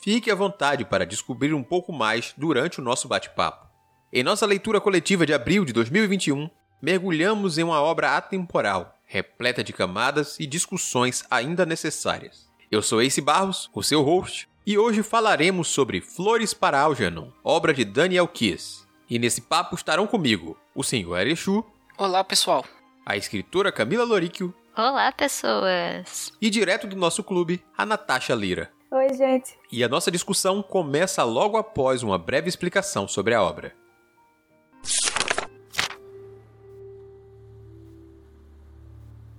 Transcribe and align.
fique 0.00 0.30
à 0.30 0.34
vontade 0.34 0.84
para 0.84 1.06
descobrir 1.06 1.52
um 1.52 1.62
pouco 1.62 1.92
mais 1.92 2.32
durante 2.36 2.80
o 2.80 2.82
nosso 2.82 3.08
bate-papo. 3.08 3.66
Em 4.12 4.22
nossa 4.22 4.46
leitura 4.46 4.80
coletiva 4.80 5.26
de 5.26 5.34
abril 5.34 5.64
de 5.64 5.72
2021, 5.72 6.48
mergulhamos 6.80 7.58
em 7.58 7.64
uma 7.64 7.82
obra 7.82 8.16
atemporal, 8.16 8.94
repleta 9.04 9.62
de 9.62 9.72
camadas 9.72 10.38
e 10.40 10.46
discussões 10.46 11.24
ainda 11.30 11.66
necessárias. 11.66 12.48
Eu 12.70 12.80
sou 12.80 13.02
Ace 13.02 13.20
Barros, 13.20 13.68
o 13.74 13.82
seu 13.82 14.02
host, 14.02 14.48
e 14.66 14.78
hoje 14.78 15.02
falaremos 15.02 15.68
sobre 15.68 16.00
Flores 16.00 16.52
para 16.54 16.80
Algernon, 16.80 17.30
obra 17.42 17.72
de 17.72 17.84
Daniel 17.84 18.28
Kiss. 18.28 18.86
E 19.10 19.18
nesse 19.18 19.40
papo 19.40 19.74
estarão 19.74 20.06
comigo 20.06 20.56
o 20.74 20.84
senhor 20.84 21.16
Erechu. 21.16 21.64
Olá, 21.96 22.22
pessoal. 22.22 22.64
A 23.04 23.16
escritora 23.16 23.72
Camila 23.72 24.04
Loríquio. 24.04 24.54
Olá, 24.76 25.10
pessoas. 25.10 26.32
E 26.40 26.50
direto 26.50 26.86
do 26.86 26.94
nosso 26.94 27.24
clube, 27.24 27.64
a 27.76 27.86
Natasha 27.86 28.34
Lira. 28.34 28.70
Oi, 28.90 29.12
gente. 29.14 29.58
E 29.70 29.84
a 29.84 29.88
nossa 29.88 30.10
discussão 30.10 30.62
começa 30.62 31.22
logo 31.22 31.56
após 31.56 32.02
uma 32.02 32.16
breve 32.16 32.48
explicação 32.48 33.06
sobre 33.06 33.34
a 33.34 33.42
obra. 33.42 33.74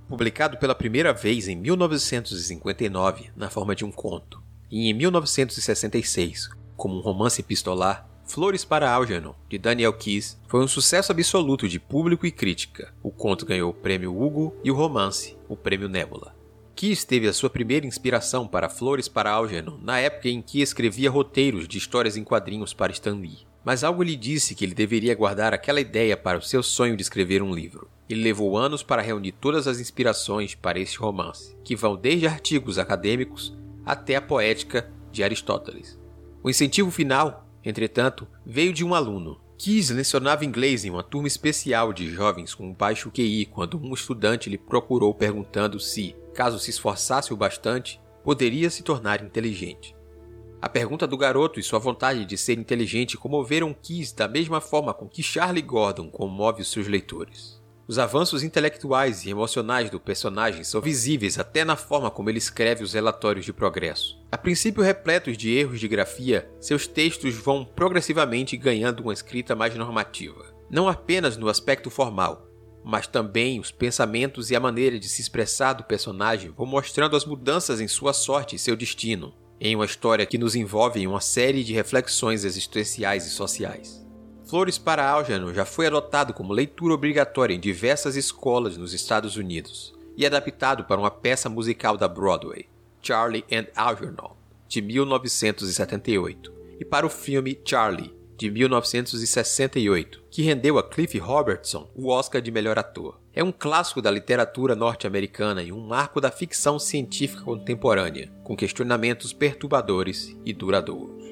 Publicado 0.07 0.57
pela 0.57 0.75
primeira 0.75 1.13
vez 1.13 1.47
em 1.47 1.55
1959 1.55 3.31
na 3.35 3.49
forma 3.49 3.75
de 3.75 3.85
um 3.85 3.91
conto, 3.91 4.41
e 4.71 4.89
em 4.89 4.93
1966 4.93 6.49
como 6.79 6.95
um 6.95 7.01
romance 7.01 7.41
epistolar, 7.41 8.07
Flores 8.23 8.63
para 8.63 8.89
Algernon, 8.89 9.33
de 9.49 9.57
Daniel 9.57 9.91
Keyes, 9.91 10.39
foi 10.47 10.63
um 10.63 10.67
sucesso 10.67 11.11
absoluto 11.11 11.67
de 11.67 11.79
público 11.79 12.25
e 12.25 12.31
crítica. 12.31 12.93
O 13.03 13.11
conto 13.11 13.45
ganhou 13.45 13.71
o 13.71 13.73
prêmio 13.73 14.15
Hugo 14.15 14.55
e 14.63 14.71
o 14.71 14.75
romance, 14.75 15.35
o 15.49 15.57
prêmio 15.57 15.89
Nebula. 15.89 16.38
Keyes 16.79 17.03
teve 17.03 17.27
a 17.27 17.33
sua 17.33 17.49
primeira 17.49 17.85
inspiração 17.85 18.47
para 18.47 18.69
Flores 18.69 19.09
para 19.09 19.31
Algernon 19.31 19.77
na 19.83 19.99
época 19.99 20.29
em 20.29 20.41
que 20.41 20.61
escrevia 20.61 21.11
roteiros 21.11 21.67
de 21.67 21.77
histórias 21.77 22.15
em 22.15 22.23
quadrinhos 22.23 22.73
para 22.73 22.93
Stan 22.93 23.15
Lee. 23.15 23.45
Mas 23.65 23.83
algo 23.83 24.01
lhe 24.01 24.15
disse 24.15 24.55
que 24.55 24.63
ele 24.63 24.73
deveria 24.73 25.13
guardar 25.13 25.53
aquela 25.53 25.81
ideia 25.81 26.15
para 26.15 26.37
o 26.37 26.41
seu 26.41 26.63
sonho 26.63 26.95
de 26.95 27.01
escrever 27.01 27.43
um 27.43 27.53
livro. 27.53 27.89
Ele 28.09 28.23
levou 28.23 28.57
anos 28.57 28.81
para 28.81 29.01
reunir 29.01 29.33
todas 29.33 29.67
as 29.67 29.81
inspirações 29.81 30.55
para 30.55 30.79
este 30.79 30.97
romance, 30.97 31.53
que 31.65 31.75
vão 31.75 31.97
desde 31.97 32.27
artigos 32.27 32.79
acadêmicos 32.79 33.53
até 33.85 34.15
a 34.15 34.21
poética 34.21 34.89
de 35.11 35.21
Aristóteles. 35.21 35.99
O 36.41 36.49
incentivo 36.49 36.89
final, 36.91 37.45
entretanto, 37.61 38.25
veio 38.45 38.71
de 38.71 38.85
um 38.85 38.95
aluno. 38.95 39.37
Keys 39.57 39.89
lecionava 39.89 40.45
inglês 40.45 40.85
em 40.85 40.89
uma 40.89 41.03
turma 41.03 41.27
especial 41.27 41.91
de 41.91 42.09
jovens 42.09 42.55
com 42.55 42.71
baixo 42.71 43.11
QI 43.11 43.47
quando 43.47 43.77
um 43.77 43.93
estudante 43.93 44.49
lhe 44.49 44.57
procurou 44.57 45.13
perguntando 45.13 45.77
se, 45.77 46.15
caso 46.33 46.59
se 46.59 46.69
esforçasse 46.69 47.33
o 47.33 47.37
bastante, 47.37 48.01
poderia 48.23 48.69
se 48.69 48.83
tornar 48.83 49.23
inteligente. 49.23 49.95
A 50.61 50.67
pergunta 50.67 51.07
do 51.07 51.17
garoto 51.17 51.59
e 51.59 51.63
sua 51.63 51.79
vontade 51.79 52.25
de 52.25 52.37
ser 52.37 52.57
inteligente 52.57 53.17
comoveram 53.17 53.73
Keys 53.73 54.11
da 54.11 54.27
mesma 54.27 54.59
forma 54.59 54.93
com 54.93 55.07
que 55.07 55.23
Charlie 55.23 55.61
Gordon 55.61 56.09
comove 56.09 56.65
seus 56.65 56.85
leitores. 56.87 57.59
Os 57.87 57.97
avanços 57.97 58.43
intelectuais 58.43 59.25
e 59.25 59.31
emocionais 59.31 59.89
do 59.89 59.99
personagem 59.99 60.63
são 60.63 60.79
visíveis 60.79 61.39
até 61.39 61.65
na 61.65 61.75
forma 61.75 62.11
como 62.11 62.29
ele 62.29 62.37
escreve 62.37 62.83
os 62.83 62.93
relatórios 62.93 63.45
de 63.45 63.53
progresso. 63.53 64.19
A 64.31 64.37
princípio 64.37 64.83
repletos 64.83 65.35
de 65.35 65.49
erros 65.57 65.79
de 65.79 65.87
grafia, 65.87 66.47
seus 66.59 66.85
textos 66.85 67.33
vão 67.33 67.65
progressivamente 67.65 68.55
ganhando 68.57 68.99
uma 68.99 69.13
escrita 69.13 69.55
mais 69.55 69.73
normativa. 69.73 70.53
Não 70.69 70.87
apenas 70.87 71.35
no 71.35 71.49
aspecto 71.49 71.89
formal, 71.89 72.48
mas 72.83 73.07
também 73.07 73.59
os 73.59 73.71
pensamentos 73.71 74.51
e 74.51 74.55
a 74.55 74.59
maneira 74.59 74.99
de 74.99 75.07
se 75.07 75.21
expressar 75.21 75.73
do 75.73 75.83
personagem 75.83 76.51
vão 76.51 76.65
mostrando 76.65 77.15
as 77.15 77.25
mudanças 77.25 77.81
em 77.81 77.87
sua 77.87 78.13
sorte 78.13 78.55
e 78.55 78.59
seu 78.59 78.75
destino, 78.75 79.33
em 79.59 79.75
uma 79.75 79.85
história 79.85 80.25
que 80.25 80.37
nos 80.37 80.55
envolve 80.55 80.99
em 80.99 81.07
uma 81.07 81.21
série 81.21 81.63
de 81.63 81.73
reflexões 81.73 82.45
existenciais 82.45 83.25
e 83.25 83.29
sociais. 83.29 84.05
Flores 84.45 84.77
para 84.77 85.07
Algernon 85.07 85.53
já 85.53 85.65
foi 85.65 85.85
adotado 85.85 86.33
como 86.33 86.53
leitura 86.53 86.93
obrigatória 86.93 87.53
em 87.53 87.59
diversas 87.59 88.15
escolas 88.15 88.77
nos 88.77 88.93
Estados 88.93 89.35
Unidos 89.35 89.93
e 90.17 90.25
adaptado 90.25 90.85
para 90.85 90.99
uma 90.99 91.11
peça 91.11 91.47
musical 91.49 91.95
da 91.95 92.07
Broadway, 92.07 92.67
Charlie 93.01 93.45
and 93.51 93.67
Algernon, 93.75 94.35
de 94.67 94.81
1978, 94.81 96.51
e 96.79 96.85
para 96.85 97.05
o 97.05 97.09
filme 97.09 97.59
Charlie, 97.63 98.13
de 98.37 98.49
1968, 98.49 100.23
que 100.39 100.43
rendeu 100.43 100.77
a 100.77 100.83
Cliff 100.89 101.17
Robertson 101.17 101.91
o 101.93 102.07
Oscar 102.07 102.41
de 102.41 102.49
melhor 102.49 102.79
ator. 102.79 103.19
É 103.33 103.43
um 103.43 103.51
clássico 103.51 104.01
da 104.01 104.09
literatura 104.09 104.73
norte-americana 104.73 105.61
e 105.61 105.69
um 105.69 105.85
marco 105.85 106.21
da 106.21 106.31
ficção 106.31 106.79
científica 106.79 107.43
contemporânea, 107.43 108.31
com 108.41 108.55
questionamentos 108.55 109.33
perturbadores 109.33 110.33
e 110.45 110.53
duradouros. 110.53 111.25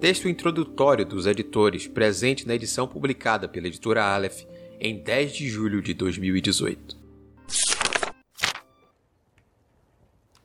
Texto 0.00 0.28
introdutório 0.28 1.06
dos 1.06 1.26
editores 1.26 1.86
presente 1.86 2.44
na 2.44 2.56
edição 2.56 2.88
publicada 2.88 3.46
pela 3.46 3.68
editora 3.68 4.02
Aleph 4.02 4.42
em 4.80 5.00
10 5.00 5.32
de 5.32 5.48
julho 5.48 5.80
de 5.80 5.94
2018. 5.94 6.98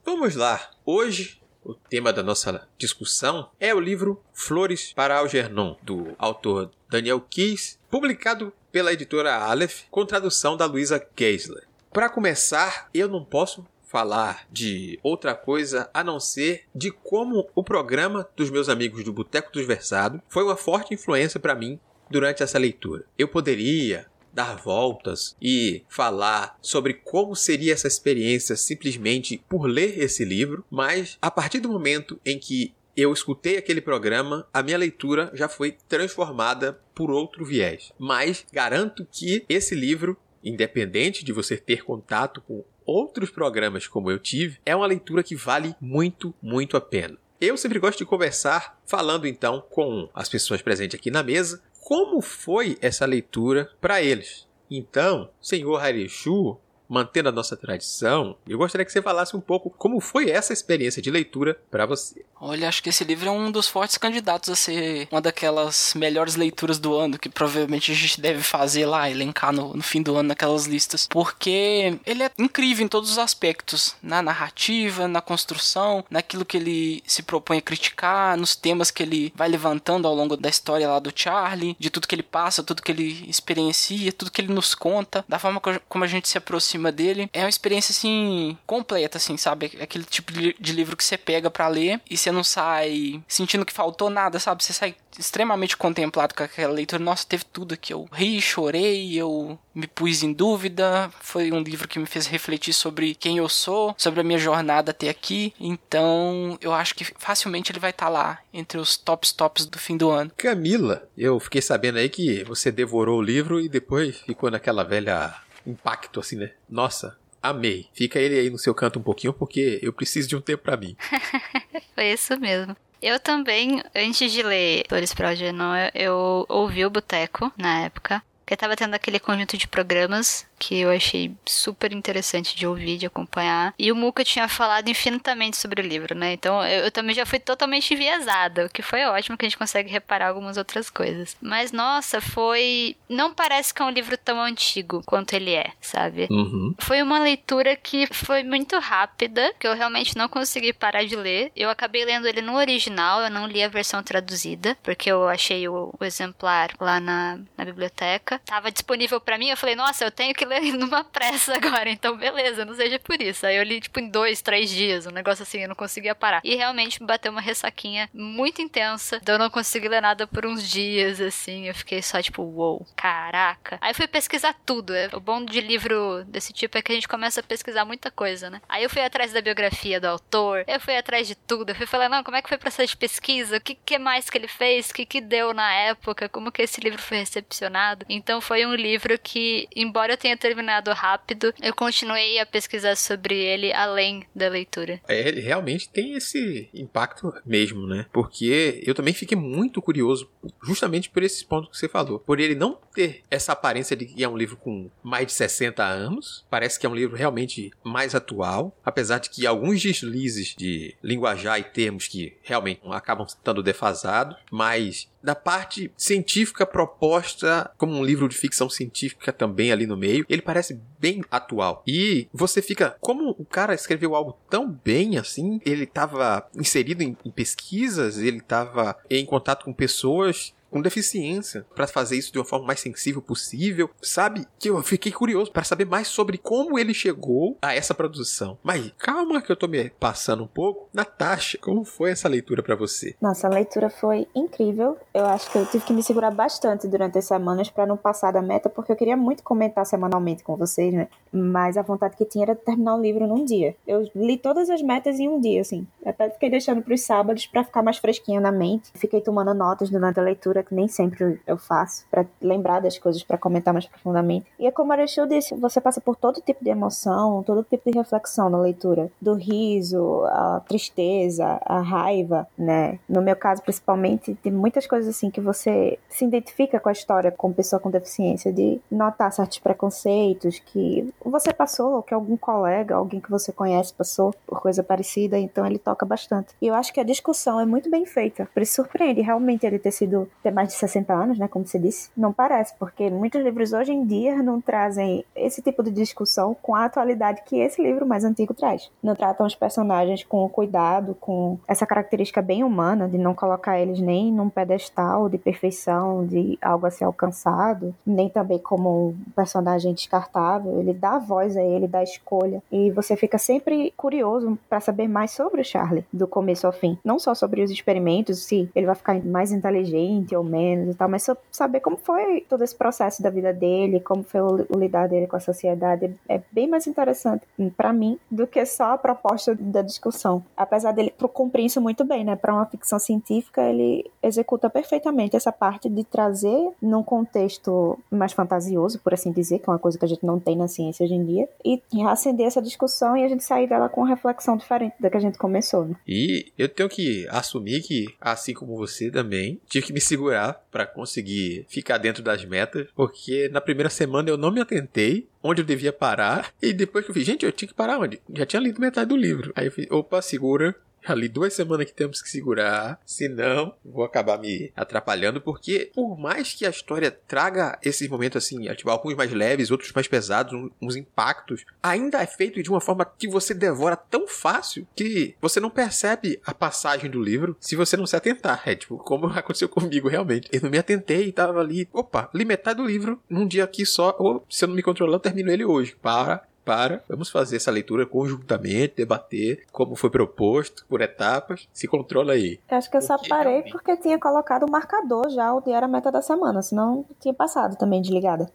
Vamos 0.06 0.36
lá. 0.36 0.70
Hoje 0.86 1.42
o 1.64 1.74
tema 1.74 2.14
da 2.14 2.22
nossa 2.22 2.68
discussão 2.78 3.50
é 3.60 3.74
o 3.74 3.80
livro 3.80 4.24
Flores 4.32 4.94
para 4.94 5.18
Algernon, 5.18 5.76
do 5.82 6.14
autor 6.20 6.70
Daniel 6.96 7.20
Keyes, 7.20 7.78
publicado 7.92 8.54
pela 8.72 8.94
editora 8.94 9.36
Aleph, 9.36 9.82
com 9.92 10.06
tradução 10.06 10.56
da 10.56 10.66
Luisa 10.66 11.06
Geisler. 11.14 11.68
Para 11.92 12.08
começar, 12.08 12.90
eu 12.94 13.10
não 13.10 13.22
posso 13.22 13.66
falar 13.84 14.48
de 14.50 14.98
outra 15.04 15.36
coisa 15.36 15.90
a 15.94 16.06
não 16.06 16.22
ser 16.22 16.64
de 16.74 16.92
como 16.92 17.50
o 17.54 17.62
programa 17.62 18.26
dos 18.34 18.50
meus 18.50 18.70
amigos 18.70 19.04
do 19.04 19.12
Boteco 19.12 19.52
dos 19.52 19.66
Versados 19.66 20.22
foi 20.30 20.46
uma 20.46 20.56
forte 20.56 20.94
influência 20.94 21.38
para 21.38 21.54
mim 21.54 21.78
durante 22.10 22.42
essa 22.42 22.58
leitura. 22.58 23.04
Eu 23.18 23.28
poderia 23.28 24.06
dar 24.34 24.56
voltas 24.56 25.36
e 25.42 25.84
falar 25.90 26.58
sobre 26.62 26.94
como 26.94 27.36
seria 27.36 27.74
essa 27.74 27.88
experiência 27.88 28.56
simplesmente 28.56 29.44
por 29.50 29.66
ler 29.66 30.00
esse 30.00 30.24
livro, 30.24 30.64
mas 30.72 31.18
a 31.22 31.30
partir 31.30 31.60
do 31.60 31.70
momento 31.70 32.20
em 32.26 32.40
que 32.40 32.74
eu 32.96 33.12
escutei 33.12 33.58
aquele 33.58 33.82
programa, 33.82 34.48
a 34.54 34.64
minha 34.64 34.78
leitura 34.78 35.30
já 35.34 35.50
foi 35.50 35.76
transformada 35.88 36.80
por 36.94 37.12
outro 37.12 37.44
viés. 37.44 37.92
Mas 38.00 38.46
garanto 38.52 39.06
que 39.12 39.46
esse 39.50 39.76
livro, 39.76 40.18
independente 40.44 41.26
de 41.26 41.34
você 41.34 41.58
ter 41.58 41.84
contato 41.84 42.42
com 42.42 42.64
outros 42.86 43.30
programas 43.30 43.88
como 43.88 44.10
eu 44.10 44.20
tive, 44.20 44.60
é 44.66 44.76
uma 44.76 44.86
leitura 44.86 45.24
que 45.24 45.36
vale 45.36 45.76
muito, 45.82 46.34
muito 46.42 46.78
a 46.78 46.82
pena. 46.82 47.18
Eu 47.42 47.58
sempre 47.58 47.80
gosto 47.80 47.98
de 47.98 48.06
conversar 48.06 48.80
falando 48.86 49.28
então 49.28 49.64
com 49.70 50.10
as 50.14 50.30
pessoas 50.30 50.62
presentes 50.62 50.98
aqui 50.98 51.12
na 51.12 51.22
mesa 51.22 51.62
como 51.82 52.22
foi 52.22 52.78
essa 52.82 53.06
leitura 53.06 53.70
para 53.82 54.02
eles. 54.02 54.48
Então, 54.72 55.30
senhor 55.40 55.78
Harishu, 55.78 56.58
mantendo 56.88 57.30
a 57.30 57.32
nossa 57.32 57.58
tradição, 57.58 58.36
eu 58.48 58.58
gostaria 58.58 58.86
que 58.86 58.92
você 58.92 59.02
falasse 59.02 59.36
um 59.36 59.42
pouco 59.42 59.70
como 59.70 60.00
foi 60.00 60.30
essa 60.30 60.54
experiência 60.54 61.02
de 61.02 61.12
leitura 61.12 61.60
para 61.70 61.86
você. 61.86 62.26
Olha, 62.40 62.68
acho 62.68 62.84
que 62.84 62.90
esse 62.90 63.04
livro 63.04 63.28
é 63.28 63.32
um 63.32 63.50
dos 63.50 63.68
fortes 63.68 63.98
candidatos 63.98 64.50
a 64.50 64.56
ser 64.56 65.08
uma 65.12 65.22
daquelas 65.22 65.94
melhores 65.96 66.36
leituras 66.36 66.78
do 66.78 66.94
ano 66.96 67.18
que 67.18 67.30
provavelmente 67.30 67.92
a 67.92 67.96
gente 67.96 68.20
deve 68.20 68.44
fazer 68.44 68.86
lá, 68.86 69.10
elencar 69.10 69.52
no, 69.54 69.74
no 69.74 69.82
fim 69.82 70.02
do 70.02 70.16
ano 70.16 70.30
naquelas 70.30 70.66
listas, 70.66 71.08
porque 71.10 71.98
ele 72.06 72.24
é 72.24 72.32
incrível 72.38 72.86
em 72.86 72.90
todos 72.90 73.10
os 73.10 73.18
aspectos, 73.18 73.96
na 74.02 74.22
narrativa, 74.22 75.08
na 75.08 75.22
construção, 75.22 76.04
naquilo 76.10 76.46
que 76.46 76.58
ele 76.58 77.04
se 77.08 77.24
propõe 77.24 77.58
a 77.58 77.62
criticar, 77.62 78.38
nos 78.38 78.56
temas 78.56 78.92
que 78.92 79.02
ele 79.02 79.34
vai 79.36 79.48
levantando 79.48 80.08
ao 80.08 80.14
longo 80.14 80.36
da 80.38 80.50
história 80.50 80.88
lá 80.88 81.00
do 81.00 81.14
Charlie, 81.16 81.76
de 81.80 81.90
tudo 81.90 82.08
que 82.08 82.16
ele 82.16 82.24
passa, 82.24 82.64
tudo 82.64 82.82
que 82.82 82.92
ele 82.92 83.26
experiencia, 83.30 84.12
tudo 84.12 84.32
que 84.32 84.42
ele 84.42 84.54
nos 84.54 84.76
conta, 84.76 85.24
da 85.28 85.40
forma 85.40 85.62
como 85.88 86.04
a 86.04 86.08
gente 86.08 86.28
se 86.28 86.38
aproxima 86.38 86.75
cima 86.76 86.92
dele. 86.92 87.30
É 87.34 87.42
uma 87.42 87.50
experiência, 87.50 87.92
assim, 87.92 88.58
completa, 88.66 89.18
assim, 89.18 89.38
sabe? 89.38 89.72
Aquele 89.80 90.04
tipo 90.04 90.32
de 90.32 90.74
livro 90.74 90.98
que 90.98 91.04
você 91.04 91.18
pega 91.18 91.50
para 91.50 91.68
ler 91.68 92.02
e 92.10 92.18
você 92.18 92.32
não 92.32 92.44
sai 92.44 93.22
sentindo 93.28 93.66
que 93.66 93.74
faltou 93.74 94.10
nada, 94.10 94.40
sabe? 94.40 94.64
Você 94.64 94.74
sai 94.74 94.96
extremamente 95.18 95.78
contemplado 95.78 96.34
com 96.34 96.44
aquela 96.44 96.74
leitura. 96.74 97.02
Nossa, 97.02 97.26
teve 97.28 97.46
tudo 97.46 97.74
aqui. 97.74 97.94
Eu 97.94 98.08
ri, 98.12 98.42
chorei, 98.42 99.14
eu 99.16 99.58
me 99.74 99.88
pus 99.88 100.24
em 100.24 100.34
dúvida. 100.34 101.10
Foi 101.22 101.52
um 101.52 101.62
livro 101.62 101.88
que 101.88 102.00
me 102.00 102.06
fez 102.06 102.28
refletir 102.28 102.74
sobre 102.74 103.16
quem 103.16 103.38
eu 103.38 103.48
sou, 103.48 103.96
sobre 103.98 104.22
a 104.22 104.24
minha 104.24 104.40
jornada 104.40 104.92
até 104.92 105.10
aqui. 105.10 105.54
Então, 105.60 106.58
eu 106.62 106.74
acho 106.74 106.96
que 106.96 107.06
facilmente 107.18 107.72
ele 107.72 107.80
vai 107.80 107.92
estar 107.92 108.08
tá 108.08 108.12
lá 108.12 108.40
entre 108.54 108.78
os 108.78 108.98
tops 108.98 109.32
tops 109.32 109.66
do 109.66 109.80
fim 109.80 109.98
do 109.98 110.10
ano. 110.10 110.32
Camila, 110.36 111.08
eu 111.18 111.40
fiquei 111.40 111.62
sabendo 111.62 111.98
aí 111.98 112.10
que 112.10 112.44
você 112.44 112.72
devorou 112.72 113.20
o 113.20 113.24
livro 113.24 113.60
e 113.60 113.70
depois 113.70 114.18
ficou 114.20 114.52
naquela 114.52 114.84
velha 114.84 115.34
impacto 115.66 116.20
assim, 116.20 116.38
né? 116.38 116.52
Nossa, 116.70 117.18
amei. 117.42 117.88
Fica 117.94 118.20
ele 118.20 118.38
aí 118.40 118.50
no 118.50 118.58
seu 118.58 118.74
canto 118.74 119.00
um 119.00 119.04
pouquinho 119.04 119.34
porque 119.34 119.80
eu 119.82 119.94
preciso 119.94 120.28
de 120.28 120.36
um 120.36 120.42
tempo 120.42 120.64
para 120.64 120.78
mim. 120.78 120.96
Foi 121.96 122.12
isso 122.12 122.40
mesmo. 122.40 122.76
Eu 123.02 123.20
também, 123.20 123.84
antes 123.94 124.32
de 124.32 124.42
ler 124.42 124.84
Flores 124.88 125.14
para 125.14 125.36
eu, 125.36 125.92
eu 125.94 126.46
ouvi 126.50 126.86
o 126.86 126.90
Boteco 126.90 127.52
na 127.58 127.82
época. 127.82 128.24
Porque 128.46 128.56
tava 128.56 128.76
tendo 128.76 128.94
aquele 128.94 129.20
conjunto 129.20 129.58
de 129.58 129.68
programas 129.68 130.46
que 130.58 130.80
eu 130.80 130.92
achei 130.92 131.32
super 131.46 131.92
interessante 131.92 132.56
de 132.56 132.66
ouvir, 132.66 132.98
de 132.98 133.06
acompanhar. 133.06 133.74
E 133.78 133.92
o 133.92 133.96
Muka 133.96 134.24
tinha 134.24 134.48
falado 134.48 134.88
infinitamente 134.90 135.58
sobre 135.58 135.82
o 135.82 135.86
livro, 135.86 136.16
né? 136.16 136.34
Então 136.34 136.66
eu, 136.66 136.86
eu, 136.86 136.92
também 136.92 137.16
já 137.16 137.26
fui 137.26 137.40
totalmente 137.40 137.94
enviesada, 137.94 138.66
o 138.66 138.70
que 138.70 138.82
foi 138.82 139.06
ótimo 139.06 139.38
que 139.38 139.46
a 139.46 139.50
gente 139.50 139.58
consegue 139.58 139.90
reparar 139.90 140.30
algumas 140.30 140.58
outras 140.58 140.90
coisas. 140.90 141.36
Mas 141.42 141.72
nossa, 141.72 142.22
foi. 142.22 142.96
Não 143.10 143.34
parece 143.34 143.74
que 143.74 143.82
é 143.82 143.86
um 143.86 143.90
livro 143.90 144.18
tão 144.18 144.42
antigo 144.42 145.04
quanto 145.06 145.34
ele 145.34 145.54
é, 145.54 145.72
sabe? 145.82 146.28
Uhum. 146.30 146.74
Foi 146.80 147.02
uma 147.02 147.20
leitura 147.20 147.76
que 147.76 148.08
foi 148.14 148.44
muito 148.44 148.78
rápida, 148.80 149.54
que 149.60 149.68
eu 149.68 149.76
realmente 149.76 150.18
não 150.18 150.28
consegui 150.28 150.74
parar 150.74 151.06
de 151.06 151.16
ler. 151.16 151.52
Eu 151.56 151.70
acabei 151.70 152.06
lendo 152.06 152.28
ele 152.28 152.42
no 152.42 152.56
original, 152.56 153.22
eu 153.22 153.30
não 153.30 153.48
li 153.48 153.64
a 153.64 153.68
versão 153.68 154.02
traduzida, 154.02 154.78
porque 154.84 155.12
eu 155.12 155.28
achei 155.28 155.68
o, 155.68 155.94
o 156.00 156.06
exemplar 156.06 156.72
lá 156.80 157.00
na, 157.00 157.40
na 157.58 157.66
biblioteca. 157.66 158.40
Tava 158.46 158.72
disponível 158.72 159.20
para 159.20 159.38
mim, 159.38 159.50
eu 159.50 159.58
falei, 159.58 159.76
nossa, 159.76 160.06
eu 160.06 160.12
tenho 160.12 160.34
que 160.34 160.45
ler 160.46 160.74
numa 160.74 161.04
pressa 161.04 161.56
agora, 161.56 161.90
então 161.90 162.18
beleza, 162.18 162.66
não 162.66 162.74
seja 162.74 163.00
por 163.00 163.22
isso. 163.22 163.46
Aí 163.46 163.58
eu 163.58 163.64
li, 163.64 163.82
tipo, 163.82 164.00
em 164.00 164.10
dois, 164.10 164.42
três 164.42 164.70
dias, 164.70 165.06
um 165.06 165.12
negócio 165.12 165.44
assim, 165.44 165.60
eu 165.60 165.68
não 165.68 165.76
conseguia 165.76 166.16
parar. 166.16 166.42
E 166.44 166.56
realmente 166.56 167.02
me 167.02 167.08
bateu 167.08 167.32
uma 167.32 167.42
ressaquinha 167.42 168.10
muito 168.14 168.62
intensa, 168.62 169.20
então 169.22 169.36
eu 169.36 169.40
não 169.40 169.50
consegui 169.50 169.88
ler 169.88 170.02
nada 170.02 170.28
por 170.28 170.46
uns 170.46 170.68
dias, 170.68 171.20
assim, 171.20 171.68
eu 171.68 171.76
fiquei 171.76 172.02
só, 172.02 172.22
tipo, 172.22 172.42
uou, 172.42 172.78
wow, 172.78 172.88
caraca. 172.96 173.78
Aí 173.82 173.94
fui 173.94 174.08
pesquisar 174.08 174.56
tudo, 174.66 174.94
é. 174.94 175.10
o 175.14 175.20
bom 175.20 175.44
de 175.44 175.62
livro 175.62 176.24
desse 176.26 176.54
tipo 176.54 176.78
é 176.78 176.82
que 176.82 176.92
a 176.92 176.96
gente 176.96 177.08
começa 177.08 177.40
a 177.40 177.44
pesquisar 177.44 177.86
muita 177.86 178.12
coisa, 178.12 178.50
né? 178.50 178.62
Aí 178.68 178.84
eu 178.84 178.90
fui 178.90 179.02
atrás 179.02 179.34
da 179.34 179.42
biografia 179.42 180.00
do 180.00 180.06
autor, 180.08 180.64
eu 180.68 180.80
fui 180.80 180.96
atrás 180.96 181.28
de 181.28 181.36
tudo, 181.36 181.70
eu 181.72 181.76
fui 181.76 181.86
falar, 181.86 182.10
não, 182.10 182.24
como 182.24 182.38
é 182.38 182.42
que 182.42 182.50
foi 182.50 182.58
o 182.58 182.62
processo 182.62 182.92
de 182.92 182.98
pesquisa, 182.98 183.58
o 183.58 183.62
que, 183.62 183.76
que 183.76 183.98
mais 183.98 184.30
que 184.30 184.38
ele 184.38 184.48
fez, 184.48 184.90
o 184.90 184.94
que 184.94 185.06
que 185.06 185.22
deu 185.22 185.54
na 185.54 185.74
época, 185.74 186.30
como 186.30 186.52
que 186.52 186.62
esse 186.62 186.82
livro 186.82 187.02
foi 187.02 187.18
recepcionado. 187.18 188.06
Então 188.10 188.42
foi 188.42 188.66
um 188.66 188.76
livro 188.76 189.18
que, 189.18 189.68
embora 189.76 190.14
eu 190.14 190.18
tenha 190.18 190.35
terminado 190.38 190.92
rápido, 190.92 191.54
eu 191.62 191.74
continuei 191.74 192.40
a 192.40 192.46
pesquisar 192.46 192.96
sobre 192.96 193.36
ele 193.36 193.74
além 193.74 194.26
da 194.36 194.48
leitura. 194.48 195.00
É, 195.08 195.28
ele 195.28 195.42
realmente 195.42 195.90
tem 195.90 196.14
esse 196.14 196.70
impacto 196.74 197.34
mesmo, 197.46 197.86
né? 197.88 198.06
Porque 198.12 198.82
eu 198.86 198.94
também 198.94 199.14
fiquei 199.14 199.38
muito 199.38 199.82
curioso, 199.82 200.30
justamente 200.64 201.10
por 201.10 201.24
esse 201.24 201.46
ponto 201.46 201.70
que 201.70 201.78
você 201.78 201.88
falou. 201.88 202.20
Por 202.20 202.40
ele 202.40 202.56
não 202.56 202.80
ter 202.94 203.24
essa 203.30 203.52
aparência 203.52 203.96
de 203.96 204.06
que 204.06 204.24
é 204.24 204.28
um 204.28 204.38
livro 204.38 204.58
com 204.58 204.90
mais 205.04 205.28
de 205.28 205.34
60 205.34 205.84
anos, 205.84 206.46
parece 206.50 206.80
que 206.80 206.86
é 206.86 206.90
um 206.90 206.96
livro 206.96 207.16
realmente 207.16 207.72
mais 207.84 208.16
atual, 208.16 208.76
apesar 208.84 209.20
de 209.20 209.30
que 209.30 209.46
alguns 209.46 209.82
deslizes 209.82 210.56
de 210.56 210.96
linguajar 211.04 211.60
e 211.60 211.64
termos 211.64 212.08
que 212.08 212.38
realmente 212.42 212.82
acabam 212.86 213.26
estando 213.26 213.62
defasados, 213.62 214.38
mas 214.52 215.08
da 215.26 215.36
parte 215.36 215.92
científica 215.98 216.66
proposta 216.66 217.72
como 217.78 217.94
um 217.94 218.06
livro 218.06 218.30
de 218.30 218.38
ficção 218.38 218.70
científica 218.70 219.34
também 219.34 219.72
ali 219.72 219.88
no 219.88 219.98
meio, 219.98 220.24
ele 220.30 220.42
parece 220.42 220.80
bem 221.00 221.24
atual. 221.32 221.84
E 221.88 222.28
você 222.32 222.62
fica, 222.62 222.96
como 223.02 223.32
o 223.32 223.44
cara 223.44 223.74
escreveu 223.74 224.16
algo 224.16 224.38
tão 224.50 224.72
bem 224.72 225.18
assim, 225.18 225.60
ele 225.66 225.86
estava 225.86 226.48
inserido 226.56 227.02
em, 227.02 227.18
em 227.26 227.32
pesquisas, 227.32 228.20
ele 228.20 228.38
estava 228.38 228.96
em 229.10 229.26
contato 229.26 229.66
com 229.66 229.74
pessoas 229.74 230.54
com 230.76 230.82
deficiência 230.82 231.66
para 231.74 231.88
fazer 231.88 232.18
isso 232.18 232.34
de 232.34 232.38
uma 232.38 232.44
forma 232.44 232.68
mais 232.68 232.82
sensível 232.82 233.22
possível, 233.22 233.90
sabe? 234.02 234.46
Que 234.60 234.70
eu 234.70 234.84
fiquei 234.84 235.10
curioso 235.10 235.50
para 235.50 235.64
saber 235.64 235.86
mais 235.86 236.10
sobre 236.10 236.38
como 236.38 236.78
ele 236.78 236.94
chegou 236.94 237.58
a 237.62 237.74
essa 237.74 237.94
produção. 237.94 238.58
Mas 238.62 238.92
calma 238.98 239.42
que 239.42 239.50
eu 239.50 239.56
tô 239.56 239.70
me 239.70 239.90
passando 239.92 240.44
um 240.44 240.48
pouco. 240.48 240.90
Natasha, 240.94 241.58
como 241.62 241.86
foi 241.86 242.12
essa 242.12 242.28
leitura 242.28 242.62
para 242.62 242.76
você? 242.76 243.16
Nossa, 243.22 243.48
a 243.48 243.50
leitura 243.50 243.90
foi 243.90 244.28
incrível. 244.36 244.98
Eu 245.14 245.26
acho 245.28 245.50
que 245.50 245.58
eu 245.58 245.66
tive 245.66 245.86
que 245.86 245.94
me 245.94 246.04
segurar 246.04 246.32
bastante 246.32 246.90
durante 246.90 247.18
as 247.18 247.24
semanas 247.24 247.70
para 247.70 247.86
não 247.86 247.96
passar 247.96 248.34
da 248.34 248.42
meta, 248.42 248.70
porque 248.70 248.92
eu 248.92 248.98
queria 248.98 249.16
muito 249.16 249.44
comentar 249.44 249.86
semanalmente 249.86 250.44
com 250.44 250.58
vocês, 250.58 250.94
né? 250.94 251.08
Mas 251.32 251.78
a 251.78 251.84
vontade 251.84 252.18
que 252.18 252.26
tinha 252.26 252.44
era 252.44 252.56
terminar 252.56 252.98
o 252.98 253.02
livro 253.02 253.26
num 253.26 253.46
dia. 253.46 253.78
Eu 253.88 254.12
li 254.14 254.38
todas 254.38 254.70
as 254.70 254.82
metas 254.82 255.22
em 255.22 255.30
um 255.30 255.40
dia, 255.40 255.62
assim. 255.62 255.88
Até 256.06 256.30
fiquei 256.32 256.50
deixando 256.50 256.82
para 256.82 256.94
os 256.94 257.02
sábados 257.02 257.46
para 257.46 257.64
ficar 257.64 257.82
mais 257.82 257.98
fresquinha 257.98 258.42
na 258.42 258.52
mente. 258.52 258.92
Fiquei 258.96 259.22
tomando 259.22 259.54
notas 259.54 259.90
durante 259.90 260.20
a 260.20 260.24
leitura 260.24 260.65
que 260.66 260.76
nem 260.76 260.88
sempre 260.88 261.40
eu 261.46 261.58
faço, 261.58 262.06
para 262.10 262.26
lembrar 262.42 262.82
das 262.82 262.98
coisas, 262.98 263.24
para 263.24 263.38
comentar 263.38 263.74
mais 263.74 263.86
profundamente. 263.86 264.46
E 264.60 264.68
é 264.68 264.72
como 264.72 264.92
a 264.92 264.96
Arexu 264.96 265.26
disse, 265.28 265.56
você 265.56 265.80
passa 265.80 266.02
por 266.02 266.16
todo 266.16 266.42
tipo 266.42 266.64
de 266.64 266.70
emoção, 266.70 267.44
todo 267.44 267.64
tipo 267.64 267.90
de 267.90 267.98
reflexão 267.98 268.50
na 268.50 268.60
leitura. 268.60 269.12
Do 269.22 269.34
riso, 269.36 270.24
a 270.26 270.62
tristeza, 270.68 271.60
a 271.66 271.80
raiva, 271.80 272.48
né? 272.58 273.00
No 273.08 273.22
meu 273.22 273.36
caso, 273.36 273.62
principalmente, 273.62 274.36
tem 274.36 274.52
muitas 274.52 274.88
coisas 274.88 275.16
assim 275.16 275.30
que 275.30 275.42
você 275.42 276.00
se 276.10 276.26
identifica 276.26 276.80
com 276.80 276.90
a 276.90 276.92
história 276.92 277.32
como 277.32 277.54
pessoa 277.54 277.80
com 277.80 277.90
deficiência, 277.90 278.52
de 278.52 278.80
notar 278.90 279.32
certos 279.32 279.60
preconceitos 279.60 280.60
que 280.60 281.14
você 281.24 281.54
passou, 281.54 281.96
ou 281.96 282.04
que 282.04 282.14
algum 282.14 282.38
colega, 282.38 282.96
alguém 282.96 283.20
que 283.20 283.30
você 283.30 283.52
conhece 283.52 283.94
passou 283.94 284.34
por 284.46 284.62
coisa 284.62 284.84
parecida, 284.84 285.38
então 285.38 285.66
ele 285.66 285.78
toca 285.78 286.06
bastante. 286.06 286.56
E 286.62 286.68
eu 286.68 286.74
acho 286.74 286.94
que 286.94 287.00
a 287.00 287.04
discussão 287.04 287.60
é 287.60 287.66
muito 287.66 287.90
bem 287.90 288.06
feita. 288.06 288.48
Por 288.54 288.62
isso 288.62 288.76
surpreende 288.76 289.22
realmente 289.22 289.66
ele 289.66 289.80
ter 289.80 289.92
sido 289.92 290.28
ter 290.42 290.52
mais 290.56 290.70
de 290.70 290.76
60 290.76 291.14
anos, 291.14 291.38
né, 291.38 291.48
como 291.48 291.68
você 291.68 291.78
disse, 291.78 292.10
não 292.16 292.32
parece, 292.32 292.74
porque 292.80 293.10
muitos 293.10 293.44
livros 293.44 293.74
hoje 293.74 293.92
em 293.92 294.06
dia 294.06 294.42
não 294.42 294.62
trazem 294.62 295.26
esse 295.36 295.62
tipo 295.62 295.84
de 295.84 295.92
discussão 295.92 296.56
com 296.62 296.74
a 296.74 296.86
atualidade 296.86 297.44
que 297.46 297.60
esse 297.60 297.82
livro 297.82 298.06
mais 298.06 298.24
antigo 298.24 298.54
traz. 298.54 298.90
Não 299.04 299.16
tratam 299.16 299.46
os 299.46 299.54
personagens 299.54 300.24
com 300.24 300.48
cuidado, 300.48 301.16
com 301.20 301.60
essa 301.68 301.86
característica 301.86 302.42
bem 302.42 302.64
humana 302.64 303.10
de 303.10 303.18
não 303.18 303.34
colocar 303.34 303.80
eles 303.80 304.00
nem 304.00 304.32
num 304.32 304.50
pedestal 304.50 305.28
de 305.28 305.38
perfeição, 305.38 306.26
de 306.26 306.58
algo 306.62 306.86
a 306.86 306.92
ser 306.92 307.04
alcançado, 307.04 307.94
nem 308.06 308.30
também 308.30 308.60
como 308.60 309.10
um 309.10 309.32
personagem 309.36 309.94
descartável. 309.94 310.80
Ele 310.80 310.94
dá 310.94 311.20
voz 311.20 311.58
a 311.58 311.64
ele, 311.64 311.88
dá 311.88 312.02
escolha, 312.02 312.64
e 312.72 312.92
você 312.92 313.18
fica 313.18 313.38
sempre 313.38 313.94
curioso 313.98 314.58
para 314.70 314.80
saber 314.80 315.08
mais 315.08 315.32
sobre 315.32 315.62
o 315.62 315.66
Charlie, 315.66 316.06
do 316.14 316.28
começo 316.28 316.66
ao 316.66 316.74
fim. 316.74 316.98
Não 317.04 317.20
só 317.20 317.34
sobre 317.36 317.62
os 317.62 317.72
experimentos, 317.72 318.44
se 318.44 318.70
ele 318.74 318.86
vai 318.86 318.96
ficar 318.96 319.22
mais 319.24 319.52
inteligente 319.52 320.35
ou 320.36 320.44
menos 320.44 320.94
e 320.94 320.98
tal, 320.98 321.10
mas 321.10 321.26
saber 321.52 321.80
como 321.80 321.98
foi 321.98 322.42
todo 322.50 322.64
esse 322.64 322.76
processo 322.76 323.22
da 323.22 323.30
vida 323.30 323.54
dele, 323.54 324.00
como 324.00 324.24
foi 324.24 324.42
o, 324.42 324.66
o 324.70 324.78
lidar 324.78 325.08
dele 325.08 325.28
com 325.28 325.36
a 325.36 325.40
sociedade, 325.40 326.14
é 326.28 326.42
bem 326.52 326.68
mais 326.68 326.88
interessante 326.88 327.44
para 327.76 327.94
mim 327.94 328.20
do 328.30 328.48
que 328.48 328.66
só 328.66 328.94
a 328.94 328.98
proposta 328.98 329.56
da 329.56 329.82
discussão. 329.82 330.44
Apesar 330.56 330.92
dele 330.92 331.14
cumprir 331.34 331.66
isso 331.66 331.82
muito 331.82 332.04
bem, 332.04 332.24
né? 332.24 332.36
Para 332.36 332.54
uma 332.54 332.66
ficção 332.66 333.00
científica, 333.00 333.62
ele 333.62 334.10
executa 334.22 334.70
perfeitamente 334.70 335.36
essa 335.36 335.52
parte 335.52 335.90
de 335.90 336.04
trazer 336.04 336.72
num 336.82 337.04
contexto 337.04 337.98
mais 338.10 338.34
fantasioso, 338.34 339.00
por 339.00 339.14
assim 339.14 339.32
dizer, 339.32 339.60
que 339.60 339.70
é 339.70 339.74
uma 339.74 339.80
coisa 339.80 339.98
que 339.98 340.06
a 340.06 340.08
gente 340.08 340.26
não 340.26 340.40
tem 340.40 340.56
na 340.56 340.68
ciência 340.68 341.04
hoje 341.04 341.14
em 341.14 341.26
dia, 341.26 341.48
e 341.64 341.82
acender 342.08 342.46
essa 342.46 342.62
discussão 342.62 343.16
e 343.16 343.24
a 343.24 343.28
gente 343.28 343.44
sair 343.44 343.68
dela 343.68 343.90
com 343.90 344.02
uma 344.02 344.10
reflexão 344.10 344.58
diferente 344.58 344.96
da 345.00 345.10
que 345.10 345.18
a 345.18 345.20
gente 345.20 345.38
começou. 345.38 345.86
Né? 345.86 345.96
E 346.08 346.52
eu 346.58 346.68
tenho 346.68 346.90
que 346.90 347.28
assumir 347.30 347.82
que, 347.82 348.06
assim 348.20 348.54
como 348.54 348.76
você 348.76 349.12
também, 349.12 349.60
tive 349.68 349.88
que 349.88 349.94
me 349.94 350.02
segurar 350.02 350.25
segurar 350.26 350.66
para 350.72 350.86
conseguir 350.86 351.66
ficar 351.68 351.98
dentro 351.98 352.24
das 352.24 352.44
metas, 352.44 352.88
porque 352.96 353.50
na 353.50 353.62
primeira 353.62 353.90
semana 353.90 354.30
eu 354.30 354.38
não 354.38 354.52
me 354.52 354.60
atentei 354.60 355.28
onde 355.42 355.62
eu 355.62 355.66
devia 355.66 355.94
parar, 355.94 356.52
e 356.62 356.74
depois 356.74 357.06
que 357.06 357.12
eu 357.12 357.14
fiz, 357.14 357.26
gente, 357.26 357.46
eu 357.46 357.52
tinha 357.52 357.68
que 357.68 357.74
parar 357.74 358.00
onde? 358.00 358.20
Já 358.34 358.46
tinha 358.46 358.62
lido 358.62 358.82
metade 358.82 359.10
do 359.10 359.16
livro. 359.16 359.54
Aí 359.56 359.68
eu 359.68 359.72
fiz, 359.72 359.86
opa, 359.92 360.22
segura, 360.22 360.76
ali 361.12 361.28
duas 361.28 361.54
semanas 361.54 361.86
que 361.86 361.94
temos 361.94 362.22
que 362.22 362.30
segurar, 362.30 363.00
senão 363.06 363.74
vou 363.84 364.04
acabar 364.04 364.40
me 364.40 364.72
atrapalhando, 364.76 365.42
porque 365.42 365.92
por 365.94 366.18
mais 366.18 366.54
que 366.54 366.66
a 366.66 366.70
história 366.70 367.12
traga 367.12 367.78
esses 367.84 368.08
momentos 368.08 368.44
assim, 368.44 368.64
tipo, 368.76 368.90
alguns 368.90 369.16
mais 369.16 369.32
leves, 369.32 369.72
outros 369.72 369.92
mais 369.92 370.08
pesados, 370.08 370.70
uns 370.82 370.96
impactos, 370.96 371.66
ainda 371.82 372.22
é 372.22 372.26
feito 372.26 372.62
de 372.62 372.70
uma 372.70 372.82
forma 372.82 373.06
que 373.06 373.28
você 373.28 373.54
devora 373.54 373.96
tão 373.96 374.28
fácil 374.28 374.88
que 374.96 375.36
você 375.42 375.60
não 375.60 375.70
percebe 375.70 376.40
a 376.46 376.54
passagem 376.54 377.10
do 377.10 377.22
livro 377.22 377.56
se 377.60 377.76
você 377.76 377.98
não 377.98 378.06
se 378.06 378.16
atentar. 378.16 378.64
É 378.66 378.76
tipo, 378.76 378.98
como 378.98 379.28
aconteceu 379.38 379.70
comigo 379.70 380.08
realmente. 380.08 380.50
Eu 380.52 380.62
não 380.62 380.70
me 380.70 380.78
atentei 380.78 381.28
e 381.28 381.32
tava 381.32 381.60
ali, 381.60 381.88
opa, 381.94 382.30
li 382.34 382.46
metade 382.46 382.78
do 382.78 382.86
livro 382.86 383.22
num 383.30 383.48
dia 383.48 383.64
aqui 383.64 383.86
só, 383.86 384.16
ou 384.20 384.46
se 384.50 384.64
eu 384.64 384.68
não 384.68 384.76
me 384.76 384.84
controlar, 384.84 385.16
eu 385.16 385.20
termino 385.20 385.52
ele 385.52 385.66
hoje. 385.66 385.96
Para, 386.02 386.46
para, 386.66 387.04
vamos 387.08 387.30
fazer 387.30 387.58
essa 387.58 387.70
leitura 387.70 388.06
conjuntamente, 388.06 388.96
debater 388.98 389.64
como 389.72 389.96
foi 389.96 390.10
proposto, 390.10 390.84
por 390.90 391.00
etapas. 391.00 391.70
Se 391.72 391.88
controla 391.88 392.34
aí. 392.34 392.60
Eu 392.70 392.78
acho 392.78 392.90
que 392.90 392.98
eu 392.98 393.02
só 393.02 393.18
parei 393.18 393.54
realmente... 393.54 393.72
porque 393.72 393.96
tinha 393.98 394.20
colocado 394.20 394.64
o 394.64 394.72
marcador 394.72 395.30
já, 395.30 395.54
o 395.54 395.62
dia 395.62 395.78
era 395.78 395.86
a 395.86 395.90
meta 395.90 396.12
da 396.12 396.22
semana, 396.22 396.62
senão 396.62 397.06
tinha 397.20 397.34
passado 397.34 397.78
também 397.78 398.02
desligada. 398.02 398.52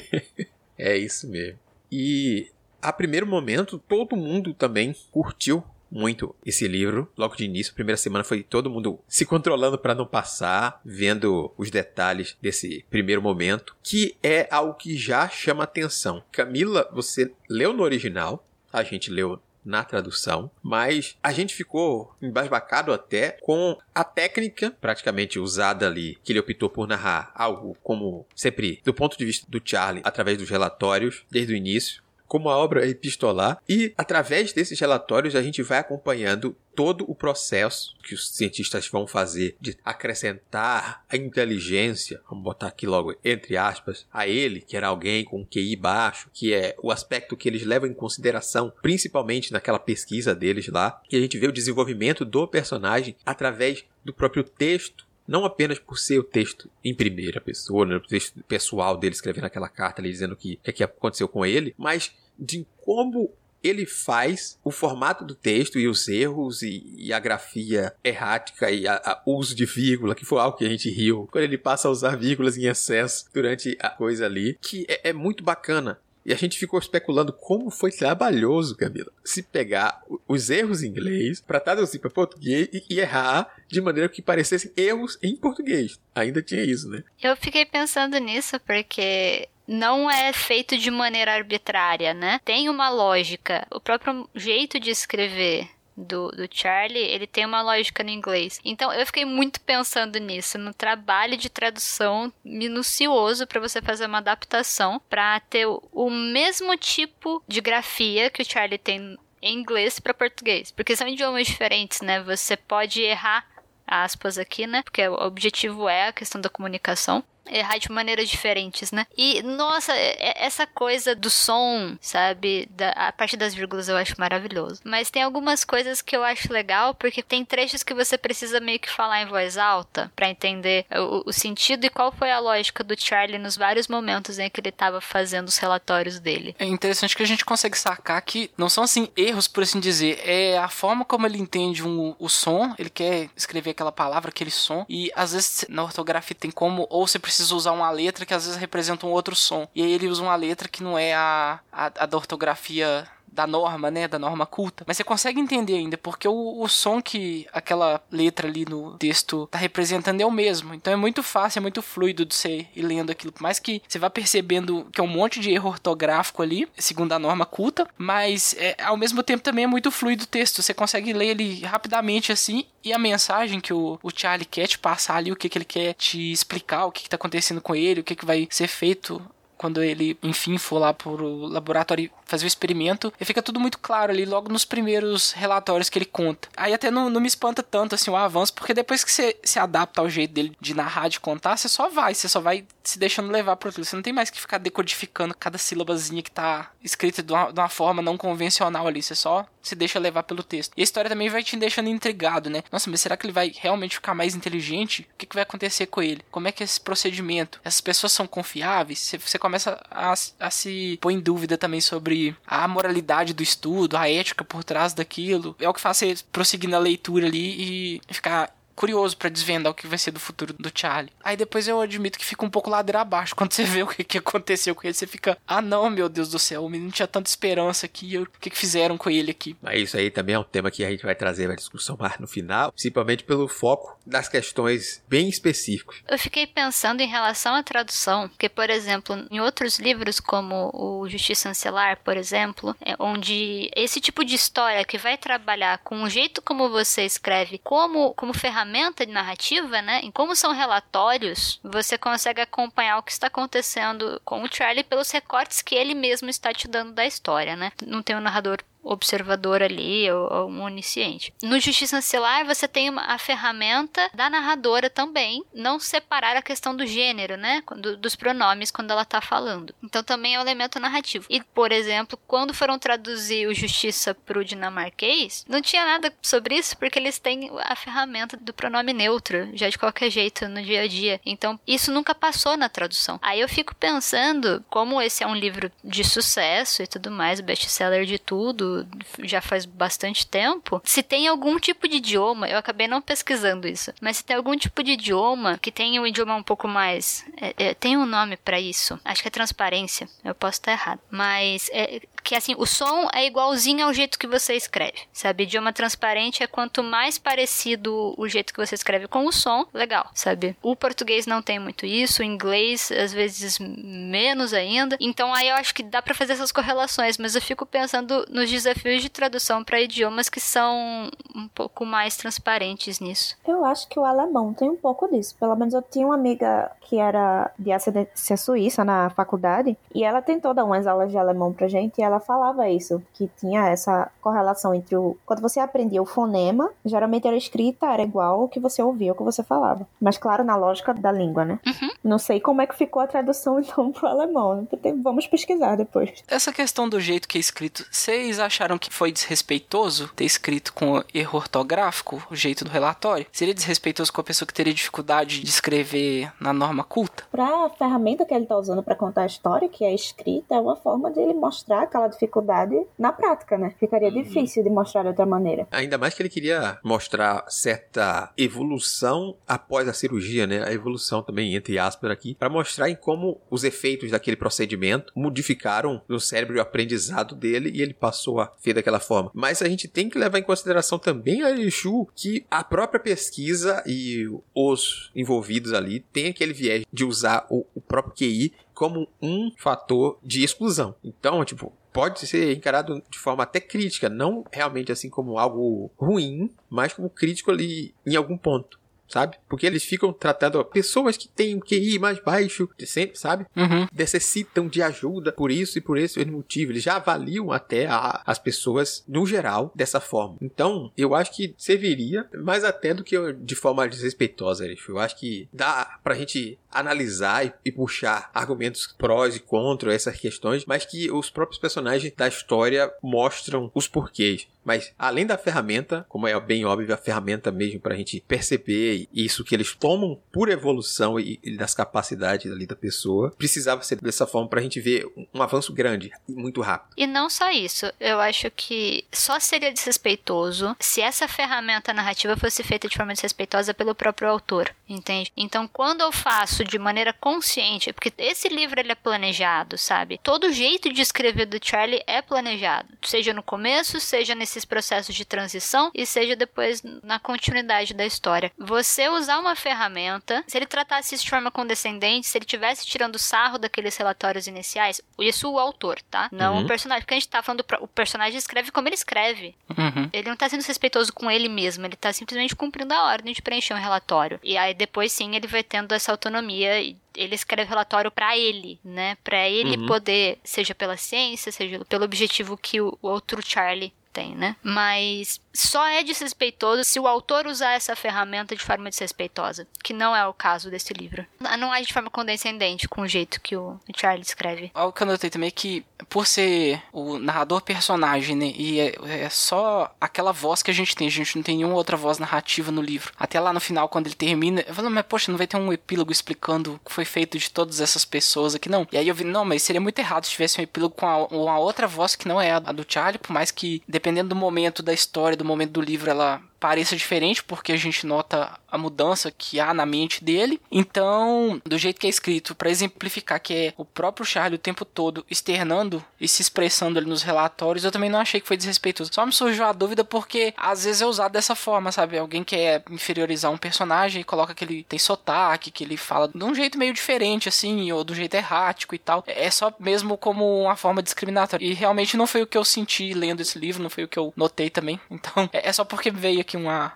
é 0.78 0.96
isso 0.96 1.28
mesmo. 1.28 1.58
E 1.90 2.50
a 2.80 2.92
primeiro 2.92 3.26
momento, 3.26 3.78
todo 3.78 4.16
mundo 4.16 4.54
também 4.54 4.94
curtiu 5.10 5.62
muito 5.92 6.34
esse 6.44 6.66
livro. 6.66 7.10
Logo 7.16 7.36
de 7.36 7.44
início, 7.44 7.74
primeira 7.74 7.96
semana 7.96 8.24
foi 8.24 8.42
todo 8.42 8.70
mundo 8.70 8.98
se 9.06 9.26
controlando 9.26 9.78
para 9.78 9.94
não 9.94 10.06
passar, 10.06 10.80
vendo 10.84 11.52
os 11.56 11.70
detalhes 11.70 12.36
desse 12.40 12.84
primeiro 12.90 13.20
momento, 13.20 13.76
que 13.82 14.16
é 14.22 14.48
algo 14.50 14.74
que 14.74 14.96
já 14.96 15.28
chama 15.28 15.64
atenção. 15.64 16.24
Camila, 16.32 16.88
você 16.92 17.32
leu 17.48 17.72
no 17.72 17.82
original, 17.82 18.44
a 18.72 18.82
gente 18.82 19.10
leu 19.10 19.38
na 19.64 19.84
tradução, 19.84 20.50
mas 20.62 21.16
a 21.22 21.32
gente 21.32 21.54
ficou 21.54 22.14
embasbacado 22.20 22.92
até 22.92 23.38
com 23.42 23.78
a 23.94 24.04
técnica 24.04 24.76
praticamente 24.80 25.38
usada 25.38 25.86
ali, 25.86 26.18
que 26.22 26.32
ele 26.32 26.40
optou 26.40 26.68
por 26.68 26.88
narrar 26.88 27.30
algo 27.34 27.76
como 27.82 28.26
sempre 28.34 28.80
do 28.84 28.92
ponto 28.92 29.16
de 29.16 29.24
vista 29.24 29.46
do 29.48 29.62
Charlie, 29.64 30.02
através 30.04 30.38
dos 30.38 30.50
relatórios, 30.50 31.24
desde 31.30 31.52
o 31.52 31.56
início, 31.56 32.01
como 32.32 32.48
a 32.48 32.56
obra 32.56 32.82
é 32.82 32.88
epistolar, 32.88 33.62
e 33.68 33.92
através 33.94 34.54
desses 34.54 34.80
relatórios 34.80 35.36
a 35.36 35.42
gente 35.42 35.62
vai 35.62 35.76
acompanhando 35.76 36.56
todo 36.74 37.04
o 37.06 37.14
processo 37.14 37.94
que 38.02 38.14
os 38.14 38.30
cientistas 38.30 38.88
vão 38.88 39.06
fazer 39.06 39.54
de 39.60 39.76
acrescentar 39.84 41.04
a 41.10 41.14
inteligência, 41.14 42.22
vamos 42.26 42.42
botar 42.42 42.68
aqui 42.68 42.86
logo 42.86 43.14
entre 43.22 43.58
aspas, 43.58 44.06
a 44.10 44.26
ele, 44.26 44.62
que 44.62 44.78
era 44.78 44.86
alguém 44.86 45.26
com 45.26 45.44
QI 45.44 45.76
baixo, 45.76 46.30
que 46.32 46.54
é 46.54 46.74
o 46.82 46.90
aspecto 46.90 47.36
que 47.36 47.50
eles 47.50 47.66
levam 47.66 47.86
em 47.86 47.92
consideração, 47.92 48.72
principalmente 48.80 49.52
naquela 49.52 49.78
pesquisa 49.78 50.34
deles 50.34 50.68
lá, 50.68 51.02
e 51.10 51.16
a 51.18 51.20
gente 51.20 51.36
vê 51.36 51.48
o 51.48 51.52
desenvolvimento 51.52 52.24
do 52.24 52.48
personagem 52.48 53.14
através 53.26 53.84
do 54.02 54.14
próprio 54.14 54.42
texto 54.42 55.06
não 55.26 55.44
apenas 55.44 55.78
por 55.78 55.98
ser 55.98 56.18
o 56.18 56.24
texto 56.24 56.68
em 56.84 56.94
primeira 56.94 57.40
pessoa, 57.40 57.86
né, 57.86 57.96
o 57.96 58.00
texto 58.00 58.42
pessoal 58.44 58.96
dele 58.96 59.14
escrevendo 59.14 59.44
aquela 59.44 59.68
carta 59.68 60.02
ali 60.02 60.10
dizendo 60.10 60.34
que 60.36 60.58
o 60.66 60.72
que 60.72 60.82
aconteceu 60.82 61.28
com 61.28 61.46
ele, 61.46 61.74
mas 61.78 62.12
de 62.38 62.66
como 62.84 63.30
ele 63.62 63.86
faz 63.86 64.58
o 64.64 64.70
formato 64.70 65.24
do 65.24 65.34
texto 65.34 65.78
e 65.78 65.86
os 65.86 66.08
erros 66.08 66.62
e, 66.62 66.84
e 66.96 67.12
a 67.12 67.20
grafia 67.20 67.94
errática 68.02 68.70
e 68.70 68.84
o 69.24 69.36
uso 69.36 69.54
de 69.54 69.64
vírgula, 69.64 70.14
que 70.14 70.24
foi 70.24 70.40
algo 70.40 70.56
que 70.56 70.64
a 70.64 70.68
gente 70.68 70.90
riu, 70.90 71.28
quando 71.30 71.44
ele 71.44 71.58
passa 71.58 71.86
a 71.86 71.90
usar 71.90 72.16
vírgulas 72.16 72.56
em 72.56 72.66
excesso 72.66 73.26
durante 73.32 73.76
a 73.80 73.88
coisa 73.88 74.26
ali, 74.26 74.58
que 74.60 74.84
é, 74.88 75.10
é 75.10 75.12
muito 75.12 75.44
bacana. 75.44 75.98
E 76.24 76.32
a 76.32 76.36
gente 76.36 76.56
ficou 76.56 76.78
especulando 76.78 77.32
como 77.32 77.68
foi 77.68 77.90
trabalhoso, 77.90 78.76
Camila, 78.76 79.10
se 79.24 79.42
pegar 79.42 80.02
os 80.28 80.50
erros 80.50 80.82
em 80.82 80.88
inglês 80.88 81.40
para 81.40 81.58
traduzir 81.58 81.98
para 81.98 82.10
português 82.10 82.68
e, 82.72 82.84
e, 82.88 83.00
errar 83.00 83.52
de 83.68 83.80
maneira 83.80 84.08
que 84.08 84.22
parecessem 84.22 84.70
erros 84.76 85.18
em 85.20 85.34
português. 85.34 85.98
Ainda 86.14 86.40
tinha 86.40 86.62
isso, 86.62 86.88
né? 86.88 87.02
Eu 87.20 87.36
fiquei 87.36 87.66
pensando 87.66 88.18
nisso 88.18 88.60
porque 88.60 89.48
não 89.66 90.10
é 90.10 90.32
feito 90.32 90.76
de 90.76 90.90
maneira 90.90 91.34
arbitrária, 91.34 92.12
né? 92.12 92.40
Tem 92.44 92.68
uma 92.68 92.88
lógica. 92.88 93.66
O 93.70 93.80
próprio 93.80 94.28
jeito 94.34 94.78
de 94.78 94.90
escrever 94.90 95.68
do, 95.96 96.28
do 96.30 96.48
Charlie, 96.50 97.02
ele 97.02 97.26
tem 97.26 97.44
uma 97.44 97.62
lógica 97.62 98.02
no 98.02 98.10
inglês. 98.10 98.58
Então 98.64 98.92
eu 98.92 99.04
fiquei 99.06 99.24
muito 99.24 99.60
pensando 99.60 100.18
nisso, 100.18 100.58
no 100.58 100.72
trabalho 100.72 101.36
de 101.36 101.48
tradução 101.48 102.32
minucioso 102.44 103.46
para 103.46 103.60
você 103.60 103.80
fazer 103.80 104.06
uma 104.06 104.18
adaptação 104.18 105.00
para 105.08 105.40
ter 105.40 105.66
o, 105.66 105.82
o 105.92 106.10
mesmo 106.10 106.76
tipo 106.76 107.42
de 107.46 107.60
grafia 107.60 108.30
que 108.30 108.42
o 108.42 108.44
Charlie 108.44 108.78
tem 108.78 109.18
em 109.40 109.58
inglês 109.58 109.98
para 109.98 110.14
português, 110.14 110.70
porque 110.70 110.94
são 110.94 111.08
idiomas 111.08 111.48
diferentes, 111.48 112.00
né? 112.00 112.22
Você 112.22 112.56
pode 112.56 113.02
errar 113.02 113.44
aspas 113.84 114.38
aqui, 114.38 114.66
né? 114.66 114.82
Porque 114.82 115.06
o 115.08 115.14
objetivo 115.14 115.88
é 115.88 116.08
a 116.08 116.12
questão 116.12 116.40
da 116.40 116.48
comunicação 116.48 117.24
errar 117.52 117.78
de 117.78 117.90
maneiras 117.90 118.28
diferentes, 118.28 118.90
né? 118.90 119.06
E, 119.16 119.42
nossa, 119.42 119.92
essa 119.94 120.66
coisa 120.66 121.14
do 121.14 121.30
som, 121.30 121.96
sabe? 122.00 122.68
Da, 122.70 122.90
a 122.90 123.12
parte 123.12 123.36
das 123.36 123.54
vírgulas 123.54 123.88
eu 123.88 123.96
acho 123.96 124.14
maravilhoso. 124.18 124.80
Mas 124.84 125.10
tem 125.10 125.22
algumas 125.22 125.64
coisas 125.64 126.00
que 126.00 126.16
eu 126.16 126.24
acho 126.24 126.52
legal, 126.52 126.94
porque 126.94 127.22
tem 127.22 127.44
trechos 127.44 127.82
que 127.82 127.94
você 127.94 128.16
precisa 128.16 128.60
meio 128.60 128.78
que 128.78 128.90
falar 128.90 129.22
em 129.22 129.26
voz 129.26 129.56
alta 129.56 130.10
para 130.14 130.28
entender 130.28 130.86
o, 130.90 131.28
o, 131.28 131.32
sentido 131.32 131.84
e 131.84 131.90
qual 131.90 132.12
foi 132.12 132.30
a 132.30 132.38
lógica 132.38 132.82
do 132.82 132.98
Charlie 132.98 133.38
nos 133.38 133.56
vários 133.56 133.88
momentos 133.88 134.38
em 134.38 134.48
que 134.48 134.60
ele 134.60 134.72
tava 134.72 135.00
fazendo 135.00 135.48
os 135.48 135.58
relatórios 135.58 136.18
dele. 136.18 136.54
É 136.58 136.64
interessante 136.64 137.16
que 137.16 137.22
a 137.22 137.26
gente 137.26 137.44
consegue 137.44 137.78
sacar 137.78 138.20
que 138.22 138.50
não 138.56 138.68
são 138.68 138.84
assim 138.84 139.08
erros, 139.16 139.48
por 139.48 139.62
assim 139.62 139.80
dizer, 139.80 140.20
é 140.24 140.58
a 140.58 140.68
forma 140.68 141.04
como 141.04 141.26
ele 141.26 141.38
entende 141.38 141.86
um, 141.86 142.14
o 142.18 142.28
som, 142.28 142.74
ele 142.78 142.90
quer 142.90 143.28
escrever 143.36 143.70
aquela 143.70 143.92
palavra, 143.92 144.30
aquele 144.30 144.50
som, 144.50 144.84
e 144.88 145.10
às 145.14 145.32
vezes 145.32 145.66
na 145.68 145.82
ortografia 145.82 146.36
tem 146.38 146.50
como, 146.50 146.86
ou 146.90 147.06
você 147.06 147.18
precisa 147.18 147.41
precisa 147.42 147.56
usar 147.56 147.72
uma 147.72 147.90
letra 147.90 148.24
que 148.24 148.34
às 148.34 148.44
vezes 148.44 148.58
representa 148.58 149.06
um 149.06 149.10
outro 149.10 149.34
som. 149.34 149.68
E 149.74 149.82
aí 149.82 149.92
ele 149.92 150.08
usa 150.08 150.22
uma 150.22 150.36
letra 150.36 150.68
que 150.68 150.82
não 150.82 150.96
é 150.96 151.12
a, 151.14 151.60
a, 151.72 151.86
a 151.86 152.06
da 152.06 152.16
ortografia 152.16 153.06
da 153.32 153.46
norma, 153.46 153.90
né, 153.90 154.06
da 154.06 154.18
norma 154.18 154.46
culta. 154.46 154.84
Mas 154.86 154.96
você 154.96 155.04
consegue 155.04 155.40
entender 155.40 155.74
ainda, 155.74 155.96
porque 155.96 156.28
o, 156.28 156.60
o 156.60 156.68
som 156.68 157.00
que 157.00 157.46
aquela 157.52 158.00
letra 158.10 158.46
ali 158.46 158.64
no 158.64 158.96
texto 158.98 159.48
tá 159.50 159.58
representando 159.58 160.20
é 160.20 160.26
o 160.26 160.30
mesmo. 160.30 160.74
Então 160.74 160.92
é 160.92 160.96
muito 160.96 161.22
fácil, 161.22 161.58
é 161.58 161.62
muito 161.62 161.82
fluido 161.82 162.24
de 162.24 162.34
você 162.34 162.66
ir 162.76 162.82
lendo 162.82 163.10
aquilo. 163.10 163.32
Por 163.32 163.42
mais 163.42 163.58
que 163.58 163.82
você 163.88 163.98
vá 163.98 164.10
percebendo 164.10 164.86
que 164.92 165.00
é 165.00 165.04
um 165.04 165.08
monte 165.08 165.40
de 165.40 165.50
erro 165.50 165.70
ortográfico 165.70 166.42
ali, 166.42 166.68
segundo 166.76 167.12
a 167.12 167.18
norma 167.18 167.46
culta, 167.46 167.88
mas 167.96 168.54
é, 168.58 168.76
ao 168.82 168.96
mesmo 168.96 169.22
tempo 169.22 169.42
também 169.42 169.64
é 169.64 169.68
muito 169.68 169.90
fluido 169.90 170.24
o 170.24 170.26
texto. 170.26 170.62
Você 170.62 170.74
consegue 170.74 171.12
ler 171.12 171.28
ele 171.28 171.64
rapidamente 171.64 172.30
assim, 172.30 172.66
e 172.84 172.92
a 172.92 172.98
mensagem 172.98 173.60
que 173.60 173.72
o, 173.72 173.98
o 174.02 174.10
Charlie 174.14 174.44
quer 174.44 174.66
te 174.66 174.78
passar 174.78 175.16
ali, 175.16 175.32
o 175.32 175.36
que, 175.36 175.48
que 175.48 175.56
ele 175.56 175.64
quer 175.64 175.94
te 175.94 176.32
explicar, 176.32 176.86
o 176.86 176.92
que, 176.92 177.04
que 177.04 177.08
tá 177.10 177.16
acontecendo 177.16 177.60
com 177.60 177.74
ele, 177.74 178.00
o 178.00 178.04
que, 178.04 178.16
que 178.16 178.26
vai 178.26 178.46
ser 178.50 178.68
feito 178.68 179.22
quando 179.62 179.80
ele, 179.80 180.18
enfim, 180.24 180.58
for 180.58 180.80
lá 180.80 180.92
pro 180.92 181.46
laboratório 181.46 182.10
fazer 182.24 182.44
o 182.44 182.48
experimento, 182.48 183.12
e 183.20 183.24
fica 183.24 183.40
tudo 183.40 183.60
muito 183.60 183.78
claro 183.78 184.10
ali, 184.10 184.24
logo 184.24 184.50
nos 184.50 184.64
primeiros 184.64 185.30
relatórios 185.30 185.88
que 185.88 185.98
ele 185.98 186.04
conta. 186.04 186.48
Aí 186.56 186.74
até 186.74 186.90
não, 186.90 187.08
não 187.08 187.20
me 187.20 187.28
espanta 187.28 187.62
tanto, 187.62 187.94
assim, 187.94 188.10
o 188.10 188.16
avanço, 188.16 188.54
porque 188.54 188.74
depois 188.74 189.04
que 189.04 189.12
você 189.12 189.36
se 189.44 189.60
adapta 189.60 190.00
ao 190.00 190.10
jeito 190.10 190.32
dele 190.32 190.56
de 190.60 190.74
narrar, 190.74 191.08
de 191.08 191.20
contar, 191.20 191.56
você 191.56 191.68
só 191.68 191.88
vai, 191.88 192.12
você 192.12 192.28
só 192.28 192.40
vai 192.40 192.64
se 192.82 192.98
deixando 192.98 193.30
levar 193.30 193.54
por 193.54 193.68
aquilo. 193.68 193.84
Você 193.84 193.94
não 193.94 194.02
tem 194.02 194.12
mais 194.12 194.30
que 194.30 194.40
ficar 194.40 194.58
decodificando 194.58 195.34
cada 195.38 195.58
sílabazinha 195.58 196.22
que 196.22 196.30
tá 196.30 196.72
escrita 196.82 197.22
de 197.22 197.32
uma, 197.32 197.52
de 197.52 197.60
uma 197.60 197.68
forma 197.68 198.02
não 198.02 198.16
convencional 198.16 198.86
ali, 198.88 199.00
você 199.00 199.14
só 199.14 199.46
se 199.62 199.74
deixa 199.76 199.98
levar 199.98 200.24
pelo 200.24 200.42
texto. 200.42 200.72
E 200.76 200.80
a 200.80 200.84
história 200.84 201.08
também 201.08 201.28
vai 201.28 201.42
te 201.42 201.56
deixando 201.56 201.88
intrigado, 201.88 202.50
né? 202.50 202.64
Nossa, 202.72 202.90
mas 202.90 203.00
será 203.00 203.16
que 203.16 203.24
ele 203.24 203.32
vai 203.32 203.52
realmente 203.54 203.94
ficar 203.94 204.14
mais 204.14 204.34
inteligente? 204.34 205.08
O 205.14 205.18
que, 205.18 205.26
que 205.26 205.36
vai 205.36 205.44
acontecer 205.44 205.86
com 205.86 206.02
ele? 206.02 206.24
Como 206.30 206.48
é 206.48 206.52
que 206.52 206.62
é 206.62 206.64
esse 206.64 206.80
procedimento? 206.80 207.60
Essas 207.64 207.80
pessoas 207.80 208.12
são 208.12 208.26
confiáveis? 208.26 208.98
Você, 208.98 209.18
você 209.18 209.38
começa 209.38 209.51
a, 209.90 210.14
a 210.40 210.50
se 210.50 210.98
pôr 211.00 211.10
em 211.10 211.20
dúvida 211.20 211.58
também 211.58 211.80
sobre 211.80 212.36
a 212.46 212.66
moralidade 212.68 213.34
do 213.34 213.42
estudo, 213.42 213.96
a 213.96 214.08
ética 214.08 214.44
por 214.44 214.64
trás 214.64 214.94
daquilo. 214.94 215.56
É 215.58 215.68
o 215.68 215.74
que 215.74 215.80
faz 215.80 215.98
você 215.98 216.14
prosseguir 216.30 216.70
na 216.70 216.78
leitura 216.78 217.26
ali 217.26 217.96
e 217.98 218.00
ficar 218.12 218.54
curioso 218.74 219.16
para 219.16 219.28
desvendar 219.28 219.72
o 219.72 219.74
que 219.74 219.86
vai 219.86 219.98
ser 219.98 220.10
do 220.10 220.20
futuro 220.20 220.52
do 220.52 220.70
Charlie. 220.74 221.12
Aí 221.22 221.36
depois 221.36 221.68
eu 221.68 221.80
admito 221.80 222.18
que 222.18 222.24
fica 222.24 222.44
um 222.44 222.50
pouco 222.50 222.70
ladeira 222.70 223.00
abaixo. 223.00 223.34
Quando 223.34 223.52
você 223.52 223.64
vê 223.64 223.82
o 223.82 223.86
que, 223.86 224.04
que 224.04 224.18
aconteceu 224.18 224.74
com 224.74 224.86
ele, 224.86 224.94
você 224.94 225.06
fica, 225.06 225.38
ah 225.46 225.60
não, 225.60 225.88
meu 225.90 226.08
Deus 226.08 226.28
do 226.28 226.38
céu, 226.38 226.64
o 226.64 226.68
menino 226.68 226.90
tinha 226.90 227.06
tanta 227.06 227.28
esperança 227.28 227.86
aqui, 227.86 228.18
o 228.18 228.26
que, 228.40 228.50
que 228.50 228.58
fizeram 228.58 228.96
com 228.96 229.10
ele 229.10 229.30
aqui? 229.30 229.56
Mas 229.62 229.82
isso 229.82 229.96
aí 229.96 230.10
também 230.10 230.34
é 230.34 230.38
um 230.38 230.44
tema 230.44 230.70
que 230.70 230.84
a 230.84 230.90
gente 230.90 231.04
vai 231.04 231.14
trazer 231.14 231.46
uma 231.46 231.56
discussão 231.56 231.96
mais 231.98 232.18
no 232.18 232.26
final, 232.26 232.72
principalmente 232.72 233.24
pelo 233.24 233.48
foco 233.48 233.98
das 234.06 234.28
questões 234.28 235.02
bem 235.08 235.28
específicas. 235.28 235.96
Eu 236.08 236.18
fiquei 236.18 236.46
pensando 236.46 237.00
em 237.00 237.08
relação 237.08 237.54
à 237.54 237.62
tradução, 237.62 238.30
que 238.38 238.48
por 238.48 238.70
exemplo, 238.70 239.26
em 239.30 239.40
outros 239.40 239.78
livros 239.78 240.20
como 240.20 240.70
o 240.74 241.08
Justiça 241.08 241.48
Ancelar, 241.48 242.00
por 242.02 242.16
exemplo, 242.16 242.74
é 242.84 242.94
onde 242.98 243.70
esse 243.76 244.00
tipo 244.00 244.24
de 244.24 244.34
história 244.34 244.84
que 244.84 244.98
vai 244.98 245.16
trabalhar 245.16 245.78
com 245.78 246.02
o 246.02 246.08
jeito 246.08 246.42
como 246.42 246.68
você 246.68 247.04
escreve, 247.04 247.58
como 247.58 248.14
como 248.14 248.34
ferramenta 248.34 248.61
ferramenta 248.62 249.04
de 249.04 249.12
narrativa, 249.12 249.82
né, 249.82 250.00
em 250.02 250.10
como 250.10 250.36
são 250.36 250.52
relatórios, 250.52 251.60
você 251.62 251.98
consegue 251.98 252.40
acompanhar 252.40 252.98
o 252.98 253.02
que 253.02 253.10
está 253.10 253.26
acontecendo 253.26 254.20
com 254.24 254.42
o 254.42 254.48
Charlie 254.52 254.84
pelos 254.84 255.10
recortes 255.10 255.62
que 255.62 255.74
ele 255.74 255.94
mesmo 255.94 256.30
está 256.30 256.52
te 256.52 256.68
dando 256.68 256.92
da 256.92 257.04
história, 257.04 257.56
né? 257.56 257.72
Não 257.84 258.02
tem 258.02 258.16
um 258.16 258.20
narrador 258.20 258.58
observador 258.82 259.62
ali, 259.62 260.10
ou, 260.10 260.32
ou 260.32 260.50
um 260.50 260.62
onisciente. 260.62 261.32
No 261.42 261.58
Justiça 261.60 261.96
Ancilar, 261.96 262.44
você 262.44 262.66
tem 262.66 262.90
uma, 262.90 263.02
a 263.02 263.18
ferramenta 263.18 264.10
da 264.14 264.28
narradora 264.28 264.90
também, 264.90 265.44
não 265.54 265.78
separar 265.78 266.36
a 266.36 266.42
questão 266.42 266.74
do 266.74 266.86
gênero, 266.86 267.36
né? 267.36 267.62
Do, 267.76 267.96
dos 267.96 268.16
pronomes 268.16 268.70
quando 268.70 268.90
ela 268.90 269.04
tá 269.04 269.20
falando. 269.20 269.74
Então 269.82 270.02
também 270.02 270.34
é 270.34 270.38
um 270.38 270.42
elemento 270.42 270.80
narrativo. 270.80 271.26
E, 271.28 271.42
por 271.42 271.72
exemplo, 271.72 272.18
quando 272.26 272.54
foram 272.54 272.78
traduzir 272.78 273.46
o 273.46 273.54
Justiça 273.54 274.14
pro 274.14 274.44
dinamarquês, 274.44 275.44
não 275.48 275.62
tinha 275.62 275.84
nada 275.84 276.12
sobre 276.20 276.56
isso, 276.56 276.76
porque 276.76 276.98
eles 276.98 277.18
têm 277.18 277.50
a 277.60 277.76
ferramenta 277.76 278.36
do 278.36 278.52
pronome 278.52 278.92
neutro, 278.92 279.48
já 279.54 279.68
de 279.68 279.78
qualquer 279.78 280.10
jeito, 280.10 280.48
no 280.48 280.62
dia 280.62 280.82
a 280.82 280.88
dia. 280.88 281.20
Então, 281.24 281.58
isso 281.66 281.92
nunca 281.92 282.14
passou 282.14 282.56
na 282.56 282.68
tradução. 282.68 283.18
Aí 283.22 283.40
eu 283.40 283.48
fico 283.48 283.74
pensando, 283.74 284.64
como 284.68 285.00
esse 285.00 285.22
é 285.22 285.26
um 285.26 285.34
livro 285.34 285.70
de 285.82 286.04
sucesso 286.04 286.82
e 286.82 286.86
tudo 286.86 287.10
mais, 287.10 287.40
best-seller 287.40 288.04
de 288.04 288.18
tudo, 288.18 288.71
já 289.20 289.40
faz 289.40 289.64
bastante 289.64 290.26
tempo, 290.26 290.80
se 290.84 291.02
tem 291.02 291.28
algum 291.28 291.58
tipo 291.58 291.88
de 291.88 291.96
idioma, 291.96 292.48
eu 292.48 292.58
acabei 292.58 292.86
não 292.88 293.00
pesquisando 293.00 293.68
isso, 293.68 293.92
mas 294.00 294.18
se 294.18 294.24
tem 294.24 294.36
algum 294.36 294.56
tipo 294.56 294.82
de 294.82 294.92
idioma 294.92 295.58
que 295.58 295.72
tenha 295.72 296.00
um 296.00 296.06
idioma 296.06 296.34
um 296.34 296.42
pouco 296.42 296.66
mais. 296.68 297.24
É, 297.36 297.54
é, 297.56 297.74
tem 297.74 297.96
um 297.96 298.06
nome 298.06 298.36
para 298.36 298.60
isso, 298.60 298.98
acho 299.04 299.22
que 299.22 299.28
é 299.28 299.30
transparência, 299.30 300.08
eu 300.24 300.34
posso 300.34 300.58
estar 300.58 300.72
errado, 300.72 301.00
mas 301.10 301.68
é, 301.72 302.02
que 302.22 302.34
assim, 302.34 302.54
o 302.56 302.66
som 302.66 303.08
é 303.12 303.26
igualzinho 303.26 303.84
ao 303.84 303.92
jeito 303.92 304.18
que 304.18 304.26
você 304.26 304.54
escreve, 304.54 305.00
sabe? 305.12 305.44
Idioma 305.44 305.72
transparente 305.72 306.42
é 306.42 306.46
quanto 306.46 306.82
mais 306.82 307.18
parecido 307.18 308.14
o 308.16 308.28
jeito 308.28 308.52
que 308.52 308.64
você 308.64 308.74
escreve 308.74 309.08
com 309.08 309.26
o 309.26 309.32
som, 309.32 309.66
legal, 309.72 310.08
sabe? 310.14 310.56
O 310.62 310.76
português 310.76 311.26
não 311.26 311.42
tem 311.42 311.58
muito 311.58 311.86
isso, 311.86 312.22
o 312.22 312.24
inglês 312.24 312.90
às 312.92 313.12
vezes 313.12 313.58
menos 313.58 314.52
ainda. 314.52 314.96
Então 315.00 315.32
aí 315.34 315.48
eu 315.48 315.56
acho 315.56 315.74
que 315.74 315.82
dá 315.82 316.00
para 316.00 316.14
fazer 316.14 316.34
essas 316.34 316.52
correlações, 316.52 317.18
mas 317.18 317.34
eu 317.34 317.42
fico 317.42 317.66
pensando 317.66 318.24
nos 318.30 318.50
desafios 318.50 319.02
de 319.02 319.08
tradução 319.08 319.64
para 319.64 319.80
idiomas 319.80 320.28
que 320.28 320.40
são 320.40 321.10
um 321.34 321.48
pouco 321.48 321.84
mais 321.84 322.16
transparentes 322.16 323.00
nisso. 323.00 323.36
Eu 323.46 323.64
acho 323.64 323.88
que 323.88 323.98
o 323.98 324.04
alemão 324.04 324.52
tem 324.52 324.68
um 324.68 324.76
pouco 324.76 325.08
disso. 325.08 325.34
Pelo 325.38 325.56
menos 325.56 325.74
eu 325.74 325.82
tinha 325.82 326.06
uma 326.06 326.14
amiga 326.14 326.70
que 326.82 326.98
era 326.98 327.50
de 327.58 327.72
ascendência 327.72 328.36
suíça 328.36 328.84
na 328.84 329.10
faculdade 329.10 329.76
e 329.94 330.04
ela 330.04 330.20
tentou 330.20 330.52
dar 330.54 330.64
umas 330.64 330.86
aulas 330.86 331.10
de 331.10 331.18
alemão 331.18 331.52
pra 331.52 331.68
gente 331.68 331.98
e 331.98 332.02
ela 332.02 332.11
falava 332.20 332.68
isso, 332.68 333.02
que 333.14 333.30
tinha 333.38 333.68
essa 333.68 334.10
correlação 334.20 334.74
entre 334.74 334.96
o. 334.96 335.16
Quando 335.26 335.42
você 335.42 335.60
aprendia 335.60 336.02
o 336.02 336.06
fonema, 336.06 336.70
geralmente 336.84 337.26
era 337.26 337.36
escrita, 337.36 337.86
era 337.86 338.02
igual 338.02 338.44
o 338.44 338.48
que 338.48 338.60
você 338.60 338.82
ouvia, 338.82 339.12
o 339.12 339.14
que 339.14 339.22
você 339.22 339.42
falava. 339.42 339.86
Mas 340.00 340.18
claro, 340.18 340.44
na 340.44 340.56
lógica 340.56 340.94
da 340.94 341.12
língua, 341.12 341.44
né? 341.44 341.58
Uhum. 341.66 341.90
Não 342.04 342.18
sei 342.18 342.40
como 342.40 342.62
é 342.62 342.66
que 342.66 342.76
ficou 342.76 343.02
a 343.02 343.06
tradução 343.06 343.58
então 343.60 343.92
pro 343.92 344.06
alemão. 344.06 344.66
Vamos 345.02 345.26
pesquisar 345.26 345.76
depois. 345.76 346.22
Essa 346.28 346.52
questão 346.52 346.88
do 346.88 347.00
jeito 347.00 347.28
que 347.28 347.38
é 347.38 347.40
escrito, 347.40 347.84
vocês 347.90 348.38
acharam 348.38 348.78
que 348.78 348.92
foi 348.92 349.12
desrespeitoso 349.12 350.08
ter 350.14 350.24
escrito 350.24 350.72
com 350.72 351.02
erro 351.14 351.38
ortográfico, 351.38 352.22
o 352.30 352.36
jeito 352.36 352.64
do 352.64 352.70
relatório? 352.70 353.26
Seria 353.32 353.54
desrespeitoso 353.54 354.12
com 354.12 354.20
a 354.20 354.24
pessoa 354.24 354.46
que 354.46 354.54
teria 354.54 354.74
dificuldade 354.74 355.40
de 355.40 355.48
escrever 355.48 356.32
na 356.40 356.52
norma 356.52 356.84
culta? 356.84 357.24
Pra 357.30 357.70
ferramenta 357.70 358.24
que 358.24 358.34
ele 358.34 358.46
tá 358.46 358.56
usando 358.56 358.82
para 358.82 358.94
contar 358.94 359.22
a 359.22 359.26
história, 359.26 359.68
que 359.68 359.84
é 359.84 359.94
escrita, 359.94 360.54
é 360.54 360.58
uma 360.58 360.76
forma 360.76 361.10
de 361.10 361.20
ele 361.20 361.34
mostrar 361.34 361.82
aquela 361.82 362.01
dificuldade 362.08 362.74
na 362.98 363.12
prática, 363.12 363.56
né? 363.58 363.74
Ficaria 363.78 364.08
uhum. 364.08 364.22
difícil 364.22 364.62
de 364.62 364.70
mostrar 364.70 365.02
de 365.02 365.08
outra 365.08 365.26
maneira. 365.26 365.66
Ainda 365.70 365.98
mais 365.98 366.14
que 366.14 366.22
ele 366.22 366.28
queria 366.28 366.78
mostrar 366.82 367.44
certa 367.48 368.32
evolução 368.36 369.36
após 369.46 369.88
a 369.88 369.92
cirurgia, 369.92 370.46
né? 370.46 370.64
A 370.64 370.72
evolução 370.72 371.22
também, 371.22 371.54
entre 371.54 371.78
aspas, 371.78 372.10
aqui, 372.10 372.34
para 372.34 372.48
mostrar 372.48 372.88
em 372.88 372.96
como 372.96 373.40
os 373.50 373.64
efeitos 373.64 374.10
daquele 374.10 374.36
procedimento 374.36 375.12
modificaram 375.14 376.00
no 376.08 376.20
cérebro 376.20 376.56
o 376.56 376.60
aprendizado 376.60 377.34
dele 377.34 377.70
e 377.74 377.82
ele 377.82 377.94
passou 377.94 378.40
a 378.40 378.52
ver 378.62 378.74
daquela 378.74 379.00
forma. 379.00 379.30
Mas 379.34 379.62
a 379.62 379.68
gente 379.68 379.88
tem 379.88 380.08
que 380.08 380.18
levar 380.18 380.38
em 380.38 380.42
consideração 380.42 380.98
também, 380.98 381.42
Arishu, 381.42 382.06
que 382.14 382.44
a 382.50 382.62
própria 382.64 383.00
pesquisa 383.00 383.82
e 383.86 384.26
os 384.54 385.10
envolvidos 385.14 385.72
ali 385.72 386.00
têm 386.00 386.28
aquele 386.28 386.52
viés 386.52 386.84
de 386.92 387.04
usar 387.04 387.46
o, 387.50 387.64
o 387.74 387.80
próprio 387.80 388.14
QI 388.14 388.52
como 388.74 389.08
um 389.20 389.52
fator 389.56 390.18
de 390.22 390.42
exclusão. 390.42 390.94
Então, 391.04 391.44
tipo, 391.44 391.72
pode 391.92 392.26
ser 392.26 392.56
encarado 392.56 393.02
de 393.10 393.18
forma 393.18 393.42
até 393.42 393.60
crítica, 393.60 394.08
não 394.08 394.44
realmente 394.50 394.90
assim 394.90 395.10
como 395.10 395.38
algo 395.38 395.90
ruim, 395.98 396.50
mas 396.68 396.92
como 396.92 397.10
crítico 397.10 397.50
ali 397.50 397.94
em 398.06 398.16
algum 398.16 398.36
ponto 398.36 398.81
sabe? 399.08 399.36
Porque 399.48 399.66
eles 399.66 399.84
ficam 399.84 400.12
tratando 400.12 400.64
pessoas 400.64 401.16
que 401.16 401.28
têm 401.28 401.56
um 401.56 401.60
QI 401.60 401.98
mais 401.98 402.18
baixo, 402.18 402.68
sempre, 402.78 403.18
sabe? 403.18 403.46
Uhum. 403.56 403.86
Necessitam 403.92 404.68
de 404.68 404.82
ajuda 404.82 405.32
por 405.32 405.50
isso 405.50 405.78
e 405.78 405.80
por 405.80 405.98
esse 405.98 406.24
motivo. 406.24 406.72
Eles 406.72 406.82
já 406.82 406.96
avaliam 406.96 407.52
até 407.52 407.86
a, 407.86 408.22
as 408.26 408.38
pessoas, 408.38 409.04
no 409.06 409.26
geral, 409.26 409.72
dessa 409.74 410.00
forma. 410.00 410.36
Então, 410.40 410.90
eu 410.96 411.14
acho 411.14 411.34
que 411.34 411.54
serviria 411.58 412.26
mais 412.42 412.64
até 412.64 412.94
do 412.94 413.04
que 413.04 413.16
de 413.34 413.54
forma 413.54 413.88
desrespeitosa, 413.88 414.66
Eu 414.88 414.98
acho 414.98 415.18
que 415.18 415.48
dá 415.52 415.98
pra 416.02 416.14
gente 416.14 416.58
analisar 416.70 417.46
e, 417.46 417.52
e 417.66 417.72
puxar 417.72 418.30
argumentos 418.32 418.94
prós 418.98 419.36
e 419.36 419.40
contra 419.40 419.94
essas 419.94 420.16
questões, 420.18 420.64
mas 420.64 420.84
que 420.84 421.10
os 421.10 421.30
próprios 421.30 421.60
personagens 421.60 422.12
da 422.16 422.28
história 422.28 422.90
mostram 423.02 423.70
os 423.74 423.86
porquês. 423.86 424.46
Mas 424.64 424.92
além 424.98 425.26
da 425.26 425.38
ferramenta, 425.38 426.06
como 426.08 426.26
é 426.26 426.38
bem 426.40 426.64
óbvio, 426.64 426.92
a 426.92 426.96
ferramenta 426.96 427.50
mesmo 427.50 427.80
para 427.80 427.94
a 427.94 427.96
gente 427.96 428.22
perceber 428.26 429.08
isso 429.12 429.44
que 429.44 429.54
eles 429.54 429.74
tomam 429.74 430.20
por 430.32 430.48
evolução 430.48 431.18
e, 431.18 431.38
e, 431.42 431.56
das 431.56 431.74
capacidades 431.74 432.50
ali 432.50 432.66
da 432.66 432.76
pessoa, 432.76 433.30
precisava 433.36 433.82
ser 433.82 434.00
dessa 434.00 434.26
forma 434.26 434.48
para 434.48 434.60
a 434.60 434.62
gente 434.62 434.80
ver 434.80 435.06
um, 435.16 435.26
um 435.34 435.42
avanço 435.42 435.72
grande 435.72 436.10
e 436.28 436.32
muito 436.32 436.60
rápido. 436.60 436.94
E 436.96 437.06
não 437.06 437.28
só 437.28 437.50
isso, 437.50 437.92
eu 437.98 438.20
acho 438.20 438.50
que 438.50 439.04
só 439.12 439.38
seria 439.40 439.72
desrespeitoso 439.72 440.76
se 440.78 441.00
essa 441.00 441.26
ferramenta 441.28 441.92
narrativa 441.92 442.36
fosse 442.36 442.62
feita 442.62 442.88
de 442.88 442.96
forma 442.96 443.12
desrespeitosa 443.12 443.74
pelo 443.74 443.94
próprio 443.94 444.28
autor, 444.28 444.74
entende? 444.88 445.32
Então, 445.36 445.66
quando 445.66 446.02
eu 446.02 446.12
faço 446.12 446.64
de 446.64 446.78
maneira 446.78 447.12
consciente, 447.12 447.92
porque 447.92 448.12
esse 448.18 448.48
livro 448.48 448.78
ele 448.80 448.92
é 448.92 448.96
planejado, 448.96 449.76
sabe? 449.78 450.20
Todo 450.22 450.52
jeito 450.52 450.92
de 450.92 451.00
escrever 451.00 451.46
do 451.46 451.58
Charlie 451.62 452.02
é 452.06 452.22
planejado, 452.22 452.88
seja 453.02 453.32
no 453.32 453.42
começo, 453.42 454.00
seja 454.00 454.34
nesse 454.34 454.51
nesses 454.52 454.64
processos 454.64 455.14
de 455.14 455.24
transição 455.24 455.90
e 455.94 456.04
seja 456.04 456.36
depois 456.36 456.82
na 457.02 457.18
continuidade 457.18 457.94
da 457.94 458.04
história. 458.04 458.52
Você 458.58 459.08
usar 459.08 459.38
uma 459.38 459.56
ferramenta, 459.56 460.44
se 460.46 460.58
ele 460.58 460.66
tratasse 460.66 461.14
isso 461.14 461.24
de 461.24 461.30
forma 461.30 461.50
condescendente, 461.50 462.26
se 462.26 462.36
ele 462.36 462.44
tivesse 462.44 462.86
tirando 462.86 463.18
sarro 463.18 463.58
daqueles 463.58 463.96
relatórios 463.96 464.46
iniciais, 464.46 465.00
isso 465.18 465.50
o 465.50 465.58
autor, 465.58 466.00
tá? 466.10 466.28
Não 466.30 466.56
uhum. 466.56 466.64
o 466.64 466.66
personagem, 466.66 467.02
porque 467.02 467.14
a 467.14 467.18
gente 467.18 467.28
tá 467.28 467.42
falando 467.42 467.64
o 467.80 467.88
personagem 467.88 468.38
escreve 468.38 468.70
como 468.70 468.88
ele 468.88 468.94
escreve. 468.94 469.54
Uhum. 469.70 470.10
Ele 470.12 470.28
não 470.28 470.36
tá 470.36 470.48
sendo 470.48 470.62
respeitoso 470.62 471.12
com 471.12 471.30
ele 471.30 471.48
mesmo, 471.48 471.86
ele 471.86 471.96
tá 471.96 472.12
simplesmente 472.12 472.54
cumprindo 472.54 472.92
a 472.92 473.04
ordem 473.06 473.32
de 473.32 473.40
preencher 473.40 473.74
um 473.74 473.78
relatório. 473.78 474.38
E 474.42 474.56
aí 474.56 474.74
depois 474.74 475.12
sim 475.12 475.34
ele 475.34 475.46
vai 475.46 475.62
tendo 475.62 475.92
essa 475.94 476.12
autonomia 476.12 476.80
e 476.80 476.96
ele 477.14 477.34
escreve 477.34 477.68
relatório 477.68 478.10
para 478.10 478.36
ele, 478.36 478.78
né? 478.84 479.16
Para 479.22 479.48
ele 479.48 479.76
uhum. 479.76 479.86
poder, 479.86 480.38
seja 480.44 480.74
pela 480.74 480.96
ciência, 480.96 481.52
seja 481.52 481.84
pelo 481.86 482.04
objetivo 482.04 482.56
que 482.56 482.80
o 482.80 482.98
outro 483.02 483.42
Charlie 483.44 483.92
tem, 484.12 484.34
né? 484.34 484.56
Mas 484.62 485.40
só 485.54 485.86
é 485.86 486.02
desrespeitoso 486.02 486.84
se 486.84 486.98
o 486.98 487.06
autor 487.06 487.46
usar 487.46 487.72
essa 487.72 487.94
ferramenta 487.94 488.56
de 488.56 488.62
forma 488.62 488.88
desrespeitosa, 488.88 489.66
que 489.82 489.92
não 489.92 490.14
é 490.14 490.26
o 490.26 490.32
caso 490.32 490.70
desse 490.70 490.92
livro. 490.92 491.26
Não 491.58 491.74
é 491.74 491.82
de 491.82 491.92
forma 491.92 492.10
condescendente 492.10 492.88
com 492.88 493.02
o 493.02 493.08
jeito 493.08 493.40
que 493.40 493.56
o 493.56 493.78
Charlie 493.94 494.22
escreve. 494.22 494.70
Algo 494.74 494.92
que 494.92 495.02
eu 495.02 495.06
notei 495.06 495.30
também 495.30 495.48
é 495.48 495.50
que, 495.50 495.84
por 496.08 496.26
ser 496.26 496.82
o 496.92 497.18
narrador 497.18 497.60
personagem, 497.60 498.36
né, 498.36 498.52
e 498.56 498.80
é, 498.80 499.24
é, 499.24 499.28
só 499.28 499.94
aquela 500.00 500.32
voz 500.32 500.62
que 500.62 500.70
a 500.70 500.74
gente 500.74 500.94
tem, 500.94 501.06
a 501.06 501.10
gente 501.10 501.36
não 501.36 501.42
tem 501.42 501.56
nenhuma 501.56 501.74
outra 501.74 501.96
voz 501.96 502.18
narrativa 502.18 502.70
no 502.70 502.80
livro. 502.80 503.12
Até 503.18 503.38
lá 503.38 503.52
no 503.52 503.60
final, 503.60 503.88
quando 503.88 504.06
ele 504.06 504.14
termina, 504.14 504.64
eu 504.66 504.74
falo, 504.74 504.90
mas 504.90 505.04
poxa, 505.06 505.30
não 505.30 505.38
vai 505.38 505.46
ter 505.46 505.56
um 505.56 505.72
epílogo 505.72 506.12
explicando 506.12 506.74
o 506.74 506.78
que 506.78 506.92
foi 506.92 507.04
feito 507.04 507.38
de 507.38 507.50
todas 507.50 507.80
essas 507.80 508.04
pessoas 508.04 508.54
aqui, 508.54 508.68
não. 508.68 508.86
E 508.90 508.96
aí 508.96 509.08
eu 509.08 509.14
vi, 509.14 509.24
não, 509.24 509.44
mas 509.44 509.62
seria 509.62 509.80
muito 509.80 509.98
errado 509.98 510.24
se 510.24 510.30
tivesse 510.30 510.60
um 510.60 510.64
epílogo 510.64 510.94
com 510.94 511.06
a, 511.06 511.26
uma 511.26 511.58
outra 511.58 511.86
voz 511.86 512.14
que 512.16 512.28
não 512.28 512.40
é 512.40 512.52
a 512.52 512.60
do 512.60 512.86
Charlie, 512.88 513.18
por 513.18 513.32
mais 513.32 513.50
que, 513.50 513.82
dependendo 513.86 514.30
do 514.30 514.36
momento 514.36 514.82
da 514.82 514.92
história, 514.92 515.36
do 515.42 515.48
momento 515.48 515.72
do 515.72 515.80
livro, 515.80 516.10
ela 516.10 516.40
pareça 516.62 516.94
diferente, 516.94 517.42
porque 517.42 517.72
a 517.72 517.76
gente 517.76 518.06
nota 518.06 518.56
a 518.70 518.78
mudança 518.78 519.32
que 519.36 519.58
há 519.58 519.74
na 519.74 519.84
mente 519.84 520.22
dele. 520.22 520.60
Então, 520.70 521.60
do 521.66 521.76
jeito 521.76 522.00
que 522.00 522.06
é 522.06 522.10
escrito, 522.10 522.54
para 522.54 522.70
exemplificar 522.70 523.40
que 523.40 523.52
é 523.52 523.74
o 523.76 523.84
próprio 523.84 524.24
Charlie 524.24 524.54
o 524.54 524.58
tempo 524.58 524.84
todo 524.84 525.26
externando 525.28 526.02
e 526.20 526.28
se 526.28 526.40
expressando 526.40 527.00
ali 527.00 527.08
nos 527.08 527.22
relatórios, 527.22 527.84
eu 527.84 527.90
também 527.90 528.08
não 528.08 528.20
achei 528.20 528.40
que 528.40 528.46
foi 528.46 528.56
desrespeitoso. 528.56 529.10
Só 529.12 529.26
me 529.26 529.32
surgiu 529.32 529.64
a 529.64 529.72
dúvida 529.72 530.04
porque 530.04 530.54
às 530.56 530.84
vezes 530.84 531.02
é 531.02 531.06
usado 531.06 531.32
dessa 531.32 531.56
forma, 531.56 531.90
sabe? 531.90 532.16
Alguém 532.16 532.44
quer 532.44 532.84
inferiorizar 532.88 533.50
um 533.50 533.58
personagem 533.58 534.20
e 534.20 534.24
coloca 534.24 534.54
que 534.54 534.64
ele 534.64 534.84
tem 534.84 535.00
sotaque, 535.00 535.72
que 535.72 535.82
ele 535.82 535.96
fala 535.96 536.28
de 536.28 536.44
um 536.44 536.54
jeito 536.54 536.78
meio 536.78 536.94
diferente, 536.94 537.48
assim, 537.48 537.90
ou 537.90 538.04
do 538.04 538.14
jeito 538.14 538.34
errático 538.34 538.94
e 538.94 538.98
tal. 538.98 539.24
É 539.26 539.50
só 539.50 539.74
mesmo 539.80 540.16
como 540.16 540.62
uma 540.62 540.76
forma 540.76 541.02
discriminatória. 541.02 541.66
E 541.66 541.74
realmente 541.74 542.16
não 542.16 542.26
foi 542.26 542.42
o 542.42 542.46
que 542.46 542.56
eu 542.56 542.64
senti 542.64 543.12
lendo 543.12 543.40
esse 543.40 543.58
livro, 543.58 543.82
não 543.82 543.90
foi 543.90 544.04
o 544.04 544.08
que 544.08 544.18
eu 544.18 544.32
notei 544.36 544.70
também. 544.70 545.00
Então, 545.10 545.50
é 545.52 545.72
só 545.72 545.84
porque 545.84 546.10
veio 546.10 546.40
aqui 546.40 546.51
aqui 546.52 546.56
uma. 546.56 546.92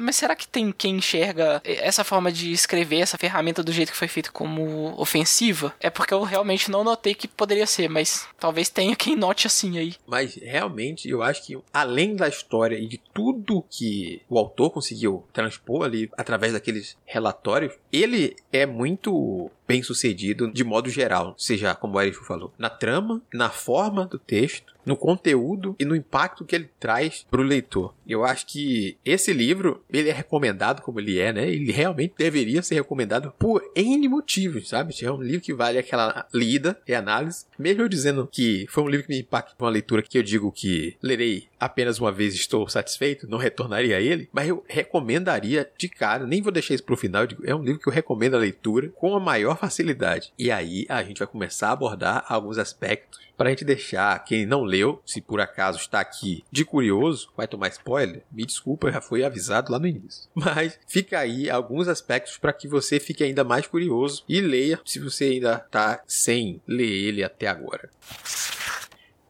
Mas 0.00 0.16
será 0.16 0.34
que 0.34 0.46
tem 0.46 0.72
quem 0.72 0.96
enxerga 0.96 1.60
essa 1.64 2.04
forma 2.04 2.30
de 2.32 2.52
escrever, 2.52 3.00
essa 3.00 3.18
ferramenta 3.18 3.62
do 3.62 3.72
jeito 3.72 3.92
que 3.92 3.98
foi 3.98 4.08
feito 4.08 4.32
como 4.32 4.94
ofensiva? 5.00 5.74
É 5.80 5.90
porque 5.90 6.12
eu 6.12 6.22
realmente 6.22 6.70
não 6.70 6.84
notei 6.84 7.14
que 7.14 7.28
poderia 7.28 7.66
ser, 7.66 7.88
mas 7.88 8.26
talvez 8.38 8.68
tenha 8.68 8.94
quem 8.96 9.16
note 9.16 9.46
assim 9.46 9.78
aí. 9.78 9.94
Mas 10.06 10.34
realmente 10.36 11.08
eu 11.08 11.22
acho 11.22 11.44
que 11.44 11.58
além 11.72 12.16
da 12.16 12.28
história 12.28 12.76
e 12.76 12.86
de 12.86 13.00
tudo 13.14 13.64
que 13.70 14.22
o 14.28 14.38
autor 14.38 14.70
conseguiu 14.70 15.24
transpor 15.32 15.84
ali 15.84 16.10
através 16.16 16.52
daqueles 16.52 16.96
relatórios, 17.04 17.74
ele 17.92 18.36
é 18.52 18.66
muito 18.66 19.50
bem 19.66 19.82
sucedido 19.82 20.50
de 20.50 20.64
modo 20.64 20.88
geral, 20.88 21.34
seja 21.38 21.74
como 21.74 21.96
o 21.96 22.00
Eric 22.00 22.24
falou, 22.24 22.52
na 22.58 22.70
trama, 22.70 23.22
na 23.32 23.50
forma 23.50 24.06
do 24.06 24.18
texto, 24.18 24.76
no 24.86 24.96
conteúdo 24.96 25.74
e 25.80 25.84
no 25.84 25.96
impacto 25.96 26.44
que 26.44 26.54
ele 26.54 26.70
traz 26.78 27.26
para 27.28 27.40
o 27.40 27.44
leitor. 27.44 27.92
Eu 28.06 28.24
acho 28.24 28.46
que 28.46 28.96
esse 29.04 29.32
livro, 29.32 29.82
ele 29.92 30.08
é 30.08 30.12
recomendado 30.12 30.80
como 30.80 31.00
ele 31.00 31.18
é, 31.18 31.32
né? 31.32 31.50
Ele 31.50 31.72
realmente 31.72 32.14
deveria 32.16 32.62
ser 32.62 32.76
recomendado 32.76 33.34
por 33.36 33.60
N 33.74 34.08
motivos, 34.08 34.68
sabe? 34.68 34.94
É 35.02 35.10
um 35.10 35.20
livro 35.20 35.40
que 35.40 35.52
vale 35.52 35.78
aquela 35.78 36.26
lida 36.32 36.78
e 36.86 36.94
análise. 36.94 37.46
Mesmo 37.58 37.82
eu 37.82 37.88
dizendo 37.88 38.28
que 38.30 38.66
foi 38.68 38.84
um 38.84 38.88
livro 38.88 39.06
que 39.06 39.12
me 39.12 39.20
impactou 39.20 39.66
uma 39.66 39.72
leitura 39.72 40.02
que 40.02 40.16
eu 40.16 40.22
digo 40.22 40.52
que 40.52 40.96
lerei 41.02 41.48
apenas 41.58 41.98
uma 41.98 42.12
vez 42.12 42.34
estou 42.34 42.68
satisfeito, 42.68 43.28
não 43.28 43.38
retornaria 43.38 43.96
a 43.96 44.00
ele, 44.00 44.28
mas 44.32 44.48
eu 44.48 44.64
recomendaria 44.68 45.70
de 45.76 45.88
cara, 45.88 46.26
nem 46.26 46.42
vou 46.42 46.52
deixar 46.52 46.74
isso 46.74 46.84
para 46.84 46.94
o 46.94 46.98
final, 46.98 47.26
é 47.44 47.54
um 47.54 47.62
livro 47.62 47.80
que 47.80 47.88
eu 47.88 47.92
recomendo 47.92 48.34
a 48.34 48.40
leitura 48.40 48.88
com 48.90 49.14
a 49.14 49.20
maior 49.20 49.56
facilidade. 49.56 50.32
E 50.38 50.50
aí 50.50 50.86
a 50.88 51.02
gente 51.02 51.18
vai 51.18 51.26
começar 51.26 51.68
a 51.68 51.72
abordar 51.72 52.24
alguns 52.28 52.58
aspectos 52.58 53.26
para 53.36 53.48
a 53.48 53.50
gente 53.50 53.64
deixar 53.64 54.18
quem 54.24 54.46
não 54.46 54.62
leu, 54.62 55.02
se 55.04 55.20
por 55.20 55.40
acaso 55.40 55.78
está 55.78 56.00
aqui 56.00 56.42
de 56.50 56.64
curioso, 56.64 57.28
vai 57.36 57.46
tomar 57.46 57.68
spoiler, 57.68 58.22
me 58.32 58.46
desculpa, 58.46 58.90
já 58.90 59.00
foi 59.00 59.24
avisado 59.24 59.70
lá 59.70 59.78
no 59.78 59.86
início. 59.86 60.28
Mas 60.34 60.78
fica 60.86 61.18
aí 61.18 61.50
alguns 61.50 61.86
aspectos 61.86 62.38
para 62.38 62.52
que 62.52 62.66
você 62.66 62.98
fique 62.98 63.22
ainda 63.22 63.44
mais 63.44 63.66
curioso 63.66 64.24
e 64.28 64.40
leia 64.40 64.80
se 64.84 64.98
você 64.98 65.24
ainda 65.24 65.62
está 65.64 66.02
sem 66.06 66.60
ler 66.66 66.90
ele 66.90 67.22
até 67.22 67.46
agora. 67.46 67.90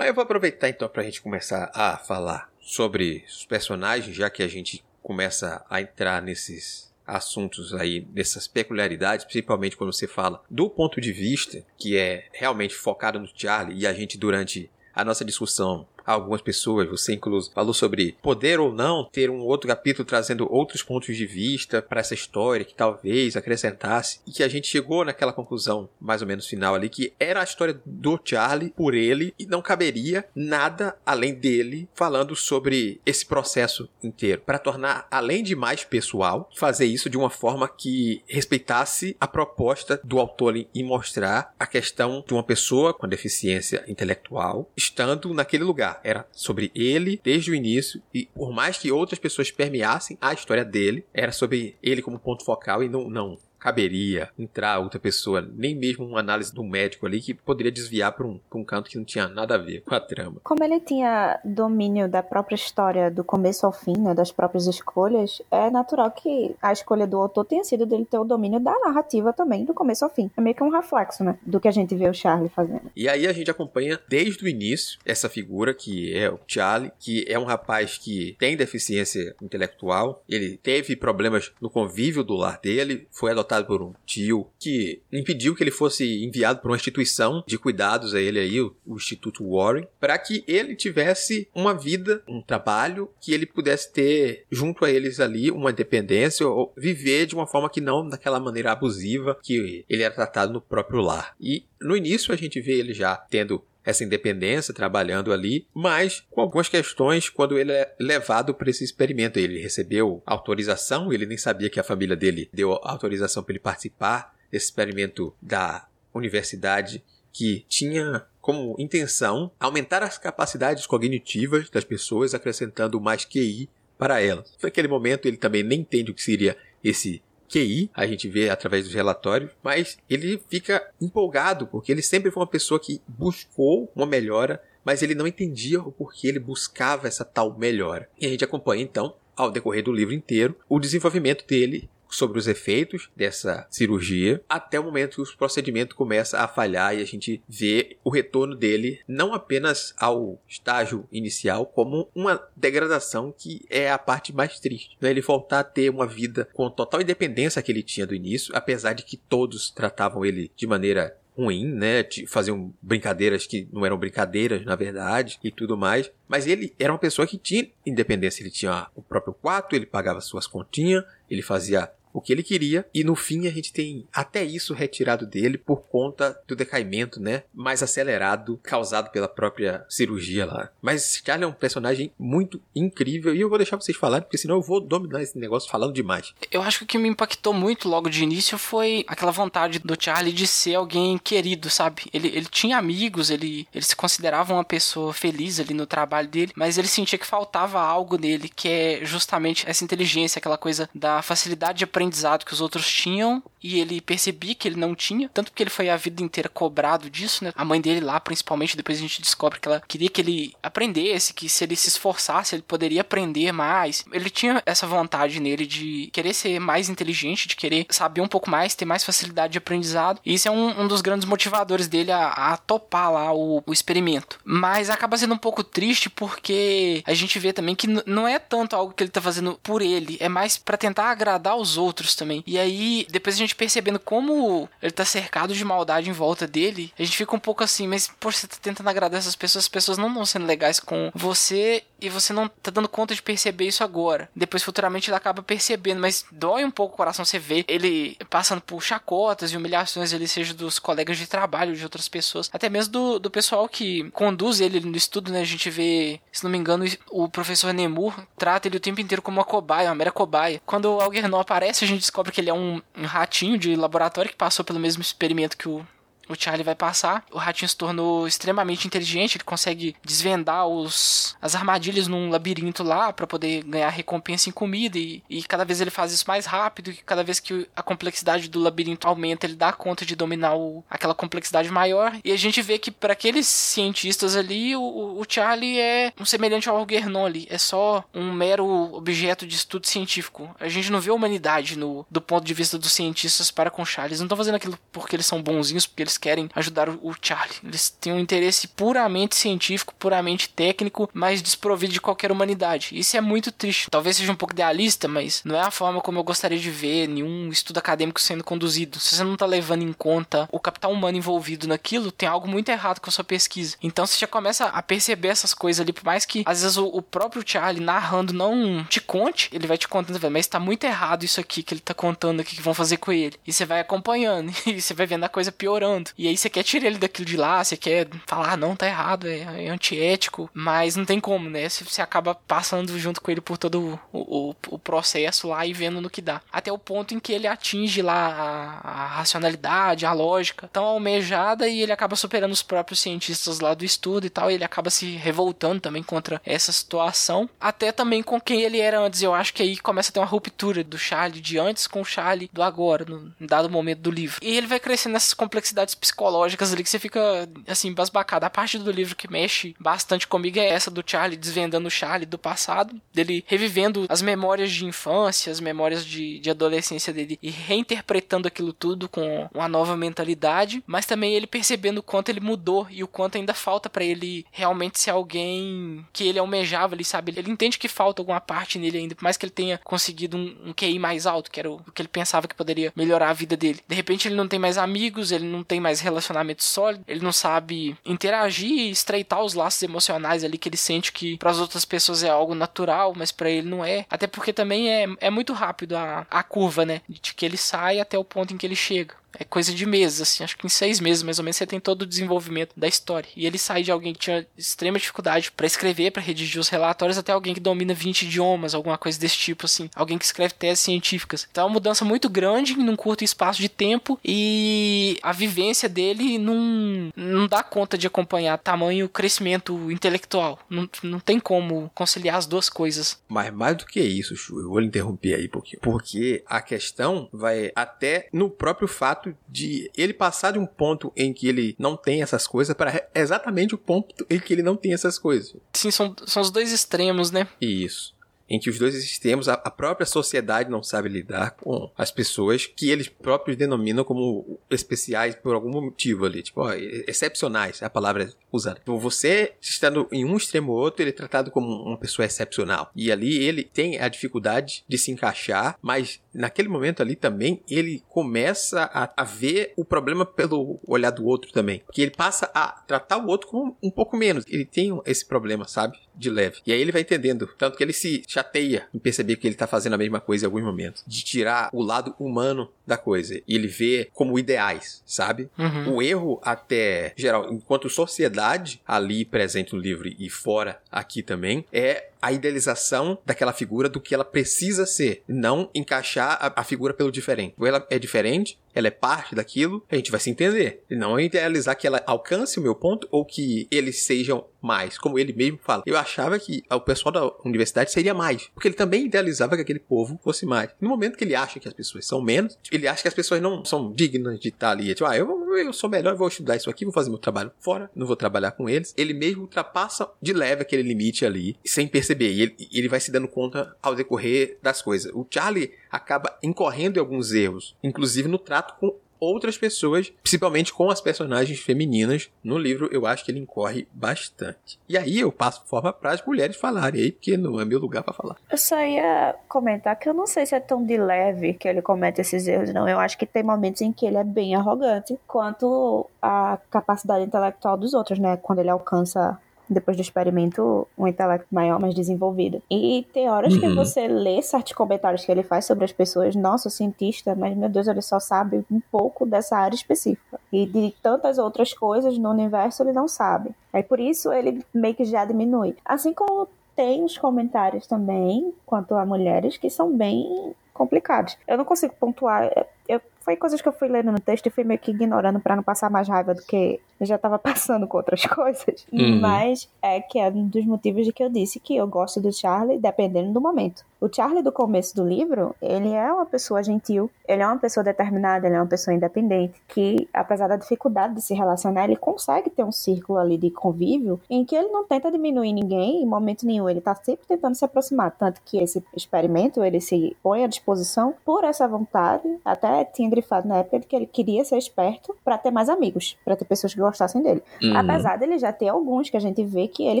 Mas 0.00 0.08
eu 0.08 0.14
vou 0.14 0.22
aproveitar 0.22 0.66
então 0.66 0.88
para 0.88 1.02
a 1.02 1.04
gente 1.04 1.20
começar 1.20 1.70
a 1.74 1.94
falar 1.98 2.50
sobre 2.58 3.22
os 3.28 3.44
personagens, 3.44 4.16
já 4.16 4.30
que 4.30 4.42
a 4.42 4.48
gente 4.48 4.82
começa 5.02 5.62
a 5.68 5.82
entrar 5.82 6.22
nesses 6.22 6.90
assuntos 7.06 7.74
aí, 7.74 8.00
dessas 8.00 8.48
peculiaridades, 8.48 9.26
principalmente 9.26 9.76
quando 9.76 9.92
você 9.92 10.06
fala 10.06 10.42
do 10.48 10.70
ponto 10.70 11.02
de 11.02 11.12
vista 11.12 11.62
que 11.76 11.98
é 11.98 12.28
realmente 12.32 12.74
focado 12.74 13.20
no 13.20 13.28
Charlie 13.34 13.78
e 13.78 13.86
a 13.86 13.92
gente 13.92 14.16
durante 14.16 14.70
a 14.94 15.04
nossa 15.04 15.22
discussão 15.22 15.86
algumas 16.04 16.42
pessoas, 16.42 16.88
você 16.88 17.14
inclusive 17.14 17.54
falou 17.54 17.74
sobre 17.74 18.16
poder 18.22 18.60
ou 18.60 18.72
não 18.72 19.08
ter 19.10 19.30
um 19.30 19.40
outro 19.40 19.68
capítulo 19.68 20.04
trazendo 20.04 20.50
outros 20.52 20.82
pontos 20.82 21.16
de 21.16 21.26
vista 21.26 21.80
para 21.80 22.00
essa 22.00 22.14
história 22.14 22.64
que 22.64 22.74
talvez 22.74 23.36
acrescentasse 23.36 24.20
e 24.26 24.32
que 24.32 24.42
a 24.42 24.48
gente 24.48 24.66
chegou 24.66 25.04
naquela 25.04 25.32
conclusão 25.32 25.88
mais 26.00 26.22
ou 26.22 26.28
menos 26.28 26.46
final 26.46 26.74
ali 26.74 26.88
que 26.88 27.12
era 27.18 27.40
a 27.40 27.44
história 27.44 27.80
do 27.84 28.20
Charlie 28.24 28.70
por 28.70 28.94
ele 28.94 29.34
e 29.38 29.46
não 29.46 29.62
caberia 29.62 30.24
nada 30.34 30.96
além 31.04 31.34
dele 31.34 31.88
falando 31.94 32.34
sobre 32.34 33.00
esse 33.04 33.24
processo 33.24 33.88
inteiro. 34.02 34.42
Para 34.44 34.58
tornar 34.58 35.06
além 35.10 35.42
de 35.42 35.54
mais 35.54 35.84
pessoal 35.84 36.48
fazer 36.54 36.86
isso 36.86 37.10
de 37.10 37.16
uma 37.16 37.30
forma 37.30 37.68
que 37.68 38.22
respeitasse 38.26 39.16
a 39.20 39.26
proposta 39.26 40.00
do 40.02 40.18
autor 40.18 40.50
em 40.56 40.82
mostrar 40.82 41.54
a 41.58 41.66
questão 41.66 42.24
de 42.26 42.34
uma 42.34 42.42
pessoa 42.42 42.92
com 42.92 43.06
deficiência 43.06 43.84
intelectual 43.86 44.68
estando 44.76 45.32
naquele 45.32 45.64
lugar 45.64 45.89
era 46.04 46.26
sobre 46.32 46.70
ele 46.74 47.20
desde 47.22 47.50
o 47.50 47.54
início 47.54 48.02
e 48.12 48.26
por 48.26 48.52
mais 48.52 48.78
que 48.78 48.92
outras 48.92 49.18
pessoas 49.18 49.50
permeassem 49.50 50.18
a 50.20 50.32
história 50.32 50.64
dele, 50.64 51.04
era 51.12 51.32
sobre 51.32 51.76
ele 51.82 52.02
como 52.02 52.18
ponto 52.18 52.44
focal 52.44 52.82
e 52.82 52.88
não, 52.88 53.08
não 53.08 53.38
caberia 53.60 54.30
entrar 54.38 54.78
outra 54.78 54.98
pessoa, 54.98 55.46
nem 55.54 55.74
mesmo 55.74 56.06
uma 56.06 56.20
análise 56.20 56.52
do 56.52 56.64
médico 56.64 57.06
ali 57.06 57.20
que 57.20 57.34
poderia 57.34 57.70
desviar 57.70 58.12
para 58.12 58.26
um, 58.26 58.40
um 58.52 58.64
canto 58.64 58.90
que 58.90 58.96
não 58.96 59.04
tinha 59.04 59.28
nada 59.28 59.54
a 59.54 59.58
ver 59.58 59.82
com 59.82 59.94
a 59.94 60.00
trama. 60.00 60.40
Como 60.42 60.64
ele 60.64 60.80
tinha 60.80 61.38
domínio 61.44 62.08
da 62.08 62.22
própria 62.22 62.54
história 62.54 63.10
do 63.10 63.22
começo 63.22 63.66
ao 63.66 63.72
fim, 63.72 63.96
né, 63.98 64.14
das 64.14 64.32
próprias 64.32 64.66
escolhas, 64.66 65.42
é 65.50 65.70
natural 65.70 66.10
que 66.10 66.56
a 66.62 66.72
escolha 66.72 67.06
do 67.06 67.18
autor 67.18 67.44
tenha 67.44 67.62
sido 67.62 67.84
dele 67.84 68.06
ter 68.06 68.18
o 68.18 68.24
domínio 68.24 68.58
da 68.58 68.76
narrativa 68.78 69.32
também, 69.32 69.64
do 69.64 69.74
começo 69.74 70.04
ao 70.04 70.10
fim. 70.10 70.30
É 70.36 70.40
meio 70.40 70.56
que 70.56 70.64
um 70.64 70.70
reflexo, 70.70 71.22
né, 71.22 71.38
do 71.44 71.60
que 71.60 71.68
a 71.68 71.72
gente 71.72 71.94
vê 71.94 72.08
o 72.08 72.14
Charlie 72.14 72.48
fazendo. 72.48 72.90
E 72.96 73.08
aí 73.08 73.26
a 73.26 73.32
gente 73.32 73.50
acompanha 73.50 74.00
desde 74.08 74.42
o 74.44 74.48
início 74.48 74.98
essa 75.04 75.28
figura 75.28 75.74
que 75.74 76.16
é 76.16 76.30
o 76.30 76.40
Charlie, 76.46 76.92
que 76.98 77.24
é 77.28 77.38
um 77.38 77.44
rapaz 77.44 77.98
que 77.98 78.34
tem 78.38 78.56
deficiência 78.56 79.34
intelectual, 79.42 80.22
ele 80.28 80.56
teve 80.56 80.96
problemas 80.96 81.52
no 81.60 81.68
convívio 81.68 82.24
do 82.24 82.34
lar 82.34 82.58
dele, 82.60 83.06
foi 83.10 83.30
adotado 83.30 83.49
adotado 83.50 83.66
por 83.66 83.82
um 83.82 83.92
tio 84.06 84.46
que 84.58 85.02
impediu 85.12 85.54
que 85.54 85.62
ele 85.62 85.70
fosse 85.70 86.24
enviado 86.24 86.60
para 86.60 86.70
uma 86.70 86.76
instituição 86.76 87.42
de 87.46 87.58
cuidados 87.58 88.14
a 88.14 88.20
ele 88.20 88.38
aí, 88.38 88.60
o, 88.60 88.74
o 88.86 88.96
Instituto 88.96 89.48
Warren, 89.50 89.86
para 89.98 90.16
que 90.18 90.44
ele 90.46 90.76
tivesse 90.76 91.48
uma 91.54 91.74
vida, 91.74 92.22
um 92.28 92.40
trabalho 92.40 93.10
que 93.20 93.32
ele 93.32 93.46
pudesse 93.46 93.92
ter 93.92 94.44
junto 94.50 94.84
a 94.84 94.90
eles 94.90 95.18
ali 95.18 95.50
uma 95.50 95.70
independência 95.70 96.46
ou 96.46 96.72
viver 96.76 97.26
de 97.26 97.34
uma 97.34 97.46
forma 97.46 97.68
que 97.68 97.80
não 97.80 98.08
daquela 98.08 98.38
maneira 98.38 98.72
abusiva 98.72 99.38
que 99.42 99.84
ele 99.88 100.02
era 100.02 100.14
tratado 100.14 100.52
no 100.52 100.60
próprio 100.60 101.00
lar. 101.00 101.34
E 101.40 101.64
no 101.80 101.96
início 101.96 102.32
a 102.32 102.36
gente 102.36 102.60
vê 102.60 102.78
ele 102.78 102.94
já 102.94 103.16
tendo 103.16 103.62
essa 103.90 104.04
independência, 104.04 104.74
trabalhando 104.74 105.32
ali, 105.32 105.66
mas 105.74 106.24
com 106.30 106.40
algumas 106.40 106.68
questões 106.68 107.28
quando 107.28 107.58
ele 107.58 107.72
é 107.72 107.94
levado 107.98 108.54
para 108.54 108.70
esse 108.70 108.84
experimento. 108.84 109.38
Ele 109.38 109.60
recebeu 109.60 110.22
autorização, 110.24 111.12
ele 111.12 111.26
nem 111.26 111.38
sabia 111.38 111.70
que 111.70 111.80
a 111.80 111.84
família 111.84 112.16
dele 112.16 112.48
deu 112.52 112.72
autorização 112.82 113.42
para 113.42 113.52
ele 113.52 113.60
participar 113.60 114.34
desse 114.50 114.66
experimento 114.66 115.34
da 115.40 115.86
universidade 116.14 117.04
que 117.32 117.64
tinha 117.68 118.24
como 118.40 118.74
intenção 118.78 119.52
aumentar 119.60 120.02
as 120.02 120.18
capacidades 120.18 120.86
cognitivas 120.86 121.70
das 121.70 121.84
pessoas, 121.84 122.34
acrescentando 122.34 123.00
mais 123.00 123.24
QI 123.24 123.68
para 123.98 124.20
elas. 124.20 124.56
Naquele 124.62 124.88
momento 124.88 125.28
ele 125.28 125.36
também 125.36 125.62
nem 125.62 125.80
entende 125.80 126.10
o 126.10 126.14
que 126.14 126.22
seria 126.22 126.56
esse 126.82 127.22
QI, 127.50 127.90
a 127.92 128.06
gente 128.06 128.28
vê 128.28 128.48
através 128.48 128.84
dos 128.84 128.94
relatórios, 128.94 129.50
mas 129.62 129.98
ele 130.08 130.40
fica 130.48 130.88
empolgado 131.00 131.66
porque 131.66 131.90
ele 131.90 132.02
sempre 132.02 132.30
foi 132.30 132.40
uma 132.40 132.46
pessoa 132.46 132.78
que 132.78 133.02
buscou 133.08 133.90
uma 133.94 134.06
melhora, 134.06 134.62
mas 134.84 135.02
ele 135.02 135.14
não 135.14 135.26
entendia 135.26 135.80
o 135.80 135.90
porquê 135.90 136.28
ele 136.28 136.38
buscava 136.38 137.08
essa 137.08 137.24
tal 137.24 137.58
melhora. 137.58 138.08
E 138.20 138.26
a 138.26 138.28
gente 138.28 138.44
acompanha 138.44 138.82
então, 138.82 139.14
ao 139.36 139.50
decorrer 139.50 139.82
do 139.82 139.92
livro 139.92 140.14
inteiro, 140.14 140.56
o 140.68 140.78
desenvolvimento 140.78 141.44
dele 141.46 141.90
sobre 142.10 142.38
os 142.38 142.46
efeitos 142.46 143.10
dessa 143.16 143.66
cirurgia 143.70 144.42
até 144.48 144.78
o 144.78 144.84
momento 144.84 145.16
que 145.16 145.22
o 145.22 145.36
procedimento 145.36 145.94
começa 145.94 146.40
a 146.40 146.48
falhar 146.48 146.96
e 146.96 147.02
a 147.02 147.06
gente 147.06 147.42
vê 147.48 147.96
o 148.04 148.10
retorno 148.10 148.54
dele 148.54 149.00
não 149.06 149.32
apenas 149.32 149.94
ao 149.98 150.40
estágio 150.48 151.06
inicial, 151.10 151.66
como 151.66 152.08
uma 152.14 152.42
degradação 152.56 153.34
que 153.36 153.64
é 153.70 153.90
a 153.90 153.98
parte 153.98 154.32
mais 154.32 154.58
triste. 154.58 154.96
Né? 155.00 155.10
Ele 155.10 155.20
voltar 155.20 155.60
a 155.60 155.64
ter 155.64 155.90
uma 155.90 156.06
vida 156.06 156.48
com 156.52 156.70
total 156.70 157.00
independência 157.00 157.62
que 157.62 157.70
ele 157.70 157.82
tinha 157.82 158.06
do 158.06 158.14
início, 158.14 158.54
apesar 158.56 158.92
de 158.92 159.02
que 159.02 159.16
todos 159.16 159.70
tratavam 159.70 160.24
ele 160.24 160.50
de 160.56 160.66
maneira 160.66 161.16
ruim, 161.36 161.66
né? 161.66 162.04
Faziam 162.26 162.72
brincadeiras 162.82 163.46
que 163.46 163.66
não 163.72 163.86
eram 163.86 163.96
brincadeiras, 163.96 164.64
na 164.64 164.76
verdade, 164.76 165.38
e 165.42 165.50
tudo 165.50 165.76
mais. 165.76 166.10
Mas 166.28 166.46
ele 166.46 166.74
era 166.78 166.92
uma 166.92 166.98
pessoa 166.98 167.26
que 167.26 167.38
tinha 167.38 167.68
independência. 167.84 168.42
Ele 168.42 168.50
tinha 168.50 168.88
o 168.94 169.02
próprio 169.02 169.32
quarto, 169.32 169.74
ele 169.74 169.86
pagava 169.86 170.20
suas 170.20 170.46
continhas, 170.46 171.04
ele 171.30 171.42
fazia 171.42 171.90
o 172.12 172.20
que 172.20 172.32
ele 172.32 172.42
queria 172.42 172.86
e 172.94 173.04
no 173.04 173.14
fim 173.14 173.46
a 173.46 173.50
gente 173.50 173.72
tem 173.72 174.06
até 174.12 174.42
isso 174.42 174.74
retirado 174.74 175.26
dele 175.26 175.58
por 175.58 175.82
conta 175.82 176.40
do 176.46 176.56
decaimento, 176.56 177.20
né, 177.20 177.44
mais 177.54 177.82
acelerado 177.82 178.58
causado 178.62 179.10
pela 179.10 179.28
própria 179.28 179.84
cirurgia 179.88 180.46
lá. 180.46 180.70
Mas 180.80 181.20
Charlie 181.24 181.44
é 181.44 181.48
um 181.48 181.52
personagem 181.52 182.12
muito 182.18 182.60
incrível 182.74 183.34
e 183.34 183.40
eu 183.40 183.48
vou 183.48 183.58
deixar 183.58 183.76
vocês 183.76 183.96
falarem 183.96 184.24
porque 184.24 184.38
senão 184.38 184.56
eu 184.56 184.62
vou 184.62 184.80
dominar 184.80 185.22
esse 185.22 185.38
negócio 185.38 185.70
falando 185.70 185.92
demais. 185.92 186.34
Eu 186.50 186.62
acho 186.62 186.78
que 186.78 186.84
o 186.84 186.86
que 186.86 186.98
me 186.98 187.08
impactou 187.08 187.52
muito 187.52 187.88
logo 187.88 188.08
de 188.08 188.22
início 188.22 188.58
foi 188.58 189.04
aquela 189.06 189.32
vontade 189.32 189.78
do 189.78 189.96
Charlie 189.98 190.32
de 190.32 190.46
ser 190.46 190.74
alguém 190.74 191.18
querido, 191.18 191.70
sabe? 191.70 192.04
Ele, 192.12 192.28
ele 192.28 192.46
tinha 192.46 192.78
amigos, 192.78 193.30
ele, 193.30 193.66
ele 193.74 193.84
se 193.84 193.96
considerava 193.96 194.52
uma 194.52 194.64
pessoa 194.64 195.12
feliz 195.12 195.60
ali 195.60 195.74
no 195.74 195.86
trabalho 195.86 196.28
dele, 196.28 196.52
mas 196.56 196.78
ele 196.78 196.88
sentia 196.88 197.18
que 197.18 197.26
faltava 197.26 197.80
algo 197.80 198.16
nele, 198.16 198.48
que 198.48 198.68
é 198.68 199.00
justamente 199.04 199.68
essa 199.68 199.84
inteligência, 199.84 200.38
aquela 200.38 200.58
coisa 200.58 200.88
da 200.94 201.22
facilidade 201.22 201.78
de 201.78 201.86
aprendizado 202.00 202.44
que 202.44 202.54
os 202.54 202.60
outros 202.60 202.90
tinham 202.90 203.42
e 203.62 203.78
ele 203.78 204.00
percebia 204.00 204.54
que 204.54 204.66
ele 204.66 204.76
não 204.80 204.94
tinha, 204.94 205.28
tanto 205.28 205.50
porque 205.50 205.62
ele 205.62 205.70
foi 205.70 205.90
a 205.90 205.96
vida 205.96 206.22
inteira 206.22 206.48
cobrado 206.48 207.10
disso, 207.10 207.44
né? 207.44 207.52
A 207.54 207.64
mãe 207.64 207.78
dele 207.78 208.00
lá, 208.00 208.18
principalmente, 208.18 208.74
depois 208.74 208.96
a 208.96 209.02
gente 209.02 209.20
descobre 209.20 209.60
que 209.60 209.68
ela 209.68 209.82
queria 209.86 210.08
que 210.08 210.20
ele 210.20 210.54
aprendesse, 210.62 211.34
que 211.34 211.46
se 211.46 211.62
ele 211.64 211.76
se 211.76 211.88
esforçasse, 211.88 212.54
ele 212.54 212.62
poderia 212.62 213.02
aprender 213.02 213.52
mais. 213.52 214.04
Ele 214.10 214.30
tinha 214.30 214.62
essa 214.64 214.86
vontade 214.86 215.38
nele 215.40 215.66
de 215.66 216.08
querer 216.10 216.32
ser 216.32 216.58
mais 216.58 216.88
inteligente, 216.88 217.46
de 217.46 217.56
querer 217.56 217.86
saber 217.90 218.22
um 218.22 218.28
pouco 218.28 218.48
mais, 218.48 218.74
ter 218.74 218.86
mais 218.86 219.04
facilidade 219.04 219.52
de 219.52 219.58
aprendizado. 219.58 220.20
E 220.24 220.32
isso 220.32 220.48
é 220.48 220.50
um, 220.50 220.80
um 220.80 220.88
dos 220.88 221.02
grandes 221.02 221.28
motivadores 221.28 221.86
dele 221.86 222.12
a, 222.12 222.28
a 222.28 222.56
topar 222.56 223.12
lá 223.12 223.32
o, 223.32 223.62
o, 223.66 223.72
experimento. 223.72 224.40
Mas 224.42 224.88
acaba 224.88 225.18
sendo 225.18 225.34
um 225.34 225.38
pouco 225.38 225.62
triste 225.62 226.08
porque 226.08 227.02
a 227.06 227.12
gente 227.12 227.38
vê 227.38 227.52
também 227.52 227.74
que 227.74 227.86
não 228.06 228.26
é 228.26 228.38
tanto 228.38 228.74
algo 228.74 228.94
que 228.94 229.02
ele 229.02 229.10
tá 229.10 229.20
fazendo 229.20 229.58
por 229.62 229.82
ele, 229.82 230.16
é 230.18 230.28
mais 230.28 230.56
para 230.56 230.78
tentar 230.78 231.10
agradar 231.10 231.56
os 231.56 231.76
outros 231.76 231.89
também. 231.92 232.42
E 232.46 232.58
aí, 232.58 233.06
depois 233.10 233.34
a 233.34 233.38
gente 233.38 233.54
percebendo 233.54 233.98
como 233.98 234.68
ele 234.82 234.92
tá 234.92 235.04
cercado 235.04 235.54
de 235.54 235.64
maldade 235.64 236.08
em 236.08 236.12
volta 236.12 236.46
dele, 236.46 236.92
a 236.98 237.02
gente 237.02 237.16
fica 237.16 237.34
um 237.34 237.38
pouco 237.40 237.64
assim, 237.64 237.86
mas 237.86 238.10
por 238.18 238.32
você 238.32 238.46
tá 238.46 238.56
tentando 238.60 238.88
agradar 238.88 239.18
essas 239.18 239.36
pessoas, 239.36 239.64
as 239.64 239.68
pessoas 239.68 239.98
não 239.98 240.08
estão 240.08 240.26
sendo 240.26 240.46
legais 240.46 240.80
com 240.80 241.10
você 241.14 241.82
e 242.00 242.08
você 242.08 242.32
não 242.32 242.48
tá 242.48 242.70
dando 242.70 242.88
conta 242.88 243.14
de 243.14 243.22
perceber 243.22 243.66
isso 243.66 243.84
agora. 243.84 244.28
Depois, 244.34 244.62
futuramente, 244.62 245.10
ele 245.10 245.16
acaba 245.16 245.42
percebendo, 245.42 246.00
mas 246.00 246.24
dói 246.32 246.64
um 246.64 246.70
pouco 246.70 246.94
o 246.94 246.96
coração 246.96 247.24
você 247.24 247.38
ver 247.38 247.64
ele 247.68 248.16
passando 248.28 248.60
por 248.60 248.82
chacotas 248.82 249.52
e 249.52 249.56
humilhações, 249.56 250.12
ele 250.12 250.26
seja 250.26 250.54
dos 250.54 250.78
colegas 250.78 251.18
de 251.18 251.26
trabalho, 251.26 251.76
de 251.76 251.82
outras 251.82 252.08
pessoas, 252.08 252.48
até 252.52 252.68
mesmo 252.68 252.92
do, 252.92 253.18
do 253.18 253.30
pessoal 253.30 253.68
que 253.68 254.10
conduz 254.10 254.60
ele 254.60 254.80
no 254.80 254.96
estudo, 254.96 255.30
né? 255.30 255.40
A 255.40 255.44
gente 255.44 255.68
vê, 255.70 256.20
se 256.32 256.42
não 256.42 256.50
me 256.50 256.58
engano, 256.58 256.84
o 257.10 257.28
professor 257.28 257.72
Nemur 257.72 258.14
trata 258.36 258.68
ele 258.68 258.76
o 258.76 258.80
tempo 258.80 259.00
inteiro 259.00 259.22
como 259.22 259.38
uma 259.38 259.44
cobaia, 259.44 259.88
uma 259.88 259.94
mera 259.94 260.10
cobaia. 260.10 260.60
Quando 260.64 260.86
o 260.86 261.00
Algernon 261.00 261.40
aparece, 261.40 261.79
a 261.84 261.88
gente 261.88 262.00
descobre 262.00 262.32
que 262.32 262.40
ele 262.40 262.50
é 262.50 262.54
um, 262.54 262.80
um 262.96 263.04
ratinho 263.04 263.58
de 263.58 263.74
laboratório 263.76 264.30
que 264.30 264.36
passou 264.36 264.64
pelo 264.64 264.78
mesmo 264.78 265.02
experimento 265.02 265.56
que 265.56 265.68
o 265.68 265.86
o 266.30 266.36
Charlie 266.38 266.64
vai 266.64 266.74
passar. 266.74 267.24
O 267.30 267.38
ratinho 267.38 267.68
se 267.68 267.76
tornou 267.76 268.26
extremamente 268.26 268.86
inteligente, 268.86 269.36
ele 269.36 269.44
consegue 269.44 269.96
desvendar 270.04 270.66
os, 270.66 271.36
as 271.42 271.54
armadilhas 271.54 272.06
num 272.06 272.30
labirinto 272.30 272.82
lá 272.82 273.12
para 273.12 273.26
poder 273.26 273.64
ganhar 273.64 273.88
recompensa 273.88 274.48
em 274.48 274.52
comida 274.52 274.98
e, 274.98 275.22
e 275.28 275.42
cada 275.42 275.64
vez 275.64 275.80
ele 275.80 275.90
faz 275.90 276.12
isso 276.12 276.24
mais 276.28 276.46
rápido 276.46 276.90
e 276.90 276.96
cada 276.96 277.24
vez 277.24 277.40
que 277.40 277.68
a 277.74 277.82
complexidade 277.82 278.48
do 278.48 278.60
labirinto 278.60 279.08
aumenta, 279.08 279.46
ele 279.46 279.56
dá 279.56 279.72
conta 279.72 280.06
de 280.06 280.14
dominar 280.14 280.54
o, 280.56 280.84
aquela 280.88 281.14
complexidade 281.14 281.70
maior. 281.70 282.16
E 282.24 282.32
a 282.32 282.36
gente 282.36 282.62
vê 282.62 282.78
que 282.78 282.90
para 282.90 283.12
aqueles 283.12 283.46
cientistas 283.46 284.36
ali, 284.36 284.76
o, 284.76 284.80
o 284.80 285.24
Charlie 285.28 285.78
é 285.78 286.12
um 286.18 286.24
semelhante 286.24 286.68
ao 286.68 286.76
Algernon 286.76 287.26
ali, 287.26 287.46
é 287.50 287.58
só 287.58 288.04
um 288.14 288.32
mero 288.32 288.94
objeto 288.94 289.46
de 289.46 289.56
estudo 289.56 289.86
científico. 289.86 290.54
A 290.60 290.68
gente 290.68 290.92
não 290.92 291.00
vê 291.00 291.10
a 291.10 291.14
humanidade 291.14 291.76
no, 291.76 292.06
do 292.10 292.20
ponto 292.20 292.44
de 292.44 292.54
vista 292.54 292.78
dos 292.78 292.92
cientistas 292.92 293.50
para 293.50 293.70
com 293.70 293.84
Charlie. 293.84 294.10
Eles 294.10 294.20
não 294.20 294.26
estão 294.26 294.36
fazendo 294.36 294.54
aquilo 294.54 294.78
porque 294.92 295.16
eles 295.16 295.26
são 295.26 295.42
bonzinhos, 295.42 295.86
porque 295.86 296.02
eles 296.02 296.18
querem 296.20 296.48
ajudar 296.54 296.88
o 296.88 297.14
Charlie. 297.20 297.56
Eles 297.64 297.90
têm 297.90 298.12
um 298.12 298.20
interesse 298.20 298.68
puramente 298.68 299.34
científico, 299.34 299.94
puramente 299.98 300.48
técnico, 300.48 301.08
mas 301.12 301.42
desprovido 301.42 301.92
de 301.92 302.00
qualquer 302.00 302.30
humanidade. 302.30 302.90
Isso 302.92 303.16
é 303.16 303.20
muito 303.20 303.50
triste. 303.50 303.88
Talvez 303.90 304.16
seja 304.16 304.32
um 304.32 304.36
pouco 304.36 304.54
idealista, 304.54 305.08
mas 305.08 305.42
não 305.44 305.56
é 305.56 305.60
a 305.60 305.70
forma 305.70 306.00
como 306.00 306.18
eu 306.18 306.24
gostaria 306.24 306.58
de 306.58 306.70
ver 306.70 307.08
nenhum 307.08 307.48
estudo 307.48 307.78
acadêmico 307.78 308.20
sendo 308.20 308.44
conduzido. 308.44 309.00
Se 309.00 309.16
você 309.16 309.24
não 309.24 309.34
está 309.34 309.46
levando 309.46 309.82
em 309.82 309.92
conta 309.92 310.48
o 310.52 310.60
capital 310.60 310.92
humano 310.92 311.16
envolvido 311.16 311.66
naquilo, 311.66 312.12
tem 312.12 312.28
algo 312.28 312.46
muito 312.46 312.68
errado 312.68 313.00
com 313.00 313.08
a 313.08 313.12
sua 313.12 313.24
pesquisa. 313.24 313.76
Então 313.82 314.06
você 314.06 314.18
já 314.18 314.26
começa 314.26 314.66
a 314.66 314.82
perceber 314.82 315.28
essas 315.28 315.54
coisas 315.54 315.80
ali, 315.80 315.92
por 315.92 316.04
mais 316.04 316.24
que 316.24 316.42
às 316.46 316.62
vezes 316.62 316.76
o, 316.76 317.00
próprio 317.02 317.42
Charlie 317.44 317.82
narrando 317.82 318.32
não 318.32 318.84
te 318.84 319.00
conte, 319.00 319.48
ele 319.52 319.66
vai 319.66 319.78
te 319.78 319.88
contando, 319.88 320.20
mas 320.30 320.46
está 320.46 320.60
muito 320.60 320.84
errado 320.84 321.24
isso 321.24 321.40
aqui 321.40 321.62
que 321.62 321.74
ele 321.74 321.80
está 321.80 321.94
contando 321.94 322.40
aqui 322.40 322.56
que 322.56 322.62
vão 322.62 322.74
fazer 322.74 322.96
com 322.98 323.12
ele. 323.12 323.36
E 323.46 323.52
você 323.52 323.64
vai 323.64 323.80
acompanhando 323.80 324.52
e 324.66 324.80
você 324.80 324.94
vai 324.94 325.06
vendo 325.06 325.24
a 325.24 325.28
coisa 325.28 325.50
piorando. 325.50 326.09
E 326.16 326.28
aí 326.28 326.36
você 326.36 326.50
quer 326.50 326.62
tirar 326.62 326.86
ele 326.86 326.98
daquilo 326.98 327.26
de 327.26 327.36
lá, 327.36 327.62
você 327.62 327.76
quer 327.76 328.08
falar, 328.26 328.52
ah, 328.52 328.56
não, 328.56 328.76
tá 328.76 328.86
errado, 328.86 329.26
é, 329.26 329.66
é 329.66 329.68
antiético, 329.68 330.50
mas 330.52 330.96
não 330.96 331.04
tem 331.04 331.20
como, 331.20 331.48
né? 331.48 331.68
Você, 331.68 331.84
você 331.84 332.02
acaba 332.02 332.34
passando 332.34 332.98
junto 332.98 333.20
com 333.20 333.30
ele 333.30 333.40
por 333.40 333.58
todo 333.58 334.00
o, 334.12 334.50
o, 334.50 334.54
o, 334.68 334.78
processo 334.78 335.48
lá 335.48 335.64
e 335.66 335.72
vendo 335.72 336.00
no 336.00 336.10
que 336.10 336.20
dá. 336.20 336.40
Até 336.52 336.72
o 336.72 336.78
ponto 336.78 337.14
em 337.14 337.20
que 337.20 337.32
ele 337.32 337.46
atinge 337.46 338.02
lá 338.02 338.80
a, 338.82 338.90
a 338.90 339.06
racionalidade, 339.06 340.06
a 340.06 340.12
lógica 340.12 340.68
tão 340.72 340.84
almejada 340.84 341.68
e 341.68 341.80
ele 341.80 341.92
acaba 341.92 342.16
superando 342.16 342.52
os 342.52 342.62
próprios 342.62 343.00
cientistas 343.00 343.60
lá 343.60 343.74
do 343.74 343.84
estudo 343.84 344.26
e 344.26 344.30
tal, 344.30 344.50
e 344.50 344.54
ele 344.54 344.64
acaba 344.64 344.90
se 344.90 345.16
revoltando 345.16 345.80
também 345.80 346.02
contra 346.02 346.40
essa 346.44 346.72
situação, 346.72 347.48
até 347.60 347.92
também 347.92 348.22
com 348.22 348.40
quem 348.40 348.62
ele 348.62 348.78
era 348.78 349.00
antes. 349.00 349.22
Eu 349.22 349.34
acho 349.34 349.54
que 349.54 349.62
aí 349.62 349.76
começa 349.76 350.10
a 350.10 350.12
ter 350.12 350.20
uma 350.20 350.26
ruptura 350.26 350.82
do 350.84 350.98
Charlie 350.98 351.40
de 351.40 351.58
antes 351.58 351.86
com 351.86 352.00
o 352.00 352.04
Charlie 352.04 352.50
do 352.52 352.62
agora, 352.62 353.04
no 353.04 353.32
dado 353.40 353.70
momento 353.70 354.00
do 354.00 354.10
livro. 354.10 354.38
E 354.42 354.56
ele 354.56 354.66
vai 354.66 354.80
crescendo 354.80 355.12
nessas 355.12 355.34
complexidades 355.34 355.94
psicológicas 356.00 356.72
ali 356.72 356.82
que 356.82 356.90
você 356.90 356.98
fica, 356.98 357.48
assim, 357.66 357.92
basbacado. 357.92 358.46
A 358.46 358.50
parte 358.50 358.78
do 358.78 358.90
livro 358.90 359.14
que 359.14 359.30
mexe 359.30 359.74
bastante 359.78 360.26
comigo 360.26 360.58
é 360.58 360.68
essa 360.68 360.90
do 360.90 361.04
Charlie 361.06 361.36
desvendando 361.36 361.88
o 361.88 361.90
Charlie 361.90 362.26
do 362.26 362.38
passado, 362.38 363.00
dele 363.12 363.44
revivendo 363.46 364.06
as 364.08 364.22
memórias 364.22 364.72
de 364.72 364.84
infância, 364.84 365.52
as 365.52 365.60
memórias 365.60 366.04
de, 366.04 366.38
de 366.38 366.50
adolescência 366.50 367.12
dele 367.12 367.38
e 367.42 367.50
reinterpretando 367.50 368.48
aquilo 368.48 368.72
tudo 368.72 369.08
com 369.08 369.48
uma 369.52 369.68
nova 369.68 369.96
mentalidade, 369.96 370.82
mas 370.86 371.06
também 371.06 371.34
ele 371.34 371.46
percebendo 371.46 371.98
o 371.98 372.02
quanto 372.02 372.28
ele 372.28 372.40
mudou 372.40 372.86
e 372.90 373.02
o 373.02 373.08
quanto 373.08 373.36
ainda 373.36 373.52
falta 373.52 373.90
para 373.90 374.04
ele 374.04 374.46
realmente 374.50 374.98
ser 374.98 375.10
alguém 375.10 376.04
que 376.12 376.24
ele 376.24 376.38
almejava, 376.38 376.94
ele 376.94 377.04
sabe, 377.04 377.34
ele 377.36 377.50
entende 377.50 377.78
que 377.78 377.88
falta 377.88 378.22
alguma 378.22 378.40
parte 378.40 378.78
nele 378.78 378.98
ainda, 378.98 379.14
por 379.14 379.24
mais 379.24 379.36
que 379.36 379.44
ele 379.44 379.52
tenha 379.52 379.78
conseguido 379.78 380.36
um, 380.36 380.56
um 380.66 380.72
QI 380.72 380.98
mais 380.98 381.26
alto, 381.26 381.50
que 381.50 381.60
era 381.60 381.70
o, 381.70 381.76
o 381.86 381.92
que 381.92 382.02
ele 382.02 382.08
pensava 382.08 382.48
que 382.48 382.54
poderia 382.54 382.92
melhorar 382.94 383.30
a 383.30 383.34
vida 383.34 383.56
dele. 383.56 383.80
De 383.86 383.94
repente 383.94 384.28
ele 384.28 384.34
não 384.34 384.48
tem 384.48 384.58
mais 384.58 384.78
amigos, 384.78 385.32
ele 385.32 385.46
não 385.46 385.62
tem 385.62 385.79
mais 385.80 386.00
relacionamento 386.00 386.62
sólido, 386.64 387.04
ele 387.08 387.20
não 387.20 387.32
sabe 387.32 387.96
interagir 388.04 388.70
e 388.70 388.90
estreitar 388.90 389.42
os 389.42 389.54
laços 389.54 389.82
emocionais 389.82 390.44
ali 390.44 390.58
que 390.58 390.68
ele 390.68 390.76
sente 390.76 391.12
que 391.12 391.36
para 391.38 391.50
as 391.50 391.58
outras 391.58 391.84
pessoas 391.84 392.22
é 392.22 392.28
algo 392.28 392.54
natural, 392.54 393.14
mas 393.16 393.32
para 393.32 393.50
ele 393.50 393.68
não 393.68 393.84
é. 393.84 394.04
Até 394.10 394.26
porque 394.26 394.52
também 394.52 394.90
é, 394.90 395.06
é 395.20 395.30
muito 395.30 395.52
rápido 395.52 395.96
a, 395.96 396.26
a 396.30 396.42
curva, 396.42 396.84
né? 396.84 397.00
De 397.08 397.34
que 397.34 397.44
ele 397.44 397.56
sai 397.56 398.00
até 398.00 398.18
o 398.18 398.24
ponto 398.24 398.54
em 398.54 398.56
que 398.56 398.66
ele 398.66 398.76
chega. 398.76 399.14
É 399.38 399.44
coisa 399.44 399.72
de 399.72 399.86
meses, 399.86 400.20
assim. 400.20 400.44
Acho 400.44 400.56
que 400.56 400.66
em 400.66 400.70
seis 400.70 401.00
meses, 401.00 401.22
mais 401.22 401.38
ou 401.38 401.44
menos, 401.44 401.56
você 401.56 401.66
tem 401.66 401.80
todo 401.80 402.02
o 402.02 402.06
desenvolvimento 402.06 402.72
da 402.76 402.88
história. 402.88 403.28
E 403.36 403.46
ele 403.46 403.58
sai 403.58 403.82
de 403.82 403.90
alguém 403.90 404.12
que 404.12 404.20
tinha 404.20 404.46
extrema 404.56 404.98
dificuldade 404.98 405.52
para 405.52 405.66
escrever, 405.66 406.10
para 406.10 406.22
redigir 406.22 406.60
os 406.60 406.68
relatórios, 406.68 407.18
até 407.18 407.32
alguém 407.32 407.54
que 407.54 407.60
domina 407.60 407.94
20 407.94 408.22
idiomas, 408.22 408.74
alguma 408.74 408.98
coisa 408.98 409.18
desse 409.18 409.36
tipo, 409.36 409.66
assim. 409.66 409.88
Alguém 409.94 410.18
que 410.18 410.24
escreve 410.24 410.54
teses 410.54 410.80
científicas. 410.80 411.46
Então 411.50 411.62
é 411.62 411.66
uma 411.66 411.74
mudança 411.74 412.04
muito 412.04 412.28
grande 412.28 412.76
num 412.76 412.96
curto 412.96 413.24
espaço 413.24 413.60
de 413.60 413.68
tempo 413.68 414.18
e 414.24 415.18
a 415.22 415.32
vivência 415.32 415.88
dele 415.88 416.38
não, 416.38 417.10
não 417.16 417.46
dá 417.46 417.62
conta 417.62 417.96
de 417.96 418.06
acompanhar 418.06 418.58
tamanho 418.58 419.08
crescimento 419.08 419.90
intelectual. 419.90 420.58
Não, 420.68 420.88
não 421.02 421.20
tem 421.20 421.38
como 421.38 421.90
conciliar 421.94 422.36
as 422.36 422.46
duas 422.46 422.68
coisas. 422.68 423.18
Mas 423.28 423.52
mais 423.52 423.76
do 423.76 423.86
que 423.86 424.00
isso, 424.00 424.36
Chu, 424.36 424.60
eu 424.60 424.68
vou 424.68 424.80
lhe 424.80 424.86
interromper 424.86 425.34
aí 425.34 425.46
um 425.46 425.50
pouquinho. 425.50 425.80
Porque 425.82 426.42
a 426.46 426.60
questão 426.60 427.28
vai 427.32 427.70
até 427.74 428.28
no 428.32 428.50
próprio 428.50 428.88
fato 428.88 429.19
fato 429.20 429.36
de 429.48 429.90
ele 429.96 430.14
passar 430.14 430.52
de 430.52 430.58
um 430.58 430.66
ponto 430.66 431.12
em 431.16 431.32
que 431.32 431.46
ele 431.46 431.76
não 431.78 431.96
tem 431.96 432.22
essas 432.22 432.46
coisas 432.46 432.74
para 432.74 433.08
exatamente 433.14 433.74
o 433.74 433.78
ponto 433.78 434.26
em 434.28 434.40
que 434.40 434.52
ele 434.52 434.62
não 434.62 434.76
tem 434.76 434.94
essas 434.94 435.18
coisas. 435.18 435.54
Sim, 435.74 435.90
são, 435.90 436.14
são 436.26 436.42
os 436.42 436.50
dois 436.50 436.72
extremos, 436.72 437.30
né? 437.30 437.46
Isso 437.60 438.18
em 438.50 438.58
que 438.58 438.68
os 438.68 438.78
dois 438.78 438.94
sistemas, 438.94 439.48
a, 439.48 439.56
própria 439.70 440.04
sociedade 440.04 440.68
não 440.68 440.82
sabe 440.82 441.08
lidar 441.08 441.52
com 441.52 441.90
as 441.96 442.10
pessoas 442.10 442.66
que 442.66 442.90
eles 442.90 443.08
próprios 443.08 443.56
denominam 443.56 444.02
como 444.02 444.58
especiais 444.68 445.36
por 445.36 445.54
algum 445.54 445.70
motivo 445.80 446.26
ali, 446.26 446.42
tipo, 446.42 446.60
ó, 446.60 446.72
excepcionais, 446.74 447.80
é 447.80 447.86
a 447.86 447.90
palavra 447.90 448.32
usada. 448.52 448.80
Então, 448.82 448.98
você 448.98 449.52
estando 449.60 450.08
em 450.10 450.24
um 450.24 450.36
extremo 450.36 450.72
ou 450.72 450.78
outro, 450.78 451.02
ele 451.02 451.10
é 451.10 451.14
tratado 451.14 451.50
como 451.50 451.68
uma 451.84 451.96
pessoa 451.96 452.26
excepcional. 452.26 452.90
E 452.96 453.12
ali 453.12 453.38
ele 453.38 453.62
tem 453.62 454.00
a 454.00 454.08
dificuldade 454.08 454.84
de 454.88 454.98
se 454.98 455.12
encaixar, 455.12 455.78
mas 455.80 456.20
naquele 456.34 456.68
momento 456.68 457.00
ali 457.00 457.14
também 457.14 457.62
ele 457.68 458.02
começa 458.08 458.90
a, 458.92 459.12
a 459.16 459.24
ver 459.24 459.72
o 459.76 459.84
problema 459.84 460.26
pelo 460.26 460.80
olhar 460.86 461.10
do 461.10 461.24
outro 461.24 461.52
também. 461.52 461.82
Que 461.92 462.02
ele 462.02 462.10
passa 462.10 462.50
a 462.52 462.82
tratar 462.86 463.18
o 463.18 463.28
outro 463.28 463.48
como 463.48 463.76
um 463.82 463.90
pouco 463.90 464.16
menos. 464.16 464.44
Ele 464.48 464.64
tem 464.64 464.98
esse 465.06 465.24
problema, 465.24 465.68
sabe? 465.68 465.96
De 466.14 466.28
leve. 466.28 466.60
E 466.66 466.72
aí 466.72 466.80
ele 466.80 466.92
vai 466.92 467.02
entendendo. 467.02 467.48
Tanto 467.56 467.76
que 467.76 467.84
ele 467.84 467.92
se 467.92 468.22
chateia 468.40 468.86
em 468.94 468.98
perceber 468.98 469.36
que 469.36 469.46
ele 469.46 469.54
tá 469.54 469.66
fazendo 469.66 469.94
a 469.94 469.98
mesma 469.98 470.20
coisa 470.20 470.44
em 470.44 470.46
alguns 470.46 470.64
momentos. 470.64 471.04
De 471.06 471.22
tirar 471.22 471.68
o 471.72 471.82
lado 471.82 472.14
humano 472.18 472.70
da 472.86 472.96
coisa. 472.96 473.40
E 473.46 473.54
ele 473.54 473.68
vê 473.68 474.10
como 474.14 474.38
ideais, 474.38 475.02
sabe? 475.06 475.48
Uhum. 475.58 475.96
O 475.96 476.02
erro, 476.02 476.40
até 476.42 477.12
geral, 477.16 477.52
enquanto 477.52 477.88
sociedade, 477.88 478.80
ali 478.86 479.24
presente 479.24 479.74
no 479.74 479.80
livro 479.80 480.08
e 480.08 480.28
fora 480.28 480.80
aqui 480.90 481.22
também, 481.22 481.64
é 481.72 482.08
a 482.20 482.32
idealização 482.32 483.18
daquela 483.24 483.52
figura 483.52 483.88
do 483.88 484.00
que 484.00 484.14
ela 484.14 484.24
precisa 484.24 484.86
ser, 484.86 485.22
não 485.26 485.70
encaixar 485.74 486.38
a, 486.40 486.60
a, 486.60 486.64
figura 486.64 486.92
pelo 486.92 487.10
diferente. 487.10 487.54
Ou 487.58 487.66
ela 487.66 487.86
é 487.90 487.98
diferente, 487.98 488.58
ela 488.74 488.88
é 488.88 488.90
parte 488.90 489.34
daquilo, 489.34 489.84
a 489.90 489.96
gente 489.96 490.10
vai 490.10 490.20
se 490.20 490.30
entender. 490.30 490.82
E 490.90 490.94
não 490.94 491.18
idealizar 491.18 491.76
que 491.76 491.86
ela 491.86 492.02
alcance 492.06 492.58
o 492.58 492.62
meu 492.62 492.74
ponto 492.74 493.08
ou 493.10 493.24
que 493.24 493.66
eles 493.70 494.02
sejam 494.02 494.44
mais, 494.60 494.98
como 494.98 495.18
ele 495.18 495.32
mesmo 495.32 495.58
fala. 495.62 495.82
Eu 495.86 495.96
achava 495.96 496.38
que 496.38 496.62
o 496.70 496.80
pessoal 496.80 497.12
da 497.12 497.32
universidade 497.44 497.90
seria 497.90 498.14
mais, 498.14 498.48
porque 498.54 498.68
ele 498.68 498.74
também 498.74 499.06
idealizava 499.06 499.56
que 499.56 499.62
aquele 499.62 499.78
povo 499.78 500.18
fosse 500.22 500.44
mais. 500.44 500.70
No 500.80 500.88
momento 500.88 501.16
que 501.16 501.24
ele 501.24 501.34
acha 501.34 501.58
que 501.58 501.68
as 501.68 501.74
pessoas 501.74 502.06
são 502.06 502.20
menos, 502.20 502.58
ele 502.70 502.86
acha 502.86 503.02
que 503.02 503.08
as 503.08 503.14
pessoas 503.14 503.40
não 503.40 503.64
são 503.64 503.92
dignas 503.92 504.38
de 504.38 504.48
estar 504.48 504.70
ali. 504.70 504.94
Tipo, 504.94 505.06
ah, 505.06 505.16
eu, 505.16 505.39
eu 505.56 505.72
sou 505.72 505.88
melhor, 505.90 506.14
vou 506.14 506.28
estudar 506.28 506.56
isso 506.56 506.70
aqui, 506.70 506.84
vou 506.84 506.94
fazer 506.94 507.10
meu 507.10 507.18
trabalho 507.18 507.50
fora, 507.58 507.90
não 507.94 508.06
vou 508.06 508.16
trabalhar 508.16 508.52
com 508.52 508.68
eles. 508.68 508.94
Ele 508.96 509.14
mesmo 509.14 509.42
ultrapassa 509.42 510.08
de 510.20 510.32
leve 510.32 510.62
aquele 510.62 510.82
limite 510.82 511.24
ali, 511.24 511.56
sem 511.64 511.86
perceber. 511.86 512.32
E 512.32 512.42
ele, 512.42 512.56
ele 512.72 512.88
vai 512.88 513.00
se 513.00 513.10
dando 513.10 513.28
conta 513.28 513.74
ao 513.82 513.94
decorrer 513.94 514.58
das 514.62 514.82
coisas. 514.82 515.12
O 515.14 515.26
Charlie 515.28 515.72
acaba 515.90 516.38
incorrendo 516.42 516.98
em 516.98 517.00
alguns 517.00 517.32
erros, 517.32 517.76
inclusive 517.82 518.28
no 518.28 518.38
trato 518.38 518.74
com 518.78 518.96
outras 519.20 519.58
pessoas, 519.58 520.10
principalmente 520.22 520.72
com 520.72 520.90
as 520.90 521.00
personagens 521.00 521.60
femininas. 521.60 522.30
No 522.42 522.58
livro 522.58 522.88
eu 522.90 523.06
acho 523.06 523.24
que 523.24 523.30
ele 523.30 523.38
incorre 523.40 523.86
bastante. 523.92 524.78
E 524.88 524.96
aí 524.96 525.20
eu 525.20 525.30
passo 525.30 525.62
forma 525.66 525.92
para 525.92 526.12
as 526.12 526.24
mulheres 526.24 526.56
falarem 526.56 527.02
aí, 527.02 527.12
porque 527.12 527.36
não 527.36 527.60
é 527.60 527.64
meu 527.64 527.78
lugar 527.78 528.02
para 528.02 528.14
falar. 528.14 528.36
Eu 528.50 528.58
só 528.58 528.80
ia 528.80 529.34
comentar 529.48 529.96
que 529.98 530.08
eu 530.08 530.14
não 530.14 530.26
sei 530.26 530.46
se 530.46 530.54
é 530.54 530.60
tão 530.60 530.84
de 530.84 530.96
leve 530.96 531.54
que 531.54 531.68
ele 531.68 531.82
comete 531.82 532.20
esses 532.20 532.46
erros, 532.46 532.72
não. 532.72 532.88
Eu 532.88 532.98
acho 532.98 533.18
que 533.18 533.26
tem 533.26 533.42
momentos 533.42 533.82
em 533.82 533.92
que 533.92 534.06
ele 534.06 534.16
é 534.16 534.24
bem 534.24 534.54
arrogante 534.54 535.18
quanto 535.26 536.08
a 536.20 536.58
capacidade 536.70 537.24
intelectual 537.24 537.76
dos 537.76 537.94
outros, 537.94 538.18
né? 538.18 538.36
Quando 538.36 538.60
ele 538.60 538.70
alcança 538.70 539.38
depois 539.70 539.96
do 539.96 540.00
experimento, 540.02 540.86
um 540.98 541.06
intelecto 541.06 541.46
maior, 541.50 541.78
mais 541.78 541.94
desenvolvido. 541.94 542.62
E 542.70 543.06
tem 543.12 543.30
horas 543.30 543.54
uhum. 543.54 543.60
que 543.60 543.74
você 543.74 544.08
lê 544.08 544.42
certos 544.42 544.72
comentários 544.72 545.24
que 545.24 545.30
ele 545.30 545.42
faz 545.42 545.64
sobre 545.64 545.84
as 545.84 545.92
pessoas, 545.92 546.34
nossa, 546.34 546.68
cientista, 546.68 547.34
mas 547.34 547.56
meu 547.56 547.68
Deus, 547.68 547.86
ele 547.86 548.02
só 548.02 548.18
sabe 548.18 548.64
um 548.70 548.80
pouco 548.90 549.24
dessa 549.24 549.56
área 549.56 549.74
específica. 549.74 550.40
E 550.52 550.66
de 550.66 550.94
tantas 551.02 551.38
outras 551.38 551.72
coisas 551.72 552.18
no 552.18 552.30
universo 552.30 552.82
ele 552.82 552.92
não 552.92 553.06
sabe. 553.06 553.50
Aí 553.72 553.82
por 553.82 554.00
isso 554.00 554.32
ele 554.32 554.64
meio 554.74 554.94
que 554.94 555.04
já 555.04 555.24
diminui. 555.24 555.76
Assim 555.84 556.12
como 556.12 556.48
tem 556.74 557.04
os 557.04 557.16
comentários 557.16 557.86
também, 557.86 558.52
quanto 558.66 558.94
a 558.94 559.04
mulheres, 559.04 559.56
que 559.56 559.68
são 559.68 559.94
bem 559.94 560.54
complicados. 560.72 561.36
Eu 561.46 561.58
não 561.58 561.64
consigo 561.64 561.94
pontuar. 562.00 562.50
Eu, 562.88 563.00
foi 563.20 563.36
coisas 563.36 563.60
que 563.60 563.68
eu 563.68 563.72
fui 563.72 563.88
lendo 563.88 564.10
no 564.10 564.20
texto 564.20 564.46
e 564.46 564.50
fui 564.50 564.64
meio 564.64 564.80
que 564.80 564.90
ignorando 564.90 565.40
para 565.40 565.54
não 565.54 565.62
passar 565.62 565.90
mais 565.90 566.08
raiva 566.08 566.34
do 566.34 566.42
que 566.42 566.80
eu 566.98 567.06
já 567.06 567.18
tava 567.18 567.38
passando 567.40 567.86
com 567.86 567.96
outras 567.96 568.24
coisas. 568.24 568.86
Uhum. 568.92 569.20
Mas 569.20 569.68
é 569.82 570.00
que 570.00 570.18
é 570.18 570.28
um 570.28 570.46
dos 570.46 570.64
motivos 570.64 571.04
de 571.04 571.12
que 571.12 571.22
eu 571.22 571.28
disse 571.28 571.60
que 571.60 571.76
eu 571.76 571.86
gosto 571.86 572.20
do 572.20 572.32
Charlie 572.32 572.78
dependendo 572.78 573.32
do 573.32 573.40
momento. 573.40 573.84
O 574.00 574.08
Charlie 574.10 574.42
do 574.42 574.50
começo 574.50 574.96
do 574.96 575.06
livro, 575.06 575.54
ele 575.60 575.92
é 575.92 576.10
uma 576.10 576.24
pessoa 576.24 576.62
gentil, 576.62 577.10
ele 577.28 577.42
é 577.42 577.46
uma 577.46 577.58
pessoa 577.58 577.84
determinada, 577.84 578.46
ele 578.46 578.56
é 578.56 578.58
uma 578.58 578.66
pessoa 578.66 578.94
independente, 578.94 579.60
que 579.68 580.08
apesar 580.10 580.48
da 580.48 580.56
dificuldade 580.56 581.14
de 581.14 581.20
se 581.20 581.34
relacionar, 581.34 581.84
ele 581.84 581.96
consegue 581.96 582.48
ter 582.48 582.64
um 582.64 582.72
círculo 582.72 583.18
ali 583.18 583.36
de 583.36 583.50
convívio 583.50 584.18
em 584.30 584.42
que 584.42 584.56
ele 584.56 584.68
não 584.68 584.86
tenta 584.86 585.12
diminuir 585.12 585.52
ninguém 585.52 586.02
em 586.02 586.06
momento 586.06 586.46
nenhum, 586.46 586.66
ele 586.66 586.80
tá 586.80 586.94
sempre 586.94 587.26
tentando 587.28 587.54
se 587.54 587.62
aproximar, 587.62 588.10
tanto 588.12 588.40
que 588.42 588.56
esse 588.56 588.82
experimento, 588.96 589.62
ele 589.62 589.82
se 589.82 590.16
põe 590.22 590.44
à 590.44 590.46
disposição 590.46 591.12
por 591.22 591.44
essa 591.44 591.68
vontade, 591.68 592.26
até 592.42 592.84
tinha 592.86 593.10
grifado 593.10 593.46
na 593.46 593.58
época 593.58 593.80
de 593.80 593.86
que 593.86 593.94
ele 593.94 594.06
queria 594.06 594.46
ser 594.46 594.56
esperto 594.56 595.14
para 595.22 595.36
ter 595.36 595.50
mais 595.50 595.68
amigos, 595.68 596.16
para 596.24 596.36
ter 596.36 596.46
pessoas 596.46 596.72
que 596.72 596.80
gostassem 596.80 597.22
dele. 597.22 597.42
Uhum. 597.62 597.76
Apesar 597.76 598.16
dele 598.16 598.38
já 598.38 598.50
ter 598.50 598.68
alguns 598.68 599.10
que 599.10 599.16
a 599.18 599.20
gente 599.20 599.44
vê 599.44 599.68
que 599.68 599.82
ele 599.86 600.00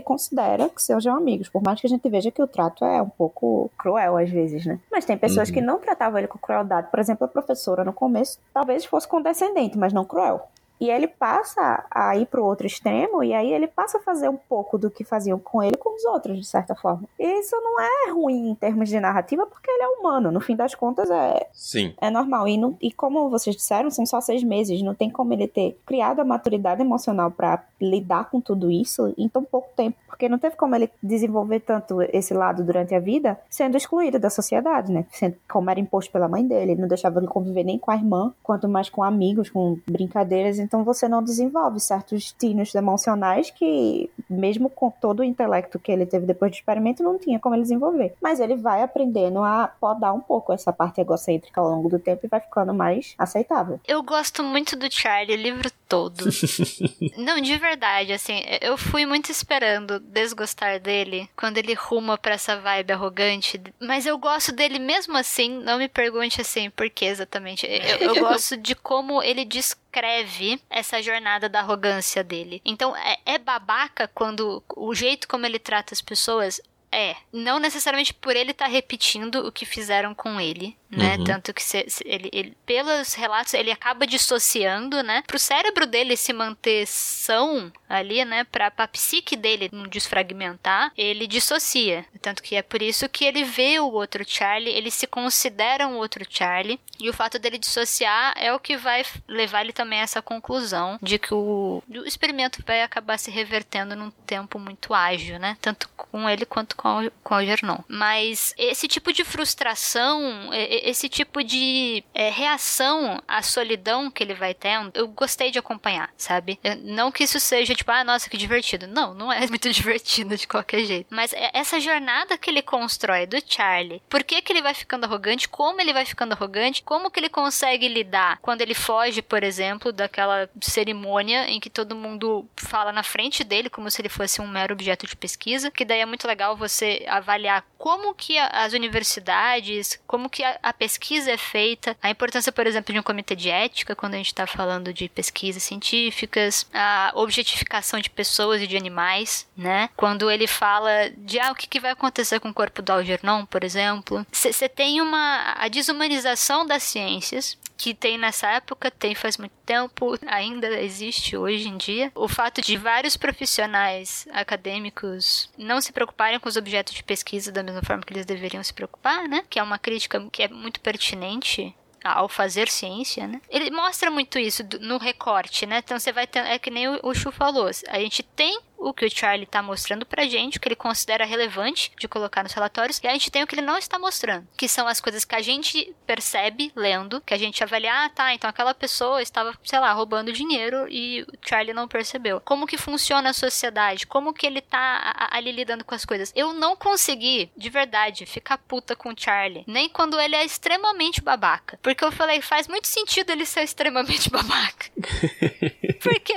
considera 0.00 0.70
que 0.70 0.82
sejam 0.82 1.14
amigos, 1.14 1.50
por 1.50 1.62
mais 1.62 1.78
que 1.78 1.86
a 1.86 1.90
gente 1.90 2.08
veja 2.08 2.30
que 2.30 2.42
o 2.42 2.46
trato 2.46 2.82
é 2.82 3.02
um 3.02 3.08
pouco 3.10 3.70
cruel 3.76 3.89
às 3.96 4.30
vezes, 4.30 4.64
né? 4.66 4.78
Mas 4.90 5.04
tem 5.04 5.16
pessoas 5.16 5.48
uhum. 5.48 5.54
que 5.54 5.60
não 5.60 5.78
tratavam 5.78 6.18
ele 6.18 6.28
com 6.28 6.38
crueldade. 6.38 6.88
Por 6.90 7.00
exemplo, 7.00 7.24
a 7.24 7.28
professora 7.28 7.84
no 7.84 7.92
começo 7.92 8.38
talvez 8.52 8.84
fosse 8.84 9.08
condescendente, 9.08 9.78
mas 9.78 9.92
não 9.92 10.04
cruel. 10.04 10.48
E 10.80 10.90
ele 10.90 11.06
passa 11.06 11.84
a 11.90 12.16
ir 12.16 12.26
para 12.26 12.40
o 12.40 12.44
outro 12.44 12.66
extremo, 12.66 13.22
e 13.22 13.34
aí 13.34 13.52
ele 13.52 13.66
passa 13.66 13.98
a 13.98 14.00
fazer 14.00 14.28
um 14.28 14.36
pouco 14.36 14.78
do 14.78 14.90
que 14.90 15.04
faziam 15.04 15.38
com 15.38 15.62
ele 15.62 15.76
com 15.76 15.94
os 15.94 16.04
outros, 16.06 16.38
de 16.38 16.46
certa 16.46 16.74
forma. 16.74 17.06
E 17.18 17.40
isso 17.40 17.54
não 17.56 17.78
é 17.80 18.10
ruim 18.10 18.50
em 18.50 18.54
termos 18.54 18.88
de 18.88 18.98
narrativa, 18.98 19.46
porque 19.46 19.70
ele 19.70 19.82
é 19.82 19.88
humano. 19.88 20.32
No 20.32 20.40
fim 20.40 20.56
das 20.56 20.74
contas, 20.74 21.10
é, 21.10 21.46
Sim. 21.52 21.92
é 22.00 22.10
normal. 22.10 22.48
E, 22.48 22.56
não, 22.56 22.76
e 22.80 22.90
como 22.90 23.28
vocês 23.28 23.54
disseram, 23.54 23.90
são 23.90 24.06
só 24.06 24.20
seis 24.20 24.42
meses. 24.42 24.80
Não 24.82 24.94
tem 24.94 25.10
como 25.10 25.32
ele 25.34 25.46
ter 25.46 25.78
criado 25.84 26.20
a 26.20 26.24
maturidade 26.24 26.80
emocional 26.80 27.30
para 27.30 27.62
lidar 27.80 28.30
com 28.30 28.40
tudo 28.40 28.70
isso 28.70 29.12
em 29.18 29.28
tão 29.28 29.44
pouco 29.44 29.68
tempo. 29.76 29.98
Porque 30.06 30.28
não 30.28 30.38
teve 30.38 30.56
como 30.56 30.74
ele 30.74 30.90
desenvolver 31.02 31.60
tanto 31.60 32.00
esse 32.12 32.32
lado 32.32 32.64
durante 32.64 32.94
a 32.94 33.00
vida, 33.00 33.38
sendo 33.48 33.76
excluído 33.76 34.18
da 34.18 34.30
sociedade, 34.30 34.90
né? 34.90 35.04
Sendo, 35.10 35.36
como 35.48 35.70
era 35.70 35.80
imposto 35.80 36.10
pela 36.10 36.28
mãe 36.28 36.46
dele. 36.46 36.72
Ele 36.72 36.80
não 36.80 36.88
deixava 36.88 37.18
ele 37.18 37.26
conviver 37.26 37.64
nem 37.64 37.78
com 37.78 37.90
a 37.90 37.96
irmã, 37.96 38.32
quanto 38.42 38.68
mais 38.68 38.88
com 38.88 39.02
amigos, 39.02 39.50
com 39.50 39.78
brincadeiras 39.86 40.58
então 40.70 40.84
você 40.84 41.08
não 41.08 41.20
desenvolve 41.20 41.80
certos 41.80 42.30
tinos 42.30 42.72
emocionais 42.76 43.50
que, 43.50 44.08
mesmo 44.30 44.70
com 44.70 44.88
todo 44.88 45.18
o 45.18 45.24
intelecto 45.24 45.80
que 45.80 45.90
ele 45.90 46.06
teve 46.06 46.26
depois 46.26 46.52
do 46.52 46.54
experimento, 46.54 47.02
não 47.02 47.18
tinha 47.18 47.40
como 47.40 47.56
ele 47.56 47.62
desenvolver. 47.62 48.14
Mas 48.22 48.38
ele 48.38 48.54
vai 48.54 48.80
aprendendo 48.80 49.42
a 49.42 49.66
podar 49.80 50.14
um 50.14 50.20
pouco 50.20 50.52
essa 50.52 50.72
parte 50.72 51.00
egocêntrica 51.00 51.60
ao 51.60 51.68
longo 51.68 51.88
do 51.88 51.98
tempo 51.98 52.24
e 52.24 52.28
vai 52.28 52.38
ficando 52.38 52.72
mais 52.72 53.16
aceitável. 53.18 53.80
Eu 53.84 54.00
gosto 54.00 54.44
muito 54.44 54.76
do 54.76 54.86
Charlie, 54.88 55.36
livro 55.36 55.68
todo. 55.90 56.24
não, 57.18 57.40
de 57.40 57.58
verdade, 57.58 58.12
assim, 58.12 58.44
eu 58.60 58.78
fui 58.78 59.04
muito 59.04 59.32
esperando 59.32 59.98
desgostar 59.98 60.78
dele 60.78 61.28
quando 61.36 61.58
ele 61.58 61.74
ruma 61.74 62.16
para 62.16 62.34
essa 62.34 62.56
vibe 62.60 62.92
arrogante, 62.92 63.60
mas 63.80 64.06
eu 64.06 64.16
gosto 64.16 64.52
dele 64.52 64.78
mesmo 64.78 65.16
assim, 65.16 65.50
não 65.50 65.78
me 65.78 65.88
pergunte 65.88 66.40
assim 66.40 66.70
por 66.70 66.88
que 66.88 67.04
exatamente. 67.04 67.66
Eu, 67.66 68.14
eu 68.14 68.14
gosto 68.22 68.56
de 68.56 68.76
como 68.76 69.20
ele 69.20 69.44
descreve 69.44 70.60
essa 70.70 71.02
jornada 71.02 71.48
da 71.48 71.58
arrogância 71.58 72.22
dele. 72.22 72.62
Então, 72.64 72.96
é, 72.96 73.18
é 73.26 73.38
babaca 73.38 74.06
quando 74.06 74.62
o 74.76 74.94
jeito 74.94 75.26
como 75.26 75.44
ele 75.44 75.58
trata 75.58 75.92
as 75.92 76.00
pessoas 76.00 76.60
é, 76.92 77.16
não 77.32 77.58
necessariamente 77.58 78.14
por 78.14 78.36
ele 78.36 78.52
estar 78.52 78.66
tá 78.66 78.70
repetindo 78.70 79.46
o 79.46 79.52
que 79.52 79.64
fizeram 79.64 80.14
com 80.14 80.40
ele, 80.40 80.76
né? 80.90 81.16
Uhum. 81.16 81.24
Tanto 81.24 81.54
que 81.54 81.62
se, 81.62 81.84
se 81.88 82.02
ele, 82.06 82.28
ele, 82.32 82.56
pelos 82.66 83.14
relatos, 83.14 83.54
ele 83.54 83.70
acaba 83.70 84.06
dissociando, 84.06 85.02
né? 85.02 85.22
Pro 85.26 85.38
cérebro 85.38 85.86
dele 85.86 86.16
se 86.16 86.32
manter 86.32 86.86
são 86.86 87.72
ali, 87.88 88.24
né? 88.24 88.44
Pra, 88.44 88.70
pra 88.70 88.88
psique 88.88 89.36
dele 89.36 89.68
não 89.72 89.86
desfragmentar, 89.86 90.92
ele 90.96 91.26
dissocia. 91.26 92.04
Tanto 92.20 92.42
que 92.42 92.56
é 92.56 92.62
por 92.62 92.82
isso 92.82 93.08
que 93.08 93.24
ele 93.24 93.44
vê 93.44 93.78
o 93.78 93.92
outro 93.92 94.24
Charlie, 94.26 94.74
ele 94.74 94.90
se 94.90 95.06
considera 95.06 95.86
um 95.86 95.96
outro 95.96 96.24
Charlie, 96.28 96.80
e 96.98 97.08
o 97.08 97.12
fato 97.12 97.38
dele 97.38 97.58
dissociar 97.58 98.34
é 98.36 98.52
o 98.52 98.60
que 98.60 98.76
vai 98.76 99.04
levar 99.26 99.62
ele 99.62 99.72
também 99.72 100.00
a 100.00 100.02
essa 100.02 100.20
conclusão 100.20 100.98
de 101.00 101.18
que 101.18 101.32
o, 101.32 101.82
o 101.88 102.04
experimento 102.04 102.62
vai 102.66 102.82
acabar 102.82 103.18
se 103.18 103.30
revertendo 103.30 103.96
num 103.96 104.10
tempo 104.10 104.58
muito 104.58 104.92
ágil, 104.92 105.38
né? 105.38 105.56
Tanto 105.60 105.88
com 105.96 106.28
ele 106.28 106.44
quanto 106.44 106.76
com, 106.76 107.06
o, 107.06 107.10
com 107.22 107.34
o 107.36 107.44
Gernon. 107.44 107.78
Mas 107.88 108.54
esse 108.58 108.86
tipo 108.86 109.12
de 109.12 109.24
frustração, 109.24 110.50
esse 110.82 111.08
tipo 111.08 111.42
de 111.42 112.04
é, 112.14 112.30
reação 112.30 113.20
à 113.26 113.42
solidão 113.42 114.10
que 114.10 114.22
ele 114.22 114.34
vai 114.34 114.54
tendo, 114.54 114.90
eu 114.94 115.08
gostei 115.08 115.50
de 115.50 115.58
acompanhar, 115.58 116.10
sabe? 116.16 116.58
Não 116.82 117.10
que 117.10 117.24
isso 117.24 117.40
seja 117.40 117.74
tipo, 117.74 117.90
ah, 117.90 118.04
nossa, 118.04 118.28
que 118.28 118.36
divertido. 118.36 118.86
Não, 118.86 119.14
não 119.14 119.32
é 119.32 119.46
muito 119.48 119.70
divertido 119.70 120.36
de 120.36 120.46
qualquer 120.46 120.84
jeito. 120.84 121.06
Mas 121.10 121.32
é 121.32 121.50
essa 121.52 121.80
jornada 121.80 122.38
que 122.38 122.50
ele 122.50 122.62
constrói 122.62 123.26
do 123.26 123.36
Charlie, 123.46 124.02
por 124.08 124.22
que, 124.22 124.40
que 124.42 124.52
ele 124.52 124.62
vai 124.62 124.74
ficando 124.74 125.04
arrogante, 125.04 125.48
como 125.48 125.80
ele 125.80 125.92
vai 125.92 126.04
ficando 126.04 126.32
arrogante, 126.32 126.82
como 126.82 127.10
que 127.10 127.20
ele 127.20 127.28
consegue 127.28 127.88
lidar 127.88 128.38
quando 128.40 128.60
ele 128.60 128.74
foge, 128.74 129.22
por 129.22 129.42
exemplo, 129.42 129.92
daquela 129.92 130.48
cerimônia 130.60 131.48
em 131.48 131.60
que 131.60 131.70
todo 131.70 131.94
mundo 131.94 132.48
fala 132.56 132.92
na 132.92 133.02
frente 133.02 133.44
dele 133.44 133.70
como 133.70 133.90
se 133.90 134.00
ele 134.00 134.08
fosse 134.08 134.40
um 134.40 134.48
mero 134.48 134.74
objeto 134.74 135.06
de 135.06 135.16
pesquisa, 135.16 135.70
que 135.70 135.84
daí 135.84 136.00
é 136.00 136.06
muito 136.06 136.26
legal 136.26 136.56
você 136.56 137.04
avaliar 137.08 137.64
como 137.76 138.14
que 138.14 138.38
as 138.38 138.72
universidades, 138.72 140.00
como 140.06 140.28
que 140.28 140.44
a, 140.44 140.69
a 140.70 140.72
pesquisa 140.72 141.32
é 141.32 141.36
feita, 141.36 141.96
a 142.00 142.10
importância, 142.10 142.52
por 142.52 142.66
exemplo, 142.66 142.92
de 142.92 142.98
um 142.98 143.02
comitê 143.02 143.34
de 143.34 143.50
ética 143.50 143.96
quando 143.96 144.14
a 144.14 144.16
gente 144.16 144.28
está 144.28 144.46
falando 144.46 144.94
de 144.94 145.08
pesquisas 145.08 145.62
científicas, 145.62 146.66
a 146.72 147.10
objetificação 147.14 148.00
de 148.00 148.08
pessoas 148.08 148.62
e 148.62 148.66
de 148.66 148.76
animais, 148.76 149.48
né? 149.56 149.90
Quando 149.96 150.30
ele 150.30 150.46
fala 150.46 151.10
de 151.16 151.40
ah, 151.40 151.50
o 151.50 151.54
que, 151.54 151.66
que 151.66 151.80
vai 151.80 151.90
acontecer 151.90 152.38
com 152.38 152.50
o 152.50 152.54
corpo 152.54 152.80
do 152.80 152.90
Algernon, 152.90 153.44
por 153.46 153.64
exemplo, 153.64 154.24
você 154.32 154.68
tem 154.68 155.00
uma 155.00 155.54
a 155.56 155.68
desumanização 155.68 156.64
das 156.64 156.84
ciências 156.84 157.58
que 157.80 157.94
tem 157.94 158.18
nessa 158.18 158.46
época, 158.46 158.90
tem 158.90 159.14
faz 159.14 159.38
muito 159.38 159.54
tempo, 159.64 160.18
ainda 160.26 160.68
existe 160.82 161.34
hoje 161.34 161.66
em 161.66 161.78
dia. 161.78 162.12
O 162.14 162.28
fato 162.28 162.60
de 162.60 162.76
vários 162.76 163.16
profissionais 163.16 164.28
acadêmicos 164.32 165.48
não 165.56 165.80
se 165.80 165.90
preocuparem 165.90 166.38
com 166.38 166.46
os 166.46 166.56
objetos 166.56 166.92
de 166.92 167.02
pesquisa 167.02 167.50
da 167.50 167.62
mesma 167.62 167.80
forma 167.82 168.02
que 168.02 168.12
eles 168.12 168.26
deveriam 168.26 168.62
se 168.62 168.74
preocupar, 168.74 169.26
né? 169.26 169.44
Que 169.48 169.58
é 169.58 169.62
uma 169.62 169.78
crítica 169.78 170.22
que 170.30 170.42
é 170.42 170.48
muito 170.60 170.80
pertinente 170.80 171.74
ao 172.02 172.28
fazer 172.28 172.68
ciência, 172.68 173.26
né? 173.26 173.40
Ele 173.48 173.70
mostra 173.70 174.10
muito 174.10 174.38
isso 174.38 174.62
no 174.80 174.98
recorte, 174.98 175.66
né? 175.66 175.78
Então 175.78 175.98
você 175.98 176.12
vai 176.12 176.26
ter, 176.26 176.40
é 176.40 176.58
que 176.58 176.70
nem 176.70 176.88
o 176.88 177.14
Chu 177.14 177.30
falou, 177.30 177.68
a 177.88 177.98
gente 177.98 178.22
tem 178.22 178.58
o 178.80 178.94
que 178.94 179.04
o 179.04 179.10
Charlie 179.10 179.46
tá 179.46 179.62
mostrando 179.62 180.06
pra 180.06 180.26
gente, 180.26 180.56
o 180.56 180.60
que 180.60 180.68
ele 180.68 180.76
considera 180.76 181.24
relevante 181.24 181.92
de 181.98 182.08
colocar 182.08 182.42
nos 182.42 182.52
relatórios, 182.52 182.98
e 183.02 183.06
a 183.06 183.12
gente 183.12 183.30
tem 183.30 183.42
o 183.42 183.46
que 183.46 183.54
ele 183.54 183.62
não 183.62 183.76
está 183.76 183.98
mostrando, 183.98 184.48
que 184.56 184.66
são 184.66 184.88
as 184.88 185.00
coisas 185.00 185.24
que 185.24 185.34
a 185.34 185.42
gente 185.42 185.94
percebe 186.06 186.72
lendo, 186.74 187.20
que 187.20 187.34
a 187.34 187.38
gente 187.38 187.62
avalia, 187.62 188.04
ah, 188.04 188.08
tá, 188.08 188.34
então 188.34 188.48
aquela 188.48 188.74
pessoa 188.74 189.22
estava, 189.22 189.56
sei 189.62 189.78
lá, 189.78 189.92
roubando 189.92 190.32
dinheiro 190.32 190.86
e 190.88 191.22
o 191.22 191.26
Charlie 191.46 191.74
não 191.74 191.86
percebeu. 191.86 192.40
Como 192.40 192.66
que 192.66 192.78
funciona 192.78 193.30
a 193.30 193.34
sociedade? 193.34 194.06
Como 194.06 194.32
que 194.32 194.46
ele 194.46 194.60
tá 194.60 195.28
ali 195.30 195.52
lidando 195.52 195.84
com 195.84 195.94
as 195.94 196.04
coisas? 196.04 196.32
Eu 196.34 196.52
não 196.52 196.74
consegui, 196.74 197.50
de 197.56 197.68
verdade, 197.68 198.24
ficar 198.24 198.58
puta 198.58 198.96
com 198.96 199.10
o 199.10 199.14
Charlie, 199.16 199.64
nem 199.66 199.88
quando 199.88 200.18
ele 200.18 200.36
é 200.36 200.44
extremamente 200.44 201.20
babaca. 201.20 201.78
Porque 201.82 202.04
eu 202.04 202.12
falei, 202.12 202.40
faz 202.40 202.66
muito 202.66 202.88
sentido 202.88 203.30
ele 203.30 203.44
ser 203.44 203.62
extremamente 203.62 204.30
babaca. 204.30 204.86
Porque, 206.00 206.34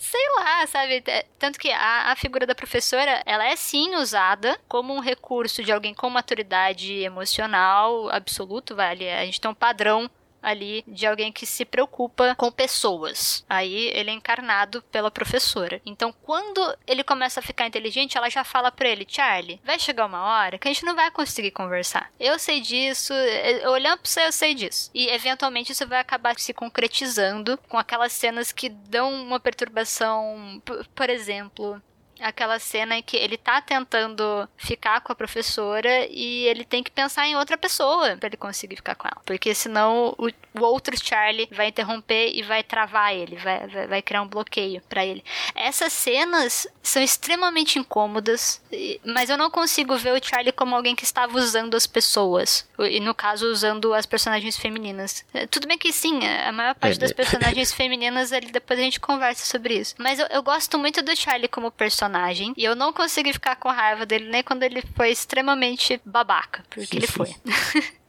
sei 0.00 0.26
lá, 0.36 0.66
sabe? 0.66 1.02
É, 1.06 1.26
tanto 1.38 1.58
que 1.58 1.70
a, 1.82 2.12
a 2.12 2.16
figura 2.16 2.46
da 2.46 2.54
professora, 2.54 3.24
ela 3.26 3.44
é 3.44 3.56
sim 3.56 3.96
usada 3.96 4.56
como 4.68 4.94
um 4.94 5.00
recurso 5.00 5.64
de 5.64 5.72
alguém 5.72 5.92
com 5.92 6.08
maturidade 6.08 6.92
emocional 7.00 8.08
absoluto, 8.08 8.76
vale? 8.76 9.10
A 9.10 9.24
gente 9.24 9.40
tem 9.40 9.50
um 9.50 9.54
padrão 9.54 10.08
ali 10.42 10.84
de 10.86 11.06
alguém 11.06 11.32
que 11.32 11.46
se 11.46 11.64
preocupa 11.64 12.34
com 12.34 12.50
pessoas. 12.50 13.44
Aí 13.48 13.90
ele 13.94 14.10
é 14.10 14.14
encarnado 14.14 14.82
pela 14.90 15.10
professora. 15.10 15.80
Então, 15.86 16.12
quando 16.22 16.60
ele 16.86 17.04
começa 17.04 17.40
a 17.40 17.42
ficar 17.42 17.66
inteligente, 17.66 18.16
ela 18.16 18.28
já 18.28 18.44
fala 18.44 18.70
para 18.70 18.88
ele: 18.88 19.06
Charlie, 19.08 19.60
vai 19.64 19.78
chegar 19.78 20.06
uma 20.06 20.22
hora 20.22 20.58
que 20.58 20.68
a 20.68 20.72
gente 20.72 20.84
não 20.84 20.94
vai 20.94 21.10
conseguir 21.10 21.50
conversar. 21.52 22.10
Eu 22.18 22.38
sei 22.38 22.60
disso, 22.60 23.12
é, 23.12 23.68
olhando 23.68 23.98
pra 23.98 24.10
você, 24.10 24.26
eu 24.26 24.32
sei 24.32 24.54
disso. 24.54 24.90
E 24.92 25.08
eventualmente 25.08 25.72
isso 25.72 25.86
vai 25.86 26.00
acabar 26.00 26.38
se 26.38 26.52
concretizando 26.52 27.58
com 27.68 27.78
aquelas 27.78 28.12
cenas 28.12 28.52
que 28.52 28.68
dão 28.68 29.12
uma 29.22 29.38
perturbação. 29.38 30.60
Por 30.94 31.08
exemplo, 31.08 31.80
aquela 32.20 32.58
cena 32.58 32.96
em 32.96 33.02
que 33.02 33.16
ele 33.16 33.36
tá 33.36 33.60
tentando 33.60 34.48
ficar 34.56 35.00
com 35.00 35.12
a 35.12 35.16
professora 35.16 36.06
e 36.10 36.46
ele 36.46 36.64
tem 36.64 36.82
que 36.82 36.90
pensar 36.90 37.26
em 37.26 37.36
outra 37.36 37.58
pessoa 37.58 38.16
para 38.16 38.28
ele 38.28 38.36
conseguir 38.36 38.76
ficar 38.76 38.94
com 38.94 39.08
ela. 39.08 39.20
Porque 39.24 39.54
senão 39.54 40.14
o, 40.18 40.28
o, 40.28 40.64
outro 40.64 40.96
Charlie 40.96 41.48
vai 41.50 41.68
interromper 41.68 42.32
e 42.34 42.42
vai 42.42 42.62
travar 42.62 43.14
ele, 43.14 43.36
vai, 43.36 43.66
vai, 43.66 43.86
vai 43.86 44.02
criar 44.02 44.22
um 44.22 44.28
bloqueio 44.28 44.80
para 44.88 45.04
ele. 45.04 45.24
Essas 45.54 45.92
cenas 45.92 46.66
são 46.82 47.02
extremamente 47.02 47.78
incômodas, 47.78 48.62
mas 49.04 49.28
eu 49.28 49.36
não 49.36 49.50
consigo 49.50 49.96
ver 49.96 50.12
o 50.12 50.24
Charlie 50.24 50.52
como 50.52 50.74
alguém 50.74 50.94
que 50.94 51.04
estava 51.04 51.36
usando 51.36 51.74
as 51.76 51.86
pessoas. 51.86 52.68
E 52.78 53.00
no 53.00 53.14
caso, 53.14 53.46
usando 53.46 53.94
as 53.94 54.06
personagens 54.06 54.56
femininas. 54.56 55.24
É, 55.32 55.46
tudo 55.46 55.66
bem 55.66 55.78
que 55.78 55.92
sim, 55.92 56.20
a 56.26 56.52
maior 56.52 56.74
parte 56.74 56.98
das 56.98 57.12
personagens 57.12 57.72
femininas, 57.72 58.32
ali, 58.32 58.50
depois 58.50 58.78
a 58.78 58.82
gente 58.82 59.00
conversa 59.00 59.44
sobre 59.44 59.74
isso. 59.74 59.94
Mas 59.98 60.18
eu, 60.18 60.26
eu 60.26 60.42
gosto 60.42 60.78
muito 60.78 61.02
do 61.02 61.14
Charlie 61.16 61.48
como 61.48 61.70
personagem 61.70 62.11
personagem. 62.12 62.52
E 62.56 62.64
eu 62.64 62.76
não 62.76 62.92
consegui 62.92 63.32
ficar 63.32 63.56
com 63.56 63.68
raiva 63.68 64.04
dele 64.04 64.28
nem 64.28 64.42
quando 64.42 64.62
ele 64.62 64.82
foi 64.94 65.10
extremamente 65.10 66.00
babaca, 66.04 66.62
porque 66.70 66.96
ele 66.96 67.06
foi. 67.06 67.34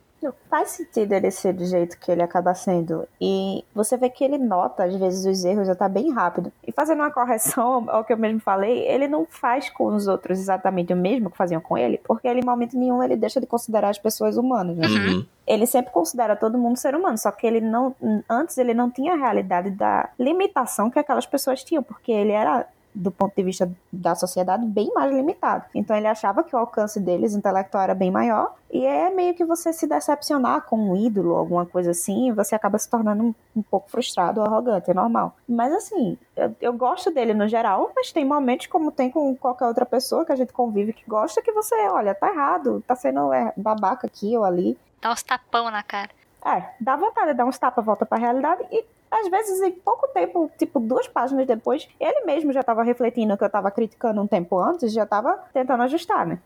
Faz 0.50 0.70
sentido 0.70 1.12
ele 1.12 1.30
ser 1.32 1.52
do 1.52 1.66
jeito 1.66 2.00
que 2.00 2.10
ele 2.10 2.22
acaba 2.22 2.56
sendo. 2.56 3.06
E 3.20 3.62
você 3.76 3.98
vê 3.98 4.10
que 4.10 4.24
ele 4.24 4.38
nota, 4.38 4.86
às 4.86 4.96
vezes, 4.96 5.26
os 5.26 5.44
erros 5.44 5.68
já 5.68 5.76
tá 5.76 5.90
bem 5.90 6.14
rápido. 6.14 6.50
E 6.66 6.72
fazendo 6.72 7.00
uma 7.00 7.12
correção 7.12 7.90
ao 7.90 8.06
que 8.06 8.14
eu 8.14 8.18
mesmo 8.18 8.40
falei, 8.40 8.88
ele 8.88 9.06
não 9.06 9.26
faz 9.30 9.70
com 9.70 9.88
os 9.88 10.08
outros 10.08 10.40
exatamente 10.40 10.94
o 10.94 10.96
mesmo 10.96 11.30
que 11.30 11.36
faziam 11.36 11.60
com 11.60 11.78
ele, 11.78 12.00
porque 12.06 12.26
ele, 12.26 12.40
em 12.40 12.46
momento 12.46 12.78
nenhum, 12.78 13.04
ele 13.04 13.18
deixa 13.18 13.42
de 13.42 13.46
considerar 13.46 13.90
as 13.90 13.98
pessoas 13.98 14.38
humanas, 14.38 14.78
né? 14.78 14.88
Uhum. 14.88 15.26
Ele 15.46 15.66
sempre 15.66 15.92
considera 15.92 16.38
todo 16.38 16.58
mundo 16.58 16.78
ser 16.78 16.96
humano, 16.96 17.18
só 17.18 17.30
que 17.30 17.46
ele 17.46 17.60
não. 17.60 17.94
Antes 18.30 18.58
ele 18.58 18.74
não 18.74 18.90
tinha 18.90 19.16
a 19.16 19.18
realidade 19.18 19.72
da 19.72 20.10
limitação 20.18 20.90
que 20.90 21.00
aquelas 21.00 21.26
pessoas 21.26 21.66
tinham, 21.66 21.84
porque 21.84 22.14
ele 22.14 22.32
era 22.32 22.66
do 22.94 23.12
ponto 23.12 23.36
de 23.36 23.44
vista 23.44 23.72
da 23.92 24.16
sociedade, 24.16 24.66
bem 24.66 24.92
mais 24.94 25.12
limitado. 25.12 25.66
Então 25.74 25.96
ele 25.96 26.08
achava 26.08 26.44
que 26.44 26.56
o 26.56 26.60
alcance 26.60 27.00
deles 27.00 27.34
intelectual 27.34 27.84
era 27.84 27.96
bem 27.96 28.12
maior, 28.12 28.56
e 28.72 28.86
é 28.86 29.10
meio 29.12 29.36
que 29.36 29.46
você 29.46 29.72
se 29.72 29.86
decepcionar 29.86 30.64
com 30.64 30.78
um 30.78 30.96
ídolo, 30.96 31.36
alguma 31.36 31.66
coisa 31.66 31.92
assim, 31.92 32.30
e 32.30 32.32
você 32.32 32.56
acaba 32.56 32.78
se 32.80 32.90
tornando 32.90 33.24
um, 33.24 33.36
um 33.56 33.62
pouco 33.62 33.90
frustrado 33.90 34.40
ou 34.40 34.48
arrogante, 34.48 34.90
é 34.90 34.94
normal. 34.94 35.36
Mas 35.48 35.72
assim, 35.74 36.18
eu, 36.36 36.56
eu, 36.60 36.74
gosto 36.74 37.12
dele 37.12 37.34
no 37.34 37.48
geral, 37.48 37.92
mas 37.96 38.12
tem 38.12 38.26
momentos, 38.26 38.68
como 38.68 38.92
tem 38.92 39.12
com 39.12 39.36
qualquer 39.36 39.66
outra 39.66 39.86
pessoa 39.86 40.26
que 40.26 40.32
a 40.32 40.36
gente 40.36 40.52
convive 40.52 40.94
que 40.94 41.04
gosta, 41.08 41.42
que 41.42 41.52
você, 41.52 41.76
olha, 41.90 42.16
tá 42.16 42.30
errado, 42.30 42.84
tá 42.88 42.96
sendo 42.96 43.32
é, 43.32 43.54
babaca 43.56 44.08
aqui 44.08 44.36
ou 44.36 44.44
ali. 44.44 44.78
Dá 45.00 45.12
uns 45.12 45.22
tapão 45.22 45.70
na 45.70 45.84
cara. 45.84 46.10
É, 46.46 46.72
dá 46.80 46.96
vontade 46.98 47.28
de 47.28 47.38
dar 47.38 47.46
uns 47.46 47.58
tapas, 47.58 47.86
volta 47.86 48.06
pra 48.06 48.18
realidade 48.18 48.66
e 48.70 48.84
às 49.14 49.30
vezes, 49.30 49.62
em 49.62 49.72
pouco 49.72 50.08
tempo, 50.08 50.52
tipo 50.58 50.80
duas 50.80 51.08
páginas 51.08 51.46
depois, 51.46 51.88
ele 52.00 52.26
mesmo 52.26 52.52
já 52.52 52.62
estava 52.62 52.84
refletindo 52.84 53.34
o 53.34 53.38
que 53.38 53.44
eu 53.44 53.48
estava 53.48 53.70
criticando 53.70 54.22
um 54.22 54.28
tempo 54.28 54.60
antes, 54.60 54.92
já 54.92 55.04
estava 55.04 55.38
tentando 55.54 55.84
ajustar, 55.84 56.26
né? 56.26 56.40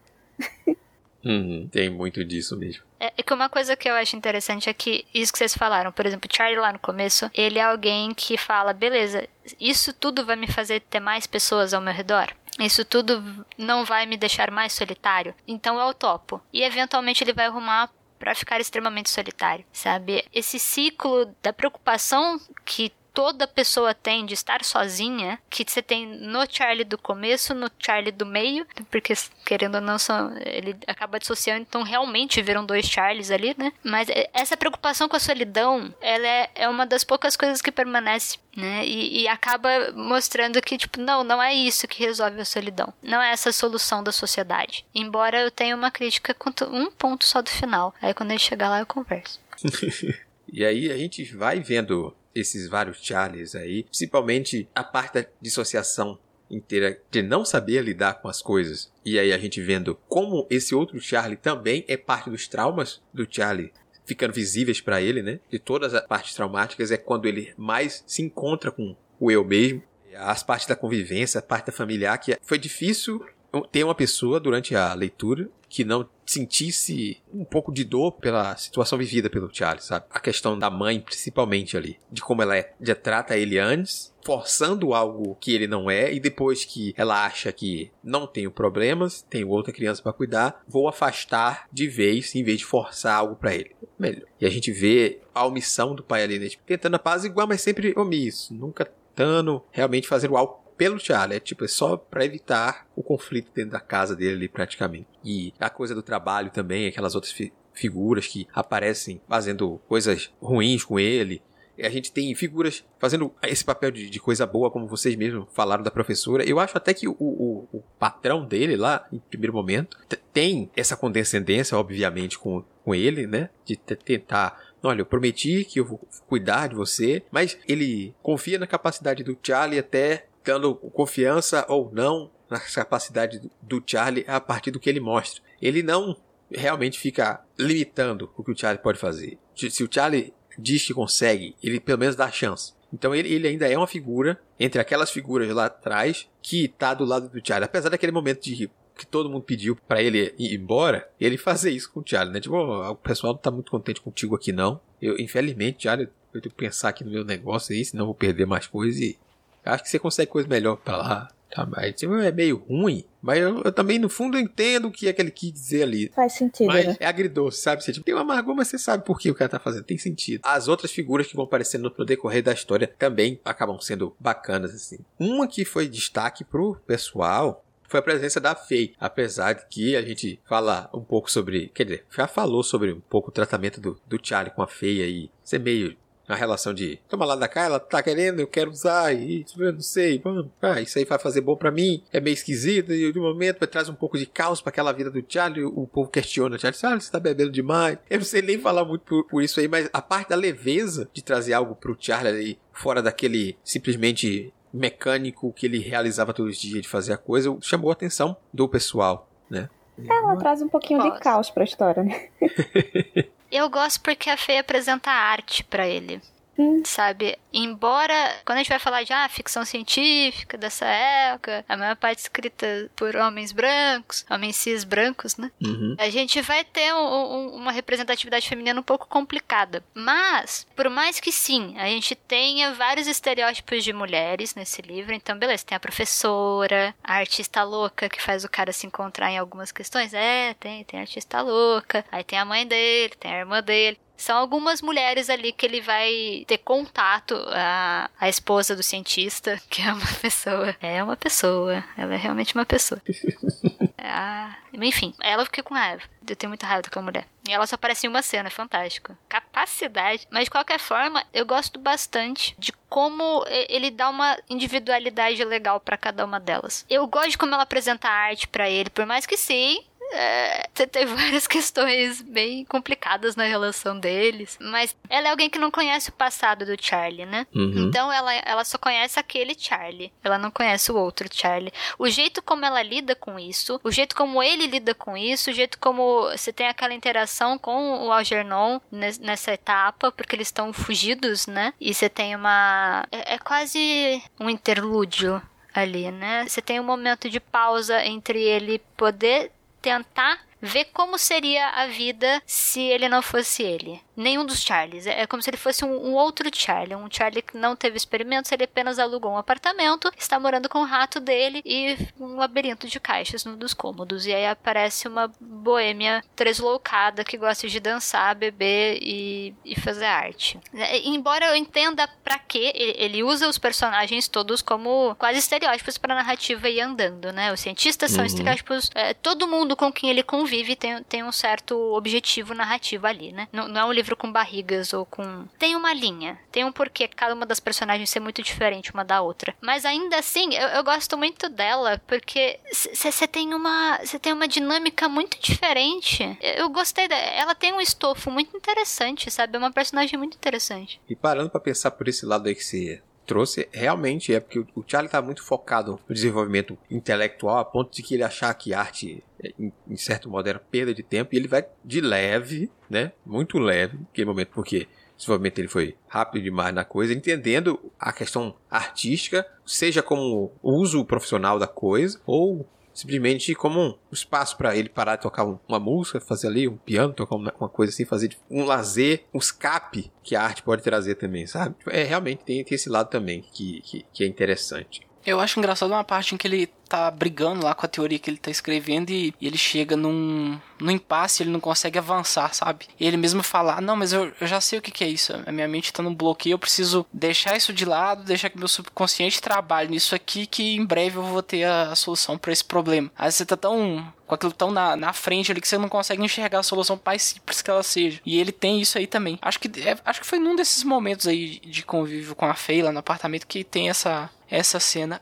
Uhum, 1.25 1.67
tem 1.71 1.89
muito 1.89 2.23
disso 2.23 2.55
mesmo. 2.57 2.83
É, 2.99 3.11
é, 3.17 3.23
que 3.23 3.33
uma 3.33 3.49
coisa 3.49 3.75
que 3.75 3.89
eu 3.89 3.95
acho 3.95 4.15
interessante 4.15 4.69
é 4.69 4.73
que 4.73 5.05
isso 5.13 5.31
que 5.31 5.39
vocês 5.39 5.55
falaram, 5.55 5.91
por 5.91 6.05
exemplo, 6.05 6.29
Charlie 6.31 6.59
lá 6.59 6.71
no 6.71 6.79
começo, 6.79 7.29
ele 7.33 7.59
é 7.59 7.63
alguém 7.63 8.13
que 8.13 8.37
fala, 8.37 8.71
beleza, 8.71 9.27
isso 9.59 9.93
tudo 9.93 10.25
vai 10.25 10.35
me 10.35 10.47
fazer 10.47 10.81
ter 10.81 10.99
mais 10.99 11.25
pessoas 11.25 11.73
ao 11.73 11.81
meu 11.81 11.93
redor. 11.93 12.33
Isso 12.59 12.83
tudo 12.83 13.45
não 13.57 13.85
vai 13.85 14.05
me 14.05 14.17
deixar 14.17 14.49
mais 14.49 14.73
solitário. 14.73 15.33
Então 15.47 15.79
eu 15.79 15.93
topo. 15.93 16.41
E 16.51 16.63
eventualmente 16.63 17.23
ele 17.23 17.33
vai 17.33 17.45
arrumar 17.45 17.89
para 18.17 18.35
ficar 18.35 18.59
extremamente 18.59 19.09
solitário, 19.09 19.65
sabe? 19.71 20.25
Esse 20.33 20.59
ciclo 20.59 21.33
da 21.41 21.53
preocupação 21.53 22.39
que 22.65 22.91
toda 23.17 23.47
pessoa 23.47 23.95
tem 23.95 24.27
de 24.27 24.35
estar 24.35 24.63
sozinha, 24.63 25.39
que 25.49 25.65
você 25.67 25.81
tem 25.81 26.05
no 26.05 26.45
Charlie 26.47 26.83
do 26.83 26.99
começo, 26.99 27.55
no 27.55 27.67
Charlie 27.79 28.11
do 28.11 28.27
meio, 28.27 28.63
porque 28.91 29.11
querendo 29.43 29.73
ou 29.73 29.81
não, 29.81 29.97
são, 29.97 30.37
ele 30.37 30.77
acaba 30.85 31.17
dissociando, 31.17 31.61
então 31.61 31.81
realmente 31.81 32.39
viram 32.43 32.63
dois 32.63 32.85
Charlies 32.85 33.31
ali, 33.31 33.55
né? 33.57 33.73
Mas 33.83 34.07
é, 34.09 34.29
essa 34.31 34.55
preocupação 34.55 35.09
com 35.09 35.15
a 35.15 35.19
solidão, 35.19 35.91
ela 35.99 36.27
é, 36.27 36.51
é 36.53 36.69
uma 36.69 36.85
das 36.85 37.03
poucas 37.03 37.35
coisas 37.35 37.59
que 37.59 37.71
permanece, 37.71 38.37
né? 38.55 38.85
E, 38.85 39.23
e 39.23 39.27
acaba 39.27 39.91
mostrando 39.95 40.61
que, 40.61 40.77
tipo, 40.77 41.01
não, 41.01 41.23
não 41.23 41.41
é 41.41 41.55
isso 41.55 41.87
que 41.87 42.05
resolve 42.05 42.39
a 42.39 42.45
solidão. 42.45 42.93
Não 43.01 43.19
é 43.19 43.31
essa 43.31 43.49
a 43.49 43.53
solução 43.53 44.03
da 44.03 44.11
sociedade. 44.11 44.85
Embora 44.93 45.41
eu 45.41 45.49
tenha 45.49 45.75
uma 45.75 45.89
crítica 45.89 46.35
quanto 46.35 46.65
um 46.65 46.91
ponto 46.91 47.25
só 47.25 47.41
do 47.41 47.49
final. 47.49 47.95
Aí 47.99 48.13
quando 48.13 48.29
ele 48.29 48.39
chegar 48.39 48.69
lá 48.69 48.77
eu 48.79 48.85
converso. 48.85 49.39
e 50.53 50.63
aí 50.63 50.91
a 50.91 50.97
gente 50.97 51.23
vai 51.35 51.59
vendo 51.61 52.15
esses 52.39 52.67
vários 52.67 53.03
Charlies 53.03 53.55
aí, 53.55 53.83
principalmente 53.83 54.67
a 54.73 54.83
parte 54.83 55.13
da 55.15 55.25
dissociação 55.41 56.19
inteira 56.49 57.01
de 57.11 57.21
não 57.21 57.43
saber 57.43 57.81
lidar 57.81 58.21
com 58.21 58.27
as 58.27 58.41
coisas. 58.41 58.91
E 59.03 59.19
aí 59.19 59.33
a 59.33 59.37
gente 59.37 59.61
vendo 59.61 59.95
como 60.07 60.47
esse 60.49 60.73
outro 60.73 60.99
Charlie 60.99 61.37
também 61.37 61.83
é 61.87 61.97
parte 61.97 62.29
dos 62.29 62.47
traumas 62.47 63.01
do 63.13 63.27
Charlie 63.29 63.73
ficando 64.05 64.33
visíveis 64.33 64.79
para 64.79 65.01
ele, 65.01 65.21
né? 65.21 65.39
De 65.49 65.59
todas 65.59 65.93
as 65.93 66.07
partes 66.07 66.33
traumáticas 66.33 66.91
é 66.91 66.97
quando 66.97 67.25
ele 67.25 67.53
mais 67.57 68.03
se 68.07 68.21
encontra 68.21 68.71
com 68.71 68.95
o 69.19 69.29
eu 69.29 69.43
mesmo. 69.43 69.83
As 70.15 70.41
partes 70.41 70.65
da 70.65 70.75
convivência, 70.75 71.39
a 71.39 71.41
parte 71.41 71.71
familiar, 71.71 72.17
que 72.17 72.37
foi 72.41 72.57
difícil 72.57 73.23
ter 73.71 73.83
uma 73.83 73.95
pessoa 73.95 74.39
durante 74.39 74.75
a 74.75 74.93
leitura 74.93 75.49
que 75.69 75.83
não 75.83 76.07
sentisse 76.25 77.21
um 77.33 77.43
pouco 77.43 77.73
de 77.73 77.83
dor 77.83 78.13
pela 78.13 78.55
situação 78.55 78.97
vivida 78.97 79.29
pelo 79.29 79.53
Charlie, 79.53 79.83
sabe? 79.83 80.05
A 80.09 80.19
questão 80.19 80.57
da 80.57 80.69
mãe, 80.69 80.99
principalmente 80.99 81.75
ali, 81.75 81.97
de 82.11 82.21
como 82.21 82.41
ela 82.41 82.57
é, 82.57 82.73
já 82.81 82.95
trata 82.95 83.37
ele 83.37 83.57
antes, 83.57 84.13
forçando 84.25 84.93
algo 84.93 85.35
que 85.39 85.53
ele 85.53 85.67
não 85.67 85.89
é, 85.89 86.13
e 86.13 86.19
depois 86.19 86.65
que 86.65 86.93
ela 86.97 87.25
acha 87.25 87.51
que 87.51 87.91
não 88.03 88.27
tenho 88.27 88.51
problemas, 88.51 89.21
tenho 89.29 89.49
outra 89.49 89.73
criança 89.73 90.01
para 90.01 90.13
cuidar, 90.13 90.63
vou 90.67 90.87
afastar 90.87 91.67
de 91.71 91.87
vez, 91.87 92.33
em 92.35 92.43
vez 92.43 92.59
de 92.59 92.65
forçar 92.65 93.15
algo 93.15 93.35
para 93.35 93.55
ele. 93.55 93.75
Melhor. 93.97 94.27
E 94.39 94.45
a 94.45 94.49
gente 94.49 94.71
vê 94.71 95.19
a 95.33 95.45
omissão 95.45 95.95
do 95.95 96.03
pai 96.03 96.23
ali, 96.23 96.39
né? 96.39 96.49
Tipo, 96.49 96.63
tentando 96.65 96.95
a 96.95 96.99
paz 96.99 97.25
igual, 97.25 97.47
mas 97.47 97.61
sempre 97.61 97.93
omisso, 97.97 98.53
nunca 98.53 98.85
tentando 98.85 99.63
realmente 99.71 100.07
fazer 100.07 100.29
algo 100.29 100.66
pelo 100.77 100.99
Charlie. 100.99 101.37
É 101.37 101.39
tipo, 101.39 101.65
é 101.65 101.67
só 101.67 101.97
para 101.97 102.25
evitar 102.25 102.87
o 102.95 103.03
conflito 103.03 103.51
dentro 103.53 103.71
da 103.71 103.79
casa 103.79 104.15
dele 104.15 104.35
ali, 104.35 104.47
praticamente. 104.47 105.07
E 105.23 105.53
a 105.59 105.69
coisa 105.69 105.95
do 105.95 106.01
trabalho 106.01 106.51
também, 106.51 106.87
aquelas 106.87 107.15
outras 107.15 107.33
fi 107.33 107.51
figuras 107.73 108.25
que 108.25 108.47
aparecem 108.55 109.21
fazendo 109.29 109.79
coisas 109.87 110.33
ruins 110.41 110.83
com 110.83 110.99
ele. 110.99 111.43
A 111.79 111.89
gente 111.89 112.11
tem 112.11 112.33
figuras 112.33 112.83
fazendo 112.97 113.31
esse 113.43 113.63
papel 113.63 113.91
de, 113.91 114.09
de 114.09 114.19
coisa 114.19 114.47
boa, 114.47 114.71
como 114.71 114.87
vocês 114.87 115.15
mesmos 115.15 115.45
falaram 115.53 115.83
da 115.83 115.91
professora. 115.91 116.43
Eu 116.43 116.59
acho 116.59 116.75
até 116.75 116.91
que 116.91 117.07
o, 117.07 117.15
o, 117.19 117.67
o 117.71 117.83
patrão 117.99 118.43
dele 118.43 118.75
lá, 118.75 119.07
em 119.13 119.19
primeiro 119.19 119.53
momento, 119.53 119.95
tem 120.33 120.71
essa 120.75 120.97
condescendência, 120.97 121.77
obviamente, 121.77 122.39
com, 122.39 122.63
com 122.83 122.95
ele, 122.95 123.27
né? 123.27 123.51
De 123.63 123.75
tentar 123.75 124.59
olha, 124.83 125.01
eu 125.01 125.05
prometi 125.05 125.65
que 125.65 125.79
eu 125.79 125.85
vou 125.85 125.99
cuidar 126.27 126.67
de 126.67 126.75
você, 126.75 127.23
mas 127.31 127.57
ele 127.67 128.13
confia 128.21 128.57
na 128.59 128.67
capacidade 128.67 129.23
do 129.23 129.37
Charlie 129.41 129.79
até 129.79 130.26
dando 130.47 130.75
confiança 130.75 131.65
ou 131.67 131.91
não 131.91 132.31
na 132.49 132.59
capacidade 132.59 133.41
do 133.61 133.83
Charlie 133.85 134.23
a 134.27 134.39
partir 134.39 134.71
do 134.71 134.79
que 134.79 134.89
ele 134.89 135.01
mostra. 135.01 135.43
Ele 135.61 135.83
não 135.83 136.15
realmente 136.49 136.97
fica 136.97 137.41
limitando 137.59 138.31
o 138.37 138.43
que 138.43 138.51
o 138.51 138.57
Charlie 138.57 138.81
pode 138.81 138.97
fazer. 138.97 139.37
Se 139.53 139.83
o 139.83 139.89
Charlie 139.91 140.33
diz 140.57 140.85
que 140.85 140.93
consegue, 140.93 141.55
ele 141.61 141.79
pelo 141.79 141.99
menos 141.99 142.15
dá 142.15 142.25
a 142.25 142.31
chance. 142.31 142.73
Então 142.93 143.13
ele, 143.13 143.31
ele 143.31 143.49
ainda 143.49 143.67
é 143.67 143.77
uma 143.77 143.85
figura, 143.85 144.39
entre 144.57 144.79
aquelas 144.79 145.11
figuras 145.11 145.49
lá 145.49 145.65
atrás, 145.65 146.29
que 146.41 146.69
tá 146.69 146.93
do 146.93 147.03
lado 147.03 147.27
do 147.27 147.45
Charlie. 147.45 147.65
Apesar 147.65 147.89
daquele 147.89 148.13
momento 148.13 148.41
de 148.41 148.71
que 148.97 149.05
todo 149.05 149.29
mundo 149.29 149.43
pediu 149.43 149.75
para 149.75 150.01
ele 150.01 150.33
ir 150.39 150.55
embora, 150.55 151.07
ele 151.19 151.37
fazer 151.37 151.71
isso 151.71 151.91
com 151.91 151.99
o 151.99 152.03
Charlie, 152.03 152.33
né? 152.33 152.39
Tipo, 152.39 152.55
o 152.55 152.95
pessoal 152.95 153.33
não 153.33 153.39
tá 153.39 153.51
muito 153.51 153.69
contente 153.69 154.01
contigo 154.01 154.35
aqui 154.35 154.53
não. 154.53 154.79
Eu, 155.01 155.19
infelizmente, 155.19 155.83
Charlie, 155.83 156.09
eu 156.33 156.41
tenho 156.41 156.55
que 156.55 156.57
pensar 156.61 156.89
aqui 156.89 157.03
no 157.03 157.11
meu 157.11 157.25
negócio 157.25 157.75
aí, 157.75 157.83
senão 157.83 158.03
eu 158.03 158.07
vou 158.07 158.15
perder 158.15 158.45
mais 158.45 158.65
coisas 158.65 158.99
e 159.01 159.19
acho 159.65 159.83
que 159.83 159.89
você 159.89 159.99
consegue 159.99 160.31
coisa 160.31 160.47
melhor 160.47 160.77
para 160.77 160.97
lá. 160.97 161.27
Tá, 161.49 161.65
mas 161.65 161.95
tipo, 161.95 162.13
é 162.15 162.31
meio 162.31 162.57
ruim, 162.57 163.05
mas 163.21 163.39
eu, 163.39 163.61
eu, 163.63 163.71
também, 163.71 163.97
no 163.97 164.09
fundo, 164.09 164.37
entendo 164.37 164.89
o 164.89 164.91
que 164.91 165.07
é 165.07 165.13
que 165.13 165.21
ele 165.21 165.31
quis 165.31 165.51
dizer 165.51 165.83
ali. 165.83 166.11
Faz 166.13 166.33
sentido, 166.33 166.67
mas 166.67 166.85
né? 166.85 166.97
é 166.99 167.05
agridoce, 167.05 167.61
sabe? 167.61 167.83
Você 167.83 167.93
tipo, 167.93 168.05
tem 168.05 168.13
uma 168.13 168.21
amargor, 168.21 168.53
mas 168.53 168.67
você 168.67 168.77
sabe 168.77 169.05
por 169.05 169.17
que 169.17 169.31
o 169.31 169.35
cara 169.35 169.49
tá 169.49 169.59
fazendo. 169.59 169.85
Tem 169.85 169.97
sentido. 169.97 170.41
As 170.43 170.67
outras 170.67 170.91
figuras 170.91 171.25
que 171.25 171.35
vão 171.35 171.45
aparecendo 171.45 171.93
no 171.97 172.05
decorrer 172.05 172.43
da 172.43 172.51
história 172.51 172.87
também 172.99 173.39
acabam 173.45 173.79
sendo 173.79 174.15
bacanas, 174.19 174.73
assim. 174.75 174.99
Uma 175.17 175.47
que 175.47 175.63
foi 175.63 175.87
destaque 175.87 176.43
pro 176.43 176.75
pessoal 176.85 177.63
foi 177.87 178.01
a 178.01 178.03
presença 178.03 178.39
da 178.39 178.53
Faye. 178.53 178.93
Apesar 178.99 179.53
de 179.53 179.65
que 179.67 179.95
a 179.95 180.01
gente 180.01 180.39
fala 180.45 180.89
um 180.93 181.01
pouco 181.01 181.31
sobre. 181.31 181.69
Quer 181.73 181.85
dizer, 181.85 182.05
já 182.15 182.27
falou 182.27 182.61
sobre 182.61 182.91
um 182.91 182.99
pouco 182.99 183.29
o 183.29 183.33
tratamento 183.33 183.79
do, 183.79 183.99
do 184.05 184.19
Charlie 184.21 184.53
com 184.53 184.61
a 184.61 184.67
Faye 184.67 185.01
aí. 185.01 185.31
Ser 185.43 185.59
meio 185.59 185.95
a 186.27 186.35
relação 186.35 186.73
de 186.73 186.99
toma 187.07 187.25
lá 187.25 187.35
da 187.35 187.47
cá, 187.47 187.65
ela 187.65 187.79
tá 187.79 188.03
querendo, 188.03 188.39
eu 188.39 188.47
quero 188.47 188.69
usar, 188.69 189.13
e 189.13 189.45
eu 189.57 189.73
não 189.73 189.81
sei, 189.81 190.19
vamos, 190.19 190.47
ah, 190.61 190.81
isso 190.81 190.99
aí 190.99 191.05
vai 191.05 191.17
fazer 191.17 191.41
bom 191.41 191.55
para 191.55 191.71
mim, 191.71 192.03
é 192.11 192.19
meio 192.19 192.33
esquisito, 192.33 192.91
e 192.91 193.11
de 193.11 193.19
um 193.19 193.23
momento 193.23 193.65
traz 193.65 193.87
um 193.87 193.93
pouco 193.93 194.17
de 194.17 194.25
caos 194.25 194.61
para 194.61 194.69
aquela 194.69 194.91
vida 194.91 195.09
do 195.09 195.23
Charlie, 195.27 195.63
o 195.63 195.87
povo 195.87 196.09
questiona 196.09 196.55
o 196.55 196.59
Charlie, 196.59 196.79
ah, 196.83 196.99
você 196.99 197.11
tá 197.11 197.19
bebendo 197.19 197.51
demais. 197.51 197.97
Eu 198.09 198.19
não 198.19 198.25
sei 198.25 198.41
nem 198.41 198.59
falar 198.59 198.83
muito 198.83 199.01
por, 199.01 199.23
por 199.25 199.41
isso 199.41 199.59
aí, 199.59 199.67
mas 199.67 199.89
a 199.93 200.01
parte 200.01 200.29
da 200.29 200.35
leveza 200.35 201.09
de 201.13 201.23
trazer 201.23 201.53
algo 201.53 201.75
pro 201.75 201.95
Charlie 201.97 202.35
aí, 202.35 202.59
fora 202.73 203.01
daquele 203.01 203.57
simplesmente 203.63 204.53
mecânico 204.73 205.51
que 205.53 205.65
ele 205.65 205.79
realizava 205.79 206.33
todos 206.33 206.55
os 206.55 206.61
dias 206.61 206.81
de 206.81 206.87
fazer 206.87 207.13
a 207.13 207.17
coisa, 207.17 207.55
chamou 207.61 207.89
a 207.89 207.93
atenção 207.93 208.35
do 208.53 208.67
pessoal, 208.67 209.29
né? 209.49 209.69
Ela 210.07 210.35
traz 210.35 210.61
um 210.61 210.69
pouquinho 210.69 210.99
Posso. 210.99 211.13
de 211.13 211.19
caos 211.19 211.49
pra 211.49 211.63
história, 211.63 212.03
né? 212.03 212.29
Eu 213.51 213.69
gosto 213.69 214.01
porque 214.01 214.29
a 214.29 214.37
Fê 214.37 214.57
apresenta 214.57 215.09
arte 215.11 215.63
pra 215.63 215.87
ele. 215.87 216.21
Hum. 216.57 216.81
Sabe? 216.85 217.37
Embora, 217.53 218.35
quando 218.45 218.57
a 218.57 218.59
gente 218.59 218.69
vai 218.69 218.79
falar 218.79 219.03
de 219.03 219.13
ah, 219.13 219.27
ficção 219.29 219.63
científica 219.63 220.57
dessa 220.57 220.85
época, 220.85 221.63
a 221.67 221.77
maior 221.77 221.95
parte 221.95 222.19
escrita 222.19 222.89
por 222.95 223.15
homens 223.15 223.51
brancos, 223.51 224.25
homens 224.29 224.55
cis 224.55 224.83
brancos, 224.83 225.37
né? 225.37 225.51
Uhum. 225.61 225.95
A 225.99 226.09
gente 226.09 226.41
vai 226.41 226.63
ter 226.63 226.93
um- 226.93 226.97
um- 226.97 227.55
uma 227.55 227.71
representatividade 227.71 228.47
feminina 228.47 228.79
um 228.79 228.83
pouco 228.83 229.07
complicada. 229.07 229.83
Mas, 229.93 230.65
por 230.75 230.89
mais 230.89 231.19
que 231.19 231.31
sim, 231.31 231.75
a 231.77 231.85
gente 231.85 232.15
tenha 232.15 232.73
vários 232.73 233.07
estereótipos 233.07 233.83
de 233.83 233.93
mulheres 233.93 234.55
nesse 234.55 234.81
livro, 234.81 235.13
então 235.13 235.37
beleza, 235.37 235.65
tem 235.65 235.75
a 235.75 235.79
professora, 235.79 236.93
a 237.03 237.15
artista 237.15 237.63
louca 237.63 238.09
que 238.09 238.21
faz 238.21 238.43
o 238.43 238.49
cara 238.49 238.71
se 238.71 238.87
encontrar 238.87 239.31
em 239.31 239.37
algumas 239.37 239.71
questões. 239.71 240.13
É, 240.13 240.53
tem, 240.59 240.83
tem 240.83 240.99
a 240.99 241.03
artista 241.03 241.41
louca, 241.41 242.03
aí 242.11 242.23
tem 242.23 242.39
a 242.39 242.45
mãe 242.45 242.65
dele, 242.65 243.13
tem 243.19 243.31
a 243.33 243.39
irmã 243.39 243.61
dele. 243.61 243.99
São 244.17 244.37
algumas 244.37 244.81
mulheres 244.81 245.29
ali 245.29 245.53
que 245.53 245.65
ele 245.65 245.79
vai 245.79 246.43
ter 246.47 246.57
contato. 246.57 247.35
A, 247.49 248.09
a 248.19 248.27
esposa 248.27 248.75
do 248.75 248.83
cientista, 248.83 249.61
que 249.69 249.81
é 249.81 249.93
uma 249.93 250.13
pessoa. 250.21 250.75
É 250.81 251.03
uma 251.03 251.15
pessoa. 251.15 251.83
Ela 251.95 252.15
é 252.15 252.17
realmente 252.17 252.55
uma 252.55 252.65
pessoa. 252.65 253.01
Ah, 254.09 254.55
enfim, 254.73 255.13
ela 255.19 255.43
fiquei 255.43 255.61
com 255.61 255.73
raiva. 255.73 256.03
Eu 256.27 256.35
tenho 256.35 256.49
muita 256.49 256.65
raiva 256.65 256.83
daquela 256.83 257.03
mulher. 257.03 257.27
E 257.47 257.51
ela 257.51 257.67
só 257.67 257.75
aparece 257.75 258.07
em 258.07 258.09
uma 258.09 258.21
cena, 258.21 258.47
é 258.47 258.49
fantástico. 258.49 259.17
Capacidade. 259.27 260.25
Mas 260.31 260.45
de 260.45 260.49
qualquer 260.49 260.79
forma, 260.79 261.25
eu 261.33 261.45
gosto 261.45 261.77
bastante 261.77 262.55
de 262.57 262.71
como 262.87 263.43
ele 263.67 263.91
dá 263.91 264.09
uma 264.09 264.37
individualidade 264.49 265.43
legal 265.43 265.79
pra 265.79 265.97
cada 265.97 266.23
uma 266.23 266.39
delas. 266.39 266.85
Eu 266.89 267.05
gosto 267.05 267.31
de 267.31 267.37
como 267.37 267.53
ela 267.53 267.63
apresenta 267.63 268.07
a 268.07 268.11
arte 268.11 268.47
pra 268.47 268.69
ele, 268.69 268.89
por 268.89 269.05
mais 269.05 269.25
que 269.25 269.35
sim. 269.35 269.83
É, 270.11 270.67
te- 270.73 270.87
tem 270.87 271.05
várias 271.07 271.47
questões 271.47 272.21
bem 272.21 272.63
complicadas 272.65 273.35
na 273.35 273.43
relação 273.43 273.99
deles. 273.99 274.57
Mas 274.61 274.95
ela 275.09 275.27
é 275.27 275.31
alguém 275.31 275.49
que 275.49 275.59
não 275.59 275.69
conhece 275.71 276.09
o 276.09 276.13
passado 276.13 276.65
do 276.65 276.81
Charlie, 276.81 277.25
né? 277.25 277.45
Uhum. 277.53 277.87
Então 277.87 278.11
ela, 278.11 278.33
ela 278.33 278.63
só 278.63 278.77
conhece 278.77 279.19
aquele 279.19 279.55
Charlie. 279.57 280.11
Ela 280.23 280.37
não 280.37 280.49
conhece 280.51 280.91
o 280.91 280.95
outro 280.97 281.27
Charlie. 281.31 281.71
O 281.99 282.09
jeito 282.09 282.41
como 282.41 282.65
ela 282.65 282.81
lida 282.81 283.15
com 283.15 283.37
isso, 283.39 283.79
o 283.83 283.91
jeito 283.91 284.15
como 284.15 284.41
ele 284.41 284.67
lida 284.67 284.93
com 284.95 285.17
isso, 285.17 285.49
o 285.51 285.53
jeito 285.53 285.77
como 285.79 286.23
você 286.31 286.53
tem 286.53 286.67
aquela 286.67 286.93
interação 286.93 287.57
com 287.57 288.05
o 288.07 288.11
Algernon 288.11 288.79
nes- 288.91 289.19
nessa 289.19 289.53
etapa, 289.53 290.11
porque 290.11 290.35
eles 290.35 290.47
estão 290.47 290.71
fugidos, 290.73 291.47
né? 291.47 291.73
E 291.79 291.93
você 291.93 292.09
tem 292.09 292.35
uma. 292.35 293.05
É, 293.11 293.35
é 293.35 293.37
quase 293.37 294.21
um 294.39 294.49
interlúdio 294.49 295.41
ali, 295.73 296.09
né? 296.11 296.45
Você 296.47 296.61
tem 296.61 296.79
um 296.79 296.83
momento 296.83 297.29
de 297.29 297.39
pausa 297.39 298.03
entre 298.05 298.41
ele 298.41 298.79
poder 298.95 299.51
tentar 299.81 300.39
ver 300.61 300.85
como 300.85 301.17
seria 301.17 301.69
a 301.69 301.87
vida 301.87 302.41
se 302.45 302.81
ele 302.81 303.07
não 303.07 303.21
fosse 303.21 303.63
ele. 303.63 304.01
Nenhum 304.17 304.43
dos 304.45 304.61
Charlies. 304.61 305.05
É 305.05 305.21
é 305.21 305.27
como 305.27 305.41
se 305.43 305.49
ele 305.49 305.57
fosse 305.57 305.83
um, 305.85 305.89
um 306.09 306.13
outro 306.13 306.49
Charlie. 306.53 306.95
Um 306.95 307.07
Charlie 307.11 307.41
que 307.41 307.57
não 307.57 307.75
teve 307.75 307.97
experimentos, 307.97 308.51
ele 308.51 308.63
apenas 308.63 308.97
alugou 308.99 309.31
um 309.31 309.37
apartamento, 309.37 310.11
está 310.17 310.39
morando 310.39 310.67
com 310.69 310.79
o 310.79 310.85
rato 310.85 311.19
dele 311.19 311.61
e 311.65 311.97
um 312.19 312.35
labirinto 312.35 312.87
de 312.87 312.99
caixas 312.99 313.45
num 313.45 313.55
dos 313.57 313.73
cômodos. 313.73 314.25
E 314.25 314.33
aí 314.33 314.45
aparece 314.47 315.07
uma 315.07 315.31
boêmia 315.39 316.23
tresloucada 316.35 317.23
que 317.23 317.37
gosta 317.37 317.67
de 317.67 317.79
dançar, 317.79 318.35
beber 318.35 318.99
e, 319.01 319.53
e 319.65 319.79
fazer 319.79 320.05
arte. 320.05 320.59
É, 320.73 320.97
Embora 321.07 321.45
eu 321.47 321.55
entenda 321.55 322.07
pra 322.23 322.39
quê, 322.39 322.71
ele, 322.75 323.23
usa 323.23 323.47
os 323.49 323.57
personagens 323.57 324.27
todos 324.27 324.61
como 324.61 325.15
quase 325.15 325.39
estereótipos 325.39 325.97
pra 325.97 326.15
narrativa 326.15 326.69
ir 326.69 326.79
andando, 326.81 327.31
né? 327.33 327.51
Os 327.51 327.59
cientistas 327.59 328.11
são 328.11 328.21
Uhum. 328.21 328.27
estereótipos. 328.27 328.89
é, 328.95 329.13
todo 329.13 329.47
mundo 329.47 329.75
com 329.75 329.91
quem 329.91 330.09
ele 330.09 330.23
convive 330.23 330.75
tem, 330.75 331.03
tem 331.03 331.23
um 331.23 331.31
certo 331.31 331.75
objetivo 331.93 332.53
narrativo 332.53 333.05
ali, 333.07 333.31
né? 333.31 333.47
Não, 333.51 333.67
não 333.67 333.81
é 333.81 333.85
um 333.85 333.91
livro 333.91 334.06
com 334.15 334.31
barrigas 334.31 334.93
ou 334.93 335.05
com. 335.05 335.45
Tem 335.57 335.75
uma 335.75 335.93
linha, 335.93 336.39
tem 336.51 336.63
um 336.63 336.71
porquê 336.71 337.07
cada 337.07 337.33
uma 337.33 337.45
das 337.45 337.59
personagens 337.59 338.09
ser 338.09 338.19
muito 338.19 338.41
diferente 338.41 338.93
uma 338.93 339.03
da 339.03 339.21
outra. 339.21 339.55
Mas 339.61 339.85
ainda 339.85 340.17
assim, 340.19 340.53
eu, 340.53 340.67
eu 340.69 340.83
gosto 340.83 341.17
muito 341.17 341.49
dela 341.49 342.01
porque 342.07 342.59
você 342.93 343.27
tem 343.27 343.53
uma. 343.53 343.97
Você 344.03 344.19
tem 344.19 344.33
uma 344.33 344.47
dinâmica 344.47 345.09
muito 345.09 345.39
diferente. 345.41 346.37
Eu 346.41 346.69
gostei 346.69 347.07
dela. 347.07 347.21
Ela 347.21 347.55
tem 347.55 347.73
um 347.73 347.81
estofo 347.81 348.31
muito 348.31 348.55
interessante, 348.55 349.29
sabe? 349.31 349.55
É 349.55 349.59
uma 349.59 349.71
personagem 349.71 350.17
muito 350.17 350.35
interessante. 350.35 351.01
E 351.09 351.15
parando 351.15 351.49
pra 351.49 351.59
pensar 351.59 351.91
por 351.91 352.07
esse 352.07 352.25
lado 352.25 352.47
aí 352.47 352.55
que 352.55 352.63
você 352.63 353.01
trouxe, 353.27 353.67
realmente 353.71 354.33
é 354.33 354.39
porque 354.39 354.59
o- 354.59 354.83
Charlie 354.87 355.11
tá 355.11 355.21
muito 355.21 355.43
focado 355.43 355.99
no 356.07 356.15
desenvolvimento 356.15 356.77
intelectual 356.89 357.57
a 357.59 357.65
ponto 357.65 357.93
de 357.93 358.01
que 358.01 358.13
ele 358.15 358.23
achar 358.23 358.51
que 358.55 358.73
arte, 358.73 359.23
é, 359.43 359.51
em, 359.59 359.71
certo 359.97 360.29
modo, 360.29 360.47
era 360.47 360.57
perda 360.59 360.93
de 360.93 361.03
tempo 361.03 361.35
e 361.35 361.37
ele 361.37 361.47
vai 361.47 361.65
de 361.83 362.01
leve, 362.01 362.71
né? 362.89 363.11
Muito 363.25 363.59
leve, 363.59 363.97
naquele 363.99 364.25
momento, 364.25 364.49
porque 364.53 364.87
desenvolvimento 365.17 365.55
dele 365.55 365.67
foi 365.67 365.95
rápido 366.07 366.43
demais 366.43 366.73
na 366.73 366.83
coisa, 366.85 367.13
entendendo 367.13 367.79
a 367.99 368.13
questão 368.13 368.55
artística, 368.69 369.45
seja 369.65 370.01
como 370.01 370.51
uso 370.63 371.03
profissional 371.03 371.59
da 371.59 371.67
coisa, 371.67 372.19
ou 372.25 372.65
simplesmente 372.97 373.53
como 373.53 373.79
um 373.79 373.95
espaço 374.11 374.57
para 374.57 374.75
ele 374.75 374.89
parar 374.89 375.17
de 375.17 375.21
tocar 375.21 375.45
um- 375.45 375.59
uma 375.67 375.79
música, 375.79 376.19
fazer 376.19 376.47
ali 376.47 376.67
um 376.67 376.77
piano, 376.77 377.13
tocar 377.13 377.35
uma, 377.35 377.51
coisa 377.69 377.93
assim, 377.93 378.05
fazer 378.05 378.35
um 378.49 378.65
lazer, 378.65 379.23
um 379.31 379.37
escape 379.37 380.11
que 380.23 380.35
a 380.35 380.41
arte 380.41 380.63
pode 380.63 380.81
trazer 380.81 381.13
também, 381.15 381.45
sabe? 381.45 381.75
É 381.87 382.03
realmente 382.03 382.43
tem, 382.43 382.63
tem 382.63 382.75
esse 382.75 382.89
lado 382.89 383.09
também 383.09 383.41
que, 383.53 383.81
que, 383.81 384.05
que 384.11 384.23
é 384.23 384.27
interessante. 384.27 385.06
Eu 385.25 385.39
acho 385.39 385.59
engraçado 385.59 385.91
uma 385.91 386.03
parte 386.03 386.33
em 386.33 386.37
que 386.37 386.47
ele 386.47 386.67
tá 386.87 387.11
brigando 387.11 387.65
lá 387.65 387.75
com 387.75 387.85
a 387.85 387.89
teoria 387.89 388.17
que 388.17 388.29
ele 388.29 388.37
tá 388.37 388.49
escrevendo 388.49 389.09
e, 389.09 389.33
e 389.39 389.47
ele 389.47 389.57
chega 389.57 389.95
num, 389.95 390.57
num 390.79 390.91
impasse, 390.91 391.43
ele 391.43 391.49
não 391.49 391.59
consegue 391.59 391.97
avançar, 391.99 392.53
sabe? 392.53 392.87
E 392.99 393.05
ele 393.05 393.17
mesmo 393.17 393.43
fala, 393.43 393.75
ah, 393.77 393.81
não, 393.81 393.95
mas 393.95 394.13
eu, 394.13 394.31
eu 394.39 394.47
já 394.47 394.61
sei 394.61 394.79
o 394.79 394.81
que, 394.81 394.91
que 394.91 395.03
é 395.03 395.07
isso, 395.07 395.33
a 395.45 395.51
minha 395.51 395.67
mente 395.67 395.91
tá 395.91 396.01
num 396.01 396.15
bloqueio, 396.15 396.53
eu 396.53 396.59
preciso 396.59 397.05
deixar 397.11 397.57
isso 397.57 397.73
de 397.73 397.83
lado, 397.83 398.23
deixar 398.23 398.49
que 398.49 398.57
meu 398.57 398.67
subconsciente 398.67 399.41
trabalhe 399.41 399.89
nisso 399.89 400.15
aqui, 400.15 400.45
que 400.45 400.75
em 400.75 400.85
breve 400.85 401.17
eu 401.17 401.23
vou 401.23 401.43
ter 401.43 401.65
a, 401.65 401.91
a 401.91 401.95
solução 401.95 402.37
pra 402.37 402.53
esse 402.53 402.63
problema. 402.63 403.11
Aí 403.17 403.31
você 403.31 403.45
tá 403.45 403.57
tão 403.57 404.11
com 404.27 404.35
aquilo 404.35 404.51
tão 404.51 404.69
na, 404.69 404.95
na 404.95 405.13
frente 405.13 405.51
ali 405.51 405.61
que 405.61 405.67
você 405.67 405.77
não 405.77 405.87
consegue 405.89 406.23
enxergar 406.23 406.59
a 406.59 406.63
solução 406.63 406.99
mais 407.03 407.23
simples 407.23 407.61
que 407.61 407.69
ela 407.71 407.81
seja. 407.81 408.19
E 408.25 408.39
ele 408.39 408.51
tem 408.51 408.81
isso 408.81 408.97
aí 408.97 409.07
também. 409.07 409.39
Acho 409.41 409.59
que, 409.59 409.67
é- 409.81 409.97
acho 410.05 410.19
que 410.21 410.27
foi 410.27 410.37
num 410.37 410.55
desses 410.55 410.83
momentos 410.83 411.25
aí 411.27 411.59
de 411.59 411.83
convívio 411.83 412.35
com 412.35 412.45
a 412.45 412.53
Fei 412.53 412.81
lá 412.83 412.91
no 412.91 412.99
apartamento 412.99 413.47
que 413.47 413.63
tem 413.63 413.89
essa, 413.89 414.29
essa 414.49 414.79
cena. 414.79 415.21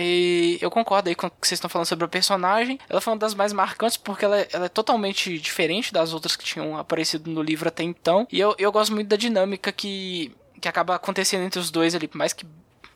E 0.00 0.58
eu 0.60 0.70
concordo 0.70 1.08
aí 1.08 1.14
com 1.14 1.26
o 1.26 1.30
que 1.30 1.46
vocês 1.46 1.56
estão 1.58 1.68
falando 1.68 1.86
sobre 1.88 2.04
a 2.04 2.08
personagem. 2.08 2.78
Ela 2.88 3.00
foi 3.00 3.12
uma 3.12 3.18
das 3.18 3.34
mais 3.34 3.52
marcantes 3.52 3.96
porque 3.96 4.24
ela, 4.24 4.38
ela 4.52 4.66
é 4.66 4.68
totalmente 4.68 5.38
diferente 5.38 5.92
das 5.92 6.12
outras 6.12 6.36
que 6.36 6.44
tinham 6.44 6.76
aparecido 6.78 7.28
no 7.30 7.42
livro 7.42 7.68
até 7.68 7.82
então. 7.82 8.26
E 8.30 8.38
eu, 8.38 8.54
eu 8.58 8.70
gosto 8.70 8.94
muito 8.94 9.08
da 9.08 9.16
dinâmica 9.16 9.72
que, 9.72 10.32
que 10.60 10.68
acaba 10.68 10.94
acontecendo 10.94 11.42
entre 11.42 11.58
os 11.58 11.70
dois 11.70 11.94
ali. 11.96 12.06
Por 12.06 12.16
mais 12.16 12.32
que 12.32 12.46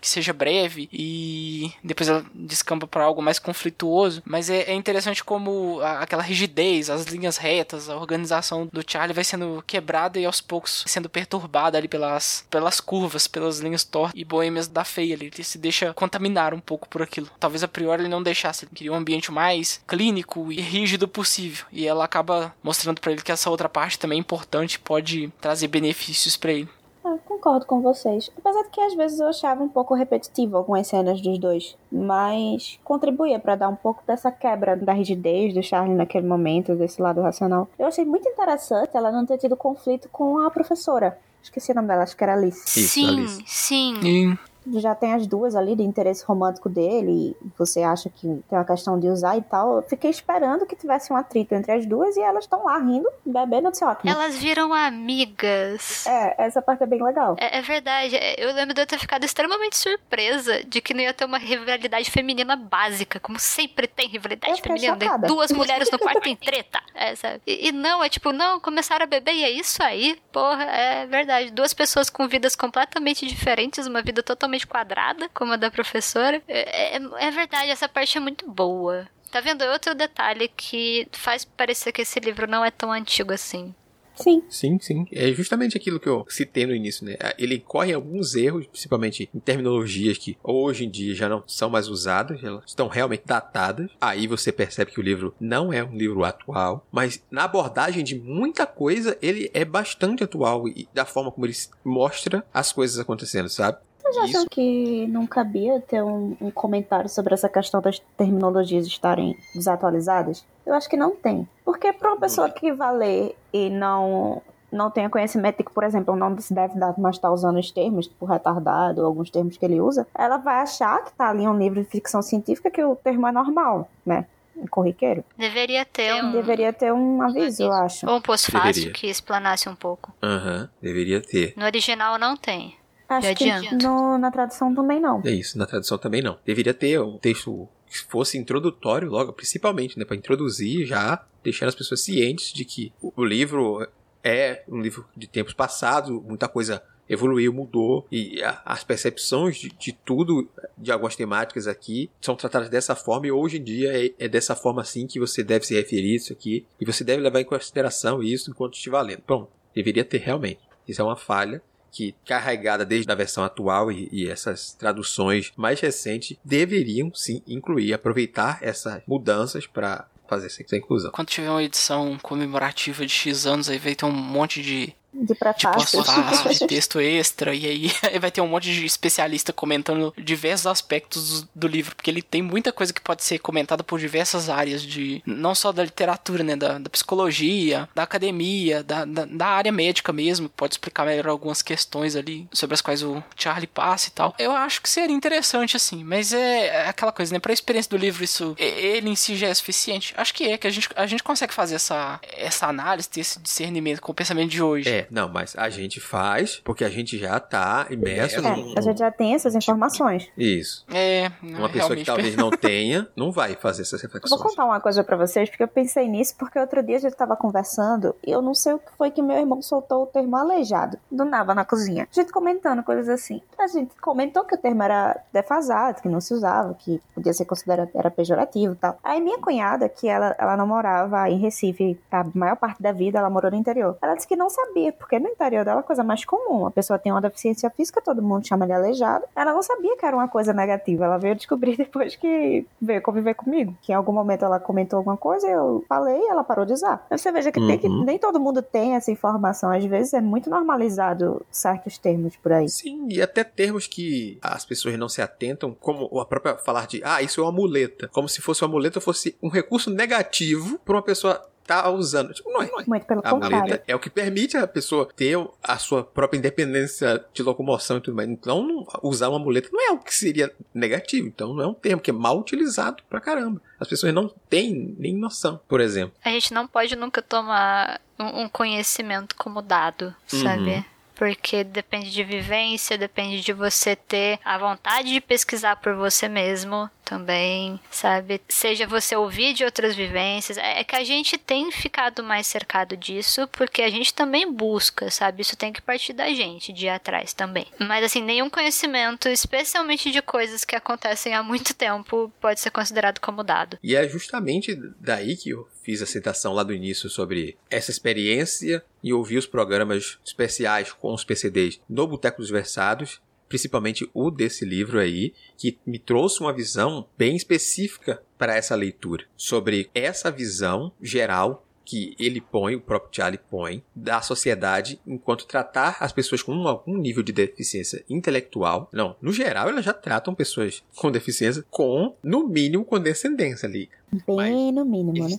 que 0.03 0.09
seja 0.09 0.33
breve 0.33 0.89
e 0.93 1.73
depois 1.83 2.09
ela 2.09 2.27
descamba 2.35 2.89
para 2.89 3.05
algo 3.05 3.23
mais 3.23 3.39
conflituoso. 3.39 4.21
Mas 4.27 4.51
é, 4.51 4.63
é 4.65 4.75
interessante 4.75 5.23
como 5.23 5.81
a, 5.81 6.01
aquela 6.01 6.23
rigidez, 6.23 6.91
as 6.91 7.05
linhas 7.05 7.37
retas, 7.37 7.89
a 7.89 7.97
organização 7.97 8.69
do 8.73 8.83
Charlie 8.85 9.15
vai 9.15 9.23
sendo 9.23 9.63
quebrada 9.65 10.19
e 10.19 10.27
aos 10.27 10.41
poucos 10.41 10.85
sendo 10.89 11.09
perturbada 11.09 11.79
ali 11.79 11.87
pelas, 11.87 12.45
pelas 12.51 12.81
curvas, 12.81 13.29
pelas 13.29 13.61
linhas 13.61 13.85
tortas 13.85 14.21
e 14.21 14.25
boêmias 14.25 14.67
da 14.67 14.85
feia 14.85 15.15
ali. 15.15 15.31
Ele 15.33 15.45
se 15.45 15.57
deixa 15.57 15.95
contaminar 15.95 16.53
um 16.53 16.61
pouco 16.61 16.89
por 16.89 17.01
aquilo. 17.01 17.31
Talvez 17.39 17.63
a 17.63 17.69
priori 17.69 18.03
ele 18.03 18.09
não 18.09 18.23
deixasse, 18.23 18.65
ele 18.65 18.73
queria 18.75 18.93
um 18.93 18.97
ambiente 18.97 19.31
mais 19.31 19.81
clínico 19.87 20.51
e 20.51 20.61
rígido 20.61 21.07
possível. 21.07 21.65
E 21.71 21.87
ela 21.87 22.05
acaba 22.05 22.53
mostrando 22.61 23.01
para 23.01 23.13
ele 23.13 23.23
que 23.23 23.31
essa 23.31 23.49
outra 23.49 23.69
parte 23.69 23.99
também 23.99 24.19
é 24.19 24.21
importante, 24.21 24.81
pode 24.81 25.33
trazer 25.41 25.69
benefícios 25.69 26.37
para 26.37 26.53
ele. 26.53 26.69
Eu 27.05 27.19
concordo 27.25 27.67
com 27.67 27.81
vocês. 27.81 28.31
Apesar 28.39 28.63
de 28.63 28.71
que 28.71 28.81
às 28.81 28.95
vezes 28.95 29.19
eu 29.19 29.29
achava 29.29 29.63
um 29.63 29.69
pouco 29.69 29.95
repetitivo 29.95 30.57
algumas 30.57 30.87
cenas 30.87 31.21
dos 31.21 31.39
dois, 31.39 31.77
mas 31.91 32.79
contribuía 32.85 33.39
para 33.39 33.57
dar 33.57 33.69
um 33.69 33.75
pouco 33.77 34.03
dessa 34.07 34.31
quebra 34.31 34.77
da 34.77 34.93
rigidez 34.93 35.53
do 35.53 35.63
Charlie 35.63 35.97
naquele 35.97 36.27
momento, 36.27 36.75
desse 36.75 37.03
lado 37.03 37.21
racional. 37.21 37.69
Eu 37.79 37.87
achei 37.87 38.05
muito 38.05 38.29
interessante 38.29 38.97
ela 38.97 39.11
não 39.11 39.27
ter 39.27 39.39
tido 39.39 39.57
conflito 39.57 40.09
com 40.11 40.39
a 40.39 40.51
professora. 40.51 41.19
Esqueci 41.43 41.73
o 41.73 41.75
nome 41.75 41.89
dela, 41.89 42.05
acho 42.05 42.17
que 42.17 42.23
era 42.23 42.35
Alice. 42.35 42.79
Isso, 42.79 42.95
sim, 42.95 43.09
Alice. 43.09 43.43
sim. 43.47 43.95
E 44.05 44.52
já 44.75 44.95
tem 44.95 45.15
as 45.15 45.27
duas 45.27 45.55
ali 45.55 45.75
de 45.75 45.83
interesse 45.83 46.25
romântico 46.25 46.69
dele, 46.69 47.37
e 47.43 47.47
você 47.59 47.83
acha 47.83 48.09
que 48.09 48.27
tem 48.49 48.59
uma 48.59 48.65
questão 48.65 48.99
de 48.99 49.09
usar 49.09 49.37
e 49.37 49.43
tal. 49.43 49.77
Eu 49.77 49.83
fiquei 49.83 50.11
esperando 50.11 50.67
que 50.67 50.77
tivesse 50.77 51.13
um 51.13 51.17
atrito 51.17 51.55
entre 51.55 51.73
as 51.73 51.87
duas 51.87 52.17
e 52.17 52.21
elas 52.21 52.45
estão 52.45 52.65
lá 52.65 52.79
rindo, 52.79 53.09
bebendo, 53.25 53.69
eu 53.69 53.71
disse, 53.71 53.85
ótimo. 53.85 54.11
Elas 54.11 54.37
viram 54.37 54.73
amigas. 54.73 56.07
É, 56.07 56.47
essa 56.47 56.63
parte 56.63 56.83
é 56.83 56.87
bem 56.87 57.03
legal. 57.03 57.37
É, 57.39 57.59
é 57.59 57.63
verdade. 57.63 58.17
É, 58.17 58.43
Eu 58.43 58.55
lembro 58.55 58.75
de 58.75 58.81
eu 58.81 58.87
ter 58.87 58.99
ficado 58.99 59.25
extremamente 59.25 59.77
surpresa 59.77 60.63
de 60.65 60.81
que 60.81 60.95
não 60.95 61.01
ia 61.01 61.13
ter 61.13 61.25
uma 61.25 61.39
rivalidade 61.39 62.11
feminina 62.11 62.57
básica, 62.57 63.19
como 63.21 63.39
sempre 63.39 63.87
tem 63.87 64.09
rivalidade 64.09 64.61
feminina. 64.61 64.99
Chocada. 64.99 65.27
Duas 65.27 65.51
mulheres 65.53 65.91
no 65.91 65.99
quarto 65.99 66.21
tem 66.23 66.37
treta. 66.37 66.81
É? 66.95 67.13
E, 67.47 67.69
e 67.69 67.73
não, 67.73 68.03
é 68.03 68.09
tipo, 68.09 68.33
não, 68.33 68.61
começaram 68.61 69.05
a 69.05 69.07
beber 69.07 69.35
e 69.35 69.45
é 69.45 69.51
isso 69.51 69.83
aí. 69.83 70.19
Porra, 70.33 70.65
é 70.65 71.07
verdade. 71.07 71.51
Duas 71.51 71.75
pessoas 71.75 72.09
com 72.09 72.29
vidas 72.29 72.55
completamente 72.55 73.27
diferentes, 73.27 73.87
uma 73.87 74.03
vida 74.03 74.23
totalmente 74.23 74.52
quadrada, 74.61 75.29
como 75.35 75.53
a 75.53 75.57
da 75.57 75.71
professora. 75.71 76.43
É, 76.47 76.97
é, 76.97 77.01
é 77.21 77.31
verdade, 77.31 77.71
essa 77.71 77.89
parte 77.89 78.17
é 78.17 78.21
muito 78.21 78.49
boa. 78.51 79.09
Tá 79.31 79.41
vendo? 79.41 79.63
É 79.63 79.73
outro 79.73 79.95
detalhe 79.95 80.49
que 80.49 81.09
faz 81.13 81.45
parecer 81.45 81.93
que 81.93 82.03
esse 82.03 82.21
livro 82.21 82.47
não 82.47 82.65
é 82.65 82.71
tão 82.71 82.93
antigo 82.93 83.33
assim. 83.33 83.75
Sim. 84.15 84.43
Sim, 84.49 84.79
sim. 84.79 85.07
É 85.11 85.33
justamente 85.33 85.77
aquilo 85.77 85.99
que 85.99 86.09
eu 86.09 86.25
citei 86.29 86.67
no 86.67 86.75
início, 86.75 87.05
né? 87.05 87.17
Ele 87.39 87.59
corre 87.59 87.93
alguns 87.93 88.35
erros, 88.35 88.67
principalmente 88.67 89.29
em 89.35 89.41
terminologias 89.41 90.19
que 90.19 90.37
hoje 90.43 90.85
em 90.85 90.91
dia 90.91 91.15
já 91.15 91.29
não 91.29 91.43
são 91.47 91.71
mais 91.71 91.89
usadas, 91.89 92.43
elas 92.43 92.65
estão 92.67 92.89
realmente 92.89 93.23
datadas. 93.25 93.91
Aí 94.01 94.27
você 94.27 94.53
percebe 94.53 94.91
que 94.91 95.01
o 95.01 95.03
livro 95.03 95.35
não 95.41 95.73
é 95.73 95.83
um 95.83 95.97
livro 95.97 96.25
atual, 96.25 96.87
mas 96.93 97.23
na 97.31 97.45
abordagem 97.45 98.05
de 98.05 98.19
muita 98.19 98.67
coisa, 98.67 99.17
ele 99.23 99.51
é 99.55 99.65
bastante 99.65 100.23
atual 100.23 100.69
e 100.69 100.89
da 100.93 101.05
forma 101.05 101.33
como 101.33 101.47
ele 101.47 101.57
mostra 101.85 102.45
as 102.53 102.73
coisas 102.73 102.99
acontecendo, 102.99 103.49
sabe? 103.49 103.79
Vocês 104.13 104.31
acham 104.31 104.47
que 104.51 105.07
não 105.09 105.27
cabia 105.27 105.81
ter 105.81 106.03
um, 106.03 106.37
um 106.41 106.51
comentário 106.51 107.09
sobre 107.09 107.35
essa 107.35 107.49
questão 107.49 107.81
das 107.81 107.99
terminologias 108.17 108.87
estarem 108.87 109.37
desatualizadas? 109.55 110.45
Eu 110.65 110.75
acho 110.75 110.89
que 110.89 110.97
não 110.97 111.17
tem. 111.17 111.49
Porque 111.65 111.93
para 111.93 112.11
uma 112.13 112.21
pessoa 112.21 112.49
que 112.51 112.73
vai 112.73 112.95
ler 112.97 113.37
e 113.53 113.71
não 113.71 114.41
não 114.71 114.91
tenha 114.91 115.11
conhecimento 115.11 115.59
de 115.59 115.65
que, 115.65 115.71
por 115.73 115.85
exemplo, 115.85 116.17
não 116.17 116.37
se 116.39 116.55
deve 116.55 116.79
dar, 116.79 116.95
mas 116.97 117.17
está 117.17 117.31
usando 117.31 117.59
os 117.59 117.71
termos, 117.71 118.07
tipo 118.07 118.25
retardado, 118.25 119.03
ou 119.03 119.07
alguns 119.07 119.29
termos 119.29 119.59
que 119.59 119.65
ele 119.67 119.79
usa, 119.79 120.07
ela 120.15 120.39
vai 120.39 120.61
achar 120.63 121.05
que 121.05 121.13
tá 121.13 121.29
ali 121.29 121.47
um 121.47 121.59
livro 121.59 121.83
de 121.83 121.87
ficção 121.87 122.23
científica 122.23 122.71
que 122.71 122.83
o 122.83 122.97
termo 122.97 123.27
é 123.27 123.33
normal, 123.33 123.87
né? 124.05 124.25
Corriqueiro. 124.71 125.25
Deveria 125.37 125.85
ter 125.85 126.15
um, 126.25 126.33
Deveria 126.33 126.73
ter 126.73 126.91
um 126.93 127.21
aviso, 127.21 127.65
eu 127.65 127.73
acho. 127.73 128.09
ou 128.09 128.17
um 128.17 128.21
pós-fácil 128.23 128.93
que 128.93 129.09
explanasse 129.09 129.69
um 129.69 129.75
pouco. 129.75 130.11
Aham, 130.23 130.71
deveria 130.81 131.21
ter. 131.21 131.53
No 131.57 131.65
original 131.67 132.19
não 132.19 132.35
tem. 132.37 132.75
Acho 133.19 133.35
que 133.35 133.45
no- 133.83 134.19
na 134.19 134.31
tradução 134.31 134.75
também 134.75 135.01
não. 135.01 135.21
É 135.25 135.31
isso, 135.31 135.57
na 135.59 135.67
tradução 135.67 135.99
também 135.99 136.23
não. 136.23 136.39
Deveria 136.45 136.75
ter 136.75 137.01
um 137.01 137.19
texto 137.19 137.69
que 137.89 137.99
fosse 137.99 138.39
introdutório 138.39 139.09
logo, 139.11 139.33
principalmente, 139.33 139.99
né, 139.99 140.05
para 140.05 140.17
introduzir 140.17 140.87
já, 140.87 141.25
deixando 141.45 141.69
as 141.69 141.75
pessoas 141.75 142.01
cientes 142.01 142.53
de 142.53 142.65
que 142.65 142.93
o 143.01 143.25
livro 143.25 143.87
é 144.25 144.63
um 144.69 144.81
livro 144.81 145.07
de 145.17 145.27
tempos 145.27 145.53
passados, 145.53 146.11
muita 146.23 146.49
coisa 146.49 146.83
evoluiu, 147.09 147.53
mudou 147.53 148.07
e 148.11 148.43
a- 148.43 148.63
as 148.65 148.83
percepções 148.85 149.57
de, 149.59 149.69
de 149.71 149.93
tudo, 149.93 150.49
de 150.79 150.91
algumas 150.91 151.15
temáticas 151.17 151.67
aqui, 151.67 152.09
são 152.21 152.35
tratadas 152.35 152.71
dessa 152.71 152.95
forma 152.95 153.27
e 153.27 153.33
hoje 153.33 153.59
em 153.59 153.63
dia 153.63 153.93
é, 154.07 154.11
é 154.19 154.29
dessa 154.29 154.55
forma 154.55 154.81
assim 154.81 155.07
que 155.07 155.19
você 155.21 155.43
deve 155.43 155.67
se 155.67 155.75
referir 155.75 156.13
a 156.13 156.17
isso 156.17 156.33
aqui 156.33 156.65
e 156.81 156.87
você 156.87 157.05
deve 157.05 157.21
levar 157.21 157.41
em 157.41 157.45
consideração 157.45 158.23
isso 158.23 158.51
enquanto 158.51 158.75
estiver 158.75 159.03
lendo. 159.03 159.23
Bom, 159.27 159.51
deveria 159.75 160.05
ter 160.05 160.19
realmente. 160.19 160.61
Isso 160.89 161.03
é 161.03 161.05
uma 161.05 161.17
falha 161.17 161.61
que 161.93 162.15
carregada 162.25 162.85
desde 162.85 163.13
a 163.13 163.15
versão 163.15 163.45
atual 163.45 163.93
e, 163.93 164.09
e 164.11 164.29
essas 164.29 164.73
traduções 164.73 165.53
mais 165.57 165.79
recentes 165.79 166.37
deveriam 166.43 167.13
sim 167.15 167.43
incluir, 167.47 167.93
aproveitar 167.93 168.59
essas 168.63 169.03
mudanças 169.07 169.67
para 169.67 170.09
fazer 170.27 170.47
essa 170.47 170.77
inclusão. 170.77 171.11
quando 171.13 171.29
tiver 171.29 171.51
uma 171.51 171.63
edição 171.63 172.19
comemorativa 172.23 173.05
de 173.05 173.13
X 173.13 173.47
anos, 173.47 173.69
aí 173.69 173.79
vai 173.79 173.95
ter 173.95 174.07
um 174.07 174.11
monte 174.11 174.63
de, 174.63 174.97
De 175.13 175.27
de 175.27 175.35
prefácio. 175.35 175.99
pós-fácil, 175.99 176.51
de 176.51 176.67
texto 176.67 177.01
extra, 177.01 177.55
e 177.55 177.67
aí 178.03 178.19
vai 178.19 178.31
ter 178.31 178.41
um 178.41 178.49
monte 178.49 178.73
de 178.73 178.85
especialista 178.85 179.53
comentando 179.53 180.13
diversos 180.17 180.67
aspectos 180.67 181.43
do, 181.43 181.49
do 181.55 181.69
livro, 181.69 181.95
porque 181.95 182.11
ele 182.11 182.23
tem 182.23 182.43
muita 182.43 182.73
coisa 182.73 182.93
que 182.93 183.01
pode 183.01 183.23
ser 183.23 183.39
comentada 183.39 183.83
por 183.83 183.99
diversas 183.99 184.49
áreas, 184.49 184.83
de 184.83 185.23
não 185.27 185.55
só 185.55 185.73
da 185.73 185.85
literatura, 185.85 186.43
né, 186.43 186.57
da, 186.57 186.79
da 186.79 186.91
psicologia, 186.91 187.89
da 187.95 188.03
academia, 188.03 188.83
da, 188.83 189.05
da, 189.05 189.25
da 189.25 189.47
área 189.47 189.73
médica 189.73 190.13
mesmo, 190.13 190.49
pode 190.49 190.75
explicar 190.75 191.05
melhor 191.05 191.29
algumas 191.29 191.63
questões 191.63 192.17
ali 192.17 192.49
sobre 192.53 192.75
as 192.75 192.81
quais 192.81 193.03
o 193.03 193.23
Charlie 193.37 193.67
passa 193.67 194.09
e 194.09 194.13
tal. 194.13 194.35
Eu 194.39 194.53
acho 194.53 194.81
que 194.81 194.89
seria 194.89 195.15
interessante, 195.15 195.77
assim, 195.77 196.05
mas 196.05 196.33
é 196.33 196.63
é 196.73 196.89
aquela 196.89 197.13
coisa, 197.13 197.33
né, 197.33 197.39
pra 197.39 197.53
experiência 197.53 197.91
do 197.91 197.97
livro, 197.97 198.25
isso, 198.25 198.55
ele 198.59 199.11
em 199.11 199.17
si 199.17 199.37
já 199.37 199.49
é 199.49 199.55
suficiente? 199.55 200.15
Acho 200.17 200.35
que 200.35 200.45
é, 200.45 200.59
que 200.59 200.67
a 200.67 200.71
gente, 200.71 200.89
a 200.95 201.07
gente 201.07 201.23
consegue 201.23 201.53
fazer 201.53 201.77
essa, 201.77 202.21
essa 202.37 202.67
análise, 202.67 203.09
ter 203.09 203.21
esse 203.21 203.39
discernimento 203.41 204.01
com 204.01 204.13
o 204.13 204.15
pensamento 204.15 204.51
de 204.51 204.63
hoje. 204.63 204.89
É, 204.89 205.02
não, 205.11 205.29
mas 205.29 205.55
a 205.57 205.69
gente 205.69 206.01
faz 206.01 206.61
porque 206.65 206.85
a 206.85 206.89
gente 206.91 207.19
já 207.19 207.39
tá 207.41 207.87
imerso 207.91 208.39
É, 208.39 208.41
no... 208.41 208.79
a 208.79 208.81
gente 208.81 208.99
já 208.99 209.11
tem 209.11 209.35
essas 209.35 209.55
informações. 209.55 210.29
Isso. 210.37 210.85
É, 210.93 211.31
Uma 211.43 211.69
pessoa 211.69 211.97
que 211.97 212.05
talvez 212.05 212.37
não 212.37 212.51
tenha, 212.51 213.09
não 213.17 213.31
vai 213.33 213.55
fazer 213.57 213.83
essas 213.83 214.03
Eu 214.03 214.09
Vou 214.09 214.19
reflexões. 214.19 214.43
contar 214.43 214.65
uma 214.65 214.81
coisa 214.81 215.03
pra 215.05 215.17
vocês, 215.17 215.49
porque 215.49 215.63
eu 215.63 215.69
pensei 215.69 216.09
nisso, 216.09 216.35
porque 216.39 216.59
outro 216.59 216.83
dia 216.83 216.97
a 216.97 217.01
gente 217.01 217.15
tava 217.17 217.37
conversando 217.37 218.15
e 218.27 218.31
eu 218.31 218.43
não 218.43 218.55
sei 218.55 218.75
o 218.75 218.79
que 218.79 218.93
foi 218.97 219.11
que 219.11 219.23
meu 219.23 219.37
irmão 219.39 219.61
soltou 219.63 220.05
o 220.05 220.07
termo 220.07 220.37
aleijado, 220.37 220.99
do 221.11 221.25
nada 221.25 221.55
na 221.55 221.65
cozinha. 221.65 222.09
A 222.11 222.15
gente 222.15 222.33
comentando 222.33 222.83
coisas 222.83 223.09
assim. 223.09 223.41
A 223.59 223.67
gente 223.67 223.95
comentou 224.01 224.45
que 224.45 224.55
o 224.55 224.59
termo 224.59 224.83
era 224.83 225.21
defasado, 225.33 226.01
que 226.03 226.09
não 226.09 226.21
se 226.21 226.35
usava, 226.35 226.75
que 226.75 227.01
podia 227.15 227.33
ser 227.33 227.45
considerado 227.45 227.91
era 227.95 228.11
pejorativo 228.11 228.73
e 228.75 228.77
tal. 228.77 228.99
Aí 229.03 229.21
minha 229.21 229.39
cunhada, 229.39 229.89
que 229.89 230.09
ela, 230.09 230.35
ela 230.39 230.57
não 230.57 230.67
morava 230.67 231.29
em 231.31 231.39
Recife, 231.39 231.99
a 232.11 232.25
maior 232.35 232.57
parte 232.57 232.83
da 232.83 232.93
vida 232.93 233.19
ela 233.19 233.31
morou 233.31 233.51
no 233.51 233.57
interior. 233.57 233.97
Ela 234.03 234.15
disse 234.15 234.27
que 234.27 234.37
não 234.37 234.51
sabia, 234.51 234.92
porque 234.99 235.19
no 235.19 235.29
interior 235.29 235.65
dela 235.65 235.81
é 235.81 235.83
a 235.83 235.85
coisa 235.85 236.03
mais 236.05 236.25
comum. 236.25 236.67
A 236.67 236.71
pessoa 236.71 236.99
tem 236.99 237.13
uma 237.13 237.21
deficiência 237.21 237.69
física, 237.71 238.01
todo 238.01 238.23
mundo 238.23 238.47
chama 238.47 238.67
de 238.67 238.73
aleijado. 238.73 239.25
Ela 239.35 239.53
não 239.53 239.63
sabia 239.63 239.97
que 239.97 240.05
era 240.05 240.17
uma 240.17 240.29
coisa 240.29 240.53
negativa. 240.53 241.05
Ela 241.05 241.19
veio 241.19 241.35
descobrir 241.35 241.77
depois 241.79 242.17
que 242.17 242.67
veio 242.81 243.03
conviver 243.03 243.35
comigo. 243.35 243.77
Que 243.83 243.93
em 243.93 243.95
algum 243.95 244.13
momento 244.13 244.45
ela 244.45 244.59
comentou 244.61 244.99
alguma 244.99 245.17
coisa, 245.17 245.47
eu 245.49 245.85
falei 245.89 246.19
e 246.21 246.29
ela 246.29 246.45
parou 246.45 246.65
de 246.65 246.73
usar. 246.73 247.07
Você 247.11 247.31
veja 247.33 247.51
que, 247.53 247.61
tem 247.61 247.79
que 247.79 247.89
Uhum. 247.89 248.05
nem 248.05 248.19
todo 248.19 248.39
mundo 248.41 248.63
tem 248.63 248.95
essa 248.95 249.11
informação. 249.11 249.71
Às 249.71 249.85
vezes 249.85 250.15
é 250.15 250.21
muito 250.21 250.49
normalizado 250.49 251.45
certos 251.51 251.99
termos 251.99 252.37
por 252.37 252.53
aí. 252.53 252.69
Sim, 252.69 253.07
e 253.11 253.21
até 253.21 253.45
termos 253.45 253.87
que 253.87 254.39
as 254.43 254.65
pessoas 254.65 254.97
não 254.99 255.09
se 255.09 255.21
atentam, 255.21 255.77
como 255.79 256.19
a 256.21 256.25
própria 256.25 256.57
falar 256.57 256.87
de, 256.87 257.03
ah, 257.05 257.23
isso 257.23 257.41
é 257.41 257.45
uma 257.45 257.53
muleta. 257.53 258.09
Como 258.09 258.29
se 258.29 258.41
fosse 258.41 258.63
uma 258.63 258.71
muleta 258.71 259.01
fosse 259.01 259.37
um 259.43 259.49
recurso 259.49 259.91
negativo 259.91 260.79
para 260.85 260.95
uma 260.97 261.03
pessoa 261.03 261.43
estar 261.63 261.89
usando. 261.91 262.33
Tipo, 262.35 262.51
não 262.51 262.63
é. 262.63 262.71
Muito 262.87 263.07
pelo 263.07 263.21
A 263.25 263.31
contrário. 263.31 263.81
é 263.87 263.95
o 263.95 263.99
que 263.99 264.11
permite 264.11 264.57
a 264.57 264.67
pessoa 264.67 265.09
ter 265.17 265.37
a 265.63 265.79
sua 265.79 266.05
própria 266.05 266.39
independência 266.39 267.25
de 267.33 267.43
locomoção 267.43 267.97
e 267.99 268.01
tudo 268.01 268.15
mais. 268.17 268.29
Então, 268.29 268.63
não- 268.67 268.87
usar 269.03 269.29
uma 269.29 269.39
muleta 269.39 269.69
não 269.73 269.81
é 269.89 269.91
o 269.93 269.99
que 269.99 270.15
seria 270.15 270.53
negativo. 270.75 271.27
Então, 271.27 271.55
não 271.55 271.63
é 271.63 271.67
um 271.67 271.75
termo 271.75 272.03
que 272.03 272.11
é 272.11 272.15
mal 272.15 272.39
utilizado 272.39 273.03
pra 273.09 273.21
caramba. 273.21 273.61
As 273.81 273.89
pessoas 273.89 274.13
não 274.15 274.29
têm 274.49 274.95
nem 274.99 275.15
noção, 275.17 275.61
por 275.69 275.81
exemplo. 275.81 276.15
A 276.25 276.29
gente 276.31 276.53
não 276.53 276.67
pode 276.67 276.95
nunca 276.97 277.21
tomar 277.23 278.01
um, 278.19 278.43
um 278.43 278.49
conhecimento 278.49 279.35
como 279.37 279.63
dado, 279.63 280.15
sabe? 280.27 280.71
Uhum. 280.77 280.85
Porque 281.15 281.63
depende 281.63 282.11
de 282.11 282.25
vivência, 282.25 282.99
depende 282.99 283.41
de 283.43 283.53
você 283.53 283.95
ter 283.95 284.41
a 284.45 284.59
vontade 284.59 285.13
de 285.13 285.21
pesquisar 285.21 285.77
por 285.77 285.95
você 285.95 286.29
mesmo, 286.29 286.91
também, 287.05 287.79
sabe? 287.91 288.41
Seja 288.49 288.87
você 288.87 289.15
ouvir 289.17 289.55
de 289.55 289.65
outras 289.65 289.95
vivências. 289.95 290.59
É, 290.59 290.81
é 290.81 290.85
que 290.85 290.97
a 290.97 291.05
gente 291.05 291.37
tem 291.39 291.71
ficado 291.71 292.23
mais 292.23 292.47
cercado 292.47 292.97
disso 292.97 293.49
porque 293.49 293.83
a 293.83 293.91
gente 293.91 294.15
também 294.15 294.51
busca, 294.51 295.11
sabe? 295.11 295.43
Isso 295.43 295.57
tem 295.57 295.73
que 295.73 295.83
partir 295.83 296.13
da 296.13 296.29
gente, 296.29 296.73
de 296.73 296.87
ir 296.87 296.91
atrás 296.91 297.33
também. 297.33 297.67
Mas, 297.79 298.05
assim, 298.05 298.23
nenhum 298.23 298.49
conhecimento, 298.49 299.29
especialmente 299.29 300.11
de 300.11 300.23
coisas 300.23 300.65
que 300.65 300.77
acontecem 300.77 301.35
há 301.35 301.43
muito 301.43 301.75
tempo, 301.75 302.33
pode 302.41 302.61
ser 302.61 302.71
considerado 302.71 303.21
como 303.21 303.43
dado. 303.43 303.79
E 303.83 303.95
é 303.95 304.09
justamente 304.09 304.75
daí 305.01 305.37
que 305.37 305.51
eu 305.51 305.69
fiz 305.83 306.01
a 306.01 306.07
citação 306.07 306.53
lá 306.53 306.63
do 306.63 306.73
início 306.73 307.11
sobre 307.11 307.57
essa 307.69 307.91
experiência 307.91 308.85
e 309.03 309.13
ouvir 309.13 309.37
os 309.37 309.47
programas 309.47 310.19
especiais 310.25 310.93
com 310.93 311.13
os 311.13 311.25
PCDs 311.25 311.81
no 311.89 312.07
Boteco 312.07 312.41
dos 312.41 312.51
Versados 312.51 313.21
principalmente 313.53 314.09
o 314.15 314.31
desse 314.31 314.65
livro 314.65 314.99
aí, 314.99 315.35
que 315.59 315.77
me 315.87 315.99
trouxe 315.99 316.41
uma 316.41 316.55
visão 316.55 317.07
bem 317.19 317.37
específica 317.37 318.23
para 318.39 318.57
essa 318.57 318.75
leitura, 318.75 319.27
sobre 319.37 319.91
essa 319.95 320.31
visão 320.31 320.91
geral 321.03 321.67
que 321.85 322.15
ele 322.19 322.41
põe, 322.41 322.75
o 322.75 322.81
próprio 322.81 323.11
Charlie 323.13 323.41
põe, 323.51 323.83
da 323.95 324.23
sociedade 324.23 324.99
enquanto 325.07 325.45
tratar 325.45 325.99
as 326.01 326.13
pessoas 326.13 326.43
com 326.43 326.67
algum 326.67 326.97
nível 326.97 327.23
de 327.23 327.31
deficiência 327.33 328.03
intelectual. 328.09 328.89
Não, 328.91 329.17
no 329.21 329.33
geral, 329.33 329.69
elas 329.69 329.85
já 329.85 329.93
tratam 329.93 330.35
pessoas 330.35 330.83
com 330.97 331.11
deficiência 331.11 331.63
com, 331.71 332.17
no 332.23 332.49
mínimo, 332.49 332.87
condescendência 332.87 333.69
ali. 333.69 333.91
Bem 334.11 334.23
Mas, 334.27 334.75
no 334.75 334.85
mínimo, 334.87 335.29
né? 335.29 335.39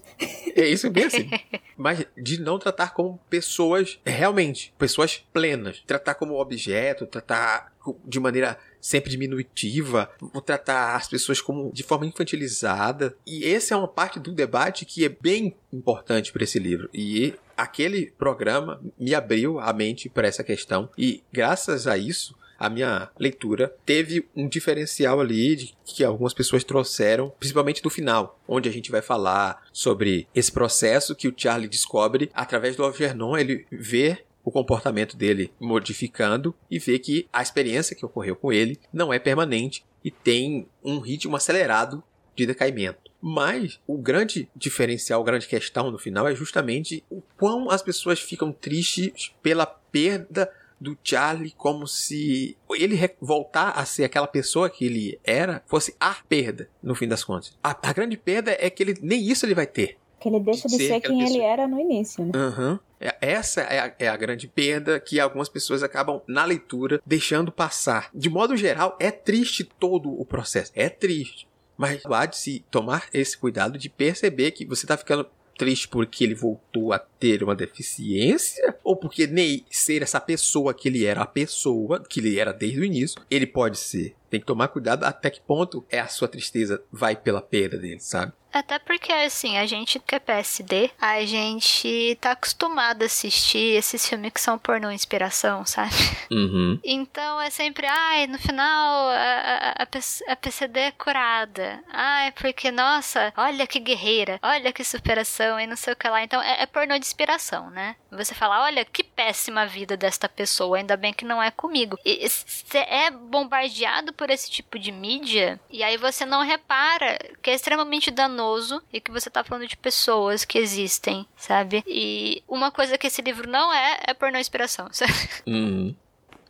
É 0.55 0.67
isso, 0.67 0.89
bem 0.91 1.05
assim. 1.05 1.27
Mas 1.83 2.05
de 2.17 2.39
não 2.39 2.57
tratar 2.57 2.93
como 2.93 3.19
pessoas 3.29 3.99
realmente, 4.05 4.73
pessoas 4.77 5.21
plenas. 5.33 5.83
Tratar 5.85 6.13
como 6.13 6.39
objeto, 6.39 7.05
tratar 7.05 7.73
de 8.05 8.21
maneira 8.21 8.57
sempre 8.79 9.11
diminutiva, 9.11 10.09
tratar 10.45 10.95
as 10.95 11.09
pessoas 11.09 11.41
como 11.41 11.73
de 11.73 11.83
forma 11.83 12.05
infantilizada. 12.05 13.13
E 13.27 13.45
essa 13.45 13.73
é 13.73 13.77
uma 13.77 13.87
parte 13.89 14.17
do 14.17 14.31
debate 14.31 14.85
que 14.85 15.03
é 15.03 15.09
bem 15.09 15.57
importante 15.73 16.31
para 16.31 16.45
esse 16.45 16.57
livro. 16.57 16.89
E 16.93 17.33
aquele 17.57 18.13
programa 18.17 18.81
me 18.97 19.13
abriu 19.13 19.59
a 19.59 19.73
mente 19.73 20.07
para 20.07 20.25
essa 20.25 20.41
questão 20.41 20.89
e 20.97 21.21
graças 21.33 21.85
a 21.85 21.97
isso 21.97 22.33
a 22.63 22.69
minha 22.69 23.09
leitura 23.19 23.75
teve 23.85 24.25
um 24.33 24.47
diferencial 24.47 25.19
ali 25.19 25.53
de 25.57 25.75
que 25.83 26.01
algumas 26.01 26.33
pessoas 26.33 26.63
trouxeram, 26.63 27.29
principalmente 27.37 27.81
do 27.81 27.89
final, 27.89 28.39
onde 28.47 28.69
a 28.69 28.71
gente 28.71 28.89
vai 28.89 29.01
falar 29.01 29.61
sobre 29.73 30.29
esse 30.33 30.49
processo 30.49 31.13
que 31.13 31.27
o 31.27 31.33
Charlie 31.35 31.67
descobre 31.67 32.31
através 32.33 32.77
do 32.77 32.83
Algernon, 32.85 33.37
ele 33.37 33.65
vê 33.69 34.19
o 34.45 34.51
comportamento 34.51 35.17
dele 35.17 35.51
modificando 35.59 36.55
e 36.71 36.79
vê 36.79 36.97
que 36.99 37.27
a 37.33 37.41
experiência 37.41 37.97
que 37.97 38.05
ocorreu 38.05 38.33
com 38.33 38.53
ele 38.53 38.79
não 38.93 39.11
é 39.11 39.19
permanente 39.19 39.83
e 40.01 40.09
tem 40.09 40.65
um 40.81 40.99
ritmo 40.99 41.35
acelerado 41.35 42.01
de 42.33 42.45
decaimento. 42.45 43.11
Mas 43.21 43.79
o 43.85 43.97
grande 43.97 44.49
diferencial, 44.55 45.21
a 45.21 45.25
grande 45.25 45.47
questão 45.47 45.91
no 45.91 45.97
final 45.97 46.27
é 46.29 46.35
justamente 46.35 47.03
o 47.09 47.21
quão 47.37 47.69
as 47.69 47.81
pessoas 47.81 48.19
ficam 48.19 48.53
tristes 48.53 49.33
pela 49.41 49.65
perda 49.65 50.49
do 50.79 50.97
Charlie 51.03 51.53
como 51.57 51.87
se 51.87 52.57
ele 52.71 52.99
voltar 53.21 53.69
a 53.71 53.85
ser 53.85 54.03
aquela 54.03 54.27
pessoa 54.27 54.69
que 54.69 54.85
ele 54.85 55.19
era 55.23 55.63
fosse 55.65 55.95
a 55.99 56.15
perda, 56.27 56.69
no 56.81 56.95
fim 56.95 57.07
das 57.07 57.23
contas. 57.23 57.57
A, 57.63 57.71
a 57.89 57.93
grande 57.93 58.17
perda 58.17 58.55
é 58.59 58.69
que 58.69 58.83
ele 58.83 58.97
nem 59.01 59.21
isso 59.21 59.45
ele 59.45 59.55
vai 59.55 59.67
ter. 59.67 59.97
Que 60.19 60.29
ele 60.29 60.39
deixa 60.39 60.67
de, 60.67 60.77
de 60.77 60.83
ser, 60.83 60.93
ser 60.93 61.01
quem 61.01 61.19
pessoa. 61.19 61.37
ele 61.37 61.45
era 61.45 61.67
no 61.67 61.79
início, 61.79 62.25
né? 62.25 62.31
Uhum. 62.33 62.79
Essa 63.19 63.61
é 63.61 63.79
a, 63.79 63.95
é 63.99 64.07
a, 64.07 64.15
grande 64.15 64.47
perda 64.47 64.99
que 64.99 65.19
algumas 65.19 65.49
pessoas 65.49 65.83
acabam, 65.83 66.21
na 66.27 66.45
leitura, 66.45 67.01
deixando 67.05 67.51
passar. 67.51 68.09
De 68.13 68.29
modo 68.29 68.55
geral, 68.55 68.95
é 68.99 69.11
triste 69.11 69.65
todo 69.65 70.09
o 70.09 70.23
processo. 70.23 70.71
É 70.73 70.87
triste. 70.87 71.47
Mas 71.77 72.01
há 72.05 72.25
de 72.25 72.37
se 72.37 72.63
tomar 72.71 73.07
esse 73.13 73.37
cuidado 73.37 73.77
de 73.77 73.89
perceber 73.89 74.51
que 74.51 74.65
você 74.65 74.85
está 74.85 74.95
ficando 74.95 75.27
triste 75.57 75.87
porque 75.87 76.23
ele 76.23 76.35
voltou 76.35 76.93
a 76.93 76.99
ter 77.23 77.41
uma 77.41 77.55
deficiência 77.55 78.75
ou 78.83 78.97
porque 78.97 79.25
nem 79.25 79.65
ser 79.69 80.01
essa 80.01 80.19
pessoa 80.19 80.73
que 80.73 80.89
ele 80.89 81.05
era 81.05 81.21
a 81.21 81.25
pessoa 81.25 82.03
que 82.03 82.19
ele 82.19 82.37
era 82.37 82.51
desde 82.51 82.81
o 82.81 82.83
início, 82.83 83.21
ele 83.31 83.47
pode 83.47 83.77
ser. 83.77 84.13
Tem 84.29 84.41
que 84.41 84.45
tomar 84.45 84.67
cuidado 84.67 85.05
até 85.05 85.29
que 85.29 85.39
ponto 85.39 85.85
é 85.89 86.01
a 86.01 86.07
sua 86.09 86.27
tristeza 86.27 86.83
vai 86.91 87.15
pela 87.15 87.41
perda 87.41 87.77
dele, 87.77 88.01
sabe? 88.01 88.33
Até 88.53 88.77
porque, 88.77 89.11
assim, 89.11 89.57
a 89.57 89.65
gente 89.65 89.99
que 89.99 90.13
é 90.13 90.19
PSD, 90.19 90.91
a 91.01 91.25
gente 91.25 92.15
tá 92.21 92.31
acostumado 92.31 93.01
a 93.01 93.05
assistir 93.07 93.75
esses 93.75 94.07
filmes 94.07 94.31
que 94.31 94.39
são 94.39 94.59
pornô 94.59 94.91
inspiração, 94.91 95.65
sabe? 95.65 95.95
Uhum. 96.31 96.79
Então 96.83 97.41
é 97.41 97.49
sempre, 97.49 97.87
ai, 97.87 98.27
no 98.27 98.37
final 98.37 99.09
a, 99.09 99.75
a, 99.79 99.87
a 100.27 100.35
PCD 100.35 100.79
é 100.79 100.91
curada. 100.91 101.83
Ai, 101.91 102.31
porque, 102.31 102.69
nossa, 102.69 103.33
olha 103.35 103.65
que 103.65 103.79
guerreira, 103.79 104.39
olha 104.41 104.71
que 104.71 104.83
superação 104.83 105.59
e 105.59 105.65
não 105.65 105.75
sei 105.75 105.93
o 105.93 105.95
que 105.95 106.07
lá. 106.07 106.23
Então 106.23 106.39
é, 106.41 106.61
é 106.61 106.65
pornô 106.67 106.97
de 106.99 107.05
inspiração, 107.13 107.69
né? 107.69 107.95
Você 108.11 108.33
fala, 108.33 108.63
olha 108.63 108.83
que 108.83 109.03
péssima 109.03 109.67
vida 109.67 109.95
desta 109.95 110.27
pessoa, 110.27 110.77
ainda 110.77 110.97
bem 110.97 111.13
que 111.13 111.23
não 111.23 111.41
é 111.41 111.51
comigo. 111.51 111.97
E 112.03 112.27
você 112.27 112.79
é 112.79 113.11
bombardeado 113.11 114.11
por 114.13 114.29
esse 114.29 114.49
tipo 114.49 114.79
de 114.79 114.91
mídia 114.91 115.59
e 115.69 115.83
aí 115.83 115.95
você 115.95 116.25
não 116.25 116.41
repara 116.41 117.17
que 117.41 117.51
é 117.51 117.53
extremamente 117.53 118.09
danoso 118.09 118.81
e 118.91 118.99
que 118.99 119.11
você 119.11 119.29
tá 119.29 119.43
falando 119.43 119.67
de 119.67 119.77
pessoas 119.77 120.43
que 120.43 120.57
existem, 120.57 121.27
sabe? 121.37 121.83
E 121.85 122.43
uma 122.47 122.71
coisa 122.71 122.97
que 122.97 123.07
esse 123.07 123.21
livro 123.21 123.49
não 123.49 123.71
é, 123.71 123.99
é 124.07 124.13
pornô 124.13 124.39
inspiração, 124.39 124.87
sabe? 124.91 125.13
Uhum. 125.45 125.95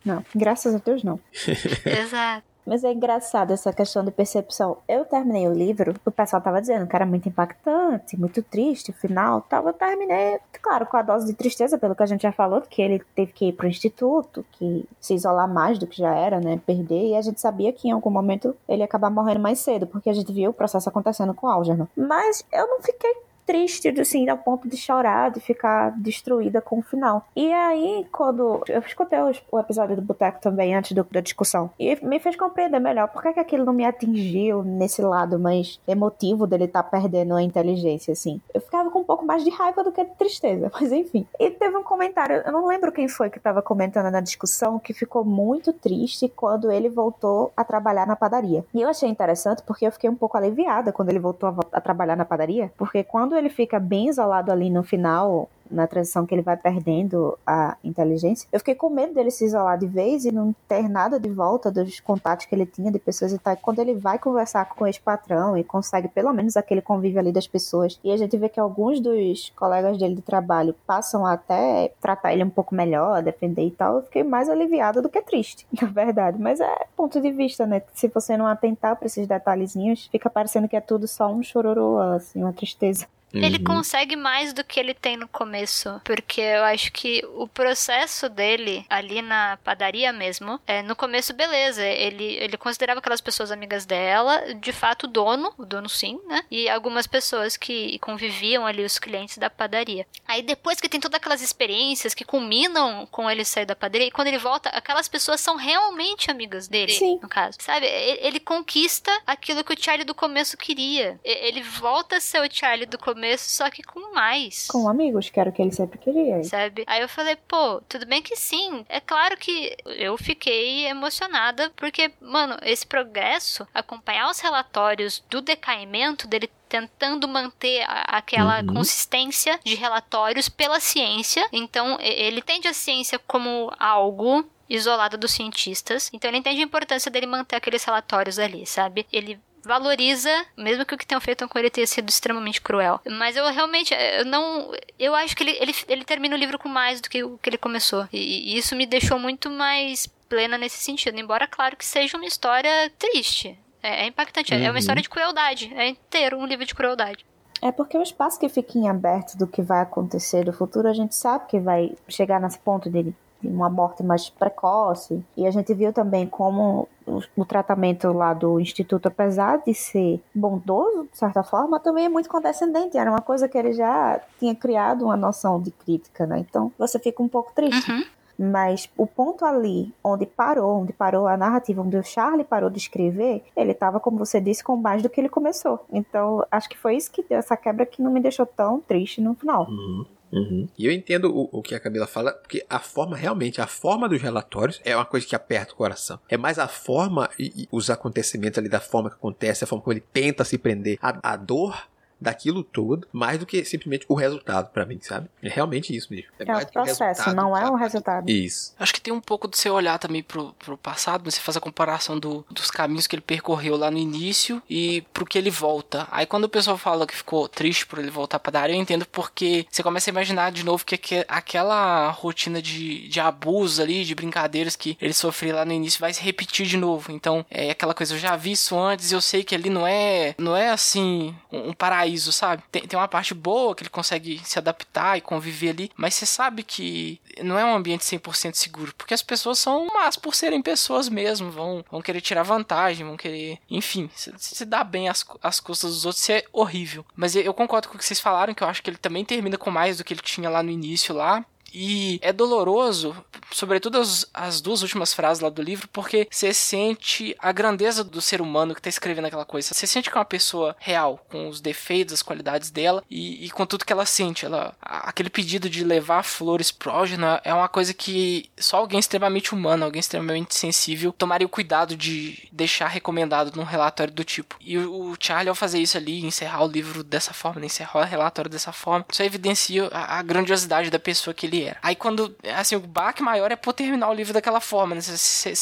Não, 0.05 0.25
graças 0.33 0.73
a 0.75 0.79
Deus 0.79 1.03
não. 1.03 1.19
Exato. 1.85 2.52
Mas 2.65 2.83
é 2.83 2.91
engraçado 2.91 3.51
essa 3.51 3.73
questão 3.73 4.03
de 4.03 4.11
percepção. 4.11 4.77
Eu 4.87 5.05
terminei 5.05 5.47
o 5.47 5.53
livro, 5.53 5.93
o 6.05 6.11
pessoal 6.11 6.41
tava 6.41 6.61
dizendo 6.61 6.87
que 6.87 6.95
era 6.95 7.05
muito 7.05 7.27
impactante, 7.27 8.17
muito 8.17 8.41
triste 8.41 8.91
o 8.91 8.93
final 8.93 9.41
tal. 9.41 9.67
Eu 9.67 9.73
terminei, 9.73 10.39
claro, 10.61 10.85
com 10.85 10.97
a 10.97 11.01
dose 11.01 11.25
de 11.25 11.33
tristeza, 11.33 11.77
pelo 11.77 11.95
que 11.95 12.03
a 12.03 12.05
gente 12.05 12.21
já 12.21 12.31
falou, 12.31 12.61
que 12.61 12.81
ele 12.81 13.01
teve 13.15 13.31
que 13.33 13.45
ir 13.49 13.53
pro 13.53 13.67
instituto, 13.67 14.45
que 14.53 14.87
se 14.99 15.13
isolar 15.13 15.47
mais 15.47 15.77
do 15.77 15.87
que 15.87 15.97
já 15.97 16.13
era, 16.13 16.39
né? 16.39 16.59
Perder. 16.65 17.09
E 17.09 17.15
a 17.15 17.21
gente 17.21 17.41
sabia 17.41 17.73
que 17.73 17.87
em 17.87 17.91
algum 17.91 18.09
momento 18.09 18.55
ele 18.67 18.79
ia 18.79 18.85
acabar 18.85 19.09
morrendo 19.09 19.41
mais 19.41 19.59
cedo, 19.59 19.85
porque 19.85 20.09
a 20.09 20.13
gente 20.13 20.31
viu 20.31 20.51
o 20.51 20.53
processo 20.53 20.87
acontecendo 20.87 21.33
com 21.33 21.47
o 21.47 21.49
Algernon. 21.49 21.87
Mas 21.95 22.45
eu 22.51 22.67
não 22.67 22.81
fiquei 22.81 23.13
triste, 23.45 23.89
assim, 23.99 24.29
ao 24.29 24.37
ponto 24.37 24.67
de 24.67 24.77
chorar, 24.77 25.31
de 25.31 25.39
ficar 25.39 25.91
destruída 25.91 26.61
com 26.61 26.79
o 26.79 26.81
final. 26.81 27.25
E 27.35 27.51
aí, 27.51 28.05
quando. 28.11 28.61
Eu 28.67 28.79
escutei 28.79 29.19
o 29.51 29.59
episódio 29.59 29.95
do 29.95 30.01
Boteco 30.01 30.41
também, 30.41 30.75
antes 30.75 30.93
do, 30.93 31.03
da 31.11 31.21
discussão, 31.21 31.69
e 31.79 31.95
me 32.05 32.19
fez 32.19 32.35
compreender 32.35 32.79
melhor 32.79 33.07
por 33.09 33.21
que, 33.21 33.33
que 33.33 33.39
aquilo 33.39 33.65
não 33.65 33.73
me 33.73 33.85
atingiu 33.85 34.63
nesse 34.63 35.01
lado 35.01 35.39
mais 35.39 35.79
emotivo 35.87 36.47
dele 36.47 36.65
estar 36.65 36.83
tá 36.83 36.89
perdendo 36.89 37.35
a 37.35 37.43
inteligência, 37.43 38.11
assim. 38.11 38.41
Eu 38.53 38.61
ficava 38.61 38.89
com 38.89 38.99
um 38.99 39.03
pouco 39.03 39.25
mais 39.25 39.43
de 39.43 39.49
raiva 39.49 39.83
do 39.83 39.91
que 39.91 40.03
de 40.03 40.15
tristeza, 40.15 40.71
mas 40.79 40.91
enfim. 40.91 41.27
E 41.39 41.49
teve 41.49 41.75
um 41.75 41.83
comentário, 41.83 42.41
eu 42.45 42.51
não 42.51 42.65
lembro 42.65 42.91
quem 42.91 43.07
foi 43.07 43.29
que 43.29 43.37
estava 43.37 43.61
comentando 43.61 44.11
na 44.11 44.21
discussão, 44.21 44.79
que 44.79 44.93
ficou 44.93 45.23
muito 45.23 45.73
triste 45.73 46.29
quando 46.29 46.71
ele 46.71 46.89
voltou 46.89 47.51
a 47.55 47.63
trabalhar 47.63 48.07
na 48.07 48.15
padaria. 48.15 48.65
E 48.73 48.81
eu 48.81 48.89
achei 48.89 49.09
interessante 49.09 49.63
porque 49.63 49.85
eu 49.85 49.91
fiquei 49.91 50.09
um 50.09 50.15
pouco 50.15 50.37
aliviada 50.37 50.91
quando 50.91 51.09
ele 51.09 51.19
voltou 51.19 51.49
a, 51.49 51.77
a 51.77 51.81
trabalhar 51.81 52.15
na 52.15 52.25
padaria, 52.25 52.71
porque 52.77 53.03
quando 53.03 53.32
quando 53.32 53.32
ele 53.37 53.49
fica 53.49 53.79
bem 53.79 54.07
isolado 54.09 54.51
ali 54.51 54.69
no 54.69 54.83
final, 54.83 55.49
na 55.73 55.87
transição 55.87 56.25
que 56.25 56.33
ele 56.33 56.41
vai 56.41 56.55
perdendo 56.55 57.37
a 57.45 57.77
inteligência, 57.83 58.47
eu 58.51 58.59
fiquei 58.59 58.75
com 58.75 58.89
medo 58.89 59.13
dele 59.13 59.31
se 59.31 59.45
isolar 59.45 59.77
de 59.77 59.87
vez 59.87 60.25
e 60.25 60.31
não 60.31 60.55
ter 60.67 60.87
nada 60.87 61.19
de 61.19 61.29
volta 61.29 61.71
dos 61.71 61.99
contatos 61.99 62.45
que 62.45 62.55
ele 62.55 62.65
tinha 62.65 62.91
de 62.91 62.99
pessoas 62.99 63.33
e 63.33 63.37
tal. 63.37 63.57
quando 63.57 63.79
ele 63.79 63.95
vai 63.95 64.17
conversar 64.17 64.65
com 64.65 64.87
esse 64.87 64.99
patrão 64.99 65.57
e 65.57 65.63
consegue 65.63 66.07
pelo 66.07 66.33
menos 66.33 66.55
aquele 66.55 66.81
convívio 66.81 67.19
ali 67.19 67.31
das 67.31 67.47
pessoas, 67.47 67.99
e 68.03 68.11
a 68.11 68.17
gente 68.17 68.37
vê 68.37 68.49
que 68.49 68.59
alguns 68.59 68.99
dos 68.99 69.51
colegas 69.55 69.97
dele 69.97 70.15
de 70.15 70.21
trabalho 70.21 70.75
passam 70.85 71.25
a 71.25 71.33
até 71.33 71.91
tratar 72.01 72.33
ele 72.33 72.43
um 72.43 72.49
pouco 72.49 72.73
melhor, 72.75 73.21
defender 73.21 73.65
e 73.65 73.71
tal, 73.71 73.97
eu 73.97 74.03
fiquei 74.03 74.23
mais 74.23 74.49
aliviada 74.49 75.01
do 75.01 75.09
que 75.09 75.21
triste, 75.21 75.65
na 75.81 75.87
verdade. 75.87 76.39
Mas 76.39 76.59
é 76.59 76.87
ponto 76.95 77.19
de 77.19 77.31
vista, 77.31 77.65
né? 77.65 77.81
Se 77.93 78.07
você 78.07 78.37
não 78.37 78.47
atentar 78.47 78.95
para 78.95 79.07
esses 79.07 79.27
detalhezinhos, 79.27 80.07
fica 80.11 80.29
parecendo 80.29 80.67
que 80.67 80.75
é 80.75 80.81
tudo 80.81 81.07
só 81.07 81.27
um 81.31 81.43
chororô, 81.43 81.99
assim, 81.99 82.41
uma 82.41 82.53
tristeza. 82.53 83.07
Ele 83.33 83.57
uhum. 83.57 83.63
consegue 83.63 84.15
mais 84.15 84.53
do 84.53 84.63
que 84.63 84.79
ele 84.79 84.93
tem 84.93 85.17
no 85.17 85.27
começo, 85.27 85.62
porque 86.03 86.41
eu 86.41 86.63
acho 86.63 86.91
que 86.91 87.23
o 87.35 87.47
processo 87.47 88.29
dele 88.29 88.85
ali 88.89 89.21
na 89.21 89.57
padaria 89.63 90.11
mesmo, 90.11 90.59
é, 90.67 90.81
no 90.81 90.95
começo, 90.95 91.33
beleza, 91.33 91.83
ele, 91.83 92.35
ele 92.35 92.57
considerava 92.57 92.99
aquelas 92.99 93.21
pessoas 93.21 93.51
amigas 93.51 93.85
dela, 93.85 94.53
de 94.55 94.71
fato, 94.71 95.03
o 95.03 95.07
dono, 95.07 95.53
o 95.57 95.65
dono 95.65 95.89
sim, 95.89 96.19
né? 96.27 96.43
E 96.49 96.69
algumas 96.69 97.07
pessoas 97.07 97.57
que 97.57 97.97
conviviam 97.99 98.65
ali, 98.65 98.83
os 98.83 98.99
clientes 98.99 99.37
da 99.37 99.49
padaria. 99.49 100.05
Aí 100.27 100.41
depois 100.41 100.79
que 100.79 100.89
tem 100.89 100.99
todas 100.99 101.17
aquelas 101.17 101.41
experiências 101.41 102.13
que 102.13 102.25
culminam 102.25 103.07
com 103.07 103.29
ele 103.29 103.45
sair 103.45 103.65
da 103.65 103.75
padaria, 103.75 104.07
e 104.07 104.11
quando 104.11 104.27
ele 104.27 104.37
volta, 104.37 104.69
aquelas 104.69 105.07
pessoas 105.07 105.41
são 105.41 105.55
realmente 105.55 106.29
amigas 106.29 106.67
dele, 106.67 106.93
sim. 106.93 107.19
no 107.21 107.29
caso. 107.29 107.57
Sabe? 107.59 107.85
Ele, 107.87 108.39
conquista 108.43 109.11
aquilo 109.25 109.63
que 109.63 109.73
o 109.73 109.77
Charlie 109.81 110.05
do 110.05 110.13
começo 110.13 110.57
queria. 110.57 111.19
Ele 111.23 111.61
volta 111.61 112.17
a 112.17 112.19
ser 112.19 112.41
o 112.41 112.53
Charlie 112.53 112.85
do 112.85 112.97
começo 112.97 113.13
começo, 113.13 113.49
só 113.49 113.69
que 113.69 113.83
com 113.83 114.13
mais. 114.13 114.67
Com 114.67 114.89
amigos, 114.89 115.29
que 115.29 115.39
era 115.39 115.49
o 115.49 115.52
que 115.53 115.61
ele 115.61 115.71
sempre 115.71 115.97
queria. 115.97 116.43
Sabe? 116.43 116.83
Aí 116.87 117.01
eu 117.01 117.09
falei, 117.09 117.35
pô, 117.47 117.81
tudo 117.87 118.05
bem 118.05 118.21
que 118.21 118.35
sim. 118.35 118.85
É 118.89 118.99
claro 118.99 119.37
que 119.37 119.75
eu 119.85 120.17
fiquei 120.17 120.87
emocionada, 120.87 121.71
porque, 121.75 122.11
mano, 122.19 122.57
esse 122.63 122.85
progresso, 122.85 123.67
acompanhar 123.73 124.29
os 124.29 124.39
relatórios 124.39 125.23
do 125.29 125.41
decaimento 125.41 126.27
dele 126.27 126.49
tentando 126.67 127.27
manter 127.27 127.83
a, 127.83 128.17
aquela 128.17 128.61
uhum. 128.61 128.73
consistência 128.73 129.59
de 129.63 129.75
relatórios 129.75 130.49
pela 130.49 130.79
ciência. 130.79 131.47
Então, 131.51 131.97
ele 132.01 132.39
entende 132.39 132.67
a 132.67 132.73
ciência 132.73 133.19
como 133.19 133.71
algo 133.79 134.45
isolado 134.69 135.17
dos 135.17 135.31
cientistas. 135.31 136.09
Então, 136.11 136.29
ele 136.29 136.39
entende 136.39 136.61
a 136.61 136.65
importância 136.65 137.11
dele 137.11 137.27
manter 137.27 137.55
aqueles 137.55 137.83
relatórios 137.83 138.39
ali, 138.39 138.65
sabe? 138.65 139.05
Ele 139.11 139.39
valoriza, 139.63 140.29
mesmo 140.57 140.85
que 140.85 140.93
o 140.93 140.97
que 140.97 141.05
tenham 141.05 141.21
feito 141.21 141.47
com 141.47 141.59
ele 141.59 141.69
tenha 141.69 141.87
sido 141.87 142.09
extremamente 142.09 142.61
cruel. 142.61 142.99
Mas 143.09 143.35
eu 143.35 143.45
realmente, 143.51 143.93
eu 143.93 144.25
não. 144.25 144.71
Eu 144.99 145.15
acho 145.15 145.35
que 145.35 145.43
ele, 145.43 145.57
ele, 145.59 145.73
ele 145.87 146.05
termina 146.05 146.35
o 146.35 146.39
livro 146.39 146.59
com 146.59 146.69
mais 146.69 147.01
do 147.01 147.09
que 147.09 147.23
o 147.23 147.37
que 147.37 147.49
ele 147.49 147.57
começou. 147.57 148.07
E, 148.11 148.53
e 148.53 148.57
isso 148.57 148.75
me 148.75 148.85
deixou 148.85 149.17
muito 149.17 149.49
mais 149.49 150.07
plena 150.27 150.57
nesse 150.57 150.77
sentido. 150.77 151.19
Embora, 151.19 151.47
claro, 151.47 151.77
que 151.77 151.85
seja 151.85 152.17
uma 152.17 152.25
história 152.25 152.91
triste. 152.97 153.57
É, 153.81 154.03
é 154.03 154.07
impactante. 154.07 154.53
Uhum. 154.53 154.59
É 154.59 154.63
uma 154.63 154.71
uhum. 154.71 154.77
história 154.77 155.01
de 155.01 155.09
crueldade. 155.09 155.73
É 155.75 155.87
inteiro 155.87 156.37
um 156.37 156.45
livro 156.45 156.65
de 156.65 156.73
crueldade. 156.75 157.25
É 157.61 157.71
porque 157.71 157.97
o 157.97 158.01
espaço 158.01 158.39
que 158.39 158.49
fica 158.49 158.77
em 158.77 158.89
aberto 158.89 159.37
do 159.37 159.47
que 159.47 159.61
vai 159.61 159.81
acontecer 159.81 160.43
do 160.43 160.51
futuro, 160.51 160.87
a 160.87 160.93
gente 160.93 161.15
sabe 161.15 161.47
que 161.47 161.59
vai 161.59 161.93
chegar 162.09 162.41
nesse 162.41 162.59
ponto 162.59 162.89
dele 162.89 163.15
uma 163.43 163.69
morte 163.69 164.03
mais 164.03 164.29
precoce. 164.29 165.23
E 165.35 165.45
a 165.45 165.51
gente 165.51 165.73
viu 165.73 165.91
também 165.93 166.27
como 166.27 166.87
o, 167.05 167.45
tratamento 167.45 168.11
lá 168.11 168.33
do 168.33 168.59
Instituto, 168.59 169.07
apesar 169.07 169.57
de 169.57 169.73
ser 169.73 170.21
bondoso, 170.33 171.07
de 171.11 171.17
certa 171.17 171.43
forma, 171.43 171.79
também 171.79 172.05
é 172.05 172.09
muito 172.09 172.29
condescendente. 172.29 172.97
Era 172.97 173.09
uma 173.09 173.21
coisa 173.21 173.47
que 173.47 173.57
ele 173.57 173.73
já 173.73 174.19
tinha 174.39 174.55
criado 174.55 175.05
uma 175.05 175.17
noção 175.17 175.61
de 175.61 175.71
crítica, 175.71 176.25
né? 176.25 176.39
Então 176.39 176.71
você 176.77 176.97
fica 176.99 177.21
um 177.21 177.27
pouco 177.27 177.51
triste. 177.53 177.91
Uhum. 177.91 178.03
Mas 178.37 178.89
o 178.97 179.05
ponto 179.05 179.45
ali, 179.45 179.93
onde 180.03 180.25
parou, 180.25 180.81
onde 180.81 180.91
parou 180.91 181.27
a 181.27 181.37
narrativa, 181.37 181.81
onde 181.81 181.97
o 181.97 182.03
Charlie 182.03 182.43
parou 182.43 182.69
de 182.69 182.79
escrever, 182.79 183.43
ele 183.55 183.71
estava, 183.71 183.99
como 183.99 184.17
você 184.17 184.41
disse, 184.41 184.63
com 184.63 184.75
mais 184.75 185.03
do 185.03 185.09
que 185.09 185.21
ele 185.21 185.29
começou. 185.29 185.79
Então, 185.91 186.45
acho 186.51 186.67
que 186.67 186.77
foi 186.77 186.95
isso 186.95 187.11
que 187.11 187.23
deu 187.23 187.37
essa 187.37 187.55
quebra 187.55 187.85
que 187.85 188.01
não 188.01 188.11
me 188.11 188.19
deixou 188.19 188.45
tão 188.45 188.79
triste 188.79 189.21
no 189.21 189.35
final. 189.35 189.67
Uhum. 189.69 190.05
Uhum. 190.33 190.67
E 190.77 190.85
eu 190.87 190.91
entendo 190.91 191.31
o, 191.31 191.47
o, 191.51 191.61
que 191.61 191.75
a 191.75 191.79
Camila 191.79 192.07
fala, 192.07 192.33
porque 192.33 192.65
a 192.67 192.79
forma, 192.79 193.15
realmente, 193.15 193.61
a 193.61 193.67
forma 193.67 194.09
dos 194.09 194.21
relatórios 194.21 194.81
é 194.83 194.95
uma 194.95 195.05
coisa 195.05 195.27
que 195.27 195.35
aperta 195.35 195.73
o 195.73 195.75
coração. 195.75 196.19
É 196.27 196.35
mais 196.35 196.57
a 196.57 196.67
forma 196.67 197.29
e, 197.37 197.63
e 197.63 197.67
os 197.71 197.89
acontecimentos 197.91 198.57
ali, 198.57 198.67
da 198.67 198.79
forma 198.79 199.09
que 199.09 199.15
acontece, 199.15 199.63
a 199.63 199.67
forma 199.67 199.83
como 199.83 199.93
ele 199.93 200.03
tenta 200.11 200.43
se 200.43 200.57
prender. 200.57 200.97
A, 201.01 201.33
a 201.33 201.35
dor 201.35 201.87
daquilo 202.23 202.63
todo, 202.63 203.07
mais 203.11 203.39
do 203.39 203.45
que 203.45 203.63
simplesmente 203.65 204.05
o 204.07 204.15
resultado 204.15 204.69
para 204.71 204.85
mim, 204.85 204.99
sabe? 205.01 205.29
É 205.41 205.49
realmente 205.49 205.95
isso 205.95 206.07
mesmo. 206.11 206.29
É, 206.39 206.49
é 206.49 206.57
o 206.57 206.67
processo, 206.67 207.33
não 207.33 207.55
é 207.55 207.69
o 207.69 207.75
resultado. 207.75 208.29
Isso. 208.29 208.73
Acho 208.79 208.93
que 208.93 209.01
tem 209.01 209.13
um 209.13 209.21
pouco 209.21 209.47
do 209.47 209.55
seu 209.55 209.73
olhar 209.73 209.99
também 209.99 210.23
pro, 210.23 210.53
pro 210.53 210.77
passado, 210.77 211.29
você 211.29 211.39
faz 211.39 211.57
a 211.57 211.61
comparação 211.61 212.19
do, 212.19 212.45
dos 212.49 212.71
caminhos 212.71 213.07
que 213.07 213.15
ele 213.15 213.21
percorreu 213.21 213.75
lá 213.75 213.91
no 213.91 213.97
início 213.97 214.61
e 214.69 215.03
pro 215.13 215.25
que 215.25 215.37
ele 215.37 215.49
volta. 215.49 216.07
Aí 216.11 216.25
quando 216.25 216.45
o 216.45 216.49
pessoal 216.49 216.77
fala 216.77 217.05
que 217.05 217.15
ficou 217.15 217.47
triste 217.47 217.85
por 217.85 217.99
ele 217.99 218.09
voltar 218.09 218.39
pra 218.39 218.51
Daria, 218.51 218.75
eu 218.75 218.81
entendo 218.81 219.05
porque 219.05 219.65
você 219.69 219.83
começa 219.83 220.09
a 220.09 220.11
imaginar 220.11 220.51
de 220.51 220.63
novo 220.63 220.85
que, 220.85 220.97
que 220.97 221.25
aquela 221.27 222.09
rotina 222.09 222.61
de, 222.61 223.07
de 223.07 223.19
abuso 223.19 223.81
ali, 223.81 224.05
de 224.05 224.15
brincadeiras 224.15 224.75
que 224.75 224.97
ele 225.01 225.13
sofreu 225.13 225.55
lá 225.55 225.65
no 225.65 225.73
início 225.73 225.99
vai 225.99 226.13
se 226.13 226.21
repetir 226.21 226.65
de 226.65 226.77
novo. 226.77 227.11
Então, 227.11 227.45
é 227.49 227.71
aquela 227.71 227.93
coisa, 227.93 228.13
eu 228.13 228.19
já 228.19 228.35
vi 228.35 228.53
isso 228.53 228.77
antes, 228.77 229.11
eu 229.11 229.21
sei 229.21 229.43
que 229.43 229.55
ali 229.55 229.69
não 229.69 229.85
é, 229.85 230.35
não 230.37 230.55
é 230.55 230.69
assim, 230.69 231.35
um, 231.51 231.69
um 231.69 231.73
paraíso 231.73 232.12
paraíso, 232.13 232.31
sabe? 232.31 232.63
Tem, 232.71 232.87
tem 232.87 232.97
uma 232.97 233.07
parte 233.07 233.33
boa 233.33 233.75
que 233.75 233.83
ele 233.83 233.89
consegue 233.89 234.41
se 234.43 234.59
adaptar 234.59 235.17
e 235.17 235.21
conviver 235.21 235.69
ali, 235.69 235.91
mas 235.95 236.13
você 236.13 236.25
sabe 236.25 236.63
que 236.63 237.19
não 237.41 237.57
é 237.57 237.65
um 237.65 237.75
ambiente 237.75 238.03
100% 238.03 238.53
seguro, 238.53 238.93
porque 238.95 239.13
as 239.13 239.21
pessoas 239.21 239.59
são 239.59 239.87
más 239.87 240.15
por 240.15 240.35
serem 240.35 240.61
pessoas 240.61 241.09
mesmo, 241.09 241.51
vão, 241.51 241.83
vão 241.89 242.01
querer 242.01 242.21
tirar 242.21 242.43
vantagem, 242.43 243.05
vão 243.05 243.17
querer. 243.17 243.59
Enfim, 243.69 244.09
se, 244.15 244.65
dá 244.65 244.83
bem 244.83 245.09
as, 245.09 245.25
as 245.41 245.59
custas 245.59 245.93
dos 245.93 246.05
outros, 246.05 246.23
isso 246.23 246.31
é 246.31 246.43
horrível. 246.51 247.05
Mas 247.15 247.35
eu 247.35 247.53
concordo 247.53 247.87
com 247.87 247.95
o 247.95 247.97
que 247.97 248.05
vocês 248.05 248.19
falaram, 248.19 248.53
que 248.53 248.63
eu 248.63 248.67
acho 248.67 248.81
que 248.81 248.89
ele 248.89 248.97
também 248.97 249.25
termina 249.25 249.57
com 249.57 249.71
mais 249.71 249.97
do 249.97 250.03
que 250.03 250.13
ele 250.13 250.21
tinha 250.21 250.49
lá 250.49 250.61
no 250.61 250.71
início 250.71 251.15
lá. 251.15 251.43
E 251.73 252.19
é 252.21 252.31
doloroso, 252.31 253.15
sobretudo 253.51 253.97
as, 253.97 254.27
as 254.33 254.61
duas 254.61 254.83
últimas 254.83 255.13
frases 255.13 255.41
lá 255.41 255.49
do 255.49 255.61
livro, 255.61 255.87
porque 255.87 256.27
você 256.29 256.53
sente 256.53 257.35
a 257.39 257.51
grandeza 257.51 258.03
do 258.03 258.21
ser 258.21 258.41
humano 258.41 258.75
que 258.75 258.81
tá 258.81 258.89
escrevendo 258.89 259.25
aquela 259.25 259.45
coisa. 259.45 259.73
Você 259.73 259.87
sente 259.87 260.09
que 260.09 260.17
é 260.17 260.19
uma 260.19 260.25
pessoa 260.25 260.75
real, 260.79 261.25
com 261.29 261.47
os 261.47 261.59
defeitos, 261.59 262.13
as 262.13 262.21
qualidades 262.21 262.69
dela 262.69 263.03
e, 263.09 263.45
e 263.45 263.49
com 263.49 263.65
tudo 263.65 263.85
que 263.85 263.93
ela 263.93 264.05
sente. 264.05 264.45
Ela, 264.45 264.75
aquele 264.81 265.29
pedido 265.29 265.69
de 265.69 265.83
levar 265.83 266.23
flores 266.23 266.71
prógena 266.71 267.41
é 267.43 267.53
uma 267.53 267.67
coisa 267.67 267.93
que 267.93 268.49
só 268.57 268.77
alguém 268.77 268.99
extremamente 268.99 269.53
humano, 269.53 269.85
alguém 269.85 269.99
extremamente 269.99 270.55
sensível, 270.55 271.11
tomaria 271.11 271.47
o 271.47 271.49
cuidado 271.49 271.97
de 271.97 272.47
deixar 272.51 272.87
recomendado 272.87 273.55
num 273.55 273.63
relatório 273.63 274.13
do 274.13 274.23
tipo. 274.23 274.55
E 274.61 274.77
o, 274.77 275.11
o 275.11 275.15
Charlie, 275.19 275.49
ao 275.49 275.55
fazer 275.55 275.79
isso 275.79 275.97
ali, 275.97 276.23
encerrar 276.23 276.63
o 276.63 276.67
livro 276.67 277.03
dessa 277.03 277.33
forma, 277.33 277.65
encerrar 277.65 278.01
o 278.01 278.03
relatório 278.03 278.49
dessa 278.49 278.71
forma, 278.71 279.05
isso 279.11 279.23
evidencia 279.23 279.87
a, 279.91 280.19
a 280.19 280.21
grandiosidade 280.21 280.89
da 280.89 280.99
pessoa 280.99 281.33
que 281.33 281.45
ele 281.45 281.62
era. 281.63 281.77
Aí 281.81 281.95
quando, 281.95 282.35
assim, 282.55 282.75
o 282.75 282.79
baque 282.79 283.23
maior 283.23 283.51
é 283.51 283.55
por 283.55 283.73
terminar 283.73 284.09
o 284.09 284.13
livro 284.13 284.33
daquela 284.33 284.59
forma, 284.59 284.95
né? 284.95 285.01
Você 285.01 285.55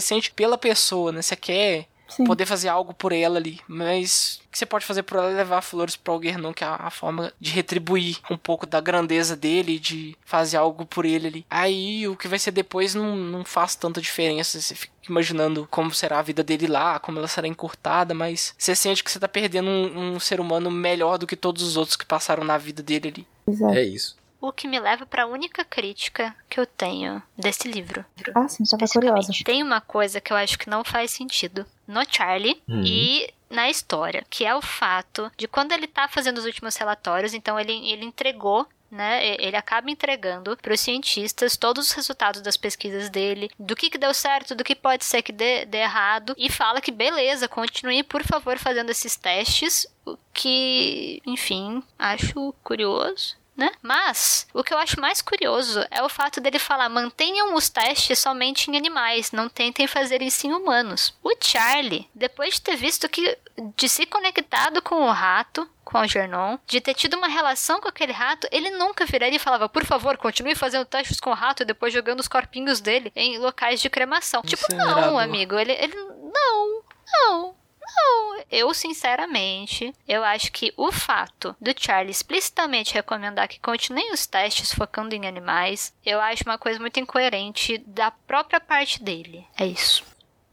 sente 0.00 0.30
pela 0.30 0.58
pessoa, 0.58 1.12
né? 1.12 1.22
Você 1.22 1.36
quer 1.36 1.88
Sim. 2.08 2.24
poder 2.24 2.46
fazer 2.46 2.68
algo 2.68 2.94
por 2.94 3.12
ela 3.12 3.38
ali. 3.38 3.60
Mas 3.66 4.40
o 4.46 4.50
que 4.50 4.58
você 4.58 4.66
pode 4.66 4.84
fazer 4.84 5.02
por 5.02 5.18
ela 5.18 5.30
é 5.30 5.34
levar 5.34 5.60
flores 5.62 5.96
para 5.96 6.12
alguém 6.12 6.36
não, 6.36 6.52
que 6.52 6.62
é 6.62 6.66
a 6.66 6.90
forma 6.90 7.32
de 7.40 7.50
retribuir 7.50 8.18
um 8.30 8.36
pouco 8.36 8.66
da 8.66 8.80
grandeza 8.80 9.34
dele, 9.34 9.78
de 9.78 10.16
fazer 10.24 10.56
algo 10.56 10.86
por 10.86 11.04
ele 11.04 11.26
ali. 11.26 11.46
Aí 11.50 12.06
o 12.06 12.16
que 12.16 12.28
vai 12.28 12.38
ser 12.38 12.50
depois 12.50 12.94
não, 12.94 13.16
não 13.16 13.44
faz 13.44 13.74
tanta 13.74 14.00
diferença. 14.00 14.60
Você 14.60 14.74
fica 14.74 14.92
imaginando 15.08 15.66
como 15.70 15.92
será 15.92 16.18
a 16.18 16.22
vida 16.22 16.42
dele 16.42 16.66
lá, 16.66 16.98
como 16.98 17.18
ela 17.18 17.28
será 17.28 17.48
encurtada, 17.48 18.14
mas 18.14 18.54
você 18.56 18.74
sente 18.74 19.02
que 19.02 19.10
você 19.10 19.18
tá 19.18 19.28
perdendo 19.28 19.68
um, 19.68 20.14
um 20.14 20.20
ser 20.20 20.40
humano 20.40 20.70
melhor 20.70 21.18
do 21.18 21.26
que 21.26 21.36
todos 21.36 21.62
os 21.62 21.76
outros 21.76 21.96
que 21.96 22.06
passaram 22.06 22.44
na 22.44 22.56
vida 22.56 22.82
dele 22.82 23.08
ali. 23.08 23.26
Exato. 23.46 23.74
É 23.74 23.82
isso. 23.82 24.16
O 24.44 24.52
que 24.52 24.68
me 24.68 24.78
leva 24.78 25.06
para 25.06 25.22
a 25.22 25.26
única 25.26 25.64
crítica 25.64 26.36
que 26.50 26.60
eu 26.60 26.66
tenho 26.66 27.22
desse 27.34 27.66
livro. 27.66 28.04
Ah, 28.34 28.46
sim, 28.46 28.62
tava 28.64 28.86
curiosa. 28.86 29.32
Tem 29.42 29.62
uma 29.62 29.80
coisa 29.80 30.20
que 30.20 30.30
eu 30.30 30.36
acho 30.36 30.58
que 30.58 30.68
não 30.68 30.84
faz 30.84 31.12
sentido 31.12 31.64
no 31.86 32.02
Charlie 32.06 32.60
uhum. 32.68 32.82
e 32.84 33.32
na 33.48 33.70
história, 33.70 34.22
que 34.28 34.44
é 34.44 34.54
o 34.54 34.60
fato 34.60 35.32
de 35.34 35.48
quando 35.48 35.72
ele 35.72 35.86
tá 35.86 36.08
fazendo 36.08 36.36
os 36.36 36.44
últimos 36.44 36.76
relatórios, 36.76 37.32
então 37.32 37.58
ele, 37.58 37.72
ele 37.90 38.04
entregou 38.04 38.66
né? 38.90 39.34
Ele 39.40 39.56
acaba 39.56 39.90
entregando 39.90 40.56
para 40.56 40.72
os 40.72 40.80
cientistas 40.80 41.56
todos 41.56 41.86
os 41.86 41.92
resultados 41.92 42.40
das 42.40 42.56
pesquisas 42.56 43.10
dele, 43.10 43.50
do 43.58 43.74
que, 43.74 43.90
que 43.90 43.98
deu 43.98 44.14
certo, 44.14 44.54
do 44.54 44.62
que 44.62 44.76
pode 44.76 45.04
ser 45.04 45.20
que 45.20 45.32
dê, 45.32 45.64
dê 45.64 45.78
errado, 45.78 46.32
e 46.38 46.48
fala 46.48 46.80
que 46.80 46.92
beleza, 46.92 47.48
continue 47.48 48.04
por 48.04 48.22
favor 48.22 48.56
fazendo 48.56 48.90
esses 48.90 49.16
testes, 49.16 49.84
o 50.06 50.16
que, 50.32 51.20
enfim, 51.26 51.82
acho 51.98 52.54
curioso 52.62 53.36
né? 53.56 53.70
Mas 53.80 54.46
o 54.52 54.62
que 54.62 54.74
eu 54.74 54.78
acho 54.78 55.00
mais 55.00 55.22
curioso 55.22 55.84
é 55.90 56.02
o 56.02 56.08
fato 56.08 56.40
dele 56.40 56.58
falar: 56.58 56.88
mantenham 56.88 57.54
os 57.54 57.68
testes 57.68 58.18
somente 58.18 58.70
em 58.70 58.76
animais, 58.76 59.32
não 59.32 59.48
tentem 59.48 59.86
fazer 59.86 60.22
isso 60.22 60.46
em 60.46 60.52
humanos. 60.52 61.14
O 61.22 61.34
Charlie, 61.40 62.08
depois 62.14 62.54
de 62.54 62.62
ter 62.62 62.76
visto 62.76 63.08
que 63.08 63.36
de 63.76 63.88
se 63.88 64.04
conectado 64.06 64.82
com 64.82 64.96
o 65.02 65.10
rato, 65.12 65.68
com 65.84 65.98
o 65.98 66.06
Gernon, 66.06 66.58
de 66.66 66.80
ter 66.80 66.94
tido 66.94 67.16
uma 67.16 67.28
relação 67.28 67.80
com 67.80 67.88
aquele 67.88 68.12
rato, 68.12 68.48
ele 68.50 68.70
nunca 68.70 69.06
viraria 69.06 69.36
e 69.36 69.40
falava: 69.40 69.68
por 69.68 69.84
favor, 69.84 70.16
continue 70.16 70.54
fazendo 70.54 70.84
testes 70.84 71.20
com 71.20 71.30
o 71.30 71.34
rato 71.34 71.62
e 71.62 71.66
depois 71.66 71.92
jogando 71.92 72.20
os 72.20 72.28
corpinhos 72.28 72.80
dele 72.80 73.12
em 73.14 73.38
locais 73.38 73.80
de 73.80 73.88
cremação. 73.88 74.42
Tipo, 74.42 74.66
não, 74.74 75.18
amigo, 75.18 75.56
ele, 75.56 75.72
ele. 75.72 75.94
Não, 75.94 76.82
não. 77.06 77.54
Não, 77.86 78.42
eu 78.50 78.72
sinceramente, 78.72 79.92
eu 80.08 80.24
acho 80.24 80.50
que 80.52 80.72
o 80.76 80.90
fato 80.90 81.54
do 81.60 81.72
Charlie 81.76 82.10
explicitamente 82.10 82.94
recomendar 82.94 83.48
que 83.48 83.60
continuem 83.60 84.12
os 84.12 84.26
testes 84.26 84.72
focando 84.72 85.14
em 85.14 85.26
animais, 85.26 85.92
eu 86.04 86.20
acho 86.20 86.44
uma 86.44 86.58
coisa 86.58 86.78
muito 86.78 86.98
incoerente 86.98 87.78
da 87.78 88.10
própria 88.10 88.60
parte 88.60 89.02
dele. 89.02 89.46
É 89.58 89.66
isso. 89.66 90.04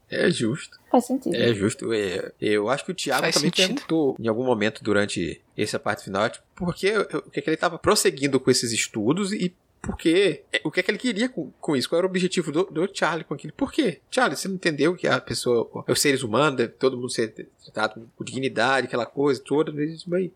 É 0.09 0.29
justo. 0.29 0.77
Faz 0.91 1.05
sentido. 1.05 1.33
É 1.33 1.53
justo. 1.53 1.93
É, 1.93 2.33
eu 2.41 2.69
acho 2.69 2.83
que 2.83 2.91
o 2.91 2.95
Thiago 2.95 3.21
Faz 3.21 3.35
também 3.35 3.49
sentido. 3.49 3.75
perguntou 3.75 4.17
em 4.19 4.27
algum 4.27 4.43
momento 4.43 4.83
durante 4.83 5.41
essa 5.57 5.79
parte 5.79 6.03
final, 6.03 6.29
tipo, 6.29 6.43
porque 6.53 6.97
o 6.97 7.21
que, 7.31 7.39
é 7.39 7.41
que 7.41 7.49
ele 7.49 7.55
estava 7.55 7.79
prosseguindo 7.79 8.37
com 8.37 8.51
esses 8.51 8.73
estudos 8.73 9.31
e 9.31 9.55
porque 9.81 10.43
é, 10.53 10.61
o 10.63 10.69
que 10.69 10.79
é 10.79 10.83
que 10.83 10.91
ele 10.91 10.97
queria 10.97 11.27
com, 11.27 11.51
com 11.59 11.75
isso? 11.75 11.89
Qual 11.89 11.97
era 11.97 12.05
o 12.05 12.09
objetivo 12.09 12.51
do, 12.51 12.63
do, 12.65 12.89
Charlie 12.93 13.23
com 13.23 13.33
aquilo? 13.33 13.53
Por 13.53 13.71
quê? 13.71 13.99
Charlie, 14.11 14.37
você 14.37 14.47
não 14.47 14.55
entendeu 14.55 14.95
que 14.95 15.07
a 15.07 15.19
pessoa, 15.19 15.69
os 15.87 15.99
seres 15.99 16.21
humanos, 16.21 16.57
deve 16.57 16.73
todo 16.73 16.95
mundo 16.95 17.09
ser 17.09 17.33
tratado 17.63 18.07
com 18.15 18.23
dignidade, 18.23 18.87
aquela 18.87 19.05
coisa 19.05 19.41
toda. 19.43 19.73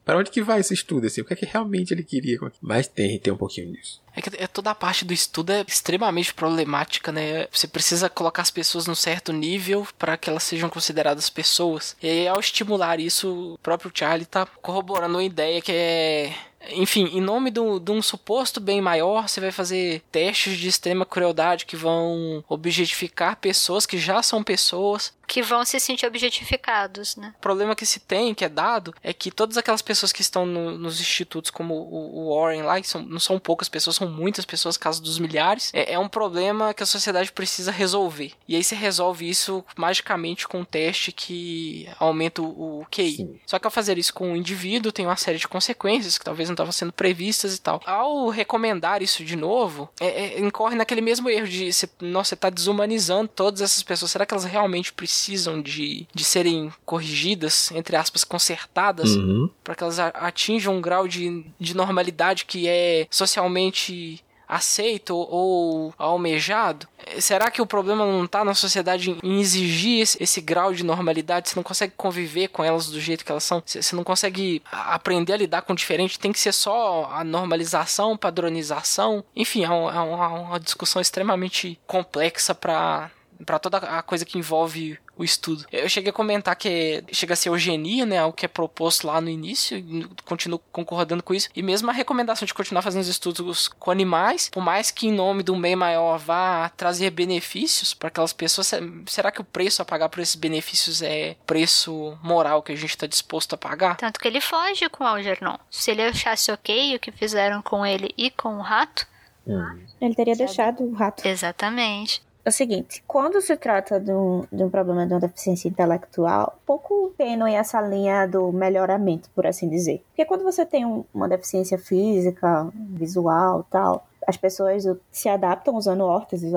Para 0.04 0.18
onde 0.18 0.32
que 0.32 0.42
vai 0.42 0.60
esse 0.60 0.74
estudo? 0.74 1.06
Assim? 1.06 1.22
O 1.22 1.26
que 1.26 1.34
é 1.34 1.36
que 1.36 1.46
realmente 1.46 1.94
ele 1.94 2.04
queria 2.04 2.40
com 2.40 2.46
aquilo? 2.46 2.68
Mas 2.68 2.88
tem, 2.88 3.20
tem 3.20 3.32
um 3.32 3.38
pouquinho 3.38 3.72
disso. 3.72 4.02
É 4.16 4.22
que 4.22 4.30
é 4.38 4.48
toda 4.48 4.72
a 4.72 4.76
parte 4.76 5.04
do 5.04 5.14
estudo 5.14 5.52
é 5.52 5.66
extremamente 5.68 6.34
problemática, 6.34 7.12
né? 7.12 7.48
Você 7.52 7.68
precisa 7.68 8.10
colocar 8.10 8.42
as 8.42 8.52
pessoas 8.52 8.88
num 8.88 8.96
certo 8.96 9.34
nível 9.34 9.86
para 9.98 10.16
que 10.16 10.30
elas 10.30 10.44
sejam 10.44 10.70
consideradas 10.70 11.30
pessoas. 11.30 11.96
E 12.02 12.08
aí, 12.08 12.28
ao 12.28 12.40
estimular 12.40 13.00
isso, 13.00 13.54
o 13.54 13.58
próprio 13.58 13.92
Charlie 13.94 14.26
tá 14.26 14.46
corroborando 14.62 15.16
uma 15.16 15.24
ideia 15.24 15.62
que 15.62 15.72
é 15.72 16.34
enfim, 16.72 17.06
em 17.14 17.22
nome 17.22 17.52
de 17.52 17.60
um 17.60 18.02
suposto 18.02 18.60
bem 18.60 18.82
maior, 18.82 19.28
você 19.28 19.40
vai 19.40 19.52
fazer 19.52 20.02
testes 20.12 20.58
de 20.58 20.68
extrema 20.68 21.06
crueldade 21.06 21.66
que 21.66 21.76
vão 21.76 22.44
objetificar 22.48 23.38
pessoas 23.38 23.86
que 23.86 23.98
já 23.98 24.22
são 24.22 24.44
pessoas 24.44 25.14
que 25.28 25.42
vão 25.42 25.66
se 25.66 25.80
sentir 25.80 26.06
objetificados, 26.06 27.16
né? 27.16 27.34
O 27.38 27.42
problema 27.42 27.76
que 27.76 27.86
se 27.86 28.00
tem, 28.00 28.34
que 28.34 28.46
é 28.46 28.50
dado, 28.50 28.94
é 29.04 29.14
que 29.14 29.32
todas 29.32 29.58
aquelas 29.58 29.82
pessoas 29.82 30.12
que 30.12 30.22
estão 30.22 30.46
no, 30.46 30.78
nos 30.78 31.00
institutos, 31.00 31.52
como 31.52 31.74
o, 31.74 32.30
o 32.30 32.36
Warren 32.36 32.64
lá, 32.64 32.80
que 32.80 32.88
são, 32.88 33.02
não 33.02 33.20
são 33.20 33.40
poucas 33.40 33.70
pessoas, 33.70 33.96
são 33.96 34.08
muitas 34.08 34.46
pessoas, 34.46 34.78
caso 34.78 35.02
dos 35.02 35.20
milhares, 35.20 35.72
é, 35.74 35.94
é, 35.94 36.00
um 36.00 36.08
problema 36.08 36.74
que 36.74 36.84
a 36.84 36.86
sociedade 36.86 37.32
precisa 37.32 37.72
resolver. 37.72 38.34
E 38.48 38.56
aí 38.56 38.64
você 38.64 38.76
resolve 38.76 39.28
isso 39.30 39.64
magicamente 39.78 40.48
com 40.48 40.60
um 40.60 40.66
teste 40.66 41.12
que 41.12 41.90
aumenta 42.00 42.42
o, 42.42 42.82
o 42.82 42.86
QI. 42.92 43.18
Sim. 43.18 43.40
Só 43.46 43.60
que 43.60 43.68
ao 43.68 43.72
fazer 43.72 43.98
isso 43.98 44.14
com 44.14 44.30
o 44.30 44.32
um 44.32 44.36
indivíduo, 44.36 44.92
tem 44.92 45.06
uma 45.06 45.16
série 45.16 45.38
de 45.38 45.48
consequências 45.48 46.18
que 46.18 46.26
talvez 46.26 46.50
não 46.50 46.54
estavam 46.54 46.72
sendo 46.72 46.94
previstas 46.94 47.56
e 47.56 47.62
tal. 47.62 47.82
Ao 47.86 48.30
recomendar 48.30 49.02
isso 49.02 49.24
de 49.24 49.36
novo, 49.36 49.90
é, 50.00 50.08
é, 50.08 50.40
incorre 50.40 50.76
naquele 50.76 51.02
mesmo 51.02 51.30
erro 51.30 51.48
de, 51.48 51.72
você, 51.72 51.90
nossa, 52.02 52.30
você 52.30 52.36
tá 52.36 52.50
desumanizando 52.50 53.30
todas 53.30 53.62
essas 53.62 53.84
pessoas. 53.84 54.12
Será 54.12 54.26
que 54.26 54.34
elas 54.34 54.46
realmente 54.46 54.92
precisam 54.94 55.15
precisam 55.16 55.62
de, 55.62 56.06
de 56.14 56.24
serem 56.26 56.72
corrigidas, 56.86 57.72
entre 57.72 57.96
aspas, 57.96 58.26
consertadas, 58.26 59.16
uhum. 59.16 59.50
para 59.64 59.74
que 59.74 59.82
elas 59.82 59.98
atinjam 59.98 60.76
um 60.76 60.82
grau 60.82 61.08
de, 61.08 61.46
de 61.58 61.76
normalidade 61.76 62.44
que 62.44 62.68
é 62.68 63.08
socialmente 63.10 64.22
aceito 64.48 65.16
ou 65.16 65.94
almejado? 65.98 66.88
Será 67.20 67.50
que 67.50 67.62
o 67.62 67.66
problema 67.66 68.06
não 68.06 68.26
está 68.26 68.44
na 68.44 68.54
sociedade 68.54 69.18
em 69.24 69.40
exigir 69.40 70.02
esse, 70.02 70.22
esse, 70.22 70.42
grau 70.42 70.74
de 70.74 70.84
normalidade? 70.84 71.50
Você 71.50 71.56
não 71.56 71.64
consegue 71.64 71.94
conviver 71.96 72.50
com 72.50 72.64
elas 72.64 72.88
do 72.88 73.00
jeito 73.00 73.24
que 73.26 73.32
elas 73.32 73.44
são? 73.44 73.64
Você 73.66 73.96
não 73.96 74.04
consegue 74.04 74.62
aprender 74.72 75.34
a 75.34 75.38
lidar 75.38 75.62
com 75.62 75.74
o 75.74 75.76
diferente? 75.76 76.20
Tem 76.20 76.32
que 76.32 76.40
ser 76.40 76.52
só 76.52 77.10
a 77.12 77.24
normalização, 77.24 78.18
padronização? 78.18 79.24
Enfim, 79.36 79.64
é 79.64 79.70
uma, 79.70 79.94
é 79.96 80.00
uma 80.00 80.60
discussão 80.60 81.02
extremamente 81.02 81.80
complexa 81.88 82.54
para 82.54 83.10
para 83.44 83.60
toda 83.60 83.78
a 83.78 84.02
coisa 84.02 84.26
que 84.26 84.38
envolve 84.38 84.98
o 85.18 85.24
estudo. 85.24 85.66
Eu 85.72 85.88
cheguei 85.88 86.10
a 86.10 86.14
comentar 86.14 86.56
que 86.56 87.04
chega 87.12 87.34
a 87.34 87.38
ser 87.38 87.50
eugenia, 87.50 88.06
né? 88.06 88.18
Algo 88.18 88.36
que 88.36 88.46
é 88.46 88.50
proposto 88.50 89.08
lá 89.08 89.20
no 89.22 89.30
início, 89.30 89.78
e 89.78 90.08
continuo 90.26 90.60
concordando 90.72 91.24
com 91.24 91.34
isso. 91.34 91.50
E 91.56 91.62
mesmo 91.62 91.90
a 91.90 91.94
recomendação 91.94 92.46
de 92.46 92.54
continuar 92.54 92.82
fazendo 92.82 93.02
os 93.02 93.08
estudos 93.08 93.68
com 93.68 93.92
animais, 93.92 94.50
por 94.50 94.62
mais 94.62 94.92
que 94.92 95.08
em 95.08 95.12
nome 95.12 95.44
do 95.44 95.56
bem 95.56 95.76
maior 95.76 96.18
vá 96.18 96.70
trazer 96.70 97.10
benefícios 97.12 97.94
para 97.94 98.10
aquelas 98.10 98.34
pessoas, 98.34 98.72
será 99.08 99.32
que 99.32 99.42
o 99.42 99.44
preço 99.44 99.82
a 99.82 99.86
pagar 99.86 100.10
por 100.10 100.20
esses 100.20 100.36
benefícios 100.36 101.02
é 101.02 101.36
preço 101.46 102.18
moral 102.22 102.62
que 102.62 102.72
a 102.72 102.76
gente 102.76 102.90
está 102.90 103.08
disposto 103.08 103.54
a 103.54 103.58
pagar? 103.58 103.96
Tanto 103.98 104.20
que 104.20 104.28
ele 104.28 104.42
foge 104.42 104.90
com 104.90 105.04
o 105.04 105.08
Algernon. 105.08 105.58
Se 105.70 105.92
ele 105.92 106.04
achasse 106.04 106.52
ok 106.52 106.96
o 106.96 107.00
que 107.00 107.12
fizeram 107.12 107.62
com 107.62 107.86
ele 107.86 108.14
e 108.18 108.30
com 108.30 108.58
o 108.58 108.62
rato, 108.62 109.08
hum. 109.48 109.80
ele 110.02 110.14
teria 110.14 110.36
Sabe? 110.36 110.46
deixado 110.46 110.84
o 110.84 110.94
rato. 110.94 111.26
Exatamente 111.26 112.22
é 112.46 112.50
o 112.50 112.52
seguinte, 112.52 113.04
quando 113.08 113.42
se 113.42 113.58
trata 113.58 114.00
de 114.00 114.12
um, 114.12 114.46
de 114.52 114.64
um 114.64 114.70
problema 114.70 115.08
de 115.08 115.14
uma 115.14 115.20
deficiência 115.20 115.68
intelectual, 115.68 116.60
pouco 116.64 117.12
tênue 117.18 117.56
essa 117.56 117.82
linha 117.82 118.28
do 118.28 118.52
melhoramento, 118.52 119.32
por 119.32 119.48
assim 119.48 119.68
dizer. 119.68 120.04
Porque 120.10 120.26
quando 120.26 120.44
você 120.44 120.64
tem 120.64 120.86
um, 120.86 121.04
uma 121.12 121.28
deficiência 121.28 121.78
física, 121.80 122.70
visual 122.76 123.66
tal, 123.70 124.08
as 124.28 124.38
pessoas 124.38 124.84
se 125.12 125.28
adaptam 125.28 125.76
usando 125.76 126.02
órteses, 126.02 126.54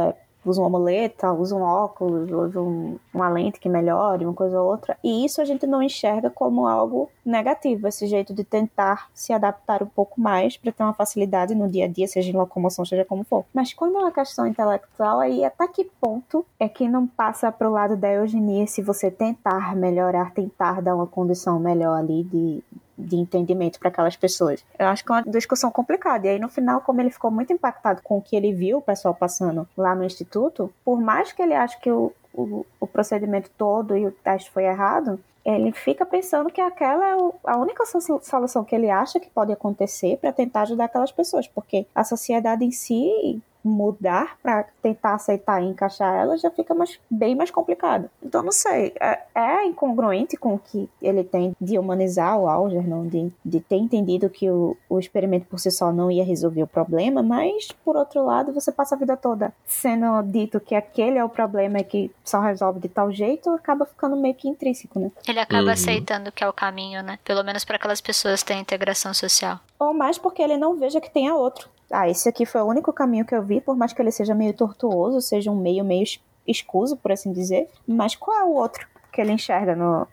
é, 0.49 0.51
usa 0.51 0.61
uma 0.61 0.71
muleta, 0.71 1.33
usa 1.33 1.55
um 1.55 1.63
óculos, 1.63 2.31
usa 2.31 2.61
um, 2.61 2.99
uma 3.13 3.29
lente 3.29 3.61
que 3.61 3.69
melhore, 3.69 4.25
uma 4.25 4.35
coisa 4.35 4.61
ou 4.61 4.71
outra. 4.71 4.97
E 5.03 5.25
isso 5.25 5.41
a 5.41 5.45
gente 5.45 5.67
não 5.67 5.83
enxerga 5.83 6.31
como 6.31 6.67
algo 6.67 7.11
negativo, 7.25 7.87
esse 7.87 8.07
jeito 8.07 8.33
de 8.33 8.45
tentar 8.45 9.09
se 9.13 9.33
adaptar 9.33 9.83
um 9.83 9.87
pouco 9.87 10.21
mais 10.21 10.57
para 10.57 10.73
ter 10.73 10.83
uma 10.83 10.95
facilidade 10.95 11.55
no 11.55 11.69
dia 11.69 11.85
a 11.85 11.89
dia, 11.89 12.07
seja 12.07 12.31
em 12.31 12.37
locomoção, 12.37 12.85
seja 12.85 13.05
como 13.05 13.25
for. 13.25 13.45
Mas 13.53 13.75
quando 13.75 13.97
é 13.97 14.01
uma 14.01 14.13
questão 14.13 14.47
intelectual, 14.47 15.21
aí 15.21 15.45
até 15.45 15.67
que 15.69 15.85
ponto 15.85 16.45
é 16.59 16.69
que 16.69 16.89
não 16.89 17.07
passa 17.07 17.53
para 17.53 17.69
o 17.69 17.73
lado 17.73 17.97
da 17.97 18.13
eugenia 18.13 18.67
se 18.67 18.83
você 18.83 19.11
tentar 19.11 19.77
melhorar, 19.77 20.33
tentar 20.33 20.81
dar 20.81 20.95
uma 20.95 21.07
condição 21.07 21.59
melhor 21.59 21.99
ali 21.99 22.25
de 22.25 22.63
de 22.99 23.17
entendimento 23.17 23.79
para 23.79 23.89
aquelas 23.89 24.17
pessoas. 24.17 24.65
Eu 24.79 24.89
acho 24.89 25.05
que 25.05 25.13
é 25.13 25.15
uma 25.15 25.23
discussão 25.23 25.71
complicada. 25.71 26.27
E 26.27 26.31
aí, 26.31 26.39
no 26.39 26.49
final, 26.49 26.81
como 26.81 27.01
ele 27.01 27.11
ficou 27.11 27.31
muito 27.31 27.53
impactado 27.53 28.03
com 28.03 28.19
o 28.19 28.23
que 28.23 28.35
ele 28.35 28.53
viu 28.53 28.79
o 28.79 28.83
pessoal 28.83 29.15
passando 29.15 29.69
lá 29.77 29.95
no 29.95 30.05
instituto, 30.05 30.73
por 30.85 31.01
mais 31.01 31.33
que 31.33 31.41
ele 31.41 31.55
ache 31.55 31.79
que 31.81 31.91
o, 31.91 32.13
o, 32.35 32.67
o 32.81 32.87
procedimento 32.87 33.51
todo 33.57 33.97
e 33.97 34.07
o 34.07 34.13
teste 34.13 34.51
foi 34.51 34.65
errado, 34.65 35.21
ele 35.45 35.73
fica 35.73 36.05
pensando 36.05 36.51
que 36.51 36.61
aquela 36.61 37.09
é 37.09 37.17
a 37.45 37.57
única 37.57 37.85
solução 37.87 38.65
que 38.65 38.75
ele 38.75 38.91
acha 38.91 39.19
que 39.19 39.31
pode 39.31 39.51
acontecer 39.51 40.19
para 40.19 40.33
tentar 40.33 40.63
ajudar 40.63 40.85
aquelas 40.85 41.13
pessoas, 41.13 41.47
porque 41.49 41.87
a 41.95 42.05
sociedade 42.05 42.65
em 42.65 42.71
si 42.71 43.41
mudar 43.65 44.37
para 44.43 44.65
tentar 44.83 45.15
aceitar 45.15 45.63
e 45.63 45.67
encaixar 45.67 46.15
ela 46.15 46.37
já 46.37 46.51
fica 46.51 46.75
mais, 46.75 46.99
bem 47.11 47.35
mais 47.35 47.51
complicado. 47.51 48.09
Então, 48.23 48.43
não 48.43 48.53
sei, 48.53 48.93
é, 49.01 49.21
é 49.35 49.65
incongruente 49.65 50.37
com 50.37 50.55
o 50.55 50.59
que 50.59 50.89
ele 51.03 51.25
tem 51.25 51.55
de 51.61 51.79
humanizar 51.79 52.39
o 52.39 52.49
Algernon, 52.49 53.07
de, 53.07 53.33
de 53.45 53.61
ter 53.61 53.77
entendido 53.77 54.31
que 54.31 54.51
o, 54.51 54.77
o 54.89 54.99
experimento 54.99 55.47
por 55.47 55.59
si 55.59 55.71
só 55.71 55.93
não 55.93 56.11
ia 56.11 56.25
resolver 56.25 56.63
o 56.63 56.67
problema, 56.67 57.23
mas, 57.23 57.69
por 57.85 57.97
outro 57.97 58.25
lado, 58.25 58.53
você 58.53 58.71
passa 58.73 58.95
a 58.95 58.99
vida 58.99 59.17
toda 59.17 59.53
sendo 59.67 60.23
dito 60.23 60.61
que 60.61 60.75
aquele 60.75 61.19
é 61.19 61.25
o 61.25 61.29
problema 61.29 61.79
e 61.79 61.85
que 61.85 62.11
só 62.25 62.41
resolve 62.41 62.81
de 62.81 62.89
tal 62.89 63.13
jeito, 63.13 63.51
acaba 63.51 63.85
ficando 63.85 64.17
meio 64.17 64.35
que 64.35 64.49
intrínseco, 64.49 64.99
né? 64.99 65.11
Ele 65.27 65.41
acaba 65.41 65.65
uhum. 65.65 65.71
aceitando 65.71 66.33
que 66.33 66.43
é 66.43 66.49
o 66.49 66.53
caminho, 66.53 67.03
né? 67.03 67.19
Pelo 67.25 67.43
menos 67.45 67.65
para 67.65 67.77
aquelas 67.77 68.01
pessoas 68.01 68.43
que 68.43 68.49
têm 68.49 68.61
integração 68.61 69.13
social. 69.13 69.61
Ou 69.79 69.93
mais 69.93 70.19
porque 70.19 70.43
ele 70.43 70.57
não 70.57 70.77
veja 70.77 71.01
que 71.01 71.11
tenha 71.11 71.35
outro 71.35 71.69
ah, 71.91 72.09
esse 72.09 72.29
aqui 72.29 72.45
foi 72.45 72.61
o 72.61 72.67
único 72.67 72.93
caminho 72.93 73.25
que 73.25 73.35
eu 73.35 73.43
vi, 73.43 73.61
por 73.61 73.77
mais 73.77 73.93
que 73.93 74.03
ele 74.03 74.11
seja 74.11 74.35
meio 74.35 74.53
tortuoso, 74.53 75.21
seja 75.21 75.51
um 75.51 75.57
meio 75.57 75.85
meio 75.85 76.05
escuso, 76.47 76.97
por 76.97 77.13
assim 77.13 77.33
dizer. 77.33 77.69
Mas 77.87 78.15
qual 78.15 78.39
é 78.39 78.45
o 78.45 78.53
outro 78.53 78.87
que 79.13 79.21
ele 79.21 79.33
enxerga 79.33 79.75
no, 79.75 80.07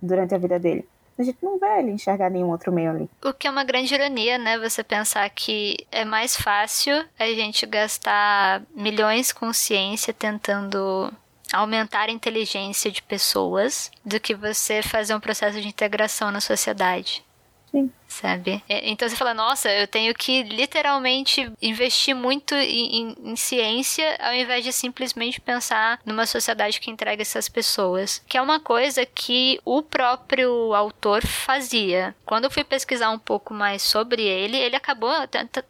durante 0.00 0.34
a 0.34 0.38
vida 0.38 0.58
dele? 0.58 0.86
A 1.18 1.22
gente 1.22 1.38
não 1.42 1.58
vê 1.58 1.78
ele 1.78 1.92
enxergar 1.92 2.28
nenhum 2.28 2.50
outro 2.50 2.72
meio 2.72 2.90
ali. 2.90 3.10
O 3.24 3.32
que 3.32 3.46
é 3.46 3.50
uma 3.50 3.62
grande 3.62 3.94
ironia, 3.94 4.36
né? 4.36 4.58
Você 4.58 4.82
pensar 4.82 5.28
que 5.30 5.76
é 5.92 6.04
mais 6.04 6.36
fácil 6.36 7.04
a 7.18 7.26
gente 7.26 7.64
gastar 7.66 8.62
milhões 8.74 9.32
com 9.32 9.52
ciência 9.52 10.12
tentando 10.12 11.12
aumentar 11.52 12.08
a 12.08 12.12
inteligência 12.12 12.90
de 12.90 13.00
pessoas 13.00 13.92
do 14.04 14.18
que 14.18 14.34
você 14.34 14.82
fazer 14.82 15.14
um 15.14 15.20
processo 15.20 15.60
de 15.60 15.68
integração 15.68 16.32
na 16.32 16.40
sociedade. 16.40 17.24
Sim 17.70 17.90
sabe? 18.14 18.62
É, 18.68 18.88
então 18.88 19.08
você 19.08 19.16
fala, 19.16 19.34
nossa, 19.34 19.70
eu 19.70 19.86
tenho 19.86 20.14
que 20.14 20.42
literalmente 20.44 21.50
investir 21.60 22.14
muito 22.14 22.54
em, 22.54 22.96
em, 22.96 23.16
em, 23.32 23.36
ciência 23.36 24.16
ao 24.20 24.32
invés 24.32 24.64
de 24.64 24.72
simplesmente 24.72 25.40
pensar 25.40 26.00
numa 26.04 26.26
sociedade 26.26 26.80
que 26.80 26.90
entrega 26.90 27.22
essas 27.22 27.48
pessoas. 27.48 28.22
Que 28.28 28.38
é 28.38 28.42
uma 28.42 28.60
coisa 28.60 29.04
que 29.04 29.60
o 29.64 29.82
próprio 29.82 30.74
autor 30.74 31.26
fazia. 31.26 32.14
Quando 32.24 32.44
eu 32.44 32.50
fui 32.50 32.64
pesquisar 32.64 33.10
um 33.10 33.18
pouco 33.18 33.52
mais 33.52 33.82
sobre 33.82 34.22
ele, 34.22 34.56
ele 34.56 34.76
acabou. 34.76 35.12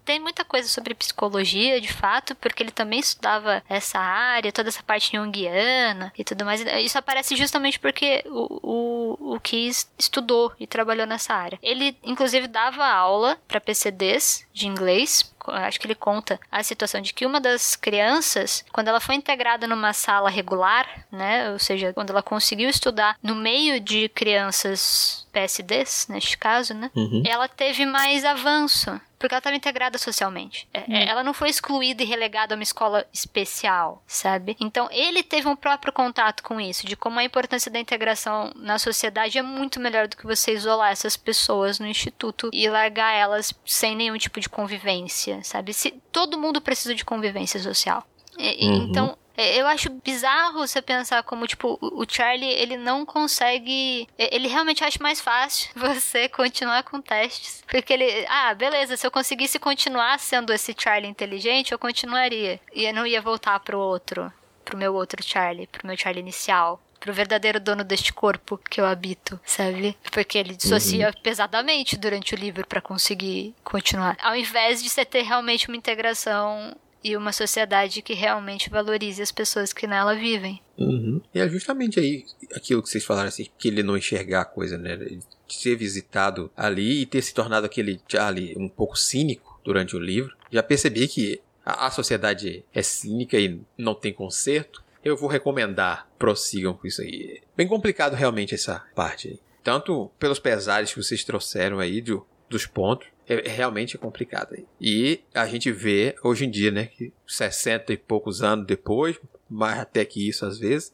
Tem 0.04 0.20
muita 0.20 0.44
coisa 0.44 0.68
sobre 0.68 0.94
psicologia, 0.94 1.80
de 1.80 1.92
fato, 1.92 2.34
porque 2.36 2.62
ele 2.62 2.70
também 2.70 3.00
estudava 3.00 3.62
essa 3.68 3.98
área, 3.98 4.52
toda 4.52 4.68
essa 4.68 4.82
parte 4.82 5.16
junguiana 5.16 6.12
e 6.16 6.24
tudo 6.24 6.44
mais. 6.44 6.60
Isso 6.60 6.98
aparece 6.98 7.36
justamente 7.36 7.78
porque 7.78 8.22
o, 8.26 8.60
o, 8.62 9.34
o 9.34 9.40
Kiss 9.40 9.86
estudou 9.98 10.52
e 10.58 10.66
trabalhou 10.66 11.06
nessa 11.06 11.34
área. 11.34 11.58
Ele, 11.62 11.96
inclusive, 12.02 12.33
inclusive 12.34 12.48
dava 12.48 12.86
aula 12.86 13.38
para 13.46 13.60
PCDs 13.60 14.46
de 14.52 14.66
inglês. 14.66 15.32
Acho 15.46 15.78
que 15.78 15.86
ele 15.86 15.94
conta 15.94 16.40
a 16.50 16.62
situação 16.62 17.00
de 17.00 17.12
que 17.12 17.26
uma 17.26 17.40
das 17.40 17.76
crianças, 17.76 18.64
quando 18.72 18.88
ela 18.88 19.00
foi 19.00 19.14
integrada 19.14 19.66
numa 19.66 19.92
sala 19.92 20.30
regular, 20.30 21.06
né, 21.12 21.50
ou 21.52 21.58
seja, 21.58 21.92
quando 21.92 22.10
ela 22.10 22.22
conseguiu 22.22 22.68
estudar 22.68 23.16
no 23.22 23.34
meio 23.34 23.78
de 23.78 24.08
crianças 24.08 25.23
PSDs, 25.34 26.06
neste 26.08 26.38
caso, 26.38 26.72
né, 26.72 26.90
uhum. 26.94 27.22
ela 27.26 27.48
teve 27.48 27.84
mais 27.84 28.24
avanço 28.24 29.00
porque 29.24 29.34
ela 29.34 29.38
estava 29.38 29.56
integrada 29.56 29.96
socialmente. 29.96 30.68
É, 30.74 30.80
hum. 30.80 30.84
Ela 30.94 31.24
não 31.24 31.32
foi 31.32 31.48
excluída 31.48 32.02
e 32.02 32.06
relegada 32.06 32.54
a 32.54 32.56
uma 32.56 32.62
escola 32.62 33.06
especial, 33.10 34.02
sabe? 34.06 34.54
Então 34.60 34.86
ele 34.90 35.22
teve 35.22 35.48
um 35.48 35.56
próprio 35.56 35.94
contato 35.94 36.42
com 36.42 36.60
isso, 36.60 36.86
de 36.86 36.94
como 36.94 37.18
a 37.18 37.24
importância 37.24 37.70
da 37.70 37.78
integração 37.78 38.52
na 38.54 38.78
sociedade 38.78 39.38
é 39.38 39.42
muito 39.42 39.80
melhor 39.80 40.08
do 40.08 40.16
que 40.18 40.26
você 40.26 40.52
isolar 40.52 40.92
essas 40.92 41.16
pessoas 41.16 41.78
no 41.78 41.86
instituto 41.86 42.50
e 42.52 42.68
largar 42.68 43.12
elas 43.14 43.54
sem 43.64 43.96
nenhum 43.96 44.18
tipo 44.18 44.38
de 44.40 44.48
convivência, 44.48 45.42
sabe? 45.42 45.72
Se 45.72 45.92
todo 46.12 46.38
mundo 46.38 46.60
precisa 46.60 46.94
de 46.94 47.02
convivência 47.02 47.58
social. 47.58 48.06
E, 48.38 48.68
uhum. 48.68 48.88
Então 48.90 49.06
É, 49.06 49.23
eu 49.36 49.66
acho 49.66 49.90
bizarro 49.90 50.66
você 50.66 50.80
pensar 50.80 51.22
como, 51.22 51.46
tipo, 51.46 51.78
o 51.80 52.04
Charlie, 52.08 52.48
ele 52.48 52.76
não 52.76 53.04
consegue. 53.04 54.08
Ele 54.18 54.48
realmente 54.48 54.84
acha 54.84 54.98
mais 55.02 55.20
fácil 55.20 55.70
você 55.76 56.28
continuar 56.28 56.82
com 56.84 57.00
testes. 57.00 57.62
Porque 57.68 57.92
ele. 57.92 58.26
Ah, 58.28 58.54
beleza, 58.54 58.96
se 58.96 59.06
eu 59.06 59.10
conseguisse 59.10 59.58
continuar 59.58 60.18
sendo 60.18 60.52
esse 60.52 60.74
Charlie 60.78 61.10
inteligente, 61.10 61.72
eu 61.72 61.78
continuaria. 61.78 62.60
E 62.72 62.84
eu 62.84 62.94
não 62.94 63.06
ia 63.06 63.20
voltar 63.20 63.58
pro 63.60 63.78
outro. 63.78 64.32
Pro 64.64 64.78
meu 64.78 64.94
outro 64.94 65.22
Charlie, 65.22 65.66
pro 65.66 65.86
meu 65.86 65.96
Charlie 65.96 66.22
inicial 66.22 66.80
pro 67.04 67.12
verdadeiro 67.12 67.60
dono 67.60 67.84
deste 67.84 68.14
corpo 68.14 68.56
que 68.56 68.80
eu 68.80 68.86
habito, 68.86 69.38
sabe? 69.44 69.94
Porque 70.10 70.38
ele 70.38 70.56
dissocia 70.56 71.08
uhum. 71.08 71.22
pesadamente 71.22 71.98
durante 71.98 72.34
o 72.34 72.38
livro 72.38 72.66
para 72.66 72.80
conseguir 72.80 73.54
continuar. 73.62 74.16
Ao 74.22 74.34
invés 74.34 74.82
de 74.82 74.88
você 74.88 75.04
ter 75.04 75.20
realmente 75.20 75.68
uma 75.68 75.76
integração 75.76 76.74
e 77.04 77.16
uma 77.18 77.32
sociedade 77.32 78.00
que 78.00 78.14
realmente 78.14 78.70
valorize 78.70 79.20
as 79.20 79.30
pessoas 79.30 79.74
que 79.74 79.86
nela 79.86 80.16
vivem. 80.16 80.62
Uhum. 80.78 81.20
E 81.34 81.38
é 81.38 81.46
justamente 81.46 82.00
aí 82.00 82.24
aquilo 82.54 82.82
que 82.82 82.88
vocês 82.88 83.04
falaram 83.04 83.28
assim, 83.28 83.46
que 83.58 83.68
ele 83.68 83.82
não 83.82 83.96
enxergar 83.96 84.40
a 84.40 84.46
coisa, 84.46 84.78
né? 84.78 84.96
De 84.96 85.20
ser 85.54 85.76
visitado 85.76 86.50
ali 86.56 87.02
e 87.02 87.06
ter 87.06 87.20
se 87.20 87.34
tornado 87.34 87.66
aquele 87.66 88.00
Charlie 88.08 88.54
um 88.56 88.68
pouco 88.68 88.96
cínico 88.96 89.60
durante 89.62 89.94
o 89.94 90.00
livro. 90.00 90.34
Já 90.50 90.62
percebi 90.62 91.06
que 91.06 91.42
a, 91.64 91.86
a 91.86 91.90
sociedade 91.90 92.64
é 92.72 92.82
cínica 92.82 93.38
e 93.38 93.60
não 93.76 93.94
tem 93.94 94.12
conserto. 94.12 94.82
Eu 95.04 95.14
vou 95.14 95.28
recomendar, 95.28 96.08
prossigam 96.18 96.72
com 96.72 96.86
isso 96.86 97.02
aí. 97.02 97.42
Bem 97.54 97.68
complicado 97.68 98.14
realmente 98.14 98.54
essa 98.54 98.82
parte 98.94 99.28
aí. 99.28 99.40
Tanto 99.62 100.10
pelos 100.18 100.38
pesares 100.38 100.92
que 100.92 101.02
vocês 101.02 101.22
trouxeram 101.24 101.78
aí 101.78 102.00
do, 102.00 102.26
dos 102.48 102.66
pontos, 102.66 103.08
é, 103.28 103.48
é 103.48 103.50
realmente 103.50 103.96
complicado. 103.98 104.56
E 104.80 105.20
a 105.34 105.46
gente 105.46 105.70
vê 105.72 106.14
hoje 106.22 106.44
em 106.44 106.50
dia, 106.50 106.70
né, 106.70 106.86
que 106.86 107.12
60 107.26 107.92
e 107.92 107.96
poucos 107.96 108.42
anos 108.42 108.66
depois, 108.66 109.18
mais 109.48 109.78
até 109.78 110.04
que 110.04 110.28
isso 110.28 110.44
às 110.44 110.58
vezes, 110.58 110.92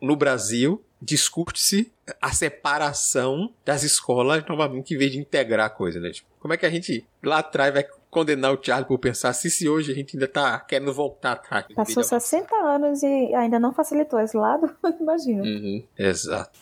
no 0.00 0.16
Brasil 0.16 0.82
discute-se 1.00 1.92
a 2.20 2.32
separação 2.32 3.52
das 3.64 3.82
escolas 3.82 4.44
novamente 4.48 4.94
em 4.94 4.98
vez 4.98 5.12
de 5.12 5.18
integrar 5.18 5.66
a 5.66 5.70
coisa, 5.70 6.00
né? 6.00 6.10
Tipo, 6.10 6.28
como 6.40 6.54
é 6.54 6.56
que 6.56 6.66
a 6.66 6.70
gente 6.70 7.04
lá 7.22 7.38
atrás 7.38 7.72
vai 7.72 7.86
condenar 8.10 8.52
o 8.52 8.58
Charlie 8.62 8.86
por 8.86 8.98
pensar 8.98 9.32
se, 9.32 9.50
se 9.50 9.68
hoje 9.68 9.92
a 9.92 9.94
gente 9.94 10.16
ainda 10.16 10.28
tá 10.28 10.58
querendo 10.60 10.92
voltar 10.92 11.32
atrás. 11.32 11.66
Passou 11.74 12.02
60 12.02 12.54
anos 12.54 13.02
e 13.02 13.34
ainda 13.34 13.58
não 13.58 13.72
facilitou 13.72 14.20
esse 14.20 14.36
lado, 14.36 14.74
imagina. 15.00 15.42
Uhum, 15.42 15.84
exato. 15.96 16.58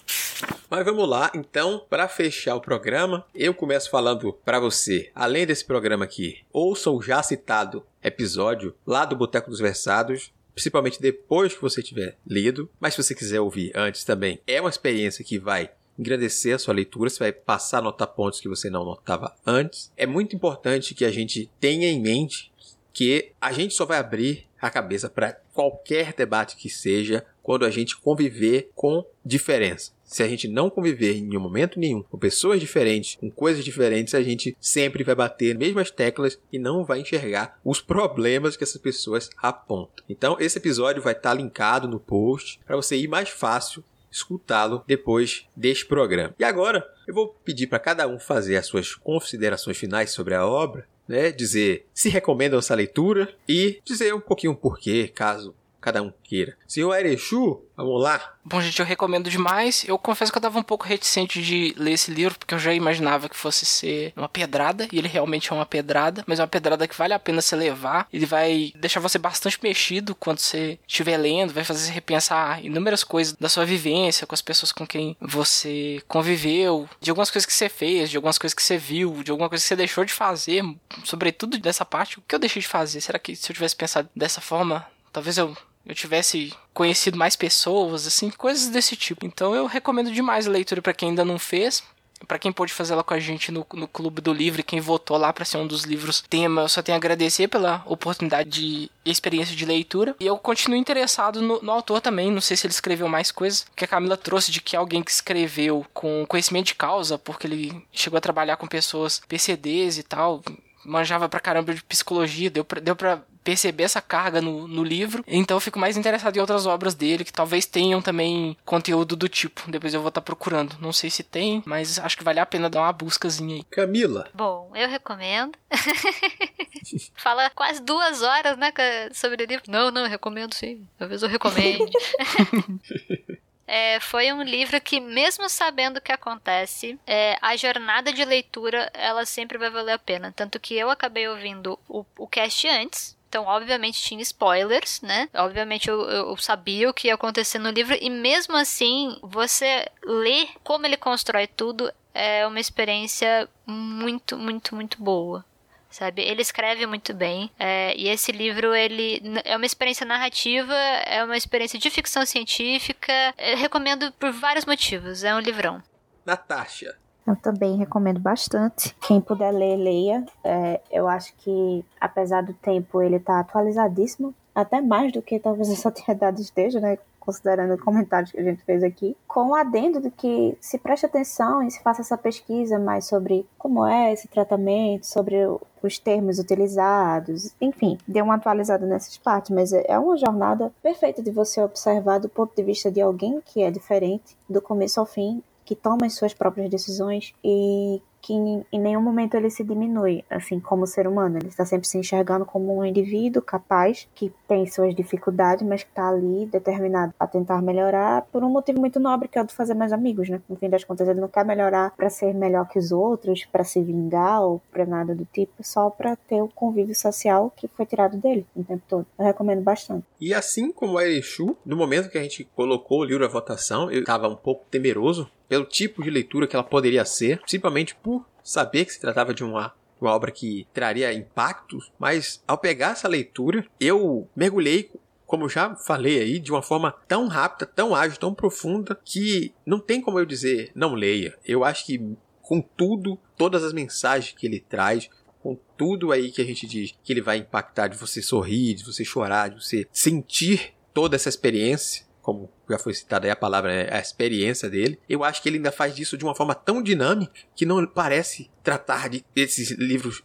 Mas 0.68 0.84
vamos 0.84 1.08
lá, 1.08 1.30
então, 1.34 1.82
para 1.88 2.08
fechar 2.08 2.56
o 2.56 2.60
programa, 2.60 3.24
eu 3.34 3.54
começo 3.54 3.88
falando 3.88 4.32
para 4.44 4.60
você, 4.60 5.10
além 5.14 5.46
desse 5.46 5.64
programa 5.64 6.04
aqui, 6.04 6.44
ouça 6.52 6.90
o 6.90 7.00
já 7.00 7.22
citado 7.22 7.84
episódio 8.02 8.74
lá 8.86 9.04
do 9.04 9.16
Boteco 9.16 9.48
dos 9.48 9.60
Versados, 9.60 10.32
principalmente 10.54 11.00
depois 11.00 11.54
que 11.54 11.62
você 11.62 11.82
tiver 11.82 12.16
lido, 12.26 12.68
mas 12.80 12.94
se 12.94 13.02
você 13.02 13.14
quiser 13.14 13.40
ouvir 13.40 13.72
antes 13.74 14.04
também, 14.04 14.40
é 14.46 14.60
uma 14.60 14.70
experiência 14.70 15.24
que 15.24 15.38
vai 15.38 15.70
engrandecer 15.98 16.54
a 16.54 16.58
sua 16.58 16.74
leitura, 16.74 17.10
você 17.10 17.18
vai 17.18 17.32
passar 17.32 17.78
a 17.78 17.82
notar 17.82 18.08
pontos 18.08 18.40
que 18.40 18.48
você 18.48 18.70
não 18.70 18.84
notava 18.84 19.34
antes. 19.46 19.90
É 19.96 20.06
muito 20.06 20.34
importante 20.34 20.94
que 20.94 21.04
a 21.04 21.10
gente 21.10 21.50
tenha 21.60 21.88
em 21.88 22.00
mente 22.00 22.52
que 22.92 23.32
a 23.38 23.52
gente 23.52 23.74
só 23.74 23.84
vai 23.84 23.98
abrir 23.98 24.46
a 24.58 24.70
cabeça 24.70 25.10
para 25.10 25.32
qualquer 25.52 26.14
debate 26.14 26.56
que 26.56 26.70
seja 26.70 27.24
quando 27.42 27.64
a 27.64 27.70
gente 27.70 27.96
conviver 27.96 28.70
com 28.74 29.04
diferença. 29.24 29.92
Se 30.02 30.22
a 30.22 30.28
gente 30.28 30.48
não 30.48 30.70
conviver 30.70 31.16
em 31.16 31.38
momento 31.38 31.78
nenhum 31.78 32.02
com 32.02 32.16
pessoas 32.16 32.58
diferentes, 32.58 33.16
com 33.16 33.30
coisas 33.30 33.64
diferentes, 33.64 34.14
a 34.14 34.22
gente 34.22 34.56
sempre 34.60 35.04
vai 35.04 35.14
bater 35.14 35.54
nas 35.54 35.66
mesmas 35.66 35.90
teclas 35.90 36.38
e 36.52 36.58
não 36.58 36.84
vai 36.84 37.00
enxergar 37.00 37.60
os 37.64 37.80
problemas 37.80 38.56
que 38.56 38.64
essas 38.64 38.80
pessoas 38.80 39.28
apontam. 39.36 40.04
Então, 40.08 40.36
esse 40.40 40.58
episódio 40.58 41.02
vai 41.02 41.12
estar 41.12 41.34
linkado 41.34 41.86
no 41.86 42.00
post 42.00 42.58
para 42.64 42.76
você 42.76 42.96
ir 42.96 43.08
mais 43.08 43.28
fácil 43.28 43.84
escutá-lo 44.10 44.82
depois 44.86 45.46
deste 45.54 45.86
programa. 45.86 46.34
E 46.38 46.44
agora 46.44 46.86
eu 47.06 47.14
vou 47.14 47.28
pedir 47.44 47.66
para 47.66 47.78
cada 47.78 48.06
um 48.06 48.18
fazer 48.18 48.56
as 48.56 48.66
suas 48.66 48.94
considerações 48.94 49.76
finais 49.76 50.10
sobre 50.10 50.34
a 50.34 50.46
obra, 50.46 50.86
né? 51.06 51.30
Dizer 51.30 51.86
se 51.94 52.08
recomendam 52.08 52.58
essa 52.58 52.74
leitura 52.74 53.34
e 53.48 53.80
dizer 53.84 54.14
um 54.14 54.20
pouquinho 54.20 54.52
o 54.52 54.56
porquê, 54.56 55.08
caso 55.08 55.54
cada 55.86 56.02
um 56.02 56.12
queira. 56.24 56.58
Senhor 56.66 56.92
Erechu, 56.92 57.62
vamos 57.76 58.02
lá. 58.02 58.34
Bom, 58.44 58.60
gente, 58.60 58.80
eu 58.80 58.84
recomendo 58.84 59.30
demais. 59.30 59.84
Eu 59.86 59.96
confesso 59.96 60.32
que 60.32 60.38
eu 60.38 60.42
tava 60.42 60.58
um 60.58 60.62
pouco 60.64 60.84
reticente 60.84 61.40
de 61.40 61.76
ler 61.78 61.92
esse 61.92 62.10
livro, 62.10 62.36
porque 62.36 62.54
eu 62.54 62.58
já 62.58 62.74
imaginava 62.74 63.28
que 63.28 63.36
fosse 63.36 63.64
ser 63.64 64.12
uma 64.16 64.28
pedrada, 64.28 64.88
e 64.90 64.98
ele 64.98 65.06
realmente 65.06 65.52
é 65.52 65.54
uma 65.54 65.64
pedrada, 65.64 66.24
mas 66.26 66.40
é 66.40 66.42
uma 66.42 66.48
pedrada 66.48 66.88
que 66.88 66.98
vale 66.98 67.12
a 67.14 67.20
pena 67.20 67.40
você 67.40 67.54
levar. 67.54 68.08
Ele 68.12 68.26
vai 68.26 68.72
deixar 68.74 68.98
você 68.98 69.16
bastante 69.16 69.60
mexido 69.62 70.12
quando 70.16 70.40
você 70.40 70.76
estiver 70.88 71.16
lendo, 71.16 71.54
vai 71.54 71.62
fazer 71.62 71.78
você 71.86 71.92
repensar 71.92 72.64
inúmeras 72.64 73.04
coisas 73.04 73.34
da 73.34 73.48
sua 73.48 73.64
vivência, 73.64 74.26
com 74.26 74.34
as 74.34 74.42
pessoas 74.42 74.72
com 74.72 74.84
quem 74.84 75.16
você 75.20 76.02
conviveu, 76.08 76.88
de 77.00 77.10
algumas 77.10 77.30
coisas 77.30 77.46
que 77.46 77.52
você 77.52 77.68
fez, 77.68 78.10
de 78.10 78.16
algumas 78.16 78.38
coisas 78.38 78.54
que 78.54 78.62
você 78.62 78.76
viu, 78.76 79.22
de 79.22 79.30
alguma 79.30 79.48
coisa 79.48 79.62
que 79.62 79.68
você 79.68 79.76
deixou 79.76 80.04
de 80.04 80.12
fazer, 80.12 80.64
sobretudo 81.04 81.56
dessa 81.58 81.84
parte, 81.84 82.18
o 82.18 82.22
que 82.26 82.34
eu 82.34 82.40
deixei 82.40 82.60
de 82.60 82.66
fazer? 82.66 83.00
Será 83.00 83.20
que 83.20 83.36
se 83.36 83.52
eu 83.52 83.54
tivesse 83.54 83.76
pensado 83.76 84.08
dessa 84.16 84.40
forma, 84.40 84.84
talvez 85.12 85.38
eu 85.38 85.56
eu 85.86 85.94
tivesse 85.94 86.52
conhecido 86.74 87.16
mais 87.16 87.36
pessoas, 87.36 88.06
assim, 88.06 88.28
coisas 88.28 88.68
desse 88.68 88.96
tipo. 88.96 89.24
Então 89.24 89.54
eu 89.54 89.66
recomendo 89.66 90.10
demais 90.10 90.46
a 90.46 90.50
leitura 90.50 90.82
para 90.82 90.92
quem 90.92 91.10
ainda 91.10 91.24
não 91.24 91.38
fez. 91.38 91.82
Para 92.26 92.38
quem 92.38 92.50
pôde 92.50 92.72
fazer 92.72 92.94
ela 92.94 93.04
com 93.04 93.12
a 93.12 93.20
gente 93.20 93.52
no, 93.52 93.66
no 93.74 93.86
Clube 93.86 94.22
do 94.22 94.32
Livro, 94.32 94.64
quem 94.64 94.80
votou 94.80 95.18
lá 95.18 95.32
para 95.34 95.44
ser 95.44 95.58
um 95.58 95.66
dos 95.66 95.84
livros 95.84 96.24
tema, 96.28 96.62
eu 96.62 96.68
só 96.68 96.80
tenho 96.80 96.96
a 96.96 96.98
agradecer 96.98 97.46
pela 97.46 97.82
oportunidade 97.84 98.48
de 98.48 98.90
experiência 99.04 99.54
de 99.54 99.66
leitura. 99.66 100.16
E 100.18 100.26
eu 100.26 100.38
continuo 100.38 100.78
interessado 100.78 101.42
no, 101.42 101.60
no 101.60 101.70
autor 101.70 102.00
também, 102.00 102.30
não 102.30 102.40
sei 102.40 102.56
se 102.56 102.66
ele 102.66 102.72
escreveu 102.72 103.06
mais 103.06 103.30
coisas, 103.30 103.66
que 103.76 103.84
a 103.84 103.88
Camila 103.88 104.16
trouxe 104.16 104.50
de 104.50 104.62
que 104.62 104.74
alguém 104.74 105.02
que 105.02 105.10
escreveu 105.10 105.84
com 105.92 106.24
conhecimento 106.26 106.68
de 106.68 106.74
causa, 106.74 107.18
porque 107.18 107.46
ele 107.46 107.86
chegou 107.92 108.16
a 108.16 108.22
trabalhar 108.22 108.56
com 108.56 108.66
pessoas 108.66 109.20
PCDs 109.28 109.98
e 109.98 110.02
tal, 110.02 110.42
manjava 110.86 111.28
pra 111.28 111.38
caramba 111.38 111.74
de 111.74 111.84
psicologia, 111.84 112.48
deu 112.48 112.64
pra, 112.64 112.80
deu 112.80 112.96
pra 112.96 113.22
perceber 113.46 113.84
essa 113.84 114.02
carga 114.02 114.42
no, 114.42 114.66
no 114.66 114.82
livro. 114.82 115.24
Então 115.24 115.56
eu 115.56 115.60
fico 115.60 115.78
mais 115.78 115.96
interessado 115.96 116.36
em 116.36 116.40
outras 116.40 116.66
obras 116.66 116.96
dele 116.96 117.24
que 117.24 117.32
talvez 117.32 117.64
tenham 117.64 118.02
também 118.02 118.56
conteúdo 118.64 119.14
do 119.14 119.28
tipo. 119.28 119.70
Depois 119.70 119.94
eu 119.94 120.00
vou 120.00 120.08
estar 120.08 120.20
tá 120.20 120.24
procurando. 120.24 120.76
Não 120.80 120.92
sei 120.92 121.08
se 121.10 121.22
tem, 121.22 121.62
mas 121.64 121.96
acho 122.00 122.18
que 122.18 122.24
vale 122.24 122.40
a 122.40 122.46
pena 122.46 122.68
dar 122.68 122.80
uma 122.80 122.92
buscazinha 122.92 123.54
aí. 123.54 123.62
Camila. 123.70 124.28
Bom, 124.34 124.72
eu 124.74 124.88
recomendo. 124.88 125.56
Fala 127.14 127.48
quase 127.50 127.80
duas 127.80 128.20
horas, 128.22 128.58
né, 128.58 128.72
sobre 129.14 129.44
o 129.44 129.46
livro. 129.46 129.64
Não, 129.68 129.92
não, 129.92 130.02
eu 130.02 130.08
recomendo 130.08 130.52
sim. 130.52 130.84
Talvez 130.98 131.22
eu 131.22 131.28
recomende. 131.28 131.92
É, 133.68 133.98
foi 133.98 134.32
um 134.32 134.42
livro 134.42 134.80
que, 134.80 135.00
mesmo 135.00 135.48
sabendo 135.48 135.96
o 135.96 136.00
que 136.00 136.12
acontece, 136.12 136.98
é, 137.04 137.36
a 137.42 137.56
jornada 137.56 138.12
de 138.12 138.24
leitura 138.24 138.88
ela 138.94 139.26
sempre 139.26 139.58
vai 139.58 139.68
valer 139.68 139.92
a 139.92 139.98
pena. 139.98 140.32
Tanto 140.34 140.60
que 140.60 140.74
eu 140.74 140.88
acabei 140.88 141.26
ouvindo 141.26 141.76
o, 141.88 142.06
o 142.16 142.28
cast 142.28 142.68
antes, 142.68 143.15
então, 143.28 143.44
obviamente, 143.44 144.00
tinha 144.00 144.22
spoilers, 144.22 145.00
né? 145.02 145.28
Obviamente, 145.34 145.88
eu, 145.88 146.00
eu, 146.08 146.36
sabia 146.36 146.88
o 146.88 146.94
que 146.94 147.08
ia 147.08 147.14
acontecer 147.14 147.58
no 147.58 147.70
livro, 147.70 147.96
e 148.00 148.08
mesmo 148.08 148.56
assim, 148.56 149.18
você 149.22 149.86
ler 150.04 150.48
como 150.62 150.86
ele 150.86 150.96
constrói 150.96 151.46
tudo 151.46 151.92
é 152.14 152.46
uma 152.46 152.58
experiência 152.58 153.48
muito, 153.66 154.38
muito, 154.38 154.74
muito 154.74 155.02
boa. 155.02 155.44
Sabe? 155.90 156.22
Ele 156.22 156.42
escreve 156.42 156.86
muito 156.86 157.14
bem. 157.14 157.50
É, 157.58 157.94
e 157.96 158.08
esse 158.08 158.32
livro, 158.32 158.74
ele 158.74 159.22
é 159.44 159.56
uma 159.56 159.64
experiência 159.64 160.04
narrativa, 160.04 160.74
é 160.74 161.24
uma 161.24 161.36
experiência 161.36 161.78
de 161.78 161.88
ficção 161.90 162.26
científica. 162.26 163.12
Eu 163.38 163.56
recomendo 163.56 164.12
por 164.12 164.30
vários 164.30 164.64
motivos. 164.64 165.24
É 165.24 165.34
um 165.34 165.40
livrão. 165.40 165.82
Natasha, 166.24 166.98
eu 167.26 167.34
também 167.34 167.76
recomendo 167.76 168.20
bastante. 168.20 168.94
Quem 169.00 169.20
puder 169.20 169.50
ler, 169.50 169.76
leia. 169.76 170.24
É, 170.44 170.80
eu 170.90 171.08
acho 171.08 171.34
que, 171.38 171.84
apesar 172.00 172.42
do 172.42 172.54
tempo, 172.54 173.02
ele 173.02 173.16
está 173.16 173.40
atualizadíssimo. 173.40 174.32
Até 174.54 174.80
mais 174.80 175.12
do 175.12 175.20
que 175.20 175.38
talvez 175.38 175.68
essa 175.68 175.88
atividade 175.88 176.40
esteja, 176.40 176.80
né? 176.80 176.98
Considerando 177.18 177.74
os 177.74 177.80
comentários 177.80 178.30
que 178.30 178.38
a 178.38 178.44
gente 178.44 178.62
fez 178.62 178.84
aqui. 178.84 179.16
Com 179.26 179.48
o 179.48 179.54
adendo 179.56 180.00
de 180.00 180.12
que 180.12 180.56
se 180.60 180.78
preste 180.78 181.04
atenção 181.04 181.60
e 181.64 181.70
se 181.70 181.82
faça 181.82 182.00
essa 182.00 182.16
pesquisa 182.16 182.78
mais 182.78 183.06
sobre 183.06 183.44
como 183.58 183.84
é 183.84 184.12
esse 184.12 184.28
tratamento, 184.28 185.04
sobre 185.04 185.36
os 185.82 185.98
termos 185.98 186.38
utilizados. 186.38 187.52
Enfim, 187.60 187.98
dê 188.06 188.22
uma 188.22 188.36
atualizada 188.36 188.86
nessas 188.86 189.18
partes. 189.18 189.50
Mas 189.50 189.72
é, 189.72 189.84
é 189.88 189.98
uma 189.98 190.16
jornada 190.16 190.72
perfeita 190.80 191.20
de 191.20 191.32
você 191.32 191.60
observar 191.60 192.20
do 192.20 192.28
ponto 192.28 192.54
de 192.54 192.62
vista 192.62 192.92
de 192.92 193.00
alguém 193.00 193.42
que 193.44 193.64
é 193.64 193.70
diferente, 193.72 194.38
do 194.48 194.62
começo 194.62 195.00
ao 195.00 195.06
fim 195.06 195.42
que 195.66 195.74
toma 195.74 196.06
as 196.06 196.14
suas 196.14 196.32
próprias 196.32 196.70
decisões 196.70 197.34
e 197.44 198.00
que 198.26 198.32
em, 198.32 198.64
nenhum 198.72 199.00
momento 199.00 199.36
ele 199.36 199.48
se 199.50 199.62
diminui, 199.62 200.24
assim, 200.28 200.58
como 200.58 200.84
ser 200.84 201.06
humano. 201.06 201.38
Ele 201.38 201.46
está 201.46 201.64
sempre 201.64 201.86
se 201.86 201.96
enxergando 201.96 202.44
como 202.44 202.76
um 202.76 202.84
indivíduo 202.84 203.40
capaz, 203.40 204.08
que 204.16 204.32
tem 204.48 204.66
suas 204.66 204.96
dificuldades, 204.96 205.64
mas 205.64 205.84
que 205.84 205.90
está 205.90 206.08
ali 206.08 206.44
determinado 206.46 207.14
a 207.20 207.26
tentar 207.28 207.62
melhorar 207.62 208.22
por 208.32 208.42
um 208.42 208.48
motivo 208.48 208.80
muito 208.80 208.98
nobre, 208.98 209.28
que 209.28 209.38
é 209.38 209.42
o 209.42 209.46
de 209.46 209.54
fazer 209.54 209.74
mais 209.74 209.92
amigos, 209.92 210.28
né? 210.28 210.42
No 210.48 210.56
fim 210.56 210.68
das 210.68 210.82
contas, 210.82 211.06
ele 211.06 211.20
não 211.20 211.28
quer 211.28 211.44
melhorar 211.44 211.94
para 211.96 212.10
ser 212.10 212.34
melhor 212.34 212.68
que 212.68 212.80
os 212.80 212.90
outros, 212.90 213.44
para 213.44 213.62
se 213.62 213.80
vingar 213.80 214.42
ou 214.42 214.60
para 214.72 214.84
nada 214.84 215.14
do 215.14 215.24
tipo, 215.24 215.62
só 215.62 215.88
para 215.88 216.16
ter 216.16 216.42
o 216.42 216.48
convívio 216.48 216.96
social 216.96 217.52
que 217.56 217.68
foi 217.68 217.86
tirado 217.86 218.16
dele 218.16 218.44
o 218.56 218.64
tempo 218.64 218.82
todo. 218.88 219.06
Eu 219.16 219.24
recomendo 219.24 219.62
bastante. 219.62 220.04
E 220.20 220.34
assim 220.34 220.72
como 220.72 220.98
a 220.98 221.04
Erechu, 221.04 221.56
no 221.64 221.76
momento 221.76 222.10
que 222.10 222.18
a 222.18 222.22
gente 222.22 222.42
colocou 222.56 223.02
o 223.02 223.04
livro 223.04 223.24
à 223.24 223.28
votação, 223.28 223.88
eu 223.88 224.00
estava 224.00 224.26
um 224.26 224.36
pouco 224.36 224.64
temeroso 224.68 225.30
pelo 225.48 225.64
tipo 225.64 226.02
de 226.02 226.10
leitura 226.10 226.46
que 226.46 226.56
ela 226.56 226.64
poderia 226.64 227.04
ser, 227.04 227.38
principalmente 227.40 227.94
por 227.94 228.26
saber 228.42 228.84
que 228.84 228.92
se 228.92 229.00
tratava 229.00 229.34
de 229.34 229.44
uma 229.44 229.74
uma 229.98 230.14
obra 230.14 230.30
que 230.30 230.66
traria 230.74 231.10
impactos, 231.10 231.90
mas 231.98 232.42
ao 232.46 232.58
pegar 232.58 232.90
essa 232.90 233.08
leitura, 233.08 233.66
eu 233.80 234.28
mergulhei 234.36 234.90
como 235.26 235.48
já 235.48 235.74
falei 235.74 236.20
aí, 236.20 236.38
de 236.38 236.52
uma 236.52 236.62
forma 236.62 236.94
tão 237.08 237.26
rápida, 237.26 237.66
tão 237.66 237.94
ágil, 237.94 238.18
tão 238.18 238.32
profunda, 238.32 238.98
que 239.04 239.52
não 239.66 239.80
tem 239.80 240.00
como 240.00 240.18
eu 240.18 240.24
dizer 240.24 240.70
não 240.74 240.94
leia. 240.94 241.36
Eu 241.44 241.64
acho 241.64 241.84
que 241.84 242.00
com 242.40 242.60
tudo, 242.62 243.18
todas 243.36 243.64
as 243.64 243.72
mensagens 243.72 244.34
que 244.38 244.46
ele 244.46 244.60
traz, 244.60 245.10
com 245.42 245.58
tudo 245.76 246.12
aí 246.12 246.30
que 246.30 246.40
a 246.40 246.44
gente 246.44 246.66
diz 246.66 246.94
que 247.02 247.12
ele 247.12 247.20
vai 247.20 247.38
impactar 247.38 247.88
de 247.88 247.96
você 247.96 248.22
sorrir, 248.22 248.74
de 248.74 248.84
você 248.84 249.04
chorar, 249.04 249.50
de 249.50 249.62
você 249.62 249.86
sentir 249.92 250.74
toda 250.94 251.16
essa 251.16 251.28
experiência, 251.28 252.06
como 252.22 252.48
já 252.68 252.78
foi 252.78 252.94
citada 252.94 253.26
aí 253.26 253.30
a 253.30 253.36
palavra, 253.36 253.70
né, 253.70 253.88
a 253.90 254.00
experiência 254.00 254.68
dele, 254.68 254.98
eu 255.08 255.24
acho 255.24 255.42
que 255.42 255.48
ele 255.48 255.56
ainda 255.56 255.72
faz 255.72 255.94
disso 255.94 256.16
de 256.16 256.24
uma 256.24 256.34
forma 256.34 256.54
tão 256.54 256.82
dinâmica 256.82 257.32
que 257.54 257.66
não 257.66 257.84
parece 257.86 258.50
tratar 258.62 259.08
de 259.08 259.24
esses 259.34 259.70
livros 259.72 260.22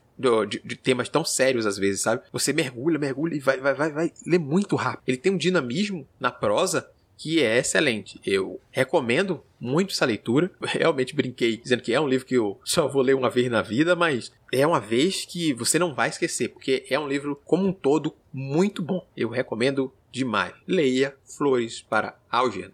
de, 0.47 0.61
de, 0.63 0.75
temas 0.75 1.09
tão 1.09 1.25
sérios 1.25 1.65
às 1.65 1.77
vezes, 1.77 2.01
sabe? 2.01 2.21
Você 2.31 2.53
mergulha, 2.53 2.99
mergulha 2.99 3.35
e 3.35 3.39
vai, 3.39 3.59
vai, 3.59 3.73
vai, 3.73 3.91
vai 3.91 4.13
ler 4.25 4.39
muito 4.39 4.75
rápido. 4.75 5.03
Ele 5.07 5.17
tem 5.17 5.31
um 5.31 5.37
dinamismo 5.37 6.07
na 6.19 6.29
prosa 6.29 6.87
que 7.21 7.43
é 7.43 7.59
excelente. 7.59 8.19
Eu 8.25 8.59
recomendo 8.71 9.43
muito 9.59 9.91
essa 9.91 10.05
leitura. 10.05 10.49
Realmente 10.61 11.15
brinquei 11.15 11.55
dizendo 11.55 11.83
que 11.83 11.93
é 11.93 12.01
um 12.01 12.07
livro 12.07 12.25
que 12.25 12.35
eu 12.35 12.59
só 12.63 12.87
vou 12.87 13.03
ler 13.03 13.15
uma 13.15 13.29
vez 13.29 13.49
na 13.49 13.61
vida, 13.61 13.95
mas 13.95 14.31
é 14.51 14.65
uma 14.65 14.79
vez 14.79 15.23
que 15.23 15.53
você 15.53 15.77
não 15.77 15.93
vai 15.93 16.09
esquecer, 16.09 16.49
porque 16.49 16.83
é 16.89 16.99
um 16.99 17.07
livro 17.07 17.39
como 17.45 17.67
um 17.67 17.73
todo 17.73 18.15
muito 18.33 18.81
bom. 18.81 19.05
Eu 19.15 19.29
recomendo 19.29 19.93
demais. 20.11 20.53
Leia 20.67 21.15
Flores 21.25 21.81
para 21.81 22.17
Algernon. 22.29 22.73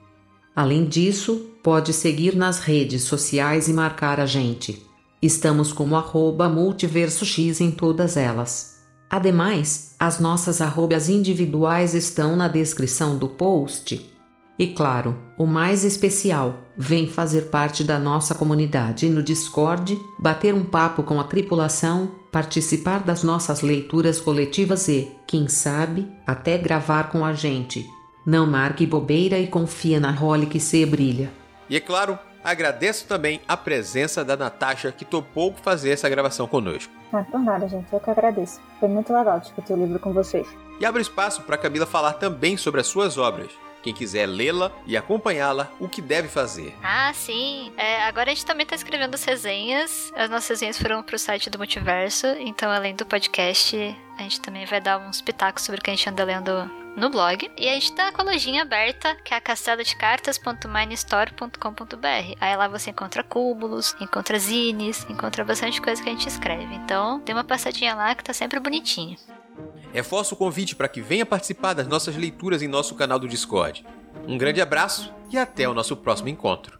Além 0.54 0.86
disso, 0.86 1.50
pode 1.62 1.92
seguir 1.92 2.34
nas 2.34 2.60
redes 2.60 3.02
sociais 3.02 3.68
e 3.68 3.72
marcar 3.72 4.18
a 4.18 4.26
gente. 4.26 4.82
Estamos 5.20 5.72
como 5.72 5.96
arroba 5.96 6.48
multiversox 6.48 7.60
em 7.60 7.70
todas 7.70 8.16
elas. 8.16 8.75
Ademais, 9.08 9.94
as 9.98 10.18
nossas 10.18 10.60
arrobas 10.60 11.08
individuais 11.08 11.94
estão 11.94 12.34
na 12.36 12.48
descrição 12.48 13.16
do 13.16 13.28
post. 13.28 14.12
E 14.58 14.68
claro, 14.68 15.16
o 15.38 15.46
mais 15.46 15.84
especial, 15.84 16.58
vem 16.76 17.06
fazer 17.06 17.42
parte 17.42 17.84
da 17.84 17.98
nossa 17.98 18.34
comunidade 18.34 19.08
no 19.08 19.22
Discord, 19.22 19.98
bater 20.18 20.52
um 20.54 20.64
papo 20.64 21.02
com 21.02 21.20
a 21.20 21.24
tripulação, 21.24 22.10
participar 22.32 23.00
das 23.00 23.22
nossas 23.22 23.62
leituras 23.62 24.20
coletivas 24.20 24.88
e, 24.88 25.10
quem 25.26 25.48
sabe, 25.48 26.06
até 26.26 26.58
gravar 26.58 27.10
com 27.10 27.24
a 27.24 27.32
gente. 27.32 27.86
Não 28.26 28.46
marque 28.46 28.86
bobeira 28.86 29.38
e 29.38 29.46
confia 29.46 30.00
na 30.00 30.10
role 30.10 30.46
que 30.46 30.58
se 30.58 30.84
brilha. 30.84 31.30
E 31.68 31.76
é 31.76 31.80
claro, 31.80 32.18
Agradeço 32.46 33.08
também 33.08 33.40
a 33.48 33.56
presença 33.56 34.24
da 34.24 34.36
Natasha, 34.36 34.92
que 34.92 35.04
topou 35.04 35.52
fazer 35.64 35.90
essa 35.90 36.08
gravação 36.08 36.46
conosco. 36.46 36.92
Ah, 37.12 37.24
por 37.24 37.40
nada, 37.40 37.66
gente. 37.68 37.92
Eu 37.92 37.98
que 37.98 38.08
agradeço. 38.08 38.60
Foi 38.78 38.88
muito 38.88 39.12
legal 39.12 39.40
discutir 39.40 39.72
o 39.72 39.76
livro 39.76 39.98
com 39.98 40.12
vocês. 40.12 40.46
E 40.78 40.86
abro 40.86 41.02
espaço 41.02 41.42
para 41.42 41.58
Camila 41.58 41.86
falar 41.86 42.12
também 42.12 42.56
sobre 42.56 42.80
as 42.80 42.86
suas 42.86 43.18
obras. 43.18 43.50
Quem 43.82 43.92
quiser 43.92 44.26
lê-la 44.26 44.70
e 44.86 44.96
acompanhá-la, 44.96 45.72
o 45.80 45.88
que 45.88 46.00
deve 46.00 46.28
fazer? 46.28 46.72
Ah, 46.84 47.10
sim. 47.12 47.72
É, 47.76 48.04
agora 48.04 48.30
a 48.30 48.34
gente 48.34 48.46
também 48.46 48.62
está 48.62 48.76
escrevendo 48.76 49.16
as 49.16 49.24
resenhas. 49.24 50.12
As 50.14 50.30
nossas 50.30 50.50
resenhas 50.50 50.78
foram 50.78 51.02
para 51.02 51.16
o 51.16 51.18
site 51.18 51.50
do 51.50 51.58
Multiverso. 51.58 52.28
Então, 52.38 52.70
além 52.70 52.94
do 52.94 53.04
podcast, 53.04 53.76
a 54.16 54.22
gente 54.22 54.40
também 54.40 54.64
vai 54.66 54.80
dar 54.80 54.98
uns 54.98 55.20
pitacos 55.20 55.64
sobre 55.64 55.80
o 55.80 55.82
que 55.82 55.90
a 55.90 55.94
gente 55.96 56.08
anda 56.08 56.22
lendo 56.22 56.85
no 56.96 57.10
blog. 57.10 57.50
E 57.56 57.68
a 57.68 57.74
gente 57.74 57.92
tá 57.92 58.10
com 58.10 58.22
a 58.22 58.24
lojinha 58.24 58.62
aberta, 58.62 59.14
que 59.16 59.34
é 59.34 59.40
castelodecartas.minestore.com.br. 59.40 62.36
Aí 62.40 62.56
lá 62.56 62.66
você 62.66 62.90
encontra 62.90 63.22
cúmulos, 63.22 63.94
encontra 64.00 64.38
zines, 64.38 65.06
encontra 65.08 65.44
bastante 65.44 65.80
coisa 65.80 66.02
que 66.02 66.08
a 66.08 66.12
gente 66.12 66.28
escreve. 66.28 66.74
Então, 66.74 67.20
dê 67.20 67.32
uma 67.32 67.44
passadinha 67.44 67.94
lá 67.94 68.14
que 68.14 68.24
tá 68.24 68.32
sempre 68.32 68.58
bonitinho. 68.58 69.16
Reforço 69.92 70.34
o 70.34 70.38
convite 70.38 70.74
para 70.74 70.88
que 70.88 71.00
venha 71.00 71.24
participar 71.24 71.74
das 71.74 71.86
nossas 71.86 72.16
leituras 72.16 72.62
em 72.62 72.68
nosso 72.68 72.94
canal 72.94 73.18
do 73.18 73.28
Discord. 73.28 73.86
Um 74.26 74.36
grande 74.36 74.60
abraço 74.60 75.14
e 75.30 75.38
até 75.38 75.68
o 75.68 75.74
nosso 75.74 75.96
próximo 75.96 76.28
encontro. 76.28 76.78